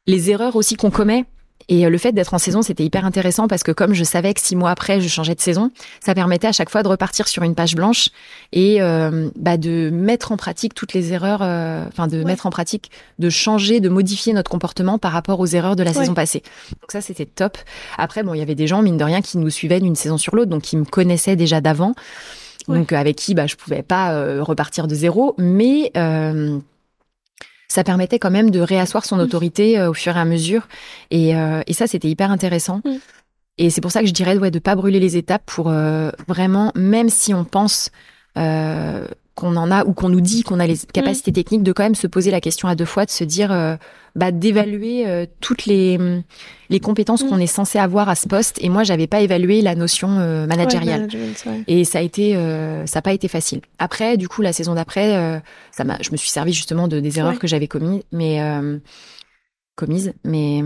les 0.08 0.30
erreurs 0.32 0.56
aussi 0.56 0.76
qu'on 0.76 0.92
commet. 0.92 1.26
Et 1.70 1.86
euh, 1.86 1.90
le 1.90 1.98
fait 1.98 2.12
d'être 2.12 2.34
en 2.34 2.38
saison, 2.40 2.62
c'était 2.62 2.84
hyper 2.84 3.06
intéressant 3.06 3.48
parce 3.48 3.64
que 3.64 3.72
comme 3.72 3.94
je 3.94 4.04
savais 4.04 4.34
que 4.34 4.42
six 4.42 4.56
mois 4.56 4.72
après, 4.72 5.00
je 5.00 5.08
changeais 5.08 5.36
de 5.36 5.40
saison, 5.40 5.72
ça 6.04 6.14
permettait 6.14 6.48
à 6.48 6.52
chaque 6.52 6.70
fois 6.70 6.84
de 6.84 6.88
repartir 6.90 7.28
sur 7.28 7.44
une 7.44 7.56
page 7.56 7.76
blanche 7.76 8.10
et 8.52 8.82
euh, 8.82 9.30
bah, 9.38 9.56
de 9.58 9.90
mettre 9.92 10.32
en 10.32 10.38
pratique 10.38 10.74
toutes 10.74 10.94
les 10.94 11.14
erreurs, 11.14 11.40
euh, 11.42 11.86
enfin 11.88 12.08
de 12.08 12.18
Ouais. 12.18 12.26
mettre 12.26 12.46
en 12.48 12.50
pratique, 12.50 12.90
de 13.20 13.30
changer, 13.30 13.80
de 13.80 13.88
modifier 13.88 14.34
notre 14.34 14.50
comportement 14.52 14.98
par 14.98 15.12
rapport 15.12 15.40
aux 15.40 15.46
erreurs 15.46 15.76
de 15.76 15.84
la 15.84 15.92
Ouais. 15.92 15.98
saison 15.98 16.14
passée. 16.16 16.44
Donc 16.82 16.92
ça, 16.92 17.02
c'était 17.02 17.26
top. 17.28 17.58
Après, 17.98 18.24
bon, 18.24 18.34
il 18.34 18.40
y 18.40 18.42
avait 18.42 18.56
des 18.56 18.68
gens, 18.68 18.82
mine 18.82 18.98
de 18.98 19.04
rien, 19.04 19.22
qui 19.22 19.38
nous 19.38 19.50
suivaient 19.52 19.80
d'une 19.80 19.96
saison 19.96 20.18
sur 20.18 20.36
l'autre, 20.36 20.50
donc 20.50 20.64
qui 20.64 20.76
me 20.76 20.86
connaissaient 20.86 21.36
déjà 21.36 21.62
d'avant. 21.62 21.94
Ouais. 22.68 22.78
Donc, 22.80 22.92
avec 22.94 23.16
qui, 23.16 23.36
bah, 23.36 23.48
je 23.48 23.56
pouvais 23.56 23.84
pas 23.84 24.12
euh, 24.14 24.44
repartir 24.44 24.88
de 24.88 24.94
zéro, 24.96 25.34
mais 25.38 25.92
euh, 25.96 26.60
ça 27.70 27.84
permettait 27.84 28.20
quand 28.20 28.32
même 28.32 28.52
de 28.52 28.60
réasseoir 28.60 29.06
son 29.06 29.18
Mm. 29.18 29.22
autorité 29.22 29.80
euh, 29.80 29.90
au 29.92 29.94
fur 29.94 30.18
et 30.18 30.20
à 30.20 30.26
mesure. 30.26 30.68
Et, 31.12 31.36
euh, 31.36 31.62
et 31.68 31.74
ça, 31.74 31.88
c'était 31.88 32.10
hyper 32.10 32.32
intéressant. 32.32 32.82
Mm. 32.84 32.96
Et 33.60 33.70
c'est 33.70 33.82
pour 33.82 33.92
ça 33.92 34.02
que 34.02 34.08
je 34.08 34.14
dirais 34.14 34.38
ouais, 34.38 34.52
de 34.52 34.60
pas 34.60 34.76
brûler 34.76 35.00
les 35.00 35.18
étapes 35.18 35.44
pour 35.46 35.70
euh, 35.70 36.12
vraiment, 36.28 36.72
même 36.76 37.10
si 37.10 37.34
on 37.34 37.44
pense 37.44 37.92
euh, 38.38 39.06
qu'on 39.40 39.56
en 39.56 39.72
a 39.72 39.86
ou 39.86 39.94
qu'on 39.94 40.10
nous 40.10 40.20
dit 40.22 40.44
qu'on 40.44 40.60
a 40.60 40.68
les 40.68 40.76
capacités 40.94 41.32
techniques, 41.32 41.64
de 41.64 41.72
quand 41.72 41.84
même 41.84 41.96
se 41.96 42.08
poser 42.08 42.30
la 42.30 42.42
question 42.42 42.68
à 42.68 42.76
deux 42.76 42.84
fois, 42.86 43.06
de 43.06 43.10
se 43.10 43.24
dire, 43.24 43.52
euh, 43.54 43.78
bah, 44.16 44.32
d'évaluer 44.32 45.08
euh, 45.08 45.26
toutes 45.40 45.66
les, 45.66 45.98
les 46.70 46.80
compétences 46.82 47.24
Mm. 47.24 47.30
qu'on 47.30 47.40
est 47.40 47.48
censé 47.48 47.80
avoir 47.80 48.10
à 48.10 48.16
ce 48.16 48.28
poste. 48.28 48.58
Et 48.62 48.68
moi, 48.68 48.84
j'avais 48.84 49.08
pas 49.08 49.22
évalué 49.22 49.62
la 49.62 49.76
notion 49.76 50.10
euh, 50.20 50.46
managériale. 50.46 51.04
Ouais, 51.04 51.18
management, 51.18 51.44
ouais. 51.46 51.64
Et 51.68 51.86
ça 51.86 52.00
a 52.00 52.02
été, 52.02 52.34
ça 52.86 52.98
n'a 52.98 53.02
pas 53.02 53.14
été 53.14 53.28
facile. 53.30 53.62
Après, 53.78 54.18
du 54.18 54.28
coup, 54.28 54.42
la 54.42 54.52
saison 54.52 54.76
d'après, 54.76 55.42
ça 55.72 55.84
m'a, 55.86 55.98
je 56.02 56.12
me 56.12 56.18
suis 56.18 56.30
servi 56.30 56.52
justement 56.52 56.88
de 56.90 57.00
des 57.00 57.18
erreurs 57.20 57.34
Ouais. 57.34 57.38
que 57.38 57.48
j'avais 57.48 57.68
commises, 57.68 58.04
mais 58.12 58.42
commises, 59.76 60.14
mais 60.26 60.62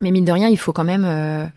mais 0.00 0.10
mine 0.10 0.24
de 0.24 0.32
rien, 0.32 0.48
il 0.48 0.56
faut 0.58 0.72
quand 0.72 0.84
même 0.84 1.50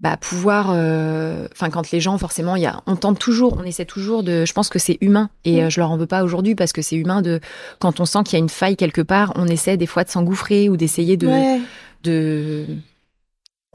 bah, 0.00 0.16
pouvoir. 0.16 0.70
euh, 0.72 1.48
Enfin, 1.52 1.70
quand 1.70 1.90
les 1.90 2.00
gens, 2.00 2.18
forcément, 2.18 2.56
il 2.56 2.62
y 2.62 2.66
a, 2.66 2.82
on 2.86 2.96
tente 2.96 3.18
toujours, 3.18 3.56
on 3.58 3.62
essaie 3.64 3.84
toujours 3.86 4.22
de. 4.22 4.44
Je 4.44 4.52
pense 4.52 4.68
que 4.68 4.78
c'est 4.78 4.98
humain 5.00 5.30
et 5.44 5.60
Mm. 5.62 5.64
euh, 5.64 5.70
je 5.70 5.80
leur 5.80 5.90
en 5.90 5.96
veux 5.96 6.06
pas 6.06 6.22
aujourd'hui 6.24 6.54
parce 6.54 6.72
que 6.72 6.82
c'est 6.82 6.96
humain 6.96 7.22
de 7.22 7.40
quand 7.78 8.00
on 8.00 8.04
sent 8.04 8.18
qu'il 8.24 8.34
y 8.34 8.36
a 8.36 8.40
une 8.40 8.48
faille 8.48 8.76
quelque 8.76 9.00
part, 9.02 9.32
on 9.36 9.46
essaie 9.46 9.76
des 9.76 9.86
fois 9.86 10.04
de 10.04 10.10
s'engouffrer 10.10 10.68
ou 10.68 10.76
d'essayer 10.76 11.16
de 11.16 11.26
Ouais. 11.28 11.60
de 12.02 12.66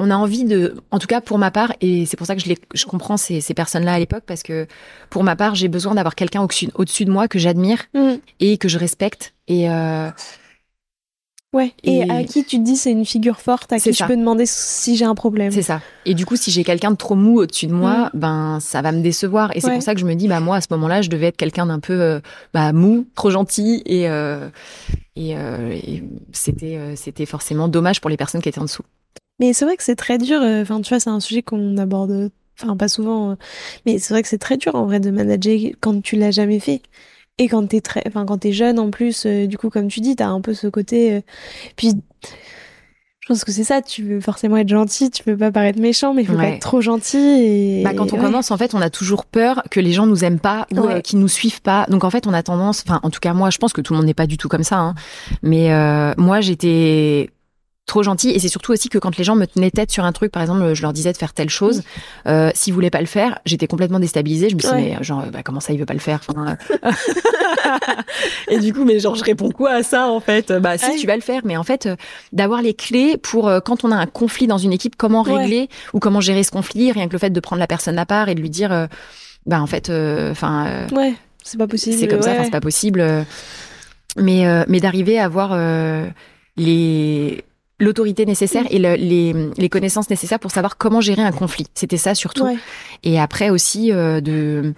on 0.03 0.09
a 0.09 0.15
envie 0.15 0.45
de 0.45 0.75
en 0.89 0.97
tout 0.97 1.05
cas 1.07 1.21
pour 1.21 1.37
ma 1.37 1.51
part 1.51 1.73
et 1.79 2.05
c'est 2.07 2.17
pour 2.17 2.25
ça 2.25 2.35
que 2.35 2.41
je, 2.41 2.47
les, 2.47 2.57
je 2.73 2.85
comprends 2.85 3.17
ces, 3.17 3.39
ces 3.39 3.53
personnes 3.53 3.83
là 3.85 3.93
à 3.93 3.99
l'époque 3.99 4.23
parce 4.25 4.41
que 4.41 4.65
pour 5.11 5.23
ma 5.23 5.35
part 5.35 5.53
j'ai 5.53 5.67
besoin 5.67 5.93
d'avoir 5.93 6.15
quelqu'un 6.15 6.41
au-dessus 6.41 6.69
au-dessus 6.73 7.05
de 7.05 7.11
moi 7.11 7.27
que 7.27 7.37
j'admire 7.37 7.83
Mm. 7.93 8.13
et 8.39 8.57
que 8.57 8.67
je 8.67 8.79
respecte 8.79 9.33
et 9.47 9.69
euh, 9.69 10.09
Ouais. 11.53 11.73
Et, 11.83 11.97
Et- 11.97 12.09
à 12.09 12.23
qui 12.23 12.45
tu 12.45 12.57
te 12.59 12.63
dis 12.63 12.77
c'est 12.77 12.91
une 12.91 13.05
figure 13.05 13.41
forte, 13.41 13.73
à 13.73 13.77
qui 13.79 13.93
ça. 13.93 14.05
je 14.05 14.07
peux 14.13 14.17
demander 14.17 14.45
si 14.45 14.95
j'ai 14.95 15.03
un 15.03 15.15
problème. 15.15 15.51
c'est 15.51 15.61
ça 15.61 15.81
et 16.05 16.13
du 16.13 16.25
coup 16.25 16.37
si 16.37 16.49
j'ai 16.49 16.63
quelqu'un 16.63 16.91
de 16.91 16.95
trop 16.95 17.15
mou 17.15 17.39
au-dessus 17.41 17.67
de 17.67 17.73
moi 17.73 18.09
ben 18.13 18.59
ça 18.61 18.81
va 18.81 18.93
me 18.93 19.01
décevoir 19.01 19.53
et 19.55 19.59
c'est 19.59 19.67
Mm. 19.67 19.69
Ouais. 19.71 19.75
pour 19.75 19.83
ça 19.83 19.93
que 19.93 19.99
je 19.99 20.05
me 20.05 20.13
dis 20.15 20.29
bah 20.29 20.39
moi 20.39 20.55
à 20.55 20.61
ce 20.61 20.67
moment-là 20.71 21.01
je 21.01 21.09
devais 21.09 21.27
être 21.27 21.35
quelqu'un 21.37 21.65
d'un 21.65 21.79
peu 21.81 21.99
euh, 21.99 22.19
bah, 22.53 22.71
mou 22.71 23.05
trop 23.15 23.31
gentil 23.31 23.81
et 23.85 24.07
euh, 24.09 24.47
et, 25.17 25.35
euh, 25.35 25.71
et 25.73 26.03
c'était 26.31 26.79
c'était 26.95 27.25
forcément 27.25 27.67
dommage 27.67 27.99
pour 27.99 28.09
les 28.09 28.17
personnes 28.17 28.41
qui 28.41 28.47
étaient 28.47 28.59
en 28.59 28.63
dessous 28.65 28.83
Mais 29.39 29.51
c'est 29.51 29.65
vrai 29.65 29.75
que 29.75 29.83
c'est 29.83 29.97
très 29.97 30.17
dur. 30.17 30.39
Enfin, 30.41 30.79
tu 30.81 30.87
vois, 30.89 30.99
c'est 31.01 31.09
un 31.09 31.19
sujet 31.19 31.41
qu'on 31.41 31.75
aborde, 31.77 32.29
enfin 32.61 32.77
pas 32.77 32.87
souvent, 32.87 33.35
mais 33.85 33.97
c'est 33.99 34.13
vrai 34.13 34.21
que 34.21 34.29
c'est 34.29 34.37
très 34.37 34.55
dur 34.55 34.75
en 34.75 34.85
vrai 34.85 34.99
de 35.01 35.11
manager 35.11 35.57
quand 35.81 36.01
tu 36.01 36.15
l'as 36.15 36.31
jamais 36.31 36.59
fait. 36.61 36.81
Et 37.41 37.47
quand 37.47 37.65
t'es 37.67 37.81
très, 37.81 38.03
enfin 38.07 38.23
quand 38.25 38.37
t'es 38.37 38.51
jeune 38.53 38.77
en 38.77 38.91
plus, 38.91 39.25
euh, 39.25 39.47
du 39.47 39.57
coup 39.57 39.69
comme 39.71 39.87
tu 39.87 39.99
dis, 39.99 40.15
t'as 40.15 40.27
un 40.27 40.41
peu 40.41 40.53
ce 40.53 40.67
côté. 40.67 41.13
euh, 41.13 41.21
Puis, 41.75 41.93
je 43.19 43.27
pense 43.27 43.43
que 43.43 43.51
c'est 43.51 43.63
ça. 43.63 43.81
Tu 43.81 44.03
veux 44.03 44.21
forcément 44.21 44.57
être 44.57 44.69
gentil, 44.69 45.09
tu 45.09 45.23
veux 45.25 45.35
pas 45.37 45.51
paraître 45.51 45.79
méchant, 45.79 46.13
mais 46.13 46.21
il 46.21 46.25
faut 46.27 46.33
pas 46.33 46.39
Ouais. 46.39 46.53
être 46.55 46.59
trop 46.61 46.81
gentil. 46.81 47.17
Et 47.17 47.81
Bah, 47.83 47.93
quand 47.95 48.13
on 48.13 48.17
ouais. 48.17 48.21
commence, 48.23 48.51
en 48.51 48.57
fait, 48.57 48.73
on 48.75 48.81
a 48.81 48.89
toujours 48.91 49.25
peur 49.25 49.63
que 49.71 49.79
les 49.79 49.91
gens 49.91 50.05
nous 50.05 50.23
aiment 50.23 50.39
pas 50.39 50.67
ou 50.73 50.81
Ouais. 50.81 50.95
euh, 50.95 51.01
qu'ils 51.01 51.19
nous 51.19 51.27
suivent 51.27 51.61
pas. 51.61 51.85
Donc, 51.89 52.03
en 52.03 52.09
fait, 52.11 52.27
on 52.27 52.33
a 52.33 52.43
tendance, 52.43 52.83
enfin, 52.85 52.99
en 53.03 53.09
tout 53.09 53.19
cas, 53.19 53.33
moi, 53.33 53.49
je 53.49 53.57
pense 53.57 53.73
que 53.73 53.81
tout 53.81 53.93
le 53.93 53.97
monde 53.97 54.05
n'est 54.07 54.13
pas 54.13 54.27
du 54.27 54.37
tout 54.37 54.49
comme 54.49 54.63
ça. 54.63 54.77
Hein. 54.77 54.95
Mais 55.43 55.69
moi, 56.17 56.41
j'étais 56.41 57.29
trop 57.87 58.03
gentille 58.03 58.31
et 58.31 58.39
c'est 58.39 58.47
surtout 58.47 58.71
aussi 58.71 58.87
que 58.87 58.97
quand 58.97 59.17
les 59.17 59.23
gens 59.25 59.35
me 59.35 59.45
tenaient 59.45 59.71
tête 59.71 59.91
sur 59.91 60.05
un 60.05 60.11
truc, 60.13 60.31
par 60.31 60.41
exemple, 60.41 60.73
je 60.73 60.81
leur 60.81 60.93
disais 60.93 61.11
de 61.11 61.17
faire 61.17 61.33
telle 61.33 61.49
chose, 61.49 61.81
euh, 62.27 62.49
s'ils 62.53 62.73
voulaient 62.73 62.89
pas 62.89 63.01
le 63.01 63.05
faire, 63.07 63.39
j'étais 63.45 63.67
complètement 63.67 63.99
déstabilisée. 63.99 64.49
Je 64.49 64.55
me 64.55 64.61
dit, 64.61 64.67
Ouais. 64.67 64.95
mais 64.97 65.03
genre, 65.03 65.25
bah, 65.31 65.43
comment 65.43 65.59
ça, 65.59 65.73
il 65.73 65.79
veut 65.79 65.85
pas 65.85 65.93
le 65.93 65.99
faire 65.99 66.21
Enfin, 66.29 66.55
euh, 66.85 66.91
Et 68.49 68.59
du 68.59 68.73
coup, 68.73 68.85
mais 68.85 68.99
genre, 68.99 69.15
je 69.15 69.23
réponds 69.23 69.49
quoi 69.51 69.71
à 69.71 69.83
ça, 69.83 70.07
en 70.07 70.19
fait? 70.19 70.51
Bah, 70.53 70.77
si, 70.77 70.85
Ouais. 70.85 70.95
tu 70.97 71.07
vas 71.07 71.15
le 71.15 71.21
faire. 71.21 71.41
Mais 71.43 71.57
en 71.57 71.63
fait, 71.63 71.85
euh, 71.85 71.95
d'avoir 72.33 72.61
les 72.61 72.73
clés 72.73 73.17
pour 73.17 73.47
euh, 73.49 73.59
quand 73.59 73.83
on 73.83 73.91
a 73.91 73.95
un 73.95 74.05
conflit 74.05 74.47
dans 74.47 74.57
une 74.57 74.71
équipe, 74.73 74.95
comment 74.95 75.23
Ouais. 75.23 75.37
régler 75.41 75.69
ou 75.93 75.99
comment 75.99 76.21
gérer 76.21 76.43
ce 76.43 76.51
conflit, 76.51 76.91
rien 76.91 77.07
que 77.07 77.13
le 77.13 77.19
fait 77.19 77.29
de 77.31 77.39
prendre 77.39 77.59
la 77.59 77.67
personne 77.67 77.97
à 77.99 78.05
part 78.05 78.29
et 78.29 78.35
de 78.35 78.41
lui 78.41 78.49
dire, 78.49 78.71
euh, 78.71 78.87
bah, 79.45 79.61
en 79.61 79.67
fait, 79.67 79.89
enfin, 79.89 80.67
euh, 80.67 80.87
Ouais, 80.95 81.13
c'est 81.43 81.57
pas 81.57 81.67
possible. 81.67 81.97
c'est 81.97 82.07
comme 82.07 82.21
ça, 82.21 82.43
c'est 82.43 82.51
pas 82.51 82.61
possible. 82.61 83.01
euh. 83.01 83.23
Mais, 84.17 84.45
euh, 84.47 84.63
mais 84.67 84.79
d'arriver 84.79 85.19
à 85.19 85.25
avoir 85.25 85.51
euh, 85.53 86.05
les 86.57 87.43
l'autorité 87.81 88.25
nécessaire 88.25 88.63
et 88.69 88.79
le- 88.79 88.95
les, 88.95 89.33
les 89.57 89.69
connaissances 89.69 90.09
nécessaires 90.09 90.39
pour 90.39 90.51
savoir 90.51 90.77
comment 90.77 91.01
gérer 91.01 91.21
un 91.23 91.31
conflit. 91.31 91.67
C'était 91.73 91.97
ça 91.97 92.15
surtout. 92.15 92.45
Ouais. 92.45 92.57
Et 93.03 93.19
après 93.19 93.49
aussi 93.49 93.91
euh, 93.91 94.21
de 94.21 94.73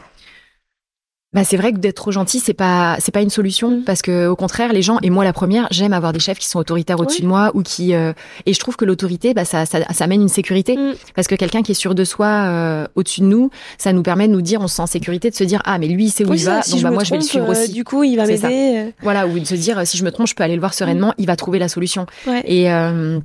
bah 1.33 1.43
c'est 1.43 1.57
vrai 1.57 1.71
que 1.73 1.77
d'être 1.77 1.95
trop 1.95 2.11
gentil 2.11 2.39
c'est 2.39 2.53
pas 2.53 2.95
c'est 2.99 3.11
pas 3.11 3.21
une 3.21 3.29
solution 3.29 3.71
Mm. 3.71 3.83
parce 3.85 4.01
que 4.01 4.27
au 4.27 4.35
contraire 4.35 4.71
les 4.73 4.81
gens 4.81 4.99
et 5.01 5.09
moi 5.09 5.23
la 5.23 5.33
première 5.33 5.67
j'aime 5.71 5.93
avoir 5.93 6.13
des 6.13 6.19
chefs 6.19 6.37
qui 6.39 6.47
sont 6.47 6.59
autoritaires 6.59 6.99
au-dessus 6.99 7.21
Ouais. 7.21 7.23
de 7.23 7.27
moi 7.27 7.51
ou 7.53 7.61
qui 7.63 7.93
euh, 7.95 8.13
et 8.45 8.53
je 8.53 8.59
trouve 8.59 8.75
que 8.75 8.85
l'autorité 8.85 9.33
bah 9.33 9.45
ça, 9.45 9.65
ça 9.65 9.79
ça 9.91 10.03
amène 10.03 10.21
une 10.21 10.29
sécurité 10.29 10.75
Mm. 10.77 10.93
parce 11.15 11.27
que 11.27 11.35
quelqu'un 11.35 11.61
qui 11.63 11.71
est 11.71 11.75
sûr 11.75 11.95
de 11.95 12.03
soi 12.03 12.27
euh, 12.27 12.85
au-dessus 12.95 13.21
de 13.21 13.25
nous 13.27 13.49
ça 13.77 13.93
nous 13.93 14.03
permet 14.03 14.27
de 14.27 14.33
nous 14.33 14.41
dire 14.41 14.61
on 14.61 14.67
se 14.67 14.75
sent 14.75 14.81
en 14.83 14.87
sécurité 14.87 15.29
de 15.29 15.35
se 15.35 15.43
dire 15.43 15.61
ah 15.65 15.77
mais 15.79 15.87
lui 15.87 16.05
il 16.05 16.09
sait 16.11 16.23
où 16.25 16.29
Oui, 16.31 16.39
il 16.39 16.45
va 16.45 16.61
si 16.61 16.73
donc 16.73 16.81
bah 16.83 16.91
moi 16.91 17.03
je 17.03 17.09
vais 17.11 17.17
le 17.17 17.21
trompe, 17.23 17.29
suivre 17.31 17.47
euh, 17.49 17.51
aussi 17.63 17.71
Du 17.71 17.83
coup, 17.83 18.03
il 18.03 18.15
va 18.15 18.25
m'aider. 18.25 18.43
euh, 18.77 18.89
voilà 19.01 19.25
ou 19.27 19.39
de 19.39 19.45
se 19.45 19.55
dire 19.55 19.85
si 19.87 19.97
je 19.97 20.03
me 20.05 20.11
trompe 20.11 20.27
je 20.27 20.35
peux 20.35 20.43
aller 20.43 20.55
le 20.55 20.59
voir 20.61 20.73
sereinement 20.73 21.13
il 21.17 21.25
va 21.27 21.35
trouver 21.35 21.57
la 21.59 21.67
solution 21.67 22.05
Ouais. 22.27 22.43
et 22.45 22.71
euh, 22.71 23.19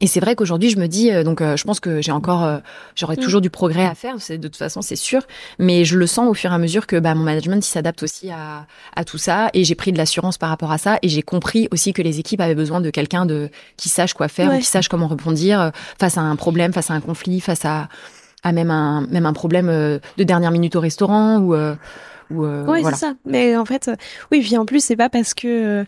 et 0.00 0.06
c'est 0.06 0.20
vrai 0.20 0.34
qu'aujourd'hui, 0.34 0.70
je 0.70 0.78
me 0.78 0.86
dis, 0.86 1.10
euh, 1.10 1.22
donc, 1.24 1.40
euh, 1.40 1.56
je 1.56 1.64
pense 1.64 1.78
que 1.80 2.00
j'ai 2.00 2.12
encore, 2.12 2.42
euh, 2.44 2.58
j'aurai 2.96 3.16
Mm. 3.16 3.20
toujours 3.20 3.40
du 3.40 3.50
progrès 3.50 3.84
à 3.84 3.94
faire. 3.94 4.16
De 4.16 4.36
toute 4.36 4.56
façon, 4.56 4.80
c'est 4.82 4.96
sûr. 4.96 5.22
Mais 5.58 5.84
je 5.84 5.98
le 5.98 6.06
sens 6.06 6.28
au 6.28 6.34
fur 6.34 6.50
et 6.50 6.54
à 6.54 6.58
mesure 6.58 6.86
que 6.86 6.96
bah, 6.96 7.14
mon 7.14 7.22
management, 7.24 7.62
s'adapte 7.62 8.02
aussi 8.02 8.30
à, 8.30 8.66
à 8.96 9.04
tout 9.04 9.18
ça. 9.18 9.50
Et 9.52 9.64
j'ai 9.64 9.74
pris 9.74 9.92
de 9.92 9.98
l'assurance 9.98 10.38
par 10.38 10.48
rapport 10.48 10.72
à 10.72 10.78
ça. 10.78 10.98
Et 11.02 11.08
j'ai 11.08 11.22
compris 11.22 11.68
aussi 11.70 11.92
que 11.92 12.02
les 12.02 12.18
équipes 12.18 12.40
avaient 12.40 12.54
besoin 12.54 12.80
de 12.80 12.90
quelqu'un 12.90 13.26
de 13.26 13.50
qui 13.76 13.88
sache 13.88 14.14
quoi 14.14 14.28
faire, 14.28 14.50
Ouais. 14.50 14.56
ou 14.56 14.60
qui 14.60 14.66
sache 14.66 14.88
comment 14.88 15.06
rebondir 15.08 15.60
euh, 15.60 15.70
face 15.98 16.16
à 16.16 16.22
un 16.22 16.36
problème, 16.36 16.72
face 16.72 16.90
à 16.90 16.94
un 16.94 17.00
conflit, 17.00 17.40
face 17.40 17.64
à, 17.64 17.88
à 18.42 18.52
même 18.52 18.70
un 18.70 19.06
même 19.10 19.26
un 19.26 19.34
problème 19.34 19.68
euh, 19.68 19.98
de 20.16 20.24
dernière 20.24 20.50
minute 20.50 20.76
au 20.76 20.80
restaurant 20.80 21.36
ou 21.38 21.54
euh, 21.54 21.74
ou 22.30 22.44
voilà. 22.64 22.90
c'est 22.92 22.96
ça. 23.06 23.14
Mais 23.26 23.56
en 23.56 23.64
fait, 23.64 23.90
oui, 24.30 24.40
puis 24.40 24.56
en 24.56 24.64
plus, 24.64 24.82
c'est 24.84 24.96
pas 24.96 25.08
parce 25.08 25.34
que 25.34 25.48
euh, 25.80 25.84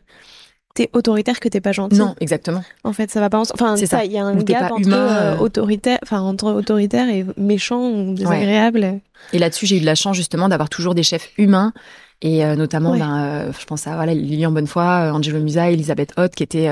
t'es 0.74 0.88
autoritaire 0.92 1.38
que 1.40 1.48
t'es 1.48 1.60
pas 1.60 1.72
gentil. 1.72 1.96
Non, 1.98 2.14
exactement. 2.20 2.64
En 2.84 2.92
fait, 2.92 3.10
ça 3.10 3.20
va 3.20 3.28
pas 3.30 3.38
ensemble. 3.38 3.62
Enfin, 3.62 3.76
C'est 3.76 3.86
ça, 3.86 4.04
il 4.04 4.12
y 4.12 4.18
a 4.18 4.24
un 4.24 4.38
Ou 4.38 4.44
gap 4.44 4.70
entre 4.72 4.88
euh, 4.92 5.34
euh. 5.34 5.38
autoritaire, 5.38 5.98
enfin 6.02 6.20
entre 6.20 6.52
autoritaire 6.52 7.08
et 7.08 7.26
méchant 7.36 7.90
ou 7.90 8.14
désagréable. 8.14 9.00
Et 9.32 9.38
là-dessus, 9.38 9.66
j'ai 9.66 9.76
eu 9.76 9.80
de 9.80 9.86
la 9.86 9.94
chance 9.94 10.16
justement 10.16 10.48
d'avoir 10.48 10.68
toujours 10.68 10.94
des 10.94 11.02
chefs 11.02 11.30
humains. 11.38 11.72
Et 12.22 12.44
euh, 12.44 12.54
notamment, 12.56 12.92
Ouais. 12.92 12.98
ben, 13.00 13.18
euh, 13.48 13.52
je 13.58 13.64
pense 13.66 13.86
à 13.86 13.96
voilà, 13.96 14.14
Lilian 14.14 14.52
Bonnefoy, 14.52 15.10
Angelo 15.10 15.40
Musa, 15.40 15.70
Elisabeth 15.70 16.12
Hoth, 16.16 16.34
qui 16.34 16.42
étaient 16.44 16.70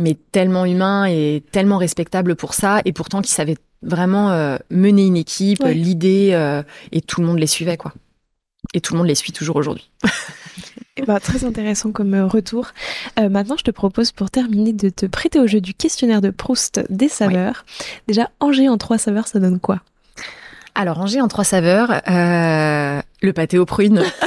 mais 0.00 0.14
tellement 0.32 0.64
humains 0.64 1.06
et 1.06 1.42
tellement 1.52 1.78
respectables 1.78 2.36
pour 2.36 2.54
ça, 2.54 2.80
et 2.84 2.92
pourtant 2.92 3.22
qui 3.22 3.30
savaient 3.30 3.56
vraiment 3.82 4.56
mener 4.70 5.06
une 5.06 5.16
équipe, 5.16 5.62
Ouais. 5.62 5.74
l'idée, 5.74 6.62
et 6.92 7.00
tout 7.02 7.20
le 7.20 7.26
monde 7.26 7.38
les 7.38 7.46
suivait, 7.46 7.76
quoi. 7.76 7.92
Et 8.74 8.80
tout 8.80 8.94
le 8.94 8.98
monde 8.98 9.06
les 9.08 9.14
suit 9.14 9.32
toujours 9.32 9.56
aujourd'hui. 9.56 9.90
Et 10.96 11.02
bah, 11.02 11.20
très 11.20 11.44
intéressant 11.44 11.92
comme 11.92 12.14
euh, 12.14 12.26
retour. 12.26 12.68
Euh, 13.18 13.28
maintenant, 13.28 13.56
je 13.58 13.64
te 13.64 13.70
propose 13.70 14.12
pour 14.12 14.30
terminer 14.30 14.72
de 14.72 14.88
te 14.88 15.04
prêter 15.04 15.38
au 15.38 15.46
jeu 15.46 15.60
du 15.60 15.74
questionnaire 15.74 16.22
de 16.22 16.30
Proust 16.30 16.80
des 16.88 17.08
saveurs. 17.08 17.66
Déjà, 18.08 18.30
Angers 18.40 18.68
en 18.68 18.78
trois 18.78 18.96
saveurs, 18.96 19.28
ça 19.28 19.38
donne 19.38 19.60
quoi? 19.60 19.80
Alors, 20.74 20.98
Angers 20.98 21.20
en 21.20 21.28
trois 21.28 21.44
saveurs, 21.44 21.90
euh, 22.08 23.00
le 23.22 23.32
pâté 23.32 23.58
aux 23.58 23.66
prunes. 23.66 24.02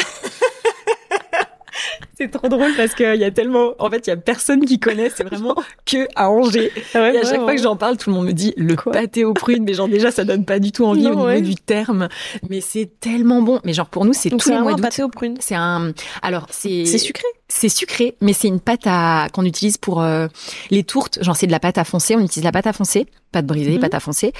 c'est 2.19 2.29
trop 2.29 2.49
drôle 2.49 2.71
parce 2.75 2.93
qu'il 2.93 3.15
y 3.15 3.23
a 3.23 3.31
tellement, 3.31 3.73
en 3.79 3.89
fait, 3.89 4.07
il 4.07 4.09
y 4.09 4.13
a 4.13 4.17
personne 4.17 4.65
qui 4.65 4.79
connaît. 4.79 5.09
C'est 5.09 5.23
vraiment 5.23 5.55
que 5.85 6.07
à 6.15 6.29
Angers. 6.29 6.71
et 6.93 6.97
à 6.97 7.23
chaque 7.23 7.41
fois 7.41 7.55
que 7.55 7.61
j'en 7.61 7.75
parle, 7.75 7.97
tout 7.97 8.09
le 8.09 8.15
monde 8.15 8.27
me 8.27 8.33
dit 8.33 8.53
le 8.57 8.75
pâté 8.75 9.23
aux 9.23 9.33
prunes. 9.33 9.63
Mais 9.63 9.73
genre 9.73 9.87
déjà, 9.89 10.11
ça 10.11 10.25
donne 10.25 10.45
pas 10.45 10.59
du 10.59 10.71
tout 10.71 10.85
envie 10.85 11.07
au 11.07 11.15
niveau 11.15 11.41
du 11.41 11.55
terme. 11.55 12.09
Mais 12.49 12.61
c'est 12.61 12.89
tellement 12.99 13.41
bon. 13.41 13.59
Mais 13.63 13.73
genre 13.73 13.87
pour 13.87 14.05
nous, 14.05 14.13
c'est 14.13 14.29
tous 14.29 14.49
les 14.49 14.59
mois 14.59 14.73
d'août. 14.73 14.81
pâté 14.81 15.03
aux 15.03 15.09
prunes. 15.09 15.37
C'est 15.39 15.55
un. 15.55 15.93
Alors 16.21 16.47
c'est. 16.49 16.85
C'est 16.85 16.97
sucré. 16.97 17.25
C'est 17.51 17.69
sucré, 17.69 18.15
mais 18.21 18.33
c'est 18.33 18.47
une 18.47 18.59
pâte 18.59 18.85
à 18.85 19.27
qu'on 19.33 19.43
utilise 19.43 19.77
pour 19.77 20.03
euh, 20.03 20.27
les 20.69 20.83
tourtes. 20.83 21.17
Genre 21.23 21.35
c'est 21.35 21.47
de 21.47 21.51
la 21.51 21.59
pâte 21.59 21.79
à 21.79 21.83
foncer. 21.83 22.15
On 22.15 22.19
utilise 22.19 22.43
la 22.43 22.51
pâte 22.51 22.67
à 22.67 22.73
foncer, 22.73 23.07
pâte 23.31 23.47
brisée, 23.47 23.71
mhm. 23.71 23.79
pâte 23.79 23.95
à 23.95 23.99
foncer. 23.99 24.33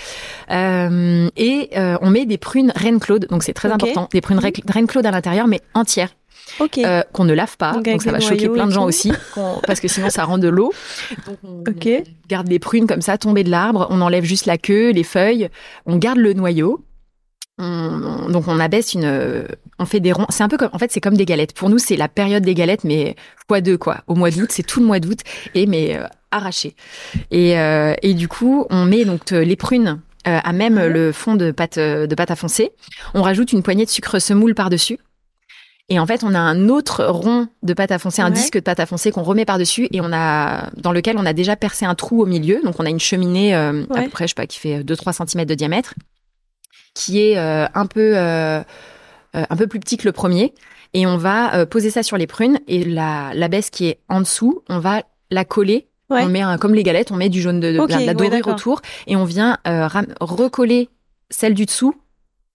Euh, 0.52 1.28
et 1.36 1.70
euh, 1.76 1.98
on 2.02 2.12
met 2.12 2.28
des 2.28 2.38
prunes 2.38 2.72
Reine 2.76 3.00
Claude. 3.00 3.26
Donc 3.30 3.42
c'est 3.42 3.54
très 3.54 3.72
important. 3.72 4.10
Des 4.12 4.22
prunes 4.22 4.38
mhm. 4.38 4.52
Reine 4.68 4.88
Claude 4.88 5.06
à 5.08 5.12
l'intérieur, 5.12 5.48
mais 5.48 5.62
entières. 5.74 6.14
Euh, 6.78 7.04
qu'on 7.14 7.26
ne 7.26 7.34
lave 7.34 7.58
pas. 7.58 7.74
Donc, 7.74 8.02
ça 8.02 8.12
va 8.12 8.20
choquer 8.20 8.50
plein 8.50 8.68
de 8.68 8.72
gens 8.72 8.86
aussi, 8.86 9.12
parce 9.66 9.80
que 9.80 9.88
sinon 9.88 10.10
ça 10.10 10.24
rend 10.26 10.38
de 10.38 10.48
l'eau. 10.48 10.74
Donc 11.26 11.38
on, 11.44 11.64
garde 12.28 12.48
les 12.48 12.60
prunes 12.60 12.88
comme 12.88 13.02
ça 13.02 13.18
tombées 13.18 13.44
de 13.44 13.50
l'arbre, 13.50 13.88
on 13.90 14.02
enlève 14.02 14.24
juste 14.24 14.46
la 14.46 14.58
queue, 14.58 14.92
les 14.92 15.04
feuilles, 15.04 15.50
on 15.86 15.98
garde 15.98 16.20
le 16.20 16.34
noyau. 16.34 16.84
donc 17.58 18.48
on 18.48 18.60
abaisse 18.60 18.94
une, 18.94 19.48
on 19.80 19.86
fait 19.86 20.00
des 20.00 20.12
ronds. 20.12 20.28
C'est 20.30 20.44
un 20.44 20.48
peu 20.48 20.58
comme, 20.58 20.70
en 20.74 20.80
fait, 20.80 20.92
c'est 20.92 21.02
comme 21.02 21.18
des 21.18 21.26
galettes. 21.26 21.54
Pour 21.54 21.70
nous, 21.70 21.80
c'est 21.80 21.98
la 21.98 22.08
période 22.08 22.44
des 22.44 22.54
galettes, 22.54 22.84
mais 22.84 23.16
fois 23.48 23.62
deux 23.62 23.78
quoi. 23.78 24.04
Au 24.08 24.16
mois 24.16 24.32
d'août, 24.32 24.50
c'est 24.52 24.64
tout 24.64 24.80
le 24.80 24.86
mois 24.86 25.00
d'août 25.00 25.20
et 25.56 25.66
mais 25.66 25.98
euh, 25.98 26.04
arraché. 26.32 26.76
Et, 27.32 27.58
euh, 27.58 27.96
et 28.02 28.14
du 28.14 28.28
coup, 28.28 28.66
on 28.70 28.86
met 28.86 29.06
donc 29.06 29.32
les 29.32 29.56
prunes 29.56 30.02
à 30.26 30.54
même 30.54 30.80
le 30.80 31.12
fond 31.12 31.36
de 31.36 31.50
pâte 31.50 31.80
de 31.80 32.14
pâte 32.16 32.30
à 32.30 32.36
foncer. 32.36 32.72
On 33.16 33.24
rajoute 33.24 33.52
une 33.52 33.64
poignée 33.64 33.86
de 33.86 33.90
sucre 33.90 34.20
semoule 34.20 34.54
par 34.54 34.70
dessus. 34.70 35.00
Et 35.90 35.98
en 35.98 36.06
fait, 36.06 36.24
on 36.24 36.36
a 36.36 36.40
un 36.40 36.70
autre 36.70 37.04
rond 37.06 37.48
de 37.64 37.74
pâte 37.74 37.92
à 37.92 37.98
foncer, 37.98 38.22
un 38.22 38.30
disque 38.30 38.54
de 38.56 38.60
pâte 38.60 38.80
à 38.80 38.86
foncer 38.86 39.12
qu'on 39.12 39.24
remet 39.24 39.46
par-dessus 39.46 39.88
et 39.92 40.02
on 40.02 40.14
a, 40.14 40.70
dans 40.78 40.92
lequel 40.92 41.18
on 41.18 41.26
a 41.26 41.34
déjà 41.34 41.56
percé 41.56 41.84
un 41.84 41.96
trou 41.96 42.22
au 42.22 42.26
milieu. 42.28 42.62
Donc, 42.64 42.76
on 42.78 42.86
a 42.86 42.90
une 42.90 43.00
cheminée, 43.00 43.56
euh, 43.56 43.84
à 43.96 44.04
peu 44.04 44.10
près, 44.10 44.26
je 44.26 44.30
sais 44.30 44.36
pas, 44.36 44.46
qui 44.46 44.60
fait 44.60 44.84
2-3 44.84 45.28
cm 45.28 45.46
de 45.46 45.56
diamètre, 45.56 45.96
qui 46.94 47.22
est 47.22 47.40
euh, 47.40 47.66
un 47.74 47.88
peu, 47.88 48.14
euh, 48.16 48.62
un 49.34 49.56
peu 49.56 49.66
plus 49.66 49.80
petit 49.80 49.98
que 49.98 50.06
le 50.06 50.12
premier. 50.12 50.54
Et 50.94 51.08
on 51.08 51.18
va 51.18 51.66
poser 51.66 51.90
ça 51.90 52.04
sur 52.04 52.18
les 52.18 52.28
prunes 52.28 52.60
et 52.68 52.84
la, 52.84 53.32
la 53.34 53.48
baisse 53.48 53.70
qui 53.70 53.88
est 53.88 54.00
en 54.10 54.22
dessous, 54.22 54.64
on 54.70 54.80
va 54.80 55.04
la 55.32 55.46
coller. 55.46 55.88
On 56.12 56.28
met 56.28 56.42
un, 56.42 56.58
comme 56.58 56.74
les 56.74 56.82
galettes, 56.82 57.12
on 57.12 57.16
met 57.16 57.30
du 57.30 57.40
jaune 57.40 57.60
de, 57.60 57.72
de 57.72 58.06
la, 58.06 58.14
dorure 58.16 58.48
autour 58.48 58.82
et 59.06 59.16
on 59.16 59.26
vient 59.26 59.58
recoller 60.20 60.90
celle 61.30 61.54
du 61.54 61.66
dessous 61.66 61.96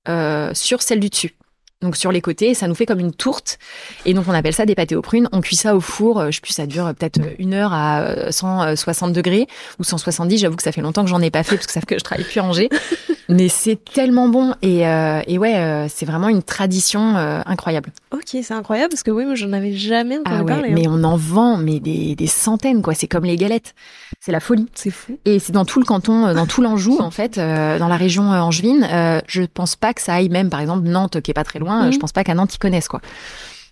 sur 0.06 0.82
celle 0.82 1.00
du 1.00 1.10
dessus 1.10 1.36
donc 1.84 1.96
sur 1.96 2.10
les 2.10 2.20
côtés, 2.20 2.54
ça 2.54 2.66
nous 2.66 2.74
fait 2.74 2.86
comme 2.86 2.98
une 2.98 3.12
tourte. 3.12 3.58
Et 4.04 4.14
donc 4.14 4.24
on 4.26 4.32
appelle 4.32 4.54
ça 4.54 4.66
des 4.66 4.74
pâtés 4.74 4.96
aux 4.96 5.02
prunes. 5.02 5.28
On 5.32 5.40
cuit 5.40 5.56
ça 5.56 5.76
au 5.76 5.80
four, 5.80 6.18
euh, 6.18 6.30
je 6.30 6.36
sais 6.36 6.40
plus, 6.40 6.52
ça 6.52 6.66
dure 6.66 6.92
peut-être 6.94 7.20
une 7.38 7.54
heure 7.54 7.72
à 7.72 8.32
160 8.32 9.10
euh, 9.10 9.12
degrés 9.12 9.46
ou 9.78 9.84
170. 9.84 10.38
J'avoue 10.38 10.56
que 10.56 10.62
ça 10.62 10.72
fait 10.72 10.80
longtemps 10.80 11.04
que 11.04 11.10
j'en 11.10 11.20
ai 11.20 11.30
pas 11.30 11.42
fait 11.42 11.56
parce 11.56 11.66
que 11.66 11.72
ça 11.72 11.80
fait 11.80 11.86
que 11.86 11.98
je 11.98 12.04
travaille 12.04 12.24
plus 12.24 12.40
à 12.40 12.44
Angers. 12.44 12.68
Mais 13.28 13.48
c'est 13.48 13.82
tellement 13.84 14.28
bon 14.28 14.54
et, 14.60 14.86
euh, 14.86 15.22
et 15.26 15.38
ouais, 15.38 15.86
c'est 15.88 16.04
vraiment 16.04 16.28
une 16.28 16.42
tradition 16.42 17.16
incroyable. 17.46 17.90
Ok, 18.14 18.42
c'est 18.42 18.52
incroyable 18.52 18.90
parce 18.90 19.02
que 19.02 19.10
oui, 19.10 19.24
moi 19.24 19.34
j'en 19.34 19.52
avais 19.52 19.72
jamais 19.72 20.18
entendu 20.18 20.36
ah 20.40 20.44
parler. 20.44 20.70
Mais 20.70 20.86
hein. 20.86 20.92
on 20.94 21.04
en 21.04 21.16
vend 21.16 21.56
mais 21.56 21.80
des, 21.80 22.14
des 22.14 22.26
centaines 22.26 22.82
quoi. 22.82 22.94
C'est 22.94 23.08
comme 23.08 23.24
les 23.24 23.36
galettes. 23.36 23.74
C'est 24.20 24.32
la 24.32 24.40
folie. 24.40 24.66
C'est 24.74 24.90
fou. 24.90 25.18
Et 25.24 25.38
c'est 25.38 25.52
dans 25.52 25.64
tout 25.64 25.80
le 25.80 25.84
canton, 25.84 26.32
dans 26.32 26.46
tout 26.46 26.62
l'Anjou 26.62 26.98
en 27.00 27.10
fait, 27.10 27.36
dans 27.36 27.88
la 27.88 27.96
région 27.96 28.30
angevine. 28.30 28.86
je 29.26 29.42
pense 29.42 29.76
pas 29.76 29.92
que 29.94 30.00
ça 30.00 30.14
aille 30.14 30.28
même 30.28 30.50
par 30.50 30.60
exemple 30.60 30.88
Nantes 30.88 31.20
qui 31.20 31.30
est 31.30 31.34
pas 31.34 31.44
très 31.44 31.58
loin 31.58 31.90
je 31.90 31.96
mhm. 31.96 32.00
pense 32.00 32.12
pas 32.12 32.24
qu'à 32.24 32.34
Nantes 32.34 32.54
ils 32.54 32.58
connaissent 32.58 32.88
quoi. 32.88 33.00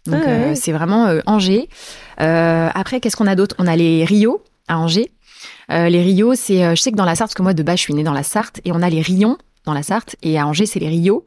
Donc 0.07 0.23
ah 0.27 0.31
euh, 0.31 0.55
c'est 0.55 0.73
vraiment 0.73 1.07
euh, 1.07 1.21
Angers. 1.27 1.69
Euh, 2.21 2.69
après, 2.75 3.01
qu'est-ce 3.01 3.17
qu'on 3.17 3.27
a 3.27 3.37
d'autre? 3.37 3.55
On 3.59 3.67
a 3.67 3.77
les 3.77 4.05
Rio 4.05 4.43
à 4.69 4.79
Angers. 4.79 5.11
les 5.69 6.03
Rio, 6.03 6.35
c'est, 6.35 6.75
je 6.77 6.81
sais 6.81 6.91
que 6.91 6.97
dans 6.97 7.05
la 7.05 7.15
Sarthe, 7.15 7.31
parce 7.31 7.35
que 7.35 7.43
moi 7.43 7.55
de 7.55 7.63
base 7.63 7.77
je 7.77 7.83
suis 7.83 7.95
née 7.95 8.03
dans 8.03 8.13
la 8.13 8.23
Sarthe, 8.23 8.61
et 8.65 8.73
on 8.73 8.83
a 8.83 8.91
les 8.91 9.01
Rions 9.01 9.39
dans 9.65 9.75
la 9.75 9.83
Sarthe, 9.83 10.17
et 10.23 10.39
à 10.39 10.47
Angers 10.47 10.67
c'est 10.67 10.81
les 10.81 10.89
Rio. 10.89 11.25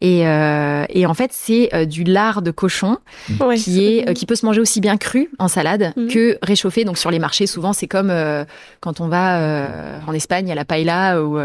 Et, 0.00 0.20
et 0.20 1.06
en 1.06 1.14
fait 1.14 1.32
c'est 1.32 1.86
du 1.86 2.04
lard 2.04 2.42
de 2.42 2.50
cochon 2.50 2.98
qui 3.56 3.84
est 3.84 4.14
qui 4.14 4.26
peut 4.26 4.34
se 4.34 4.46
manger 4.46 4.60
aussi 4.60 4.80
bien 4.80 4.96
cru 4.96 5.30
en 5.38 5.48
salade 5.48 5.92
mhm. 5.96 6.08
que 6.08 6.38
réchauffé. 6.42 6.84
Donc 6.84 6.98
sur 6.98 7.10
les 7.10 7.18
marchés 7.18 7.46
souvent 7.46 7.72
c'est 7.72 7.88
comme 7.88 8.12
quand 8.80 9.00
on 9.00 9.08
va 9.08 10.00
en 10.06 10.12
Espagne 10.12 10.50
à 10.50 10.54
la 10.54 10.64
paella 10.64 11.22
ou 11.22 11.38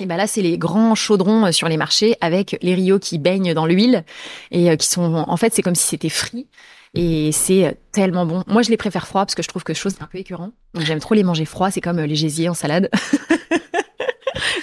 et 0.00 0.06
ben 0.06 0.16
là, 0.16 0.26
c'est 0.26 0.40
les 0.40 0.56
grands 0.56 0.94
chaudrons 0.94 1.46
euh, 1.46 1.52
sur 1.52 1.68
les 1.68 1.76
marchés 1.76 2.16
avec 2.20 2.58
les 2.62 2.74
rios 2.74 2.98
qui 2.98 3.18
baignent 3.18 3.52
dans 3.52 3.66
l'huile 3.66 4.04
et 4.50 4.70
euh, 4.70 4.76
qui 4.76 4.86
sont, 4.86 5.14
en 5.14 5.36
fait, 5.36 5.54
c'est 5.54 5.62
comme 5.62 5.74
si 5.74 5.86
c'était 5.86 6.08
frit. 6.08 6.48
Et 6.94 7.30
c'est 7.32 7.66
euh, 7.66 7.72
tellement 7.92 8.24
bon. 8.24 8.42
Moi, 8.46 8.62
je 8.62 8.70
les 8.70 8.78
préfère 8.78 9.06
froids 9.06 9.26
parce 9.26 9.34
que 9.34 9.42
je 9.42 9.48
trouve 9.48 9.62
que 9.62 9.74
chose 9.74 9.94
c'est 9.96 10.02
un 10.02 10.08
peu 10.10 10.18
écœurant. 10.18 10.52
Donc, 10.74 10.84
j'aime 10.84 11.00
trop 11.00 11.14
les 11.14 11.22
manger 11.22 11.44
froids. 11.44 11.70
C'est 11.70 11.82
comme 11.82 12.00
les 12.00 12.16
gésiers 12.16 12.48
en 12.48 12.54
salade. 12.54 12.90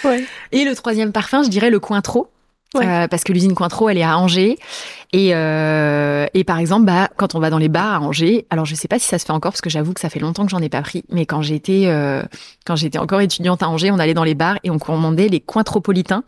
ouais. 0.03 0.23
Et 0.51 0.65
le 0.65 0.75
troisième 0.75 1.11
parfum, 1.11 1.43
je 1.43 1.49
dirais 1.49 1.69
le 1.69 1.80
cointreau. 1.80 2.30
Euh, 2.75 3.07
parce 3.07 3.23
que 3.23 3.32
l'usine 3.34 3.53
Cointreau, 3.53 3.89
elle 3.89 3.97
est 3.97 4.03
à 4.03 4.17
Angers. 4.17 4.57
Et, 5.13 5.34
euh, 5.34 6.25
et 6.34 6.43
par 6.43 6.59
exemple, 6.59 6.86
bah, 6.86 7.09
quand 7.15 7.34
on 7.36 7.39
va 7.39 7.49
dans 7.49 7.57
les 7.57 7.69
bars 7.69 8.01
à 8.01 8.05
Angers, 8.05 8.45
alors 8.49 8.65
je 8.65 8.75
sais 8.75 8.88
pas 8.88 8.99
si 8.99 9.07
ça 9.07 9.17
se 9.17 9.25
fait 9.25 9.32
encore 9.32 9.53
parce 9.53 9.61
que 9.61 9.69
j'avoue 9.69 9.93
que 9.93 10.01
ça 10.01 10.09
fait 10.09 10.19
longtemps 10.19 10.45
que 10.45 10.51
j'en 10.51 10.61
ai 10.61 10.69
pas 10.69 10.82
pris, 10.82 11.03
mais 11.09 11.25
quand 11.25 11.41
j'étais 11.41 11.84
euh, 11.86 12.23
quand 12.65 12.75
j'étais 12.75 12.97
encore 12.97 13.21
étudiante 13.21 13.63
à 13.63 13.69
Angers, 13.69 13.89
on 13.91 13.99
allait 13.99 14.13
dans 14.13 14.25
les 14.25 14.36
bars 14.36 14.59
et 14.63 14.69
on 14.69 14.80
commandait 14.80 15.30
les 15.30 15.39
cointropolitains, 15.39 16.23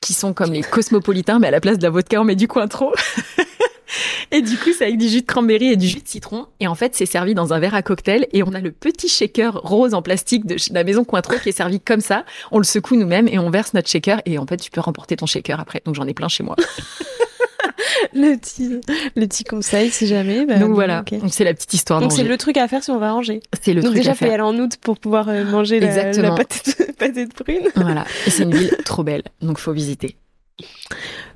qui 0.00 0.12
sont 0.12 0.32
comme 0.32 0.52
les 0.52 0.62
cosmopolitains, 0.62 1.38
mais 1.38 1.48
à 1.48 1.52
la 1.52 1.60
place 1.60 1.78
de 1.78 1.84
la 1.84 1.90
vodka, 1.90 2.20
on 2.20 2.24
met 2.24 2.36
du 2.36 2.48
Cointreau. 2.48 2.92
Et 4.30 4.42
du 4.42 4.56
coup, 4.56 4.70
c'est 4.76 4.84
avec 4.84 4.98
du 4.98 5.08
jus 5.08 5.22
de 5.22 5.26
cranberry 5.26 5.68
et 5.72 5.76
du 5.76 5.86
jus 5.86 6.00
de 6.00 6.08
citron. 6.08 6.46
Et 6.60 6.66
en 6.66 6.74
fait, 6.74 6.94
c'est 6.94 7.06
servi 7.06 7.34
dans 7.34 7.52
un 7.52 7.58
verre 7.58 7.74
à 7.74 7.82
cocktail. 7.82 8.26
Et 8.32 8.42
on 8.42 8.52
a 8.52 8.60
le 8.60 8.72
petit 8.72 9.08
shaker 9.08 9.54
rose 9.54 9.94
en 9.94 10.02
plastique 10.02 10.46
de 10.46 10.56
la 10.72 10.84
maison 10.84 11.04
Cointreau 11.04 11.36
qui 11.42 11.48
est 11.48 11.52
servi 11.52 11.80
comme 11.80 12.00
ça. 12.00 12.24
On 12.50 12.58
le 12.58 12.64
secoue 12.64 12.96
nous-mêmes 12.96 13.28
et 13.28 13.38
on 13.38 13.50
verse 13.50 13.74
notre 13.74 13.88
shaker. 13.88 14.20
Et 14.26 14.38
en 14.38 14.46
fait, 14.46 14.58
tu 14.58 14.70
peux 14.70 14.80
remporter 14.80 15.16
ton 15.16 15.26
shaker 15.26 15.60
après. 15.60 15.82
Donc, 15.84 15.94
j'en 15.94 16.06
ai 16.06 16.14
plein 16.14 16.28
chez 16.28 16.42
moi. 16.42 16.56
le 18.14 18.36
petit, 18.36 18.80
le 19.16 19.26
petit 19.26 19.44
conseil 19.44 19.90
si 19.90 20.06
jamais. 20.06 20.46
Bah, 20.46 20.58
donc 20.58 20.72
voilà, 20.72 21.04
c'est 21.28 21.44
la 21.44 21.54
petite 21.54 21.74
histoire. 21.74 22.00
Donc 22.00 22.12
c'est 22.12 22.24
le 22.24 22.36
truc 22.36 22.56
à 22.56 22.68
faire 22.68 22.82
si 22.82 22.90
on 22.90 22.98
va 22.98 23.12
ranger. 23.12 23.40
C'est 23.60 23.74
le 23.74 23.82
donc 23.82 23.92
truc 23.92 23.98
déjà, 23.98 24.12
à 24.12 24.14
faire. 24.14 24.28
faut 24.28 24.32
y 24.32 24.34
aller 24.34 24.42
en 24.42 24.58
août 24.58 24.76
pour 24.80 24.98
pouvoir 24.98 25.28
euh, 25.28 25.44
manger 25.44 25.80
la, 25.80 26.12
la 26.12 26.34
pâté 26.34 27.26
de 27.26 27.32
prune. 27.32 27.68
Voilà, 27.76 28.04
et 28.26 28.30
c'est 28.30 28.44
une 28.44 28.54
ville 28.54 28.76
trop 28.84 29.02
belle, 29.02 29.22
donc 29.40 29.58
faut 29.58 29.72
visiter. 29.72 30.16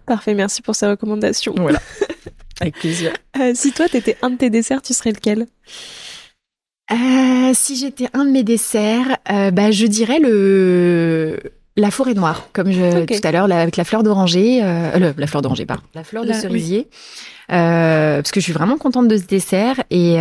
Parfait, 0.07 0.35
merci 0.35 0.63
pour 0.63 0.75
ces 0.75 0.87
recommandations. 0.87 1.55
Voilà. 1.57 1.81
Avec 2.61 2.75
plaisir. 2.79 3.13
Euh, 3.39 3.53
si 3.55 3.73
toi, 3.73 3.89
t'étais 3.89 4.17
un 4.23 4.31
de 4.31 4.37
tes 4.37 4.51
desserts, 4.51 4.83
tu 4.83 4.95
serais 4.95 5.13
lequel? 5.13 5.47
Euh, 6.93 7.53
Si 7.55 7.77
j'étais 7.77 8.09
un 8.13 8.25
de 8.25 8.31
mes 8.31 8.43
desserts, 8.43 9.17
euh, 9.31 9.51
bah, 9.51 9.71
je 9.71 9.87
dirais 9.87 10.19
le 10.21 11.39
la 11.77 11.91
forêt 11.91 12.15
noire, 12.15 12.49
comme 12.53 12.71
je 12.71 13.05
tout 13.05 13.27
à 13.27 13.33
l'heure, 13.33 13.51
avec 13.51 13.77
la 13.77 13.83
fleur 13.83 14.05
d'oranger, 14.05 14.61
la 14.61 15.27
fleur 15.27 15.43
d'oranger, 15.43 15.67
pardon, 15.67 15.83
la 15.97 16.05
fleur 16.05 16.25
de 16.25 16.33
cerisier. 16.33 16.87
parce 17.49 18.31
que 18.31 18.39
je 18.39 18.45
suis 18.45 18.53
vraiment 18.53 18.79
contente 18.79 19.09
de 19.09 19.17
ce 19.17 19.25
dessert 19.25 19.83
et 19.91 20.19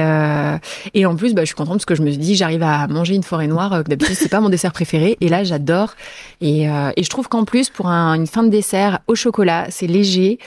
et 0.96 1.06
en 1.06 1.16
plus 1.16 1.36
bah, 1.36 1.44
je 1.44 1.46
suis 1.46 1.56
contente 1.56 1.76
parce 1.76 1.86
que 1.86 1.94
je 1.94 2.02
me 2.02 2.10
suis 2.10 2.18
dit 2.18 2.36
j'arrive 2.36 2.64
à 2.64 2.88
manger 2.88 3.14
une 3.14 3.22
forêt 3.22 3.46
noire 3.46 3.84
que 3.84 3.90
d'habitude 3.90 4.16
c'est 4.16 4.30
pas 4.30 4.40
mon 4.40 4.50
dessert 4.50 4.72
préféré 4.72 5.16
et 5.22 5.30
là 5.30 5.44
j'adore. 5.44 5.94
Et, 6.42 6.64
et 6.64 7.04
je 7.04 7.10
trouve 7.10 7.28
qu'en 7.30 7.46
plus 7.46 7.70
pour 7.70 7.86
une 7.86 8.26
fin 8.26 8.42
de 8.42 8.50
dessert 8.50 9.02
au 9.06 9.14
chocolat 9.14 9.68
c'est 9.70 9.86
léger 9.86 10.40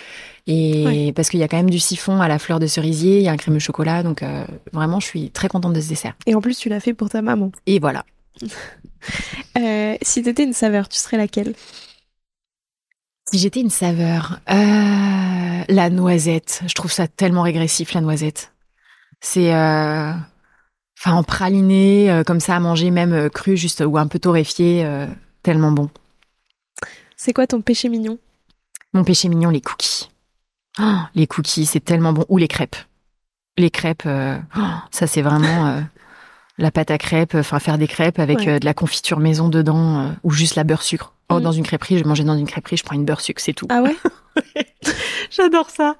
et 0.46 1.12
parce 1.16 1.28
qu'il 1.28 1.40
y 1.40 1.42
a 1.42 1.48
quand 1.48 1.56
même 1.56 1.70
du 1.70 1.80
siphon 1.80 2.20
à 2.20 2.28
la 2.28 2.38
fleur 2.38 2.60
de 2.60 2.66
cerisier, 2.66 3.18
il 3.18 3.24
y 3.24 3.28
a 3.28 3.32
un 3.32 3.36
crème 3.36 3.56
au 3.56 3.60
chocolat, 3.60 4.04
donc 4.04 4.22
euh, 4.22 4.44
vraiment, 4.72 5.00
je 5.00 5.06
suis 5.06 5.30
très 5.30 5.48
contente 5.48 5.72
de 5.72 5.80
ce 5.80 5.88
dessert. 5.88 6.14
Et 6.26 6.34
en 6.34 6.40
plus, 6.40 6.56
tu 6.56 6.68
l'as 6.68 6.78
fait 6.78 6.94
pour 6.94 7.08
ta 7.08 7.20
maman. 7.20 7.50
Et 7.66 7.80
voilà. 7.80 8.04
euh, 9.58 9.96
si 10.02 10.22
t'étais 10.22 10.44
une 10.44 10.52
saveur, 10.52 10.88
tu 10.88 10.98
serais 10.98 11.16
laquelle? 11.16 11.54
Si 13.32 13.38
j'étais 13.40 13.60
une 13.60 13.70
saveur, 13.70 14.38
euh, 14.48 15.64
la 15.68 15.90
noisette. 15.90 16.62
Je 16.68 16.74
trouve 16.74 16.92
ça 16.92 17.08
tellement 17.08 17.42
régressif, 17.42 17.92
la 17.92 18.00
noisette. 18.00 18.52
C'est, 19.20 19.52
euh, 19.52 20.12
enfin, 20.96 21.12
en 21.12 21.24
praliné, 21.24 22.22
comme 22.24 22.38
ça 22.38 22.54
à 22.54 22.60
manger, 22.60 22.92
même 22.92 23.30
cru, 23.30 23.56
juste 23.56 23.82
ou 23.84 23.98
un 23.98 24.06
peu 24.06 24.20
torréfié, 24.20 24.88
tellement 25.42 25.72
bon. 25.72 25.90
C'est 27.16 27.32
quoi 27.32 27.48
ton 27.48 27.62
péché 27.62 27.88
mignon? 27.88 28.18
Mon 28.92 29.02
péché 29.02 29.28
mignon, 29.28 29.50
les 29.50 29.60
cookies. 29.60 30.08
Oh, 30.80 30.98
les 31.14 31.26
cookies, 31.26 31.66
c'est 31.66 31.80
tellement 31.80 32.12
bon. 32.12 32.24
Ou 32.28 32.38
les 32.38 32.48
crêpes. 32.48 32.76
Les 33.56 33.70
crêpes, 33.70 34.02
euh, 34.06 34.38
oh, 34.56 34.60
ça 34.90 35.06
c'est 35.06 35.22
vraiment 35.22 35.66
euh, 35.68 35.80
la 36.58 36.70
pâte 36.70 36.90
à 36.90 36.98
crêpes. 36.98 37.34
Enfin, 37.34 37.58
faire 37.58 37.78
des 37.78 37.88
crêpes 37.88 38.18
avec 38.18 38.46
euh, 38.46 38.58
de 38.58 38.64
la 38.64 38.74
confiture 38.74 39.18
maison 39.18 39.48
dedans 39.48 40.14
ou 40.22 40.30
juste 40.30 40.54
la 40.56 40.64
beurre 40.64 40.82
sucre. 40.82 41.14
Oh, 41.28 41.38
mm. 41.40 41.42
dans 41.42 41.52
une 41.52 41.64
crêperie, 41.64 41.98
je 41.98 42.04
mangeais 42.04 42.24
dans 42.24 42.36
une 42.36 42.46
crêperie, 42.46 42.76
je 42.76 42.84
prends 42.84 42.94
une 42.94 43.04
beurre 43.04 43.20
sucre, 43.20 43.40
c'est 43.40 43.54
tout. 43.54 43.66
Ah 43.70 43.82
ouais 43.82 43.96
J'adore 45.30 45.70
ça. 45.70 45.96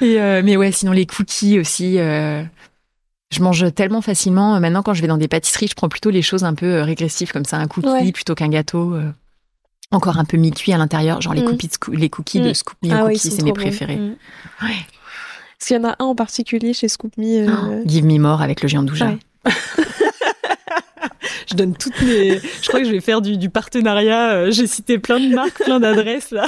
Et 0.00 0.18
mais 0.42 0.56
ouais, 0.56 0.72
sinon 0.72 0.92
les 0.92 1.06
cookies 1.06 1.60
aussi. 1.60 1.94
je 1.94 3.40
mange 3.40 3.72
tellement 3.74 4.00
facilement. 4.00 4.58
Maintenant, 4.58 4.82
quand 4.82 4.92
je 4.92 5.02
vais 5.02 5.06
dans 5.06 5.16
des 5.16 5.28
pâtisseries, 5.28 5.68
je 5.68 5.74
prends 5.76 5.88
plutôt 5.88 6.10
les 6.10 6.22
choses 6.22 6.42
un 6.42 6.54
peu 6.54 6.80
régressives 6.80 7.30
comme 7.32 7.44
ça, 7.44 7.58
un 7.58 7.68
cookie 7.68 8.10
plutôt 8.10 8.34
qu'un 8.34 8.48
gâteau 8.48 8.98
encore 9.90 10.18
un 10.18 10.24
peu 10.24 10.36
mi-cuit 10.36 10.72
à 10.72 10.78
l'intérieur, 10.78 11.20
genre 11.20 11.34
les, 11.34 11.42
mm. 11.42 11.46
cookies, 11.46 11.70
les 11.92 12.08
cookies 12.08 12.40
de 12.40 12.50
mm. 12.50 12.54
Scoop 12.54 12.78
ah 12.90 13.02
Cookies, 13.02 13.30
c'est 13.30 13.42
mes 13.42 13.52
préférés. 13.52 13.96
Mm. 13.96 14.16
Parce 14.60 15.66
qu'il 15.66 15.76
y 15.76 15.80
en 15.80 15.84
a 15.84 15.96
un 15.98 16.04
en 16.06 16.14
particulier 16.14 16.72
chez 16.72 16.88
Scoop 16.88 17.16
Me. 17.18 17.48
euh... 17.48 17.82
Give 17.86 18.04
Me 18.04 18.18
More 18.18 18.40
avec 18.40 18.62
le 18.62 18.68
géant 18.68 18.82
Douja. 18.82 19.06
Ouais. 19.06 19.18
je 21.50 21.54
donne 21.54 21.74
toutes 21.74 22.00
mes. 22.02 22.38
Je 22.38 22.68
crois 22.68 22.80
que 22.80 22.86
je 22.86 22.92
vais 22.92 23.00
faire 23.00 23.20
du, 23.20 23.36
du 23.36 23.50
partenariat. 23.50 24.50
J'ai 24.50 24.66
cité 24.66 24.98
plein 24.98 25.20
de 25.20 25.34
marques, 25.34 25.62
plein 25.62 25.80
d'adresses 25.80 26.30
là. 26.30 26.46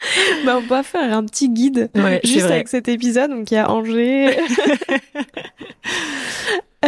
bah, 0.44 0.58
on 0.58 0.66
va 0.66 0.82
faire 0.82 1.16
un 1.16 1.24
petit 1.24 1.48
guide 1.48 1.90
ouais, 1.94 2.20
juste 2.24 2.46
avec 2.46 2.68
cet 2.68 2.88
épisode. 2.88 3.30
Donc 3.30 3.50
il 3.50 3.54
y 3.54 3.58
a 3.58 3.70
Angers. 3.70 4.38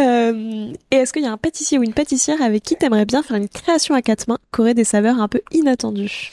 euh, 0.01 0.73
et 0.91 0.95
est-ce 0.97 1.13
qu'il 1.13 1.23
y 1.23 1.25
a 1.27 1.31
un 1.31 1.37
pâtissier 1.37 1.77
ou 1.77 1.83
une 1.83 1.93
pâtissière 1.93 2.41
avec 2.41 2.63
qui 2.63 2.75
t'aimerais 2.75 3.05
bien 3.05 3.23
faire 3.23 3.37
une 3.37 3.49
création 3.49 3.95
à 3.95 4.01
quatre 4.01 4.27
mains 4.27 4.39
qui 4.53 4.61
aurait 4.61 4.73
des 4.73 4.83
saveurs 4.83 5.19
un 5.19 5.27
peu 5.27 5.41
inattendues? 5.51 6.31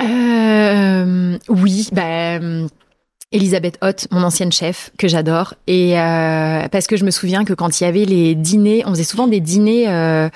Euh, 0.00 1.38
Oui, 1.48 1.88
bah. 1.92 2.38
Elisabeth 3.30 3.76
Hott, 3.82 4.08
mon 4.10 4.22
ancienne 4.22 4.52
chef, 4.52 4.90
que 4.96 5.06
j'adore. 5.06 5.54
Et 5.66 5.98
euh, 6.00 6.66
parce 6.68 6.86
que 6.86 6.96
je 6.96 7.04
me 7.04 7.10
souviens 7.10 7.44
que 7.44 7.52
quand 7.52 7.80
il 7.80 7.84
y 7.84 7.86
avait 7.86 8.06
les 8.06 8.34
dîners, 8.34 8.84
on 8.86 8.90
faisait 8.90 9.04
souvent 9.04 9.26
des 9.26 9.40
dîners 9.40 9.86
euh, 9.88 10.30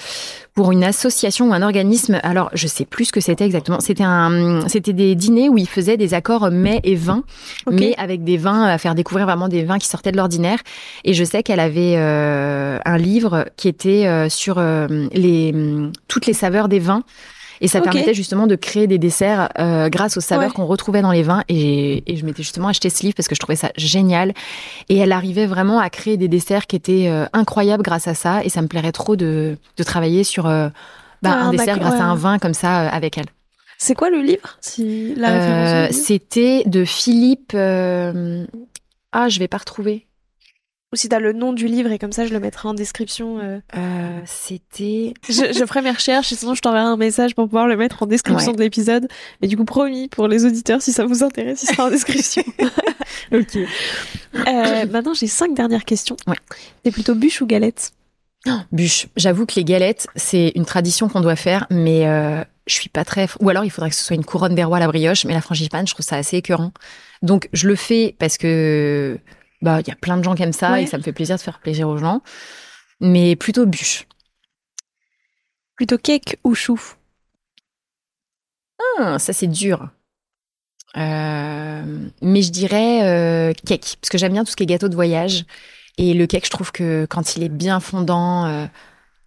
pour 0.55 0.73
une 0.73 0.85
association 0.85 1.49
ou 1.49 1.55
un 1.55 1.63
organisme. 1.63 2.21
Alors, 2.23 2.51
je 2.53 2.67
sais 2.67 2.85
plus 2.85 3.07
ce 3.07 3.13
que 3.13 3.21
c'était 3.21 3.45
exactement. 3.45 3.81
C'était 3.81 4.05
un, 4.05 4.69
c'était 4.69 4.93
des 4.93 5.15
dîners 5.15 5.49
où 5.49 5.57
ils 5.57 5.69
faisaient 5.69 5.97
des 5.97 6.13
accords 6.13 6.51
mets 6.51 6.81
et 6.85 6.95
vins, 6.95 7.25
okay. 7.67 7.77
mais 7.77 7.95
avec 7.97 8.25
des 8.25 8.37
vins 8.37 8.65
à 8.65 8.77
faire 8.79 8.95
découvrir 8.95 9.27
vraiment 9.27 9.49
des 9.49 9.65
vins 9.65 9.79
qui 9.79 9.89
sortaient 9.89 10.13
de 10.13 10.17
l'ordinaire. 10.17 10.59
Et 11.05 11.15
je 11.15 11.25
sais 11.25 11.43
qu'elle 11.43 11.61
avait 11.61 11.95
euh, 11.97 12.79
un 12.85 12.99
livre 12.99 13.47
qui 13.57 13.69
était 13.69 14.07
euh, 14.07 14.29
sur 14.29 14.59
euh, 14.59 15.09
les 15.13 15.55
toutes 16.09 16.27
les 16.27 16.35
saveurs 16.35 16.69
des 16.69 16.79
vins. 16.79 17.03
Et 17.63 17.69
ça 17.69 17.79
okay. 17.79 17.91
permettait 17.91 18.13
justement 18.13 18.49
de 18.49 18.57
créer 18.57 18.89
des 18.89 18.99
desserts 18.99 19.49
euh, 19.59 19.89
grâce 19.89 20.17
aux 20.17 20.21
saveurs 20.21 20.49
ouais. 20.49 20.53
qu'on 20.53 20.67
retrouvait 20.67 21.01
dans 21.01 21.13
les 21.13 21.23
vins. 21.23 21.45
Et, 21.49 22.03
et 22.13 22.17
je 22.17 22.27
m'étais 22.27 22.43
justement 22.43 22.67
acheté 22.67 22.91
ce 22.91 23.03
livre 23.03 23.15
parce 23.15 23.29
que 23.29 23.37
je 23.37 23.41
trouvais 23.41 23.57
ça 23.57 23.71
génial. 23.77 24.35
Et 24.89 24.99
elle 24.99 25.13
arrivait 25.13 25.47
vraiment 25.47 25.79
à 25.79 25.89
créer 25.89 26.17
des 26.17 26.27
desserts 26.27 26.67
qui 26.67 26.75
étaient 26.75 27.09
euh, 27.09 27.25
incroyables 27.33 27.85
grâce 27.85 28.09
à 28.09 28.15
ça. 28.15 28.45
Et 28.45 28.49
ça 28.49 28.63
me 28.63 28.67
plairait 28.67 28.91
trop 28.91 29.15
de, 29.15 29.57
de 29.77 29.83
travailler 29.85 30.25
sur 30.25 30.47
euh, 30.47 30.69
bah, 31.23 31.39
ah, 31.41 31.45
un 31.45 31.51
dessert 31.53 31.79
grâce 31.79 31.95
ouais. 31.95 32.01
à 32.01 32.07
un 32.07 32.17
vin 32.17 32.41
comme 32.41 32.55
ça 32.55 32.89
avec 32.89 33.17
elle. 33.17 33.27
C'est 33.79 33.95
quoi 33.95 34.11
le 34.11 34.21
livre 34.21 34.59
si 34.61 35.15
C'était 35.93 36.65
de 36.67 36.85
Philippe. 36.85 37.55
Ah, 37.55 39.29
je 39.29 39.39
vais 39.39 39.49
pas 39.49 39.59
retrouver. 39.59 40.09
Ou 40.93 40.97
si 40.97 41.09
t'as 41.09 41.21
le 41.21 41.33
nom 41.33 41.53
du 41.53 41.67
livre 41.67 41.91
et 41.91 41.99
comme 41.99 42.13
ça 42.13 42.27
je 42.27 42.33
le 42.33 42.41
mettrai 42.41 42.69
en 42.69 42.75
description. 42.75 43.39
Euh... 43.39 43.61
Euh, 43.77 44.21
C'était. 44.27 45.15
Je, 45.29 45.53
je, 45.53 45.65
ferai 45.65 45.81
mes 45.81 45.91
recherches 45.91 46.33
et 46.33 46.37
sinon 46.37 46.55
je 46.55 46.61
t'enverrai 46.61 46.85
un 46.85 46.97
message 46.97 47.35
pour 47.35 47.47
pouvoir 47.47 47.67
le 47.67 47.77
mettre 47.77 48.03
en 48.03 48.07
description 48.07 48.51
Ouais. 48.51 48.57
de 48.57 48.63
l'épisode. 48.63 49.09
Mais 49.41 49.49
du 49.49 49.57
coup 49.57 49.65
promis 49.65 50.09
pour 50.09 50.29
les 50.29 50.45
auditeurs 50.45 50.83
si 50.83 50.93
ça 50.93 51.07
vous 51.07 51.23
intéresse, 51.23 51.63
il 51.63 51.75
sera 51.75 51.87
en 51.87 51.91
description. 51.91 52.45
ok. 53.33 53.57
Euh, 53.57 54.87
maintenant 54.91 55.15
j'ai 55.15 55.27
cinq 55.27 55.55
dernières 55.55 55.85
questions. 55.85 56.17
Ouais. 56.27 56.37
C'est 56.85 56.91
plutôt 56.91 57.15
bûche 57.15 57.41
ou 57.41 57.47
galette? 57.47 57.93
Bûche. 58.73 59.07
J'avoue 59.17 59.47
que 59.47 59.55
les 59.57 59.65
galettes, 59.65 60.09
c'est 60.17 60.53
une 60.57 60.65
tradition 60.65 61.09
qu'on 61.09 61.21
doit 61.21 61.37
faire, 61.37 61.67
mais 61.71 62.05
je 62.67 62.75
suis 62.75 62.89
pas 62.89 63.05
très. 63.05 63.29
Ou 63.41 63.49
alors 63.49 63.65
il 63.65 63.71
faudrait 63.71 63.91
que 63.91 63.97
ce 63.97 64.03
soit 64.05 64.17
une 64.17 64.25
couronne 64.25 64.55
des 64.55 64.65
rois 64.65 64.79
à 64.79 64.81
la 64.81 64.89
brioche, 64.89 65.25
mais 65.25 65.33
la 65.33 65.41
frangipane, 65.41 65.87
je 65.87 65.95
trouve 65.95 66.05
ça 66.05 66.17
assez 66.17 66.37
écœurant. 66.37 66.73
Donc 67.23 67.49
je 67.53 67.69
le 67.69 67.77
fais 67.77 68.15
parce 68.19 68.39
que 68.39 69.19
bah 69.63 69.81
il 69.81 69.89
y 69.89 69.91
a 69.91 69.97
plein 69.97 70.17
de 70.17 70.23
gens 70.25 70.35
qui 70.35 70.43
aiment 70.43 70.53
ça 70.53 70.73
Ouais. 70.73 70.83
et 70.83 70.87
ça 70.87 70.99
me 70.99 71.03
fait 71.03 71.13
plaisir 71.13 71.37
de 71.37 71.41
faire 71.41 71.61
plaisir 71.61 71.89
aux 71.89 71.97
gens, 71.99 72.21
mais 73.01 73.37
plutôt 73.37 73.65
bûche. 73.67 74.07
Plutôt 75.77 75.99
cake 75.99 76.39
ou 76.45 76.55
chou? 76.55 76.81
Ah, 78.99 79.19
ça 79.19 79.33
c'est 79.33 79.47
dur. 79.47 79.89
Euh, 80.97 82.09
mais 82.21 82.43
je 82.43 82.51
dirais 82.51 83.03
euh, 83.09 83.53
cake, 83.67 83.97
parce 84.01 84.11
que 84.11 84.19
j'aime 84.19 84.33
bien 84.33 84.45
tout 84.45 84.51
ce 84.51 84.57
qui 84.57 84.63
est 84.65 84.67
gâteau 84.67 84.89
de 84.89 84.95
voyage. 84.95 85.45
Et 85.99 86.15
le 86.15 86.27
cake, 86.27 86.45
je 86.47 86.51
trouve 86.51 86.73
que 86.73 87.07
quand 87.09 87.37
il 87.37 87.43
est 87.43 87.49
bien 87.49 87.81
fondant, 87.81 88.47
euh, 88.47 88.67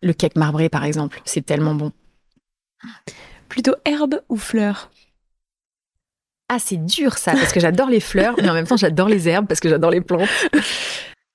le 0.02 0.14
cake 0.14 0.36
marbré 0.36 0.70
par 0.70 0.84
exemple, 0.84 1.22
c'est 1.26 1.46
tellement 1.46 1.76
bon. 1.76 1.92
Plutôt 3.50 3.76
herbe 3.86 4.22
ou 4.30 4.38
fleur? 4.38 4.92
Ah, 6.48 6.58
c'est 6.60 6.84
dur 6.84 7.18
ça, 7.18 7.32
parce 7.32 7.52
que 7.52 7.60
j'adore 7.60 7.90
les 7.90 8.00
fleurs, 8.00 8.36
mais 8.38 8.50
en 8.50 8.54
même 8.54 8.68
temps 8.68 8.78
j'adore 8.78 9.10
les 9.10 9.28
herbes, 9.28 9.48
parce 9.48 9.60
que 9.60 9.70
j'adore 9.70 9.92
les 9.92 10.02
plantes. 10.02 10.30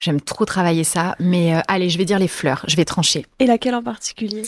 J'aime 0.01 0.21
trop 0.21 0.47
travailler 0.47 0.83
ça, 0.83 1.15
mais 1.21 1.55
euh, 1.55 1.61
allez, 1.69 1.91
je 1.91 1.99
vais 1.99 2.07
dire 2.07 2.19
les 2.19 2.29
fleurs, 2.29 2.65
je 2.67 2.75
vais 2.77 2.87
trancher. 2.87 3.27
Et 3.39 3.47
laquelle 3.47 3.75
en 3.75 3.83
particulier? 3.83 4.43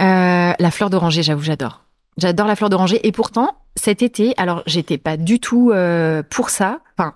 Euh, 0.00 0.52
la 0.58 0.70
fleur 0.70 0.90
d'oranger, 0.90 1.22
j'avoue, 1.22 1.42
j'adore. 1.42 1.82
J'adore 2.18 2.46
la 2.46 2.56
fleur 2.56 2.68
d'oranger. 2.68 3.06
Et 3.06 3.12
pourtant, 3.12 3.56
cet 3.74 4.02
été, 4.02 4.34
alors 4.36 4.62
j'étais 4.66 4.98
pas 4.98 5.16
du 5.16 5.40
tout 5.40 5.70
euh, 5.72 6.22
pour 6.28 6.50
ça. 6.50 6.80
Enfin, 6.98 7.14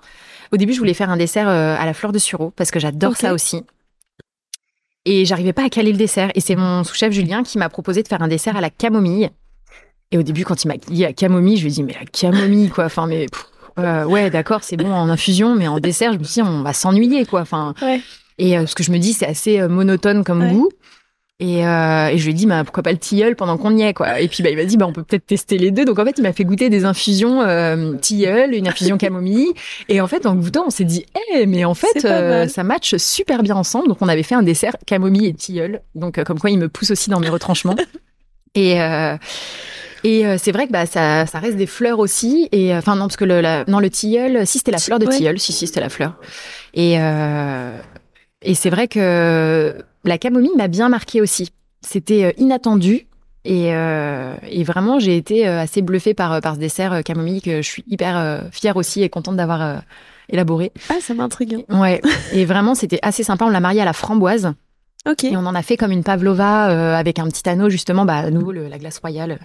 au 0.53 0.57
début, 0.57 0.72
je 0.72 0.78
voulais 0.78 0.94
faire 0.94 1.11
un 1.11 1.18
dessert 1.18 1.48
à 1.48 1.84
la 1.84 1.92
fleur 1.92 2.12
de 2.12 2.18
sureau 2.18 2.50
parce 2.57 2.70
que 2.70 2.80
j'adore 2.80 3.16
ça 3.16 3.34
aussi. 3.34 3.62
Et 5.05 5.24
j'arrivais 5.24 5.53
pas 5.53 5.64
à 5.64 5.68
caler 5.68 5.92
le 5.92 5.98
dessert. 5.98 6.30
Et 6.34 6.40
c'est 6.40 6.57
mon 6.57 6.84
sous-chef 6.84 7.12
Julien 7.12 7.42
qui 7.42 7.59
m'a 7.59 7.68
proposé 7.68 8.03
de 8.03 8.09
faire 8.09 8.22
un 8.22 8.28
dessert 8.28 8.57
à 8.57 8.61
la 8.61 8.70
camomille. 8.70 9.30
Et 10.12 10.18
au 10.18 10.22
début, 10.22 10.44
quand 10.44 10.62
il 10.64 10.68
m'a 10.68 10.76
dit 10.76 11.02
la 11.02 11.12
camomille, 11.12 11.56
je 11.56 11.62
lui 11.62 11.70
ai 11.70 11.74
dit 11.74 11.82
mais 11.82 11.94
la 11.98 12.04
camomille 12.06 12.68
quoi. 12.70 12.84
Enfin 12.84 13.06
mais 13.06 13.26
pff, 13.26 13.46
euh, 13.78 14.04
ouais 14.04 14.30
d'accord 14.30 14.62
c'est 14.62 14.76
bon 14.76 14.92
en 14.92 15.08
infusion, 15.08 15.54
mais 15.56 15.66
en 15.66 15.80
dessert, 15.80 16.12
je 16.12 16.18
me 16.18 16.24
suis 16.24 16.42
dit 16.42 16.48
on 16.48 16.62
va 16.62 16.72
s'ennuyer 16.72 17.24
quoi. 17.26 17.40
Enfin 17.40 17.74
Ouais. 17.82 18.00
et 18.38 18.56
euh, 18.58 18.66
ce 18.66 18.74
que 18.74 18.82
je 18.82 18.92
me 18.92 18.98
dis, 18.98 19.12
c'est 19.14 19.26
assez 19.26 19.58
euh, 19.60 19.68
monotone 19.68 20.22
comme 20.22 20.42
Ouais. 20.42 20.50
goût. 20.52 20.68
Et, 21.40 21.66
euh, 21.66 22.06
et 22.06 22.18
je 22.18 22.24
lui 22.24 22.30
ai 22.30 22.34
dit, 22.34 22.46
bah, 22.46 22.62
pourquoi 22.62 22.84
pas 22.84 22.92
le 22.92 22.98
tilleul 22.98 23.34
pendant 23.34 23.58
qu'on 23.58 23.76
y 23.76 23.82
est, 23.82 23.94
quoi. 23.94 24.20
Et 24.20 24.28
puis, 24.28 24.44
bah, 24.44 24.50
il 24.50 24.56
m'a 24.56 24.64
dit, 24.64 24.76
bah, 24.76 24.86
on 24.86 24.92
peut 24.92 25.02
peut-être 25.02 25.26
tester 25.26 25.58
les 25.58 25.72
deux. 25.72 25.84
Donc, 25.84 25.98
en 25.98 26.04
fait, 26.04 26.14
il 26.16 26.22
m'a 26.22 26.32
fait 26.32 26.44
goûter 26.44 26.70
des 26.70 26.84
infusions 26.84 27.42
euh, 27.42 27.94
tilleul, 27.96 28.54
une 28.54 28.68
infusion 28.68 28.96
camomille. 28.96 29.48
Et 29.88 30.00
en 30.00 30.06
fait, 30.06 30.24
en 30.26 30.36
goûtant, 30.36 30.62
on 30.68 30.70
s'est 30.70 30.84
dit, 30.84 31.04
eh, 31.34 31.46
mais 31.46 31.64
en 31.64 31.74
fait, 31.74 32.04
euh, 32.04 32.46
ça 32.46 32.62
match 32.62 32.94
super 32.94 33.42
bien 33.42 33.56
ensemble. 33.56 33.88
Donc, 33.88 33.96
on 34.02 34.08
avait 34.08 34.22
fait 34.22 34.36
un 34.36 34.44
dessert 34.44 34.76
camomille 34.86 35.26
et 35.26 35.34
tilleul. 35.34 35.80
Donc, 35.96 36.22
comme 36.22 36.38
quoi, 36.38 36.50
il 36.50 36.58
me 36.60 36.68
pousse 36.68 36.92
aussi 36.92 37.10
dans 37.10 37.18
mes 37.18 37.30
retranchements. 37.30 37.74
Et, 38.55 38.80
euh, 38.80 39.16
et 40.05 40.26
euh, 40.26 40.36
c'est 40.38 40.53
vrai 40.53 40.66
que 40.66 40.72
bah, 40.72 40.86
ça, 40.86 41.26
ça 41.26 41.38
reste 41.38 41.57
des 41.57 41.66
fleurs 41.66 41.98
aussi. 41.98 42.48
Et 42.53 42.74
euh, 42.74 42.78
enfin 42.78 42.96
non, 42.96 43.07
parce 43.07 43.16
que 43.16 43.24
le, 43.24 43.40
la- 43.40 43.64
non, 43.66 43.78
le 43.78 43.88
tilleul, 43.90 44.46
si 44.46 44.59
c'était 44.59 44.72
la 44.72 44.78
fleur 44.78 44.98
de 44.98 45.07
Ouais. 45.07 45.16
tilleul, 45.16 45.38
si 45.38 45.53
si 45.53 45.66
c'était 45.66 45.80
la 45.80 45.88
fleur. 45.88 46.14
Et 46.74 46.96
euh, 47.00 47.76
et 48.42 48.55
c'est 48.55 48.70
vrai 48.70 48.88
que 48.88 49.74
la 50.05 50.18
camomille 50.18 50.57
m'a 50.57 50.68
bien 50.68 50.88
marqué 50.88 51.20
aussi. 51.20 51.50
C'était 51.80 52.24
euh, 52.24 52.32
inattendu. 52.38 53.07
Et, 53.44 53.74
euh, 53.74 54.34
et 54.48 54.62
vraiment, 54.62 55.00
j'ai 55.00 55.16
été 55.16 55.46
assez 55.48 55.82
bluffée 55.82 56.14
par, 56.14 56.40
par 56.40 56.55
ce 56.55 56.61
dessert 56.61 57.03
camomille 57.05 57.42
que 57.42 57.57
je 57.61 57.68
suis 57.68 57.84
hyper 57.88 58.44
fière 58.53 58.76
aussi 58.76 59.03
et 59.03 59.09
contente 59.09 59.34
d'avoir 59.36 59.82
élaboré. 60.28 60.70
Ah, 60.90 60.94
ça 61.00 61.12
m'intrigue. 61.12 61.64
Ouais. 61.68 62.00
et 62.32 62.44
vraiment, 62.44 62.76
c'était 62.76 63.00
assez 63.03 63.24
sympa. 63.24 63.44
On 63.44 63.48
l'a 63.50 63.59
marié 63.59 63.80
à 63.80 63.84
la 63.84 63.92
framboise. 63.92 64.53
Et 65.24 65.36
on 65.36 65.46
en 65.46 65.55
a 65.55 65.62
fait 65.62 65.76
comme 65.76 65.90
une 65.92 66.05
pavlova 66.05 66.70
euh, 66.70 66.94
avec 66.94 67.18
un 67.18 67.26
petit 67.28 67.48
anneau, 67.48 67.68
justement, 67.68 68.05
bah, 68.05 68.16
à 68.18 68.30
nouveau, 68.30 68.53
le- 68.53 68.68
la 68.68 68.78
glace 68.78 68.98
royale, 68.98 69.38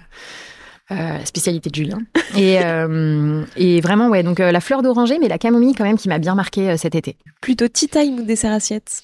euh, 0.92 1.18
spécialité 1.26 1.70
de 1.70 1.76
Julien. 1.76 1.98
Et, 2.38 2.60
euh, 2.64 3.44
et 3.56 3.82
vraiment, 3.82 4.10
ouais, 4.10 4.22
donc 4.24 4.40
euh, 4.40 4.52
la 4.52 4.60
fleur 4.62 4.82
d'oranger, 4.84 5.18
mais 5.20 5.28
la 5.28 5.38
camomille 5.40 5.74
quand 5.74 5.84
même 5.86 5.98
qui 5.98 6.08
m'a 6.10 6.20
bien 6.20 6.36
marqué 6.36 6.70
euh, 6.70 6.78
cet 6.78 6.94
été. 6.94 7.18
Plutôt 7.42 7.68
tea 7.68 7.88
time 7.88 8.20
ou 8.20 8.22
dessert 8.24 8.54
assiette 8.54 9.02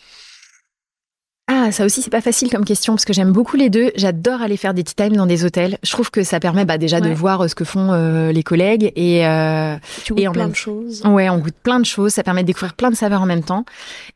Ah, 1.47 1.71
ça 1.71 1.83
aussi, 1.85 2.01
c'est 2.01 2.09
pas 2.11 2.21
facile 2.21 2.49
comme 2.49 2.63
question 2.65 2.93
parce 2.93 3.05
que 3.05 3.13
j'aime 3.13 3.31
beaucoup 3.31 3.57
les 3.57 3.69
deux. 3.69 3.91
J'adore 3.95 4.41
aller 4.41 4.55
faire 4.57 4.73
des 4.73 4.83
tea 4.83 4.93
time 4.95 5.15
dans 5.15 5.25
des 5.25 5.43
hôtels. 5.45 5.77
Je 5.83 5.91
trouve 5.91 6.11
que 6.11 6.23
ça 6.23 6.39
permet 6.39 6.63
bah, 6.65 6.77
déjà 6.77 7.01
de 7.01 7.09
voir 7.09 7.41
euh, 7.41 7.47
ce 7.47 7.55
que 7.55 7.65
font 7.65 7.91
euh, 7.91 8.31
les 8.31 8.43
collègues 8.43 8.91
et 8.95 9.25
euh, 9.27 9.75
Tu 10.05 10.13
Et 10.13 10.15
goûtes 10.17 10.27
en 10.27 10.31
plein 10.33 10.41
même- 10.43 10.51
de 10.51 10.55
choses. 10.55 11.01
Ouais, 11.05 11.29
on 11.29 11.39
goûte 11.39 11.55
plein 11.63 11.79
de 11.79 11.85
choses, 11.85 12.13
ça 12.13 12.23
permet 12.23 12.43
de 12.43 12.47
découvrir 12.47 12.75
plein 12.75 12.91
de 12.91 12.95
saveurs 12.95 13.21
en 13.21 13.25
même 13.25 13.43
temps. 13.43 13.65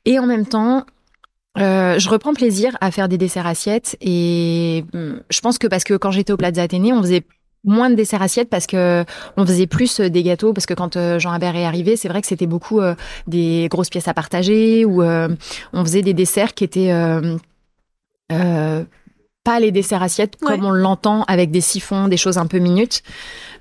Et 0.05 0.19
en 0.19 0.25
même 0.27 0.45
temps, 0.45 0.85
euh, 1.57 1.99
je 1.99 2.09
reprends 2.09 2.33
plaisir 2.33 2.77
à 2.81 2.91
faire 2.91 3.07
des 3.07 3.17
desserts 3.17 3.47
assiettes. 3.47 3.97
Et 4.01 4.85
hum, 4.93 5.21
je 5.29 5.41
pense 5.41 5.57
que 5.57 5.67
parce 5.67 5.83
que 5.83 5.95
quand 5.95 6.11
j'étais 6.11 6.33
au 6.33 6.37
Plaza 6.37 6.61
Athénée, 6.61 6.93
on 6.93 7.01
faisait 7.01 7.23
moins 7.63 7.89
de 7.89 7.95
desserts 7.95 8.21
assiettes 8.21 8.49
parce 8.49 8.67
que 8.67 9.03
on 9.35 9.45
faisait 9.45 9.67
plus 9.67 9.99
euh, 9.99 10.09
des 10.09 10.23
gâteaux 10.23 10.53
parce 10.53 10.65
que 10.65 10.73
quand 10.73 10.95
euh, 10.95 11.19
Jean 11.19 11.31
Habert 11.31 11.55
est 11.55 11.65
arrivé, 11.65 11.95
c'est 11.95 12.07
vrai 12.07 12.21
que 12.21 12.27
c'était 12.27 12.47
beaucoup 12.47 12.79
des 13.27 13.67
grosses 13.69 13.89
pièces 13.89 14.07
à 14.07 14.13
partager 14.13 14.85
ou 14.85 15.03
on 15.03 15.85
faisait 15.85 16.01
des 16.01 16.13
desserts 16.13 16.53
qui 16.53 16.63
étaient 16.63 16.91
pas 19.47 19.59
les 19.61 19.71
desserts 19.71 20.03
assiettes 20.03 20.35
comme 20.41 20.65
on 20.65 20.71
l'entend 20.71 21.23
avec 21.23 21.51
des 21.51 21.61
siphons, 21.61 22.09
des 22.09 22.17
choses 22.17 22.37
un 22.37 22.47
peu 22.47 22.59
minutes. 22.59 23.01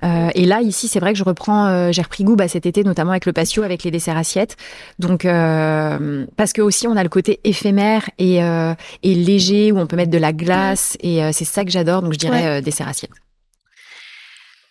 Euh, 0.03 0.29
et 0.35 0.45
là, 0.45 0.61
ici, 0.61 0.87
c'est 0.89 0.99
vrai 0.99 1.13
que 1.13 1.17
je 1.19 1.23
reprends, 1.23 1.65
euh, 1.67 1.91
j'ai 1.93 2.01
repris 2.01 2.23
goût 2.25 2.35
bah, 2.35 2.47
cet 2.49 2.65
été, 2.65 2.83
notamment 2.83 3.11
avec 3.11 3.25
le 3.25 3.31
patio, 3.33 3.63
avec 3.63 3.83
les 3.83 3.91
desserts 3.91 4.17
assiettes. 4.17 4.57
Donc, 4.99 5.23
euh, 5.23 6.25
parce 6.35 6.51
que 6.51 6.61
aussi, 6.61 6.87
on 6.87 6.97
a 6.97 7.03
le 7.03 7.09
côté 7.09 7.39
éphémère 7.45 8.09
et, 8.19 8.37
et 8.37 9.15
léger 9.15 9.71
où 9.71 9.79
on 9.79 9.87
peut 9.87 9.95
mettre 9.95 10.11
de 10.11 10.17
la 10.17 10.33
glace 10.33 10.97
et 10.99 11.21
c'est 11.31 11.45
ça 11.45 11.63
que 11.63 11.71
j'adore. 11.71 12.01
Donc, 12.01 12.13
je 12.13 12.19
dirais 12.19 12.41
Ouais. 12.43 12.57
euh, 12.57 12.61
dessert 12.61 12.87
assiette. 12.89 13.11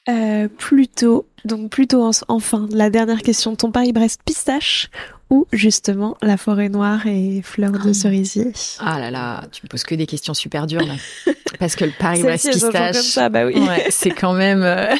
Euh, 0.08 0.46
plutôt, 0.46 1.26
donc 1.44 1.68
plutôt 1.70 2.02
en- 2.04 2.12
enfin, 2.28 2.68
la 2.70 2.90
dernière 2.90 3.22
question, 3.22 3.56
ton 3.56 3.72
Paris-Brest 3.72 4.20
pistache 4.24 4.88
ou 5.30 5.46
justement 5.52 6.16
la 6.22 6.36
forêt 6.36 6.68
noire 6.68 7.06
et 7.06 7.40
fleurs 7.42 7.72
de 7.72 7.90
Ah. 7.90 7.94
cerisier 7.94 8.52
Ah 8.78 8.98
là 9.00 9.10
là, 9.10 9.42
tu 9.52 9.62
me 9.64 9.68
poses 9.68 9.82
que 9.84 9.94
des 9.94 10.06
questions 10.06 10.34
super 10.34 10.66
dures 10.66 10.84
là. 10.86 10.94
parce 11.58 11.74
que 11.76 11.84
le 11.84 11.90
sont 11.90 12.50
toujours 12.50 12.70
pistache, 12.70 13.30
bah 13.30 13.44
oui. 13.46 13.54
ouais, 13.58 13.86
c'est 13.90 14.10
quand 14.10 14.34
même. 14.34 14.62
euh, 14.62 14.94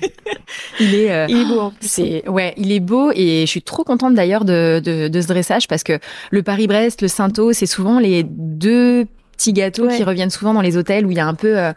il 0.80 0.94
est, 0.94 1.10
euh, 1.12 1.26
Il 1.28 1.38
est 1.40 1.44
beau 1.44 1.60
en 1.60 1.70
plus. 1.70 1.88
c'est 1.88 2.28
ouais, 2.28 2.54
il 2.56 2.72
est 2.72 2.80
beau 2.80 3.10
et 3.14 3.42
je 3.42 3.50
suis 3.50 3.62
trop 3.62 3.84
contente 3.84 4.14
d'ailleurs 4.14 4.44
de, 4.44 4.80
de, 4.84 5.08
de 5.08 5.20
ce 5.20 5.26
dressage 5.26 5.68
parce 5.68 5.82
que 5.82 5.98
le 6.30 6.42
Paris-Brest, 6.42 7.02
le 7.02 7.08
Sainto, 7.08 7.52
c'est 7.52 7.66
souvent 7.66 7.98
les 7.98 8.22
deux 8.24 9.06
petits 9.36 9.52
gâteaux 9.52 9.86
Ouais. 9.86 9.96
qui 9.96 10.04
reviennent 10.04 10.30
souvent 10.30 10.54
dans 10.54 10.62
les 10.62 10.76
hôtels 10.76 11.04
où 11.06 11.10
il 11.10 11.16
y 11.16 11.20
a 11.20 11.26
un 11.26 11.34
peu, 11.34 11.58
euh, 11.58 11.72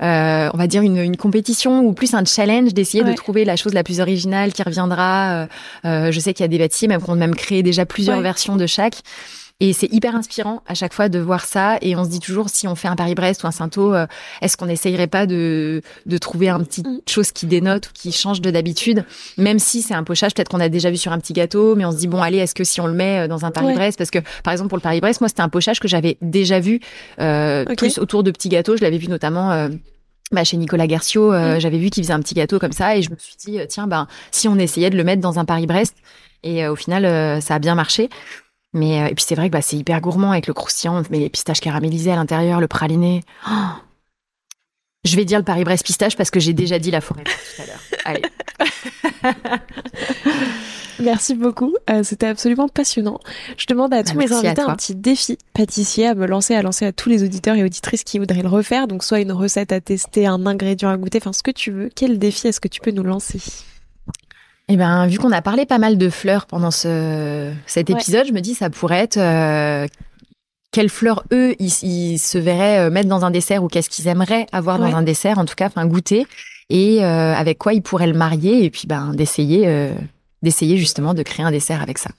on 0.00 0.56
va 0.56 0.66
dire 0.66 0.82
une, 0.82 0.96
une 0.98 1.16
compétition 1.16 1.80
ou 1.80 1.92
plus 1.92 2.14
un 2.14 2.24
challenge 2.24 2.72
d'essayer 2.74 3.04
Ouais. 3.04 3.10
de 3.10 3.16
trouver 3.16 3.44
la 3.44 3.56
chose 3.56 3.74
la 3.74 3.82
plus 3.84 4.00
originale 4.00 4.52
qui 4.52 4.62
reviendra. 4.62 5.32
Euh, 5.32 5.46
euh, 5.84 6.12
je 6.12 6.20
sais 6.20 6.32
qu'il 6.34 6.42
y 6.44 6.44
a 6.44 6.48
des 6.48 6.58
bâtis 6.58 6.88
même 6.88 7.02
qui 7.02 7.10
ont 7.10 7.14
même 7.16 7.34
créé 7.34 7.62
déjà 7.62 7.84
plusieurs 7.86 8.16
Ouais. 8.16 8.22
versions 8.22 8.56
de 8.56 8.66
chaque. 8.66 9.00
Et 9.60 9.72
c'est 9.74 9.92
hyper 9.92 10.16
inspirant 10.16 10.62
à 10.66 10.74
chaque 10.74 10.94
fois 10.94 11.08
de 11.10 11.18
voir 11.18 11.44
ça. 11.44 11.76
Et 11.82 11.94
on 11.94 12.04
se 12.04 12.08
dit 12.08 12.20
toujours, 12.20 12.48
si 12.48 12.66
on 12.66 12.74
fait 12.74 12.88
un 12.88 12.96
Paris-Brest 12.96 13.44
ou 13.44 13.46
un 13.46 13.50
Sainto, 13.50 13.94
euh, 13.94 14.06
est-ce 14.40 14.56
qu'on 14.56 14.66
n'essayerait 14.66 15.06
pas 15.06 15.26
de, 15.26 15.82
de 16.06 16.18
trouver 16.18 16.48
un 16.48 16.60
petit 16.60 16.80
Mm. 16.82 17.00
chose 17.06 17.30
qui 17.30 17.44
dénote 17.46 17.88
ou 17.88 17.90
qui 17.92 18.10
change 18.12 18.40
de 18.40 18.50
d'habitude? 18.50 19.04
Même 19.36 19.58
si 19.58 19.82
c'est 19.82 19.92
un 19.94 20.02
pochage, 20.04 20.32
peut-être 20.34 20.48
qu'on 20.48 20.60
a 20.60 20.68
déjà 20.70 20.90
vu 20.90 20.96
sur 20.96 21.12
un 21.12 21.18
petit 21.18 21.34
gâteau, 21.34 21.74
mais 21.76 21.84
on 21.84 21.92
se 21.92 21.98
dit, 21.98 22.08
bon, 22.08 22.22
allez, 22.22 22.38
est-ce 22.38 22.54
que 22.54 22.64
si 22.64 22.80
on 22.80 22.86
le 22.86 22.94
met 22.94 23.20
euh, 23.24 23.28
dans 23.28 23.44
un 23.44 23.50
Paris-Brest? 23.50 23.98
Parce 23.98 24.10
que, 24.10 24.20
par 24.42 24.52
exemple, 24.52 24.70
pour 24.70 24.78
le 24.78 24.82
Paris-Brest, 24.82 25.20
moi, 25.20 25.28
c'était 25.28 25.42
un 25.42 25.48
pochage 25.50 25.78
que 25.78 25.88
j'avais 25.88 26.16
déjà 26.22 26.58
vu 26.58 26.80
euh, 27.20 27.64
plus 27.76 27.98
autour 27.98 28.22
de 28.22 28.30
petits 28.30 28.48
gâteaux. 28.48 28.76
Je 28.76 28.82
l'avais 28.82 28.98
vu 28.98 29.08
notamment... 29.08 29.52
euh, 29.52 29.68
bah, 30.32 30.44
chez 30.44 30.56
Nicolas 30.56 30.86
Garcio, 30.86 31.32
euh, 31.32 31.56
Mm. 31.56 31.60
j'avais 31.60 31.78
vu 31.78 31.90
qu'il 31.90 32.04
faisait 32.04 32.12
un 32.12 32.20
petit 32.20 32.34
gâteau 32.34 32.60
comme 32.60 32.70
ça 32.70 32.96
et 32.96 33.02
je 33.02 33.10
me 33.10 33.16
suis 33.18 33.34
dit, 33.44 33.58
tiens, 33.68 33.88
ben, 33.88 34.06
si 34.30 34.46
on 34.46 34.56
essayait 34.58 34.88
de 34.88 34.96
le 34.96 35.02
mettre 35.02 35.20
dans 35.20 35.40
un 35.40 35.44
Paris-Brest, 35.44 35.96
et 36.44 36.64
euh, 36.64 36.72
au 36.72 36.76
final, 36.76 37.04
euh, 37.04 37.40
ça 37.40 37.56
a 37.56 37.58
bien 37.58 37.74
marché. 37.74 38.08
Mais 38.72 39.02
euh, 39.02 39.06
et 39.06 39.14
puis 39.14 39.24
c'est 39.26 39.34
vrai 39.34 39.48
que 39.48 39.52
bah, 39.52 39.62
c'est 39.62 39.76
hyper 39.76 40.00
gourmand 40.00 40.32
avec 40.32 40.46
le 40.46 40.54
croustillant, 40.54 41.02
mais 41.10 41.18
les 41.18 41.28
pistaches 41.28 41.60
caramélisées 41.60 42.12
à 42.12 42.16
l'intérieur, 42.16 42.60
le 42.60 42.68
praliné. 42.68 43.22
Oh 43.48 43.52
je 45.04 45.16
vais 45.16 45.24
dire 45.24 45.38
le 45.38 45.44
Paris-Brest 45.44 45.84
pistache 45.84 46.16
parce 46.16 46.30
que 46.30 46.40
j'ai 46.40 46.52
déjà 46.52 46.78
dit 46.78 46.90
la 46.90 47.00
forêt 47.00 47.24
tout 47.24 47.62
à 47.62 47.66
l'heure. 47.66 47.80
Allez. 48.04 48.22
Merci 51.00 51.34
beaucoup, 51.34 51.74
euh, 51.88 52.02
c'était 52.02 52.26
absolument 52.26 52.68
passionnant. 52.68 53.20
Je 53.56 53.64
demande 53.66 53.94
à 53.94 54.04
tous 54.04 54.18
mes 54.18 54.26
Bah, 54.26 54.34
merci 54.34 54.46
à 54.46 54.50
invités 54.50 54.62
un 54.70 54.76
petit 54.76 54.94
défi 54.94 55.38
pâtissier 55.54 56.08
à 56.08 56.14
me 56.14 56.26
lancer, 56.26 56.54
à 56.54 56.60
lancer 56.60 56.84
à 56.84 56.92
tous 56.92 57.08
les 57.08 57.24
auditeurs 57.24 57.56
et 57.56 57.64
auditrices 57.64 58.04
qui 58.04 58.18
voudraient 58.18 58.42
le 58.42 58.48
refaire. 58.48 58.86
Donc 58.86 59.02
soit 59.02 59.20
une 59.20 59.32
recette 59.32 59.72
à 59.72 59.80
tester, 59.80 60.26
un 60.26 60.44
ingrédient 60.44 60.90
à 60.90 60.98
goûter, 60.98 61.16
enfin 61.16 61.32
ce 61.32 61.42
que 61.42 61.50
tu 61.50 61.70
veux. 61.70 61.88
Quel 61.94 62.18
défi 62.18 62.48
est-ce 62.48 62.60
que 62.60 62.68
tu 62.68 62.82
peux 62.82 62.90
nous 62.90 63.02
lancer? 63.02 63.40
Eh 64.72 64.76
ben, 64.76 65.06
vu 65.08 65.18
qu'on 65.18 65.32
a 65.32 65.42
parlé 65.42 65.66
pas 65.66 65.78
mal 65.78 65.98
de 65.98 66.08
fleurs 66.08 66.46
pendant 66.46 66.70
ce, 66.70 67.52
cet 67.66 67.88
Ouais. 67.90 67.96
épisode, 67.96 68.26
je 68.28 68.32
me 68.32 68.40
dis 68.40 68.54
ça 68.54 68.70
pourrait 68.70 69.00
être 69.00 69.16
euh, 69.16 69.86
quelles 70.70 70.88
fleurs 70.88 71.24
eux 71.32 71.56
ils, 71.58 71.72
ils 71.82 72.18
se 72.18 72.38
verraient 72.38 72.78
euh, 72.86 72.90
mettre 72.90 73.08
dans 73.08 73.24
un 73.24 73.32
dessert 73.32 73.64
ou 73.64 73.68
qu'est-ce 73.68 73.90
qu'ils 73.90 74.06
aimeraient 74.06 74.46
avoir 74.52 74.78
Ouais. 74.80 74.88
dans 74.90 74.96
un 74.96 75.02
dessert, 75.02 75.38
en 75.38 75.44
tout 75.44 75.56
cas, 75.56 75.66
enfin 75.66 75.86
goûter 75.86 76.24
et 76.68 77.02
euh, 77.04 77.34
avec 77.34 77.58
quoi 77.58 77.74
ils 77.74 77.82
pourraient 77.82 78.06
le 78.06 78.16
marier 78.16 78.64
et 78.64 78.70
puis 78.70 78.84
ben 78.86 79.12
d'essayer 79.12 79.64
euh, 79.66 79.92
d'essayer 80.42 80.76
justement 80.76 81.14
de 81.14 81.22
créer 81.24 81.44
un 81.44 81.50
dessert 81.50 81.82
avec 81.82 81.98
ça. 81.98 82.10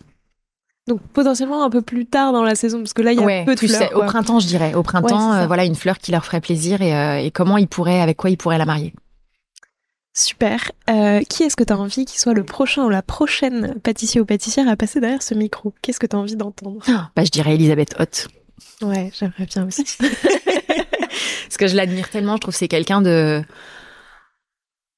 Donc 0.90 1.00
potentiellement 1.14 1.64
un 1.64 1.70
peu 1.70 1.82
plus 1.82 2.06
tard 2.06 2.34
dans 2.34 2.44
la 2.44 2.56
saison, 2.56 2.80
parce 2.80 2.92
que 2.92 3.02
là 3.02 3.14
il 3.14 3.20
y 3.20 3.24
a 3.24 3.26
ouais, 3.26 3.46
peu 3.46 3.56
de 3.56 3.60
fleurs. 3.62 3.96
au 3.96 4.04
printemps, 4.04 4.40
je 4.42 4.48
dirais. 4.48 4.74
Au 4.74 4.84
printemps, 4.84 5.48
voilà 5.48 5.64
une 5.64 5.76
fleur 5.76 5.98
qui 6.00 6.12
leur 6.12 6.26
ferait 6.26 6.42
plaisir 6.42 6.82
et, 6.82 7.26
et 7.26 7.32
comment 7.32 7.56
ils 7.58 7.68
pourraient, 7.70 8.02
avec 8.02 8.18
quoi 8.18 8.30
ils 8.30 8.36
pourraient 8.36 8.58
la 8.58 8.66
marier. 8.66 8.94
Super. 10.14 10.72
Euh, 10.90 11.22
qui 11.22 11.44
est-ce 11.44 11.56
que 11.56 11.64
tu 11.64 11.72
as 11.72 11.78
envie 11.80 12.06
qu'il 12.06 12.20
soit 12.20 12.34
le 12.34 12.44
prochain 12.44 12.84
ou 12.84 12.90
la 12.90 13.02
prochaine 13.02 13.76
pâtissier 13.82 14.20
ou 14.20 14.26
pâtissière 14.26 14.68
à 14.68 14.76
passer 14.76 15.00
derrière 15.00 15.24
ce 15.24 15.34
micro? 15.34 15.74
Qu'est-ce 15.82 16.00
que 16.00 16.08
tu 16.08 16.16
as 16.16 16.20
envie 16.20 16.36
d'entendre? 16.36 16.84
Bah, 17.16 17.24
je 17.24 17.30
dirais 17.32 17.56
Elisabeth 17.56 17.96
Hoth. 18.00 18.28
Ouais, 18.82 19.12
j'aimerais 19.18 19.46
bien 19.46 19.66
aussi. 19.68 19.86
Parce 20.00 21.58
que 21.58 21.68
je 21.68 21.76
l'admire 21.76 22.10
tellement, 22.10 22.36
je 22.36 22.42
trouve 22.42 22.54
que 22.54 22.58
c'est 22.58 22.68
quelqu'un 22.68 23.02
de 23.02 23.42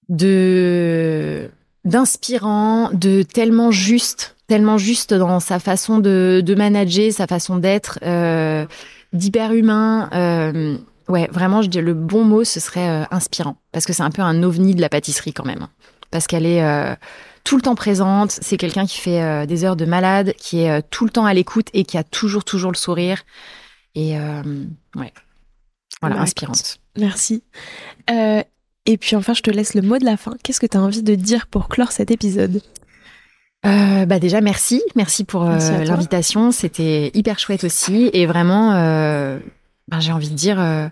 de 0.09 1.49
d'inspirant, 1.85 2.89
de 2.93 3.23
tellement 3.23 3.71
juste, 3.71 4.35
tellement 4.47 4.77
juste 4.77 5.13
dans 5.13 5.39
sa 5.41 5.59
façon 5.59 5.99
de, 5.99 6.41
de 6.43 6.55
manager, 6.55 7.11
sa 7.11 7.27
façon 7.27 7.57
d'être, 7.57 7.99
euh, 8.03 8.65
d'hyper 9.11 9.51
humain. 9.53 10.09
euh, 10.13 10.77
ouais, 11.07 11.27
vraiment, 11.31 11.61
je 11.61 11.69
dis 11.69 11.81
le 11.81 11.93
bon 11.93 12.23
mot, 12.23 12.43
ce 12.43 12.59
serait 12.59 12.89
euh, 12.89 13.03
inspirant, 13.11 13.57
parce 13.71 13.85
que 13.85 13.93
c'est 13.93 14.03
un 14.03 14.11
peu 14.11 14.21
un 14.21 14.43
ovni 14.43 14.75
de 14.75 14.81
la 14.81 14.89
pâtisserie 14.89 15.33
quand 15.33 15.45
même, 15.45 15.67
parce 16.11 16.27
qu'elle 16.27 16.45
est 16.45 16.63
euh, 16.63 16.95
tout 17.43 17.55
le 17.55 17.61
temps 17.61 17.75
présente. 17.75 18.31
C'est 18.31 18.57
quelqu'un 18.57 18.85
qui 18.85 18.99
fait 18.99 19.21
euh, 19.21 19.45
des 19.45 19.65
heures 19.65 19.75
de 19.75 19.85
malade, 19.85 20.33
qui 20.37 20.61
est 20.61 20.81
tout 20.89 21.05
le 21.05 21.11
temps 21.11 21.25
à 21.25 21.33
l'écoute 21.33 21.67
et 21.73 21.83
qui 21.83 21.97
a 21.97 22.03
toujours 22.03 22.43
toujours 22.43 22.71
le 22.71 22.77
sourire. 22.77 23.23
Et 23.95 24.17
ouais, 24.17 25.13
voilà, 26.01 26.15
Bah, 26.15 26.21
inspirante. 26.21 26.79
Merci. 26.97 27.43
Et 28.85 28.97
puis 28.97 29.15
enfin, 29.15 29.33
je 29.33 29.41
te 29.41 29.49
laisse 29.49 29.75
le 29.75 29.81
mot 29.81 29.97
de 29.97 30.05
la 30.05 30.17
fin. 30.17 30.35
Qu'est-ce 30.43 30.59
que 30.59 30.65
tu 30.65 30.77
as 30.77 30.81
envie 30.81 31.03
de 31.03 31.15
dire 31.15 31.47
pour 31.47 31.69
clore 31.69 31.91
cet 31.91 32.11
épisode? 32.11 32.61
Euh, 33.65 34.05
bah 34.05 34.19
déjà 34.19 34.41
merci, 34.41 34.83
merci 34.95 35.23
pour 35.23 35.43
euh, 35.43 35.57
l'invitation, 35.85 36.51
c'était 36.51 37.11
hyper 37.13 37.39
chouette 37.39 37.63
aussi 37.63 38.09
et 38.11 38.25
vraiment, 38.25 38.73
euh, 38.73 39.39
ben, 39.87 39.99
j'ai 39.99 40.11
envie 40.11 40.29
de 40.29 40.35
dire, 40.35 40.59
euh, 40.59 40.87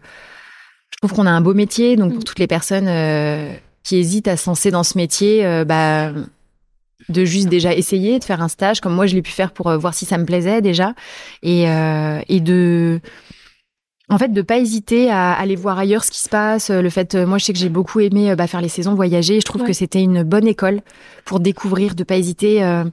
je 0.93 0.97
trouve 0.97 1.13
qu'on 1.13 1.25
a 1.25 1.31
un 1.31 1.41
beau 1.41 1.53
métier, 1.53 1.95
donc 1.95 2.11
pour 2.11 2.21
Mm. 2.21 2.23
toutes 2.25 2.39
les 2.39 2.47
personnes 2.47 2.87
euh, 2.87 3.51
qui 3.83 3.97
hésitent 3.97 4.27
à 4.27 4.37
se 4.37 4.49
lancer 4.49 4.69
dans 4.71 4.83
ce 4.83 4.97
métier, 4.97 5.45
euh, 5.45 5.65
bah 5.65 6.11
de 7.09 7.25
juste 7.25 7.49
déjà 7.49 7.73
essayer 7.73 8.19
de 8.19 8.23
faire 8.23 8.41
un 8.43 8.47
stage 8.47 8.79
comme 8.79 8.93
moi 8.93 9.07
je 9.07 9.15
l'ai 9.15 9.23
pu 9.23 9.31
faire 9.31 9.51
pour 9.53 9.75
voir 9.79 9.95
si 9.95 10.05
ça 10.05 10.19
me 10.19 10.23
plaisait 10.25 10.61
déjà 10.61 10.93
et 11.41 11.63
et 11.63 12.39
de 12.39 13.01
en 14.07 14.19
fait 14.19 14.31
de 14.31 14.41
pas 14.43 14.59
hésiter 14.59 15.09
à 15.09 15.33
aller 15.33 15.55
voir 15.55 15.79
ailleurs 15.79 16.03
ce 16.03 16.11
qui 16.11 16.19
se 16.19 16.29
passe 16.29 16.69
le 16.69 16.89
fait 16.91 17.15
moi 17.15 17.39
je 17.39 17.45
sais 17.45 17.53
que 17.53 17.59
j'ai 17.59 17.69
beaucoup 17.69 17.99
aimé 18.01 18.35
bah, 18.35 18.45
faire 18.45 18.61
les 18.61 18.69
saisons 18.69 18.93
voyager 18.93 19.39
je 19.39 19.45
trouve 19.45 19.61
Ouais. 19.63 19.67
que 19.69 19.73
c'était 19.73 20.01
une 20.03 20.21
bonne 20.21 20.47
école 20.47 20.81
pour 21.25 21.39
découvrir 21.39 21.95
de 21.95 22.03
pas 22.03 22.17
hésiter 22.17 22.63
euh, 22.63 22.83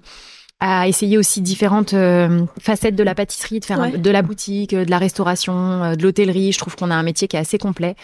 à 0.61 0.89
essayer 0.89 1.17
aussi 1.19 1.41
différentes 1.41 1.95
euh, 1.95 2.45
facettes 2.61 2.97
de 2.97 3.05
la 3.05 3.15
pâtisserie 3.15 3.61
de 3.61 3.65
faire 3.65 3.81
un- 3.81 3.91
de 3.91 4.11
la 4.11 4.23
boutique 4.23 4.75
euh, 4.75 4.85
de 4.85 4.91
la 4.91 4.99
restauration 4.99 5.55
euh, 5.85 5.95
de 5.95 6.03
l'hôtellerie. 6.03 6.51
Je 6.53 6.59
trouve 6.59 6.75
qu'on 6.75 6.91
a 6.91 6.97
un 6.97 7.05
métier 7.05 7.29
qui 7.29 7.37
est 7.37 7.41
assez 7.41 7.59
complet 7.59 7.95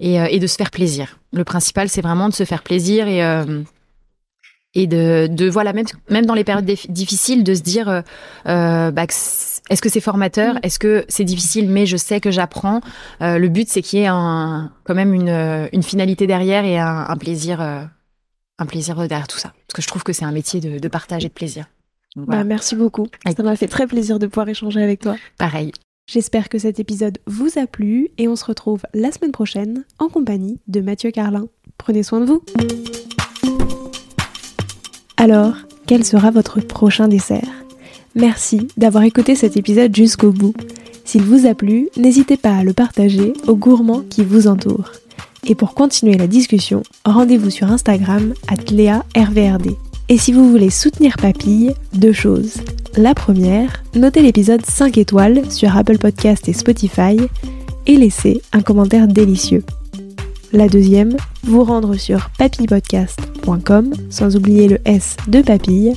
et, 0.00 0.18
euh, 0.20 0.26
et 0.30 0.38
de 0.38 0.46
se 0.46 0.56
faire 0.56 0.70
plaisir. 0.70 1.18
Le 1.32 1.44
principal 1.44 1.88
c'est 1.90 2.00
vraiment 2.00 2.28
de 2.30 2.34
se 2.34 2.44
faire 2.44 2.62
plaisir 2.62 3.08
et 3.08 3.22
euh, 3.22 3.62
et 4.74 4.86
de, 4.86 5.28
de 5.30 5.50
voilà 5.50 5.72
même 5.72 5.86
même 6.08 6.24
dans 6.26 6.34
les 6.34 6.44
périodes 6.44 6.64
dif- 6.66 6.90
difficiles 6.90 7.44
de 7.44 7.54
se 7.54 7.60
dire 7.62 7.88
euh, 7.88 8.00
euh, 8.46 8.90
bah, 8.90 9.04
est-ce 9.04 9.82
que 9.82 9.88
c'est 9.90 10.00
formateur? 10.00 10.54
Mm. 10.54 10.60
est-ce 10.62 10.78
que 10.78 11.04
c'est 11.08 11.24
difficile? 11.24 11.68
Mais 11.68 11.84
je 11.84 11.98
sais 11.98 12.20
que 12.20 12.30
j'apprends. 12.30 12.80
Euh, 13.20 13.38
le 13.38 13.48
but 13.48 13.68
c'est 13.68 13.82
qu'il 13.82 13.98
y 13.98 14.02
ait 14.02 14.06
un 14.10 14.72
quand 14.84 14.94
même 14.94 15.12
une, 15.12 15.68
une 15.72 15.82
finalité 15.82 16.26
derrière 16.26 16.64
et 16.64 16.78
un, 16.78 17.06
un 17.08 17.16
plaisir 17.18 17.60
euh, 17.60 17.82
un 18.58 18.66
plaisir 18.66 18.96
derrière 18.96 19.28
tout 19.28 19.38
ça. 19.38 19.52
Parce 19.66 19.74
que 19.76 19.82
je 19.82 19.88
trouve 19.88 20.04
que 20.04 20.12
c'est 20.14 20.24
un 20.24 20.32
métier 20.32 20.60
de, 20.60 20.78
de 20.78 20.88
partage 20.88 21.24
et 21.26 21.28
de 21.28 21.34
plaisir 21.34 21.66
Donc, 22.18 22.26
voilà. 22.26 22.42
Bah, 22.42 22.48
Merci 22.48 22.74
beaucoup. 22.74 23.06
Avec- 23.24 23.36
Ça 23.36 23.42
m'a 23.44 23.54
fait 23.56 23.68
très 23.68 23.86
plaisir 23.86 24.18
de 24.18 24.26
pouvoir 24.26 24.48
échanger 24.48 24.82
avec 24.82 25.00
toi. 25.00 25.14
pareil 25.38 25.72
J'espère 26.10 26.48
que 26.48 26.58
cet 26.58 26.80
épisode 26.80 27.18
vous 27.26 27.58
a 27.58 27.66
plu 27.66 28.08
et 28.18 28.28
on 28.28 28.34
se 28.36 28.44
retrouve 28.44 28.80
la 28.94 29.12
semaine 29.12 29.30
prochaine 29.30 29.84
en 29.98 30.08
compagnie 30.08 30.58
de 30.66 30.80
Mathieu 30.80 31.10
Carlin. 31.10 31.46
Prenez 31.76 32.02
soin 32.02 32.20
de 32.20 32.24
vous. 32.26 32.42
Alors, 35.16 35.54
quel 35.86 36.04
sera 36.04 36.30
votre 36.30 36.60
prochain 36.60 37.08
dessert? 37.08 37.48
Merci 38.14 38.68
d'avoir 38.76 39.04
écouté 39.04 39.34
cet 39.34 39.56
épisode 39.56 39.94
jusqu'au 39.94 40.32
bout. 40.32 40.54
S'il 41.04 41.22
vous 41.22 41.46
a 41.46 41.54
plu, 41.54 41.88
n'hésitez 41.96 42.36
pas 42.36 42.56
à 42.56 42.64
le 42.64 42.72
partager 42.72 43.32
aux 43.46 43.56
gourmands 43.56 44.02
qui 44.08 44.24
vous 44.24 44.46
entourent. 44.46 44.92
Et 45.46 45.54
pour 45.54 45.74
continuer 45.74 46.16
la 46.16 46.26
discussion, 46.26 46.82
rendez-vous 47.04 47.50
sur 47.50 47.70
Instagram 47.70 48.32
@léa_rvrd. 48.70 49.76
Et 50.10 50.16
si 50.16 50.32
vous 50.32 50.50
voulez 50.50 50.70
soutenir 50.70 51.16
Papille, 51.16 51.74
deux 51.92 52.14
choses. 52.14 52.62
La 52.96 53.14
première, 53.14 53.84
notez 53.94 54.22
l'épisode 54.22 54.64
5 54.64 54.96
étoiles 54.96 55.50
sur 55.50 55.76
Apple 55.76 55.98
Podcast 55.98 56.48
et 56.48 56.54
Spotify 56.54 57.18
et 57.86 57.96
laissez 57.96 58.40
un 58.52 58.62
commentaire 58.62 59.06
délicieux. 59.06 59.64
La 60.52 60.66
deuxième, 60.66 61.14
vous 61.44 61.62
rendre 61.62 61.94
sur 61.96 62.30
papillepodcast.com 62.38 63.92
sans 64.08 64.34
oublier 64.34 64.68
le 64.68 64.78
S 64.86 65.18
de 65.28 65.42
papille 65.42 65.92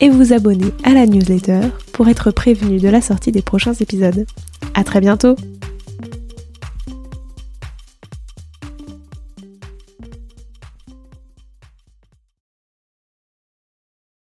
et 0.00 0.08
vous 0.08 0.32
abonner 0.32 0.72
à 0.82 0.94
la 0.94 1.06
newsletter 1.06 1.60
pour 1.92 2.08
être 2.08 2.30
prévenu 2.30 2.78
de 2.78 2.88
la 2.88 3.02
sortie 3.02 3.32
des 3.32 3.42
prochains 3.42 3.74
épisodes. 3.74 4.26
À 4.74 4.82
très 4.82 5.00
bientôt! 5.00 5.36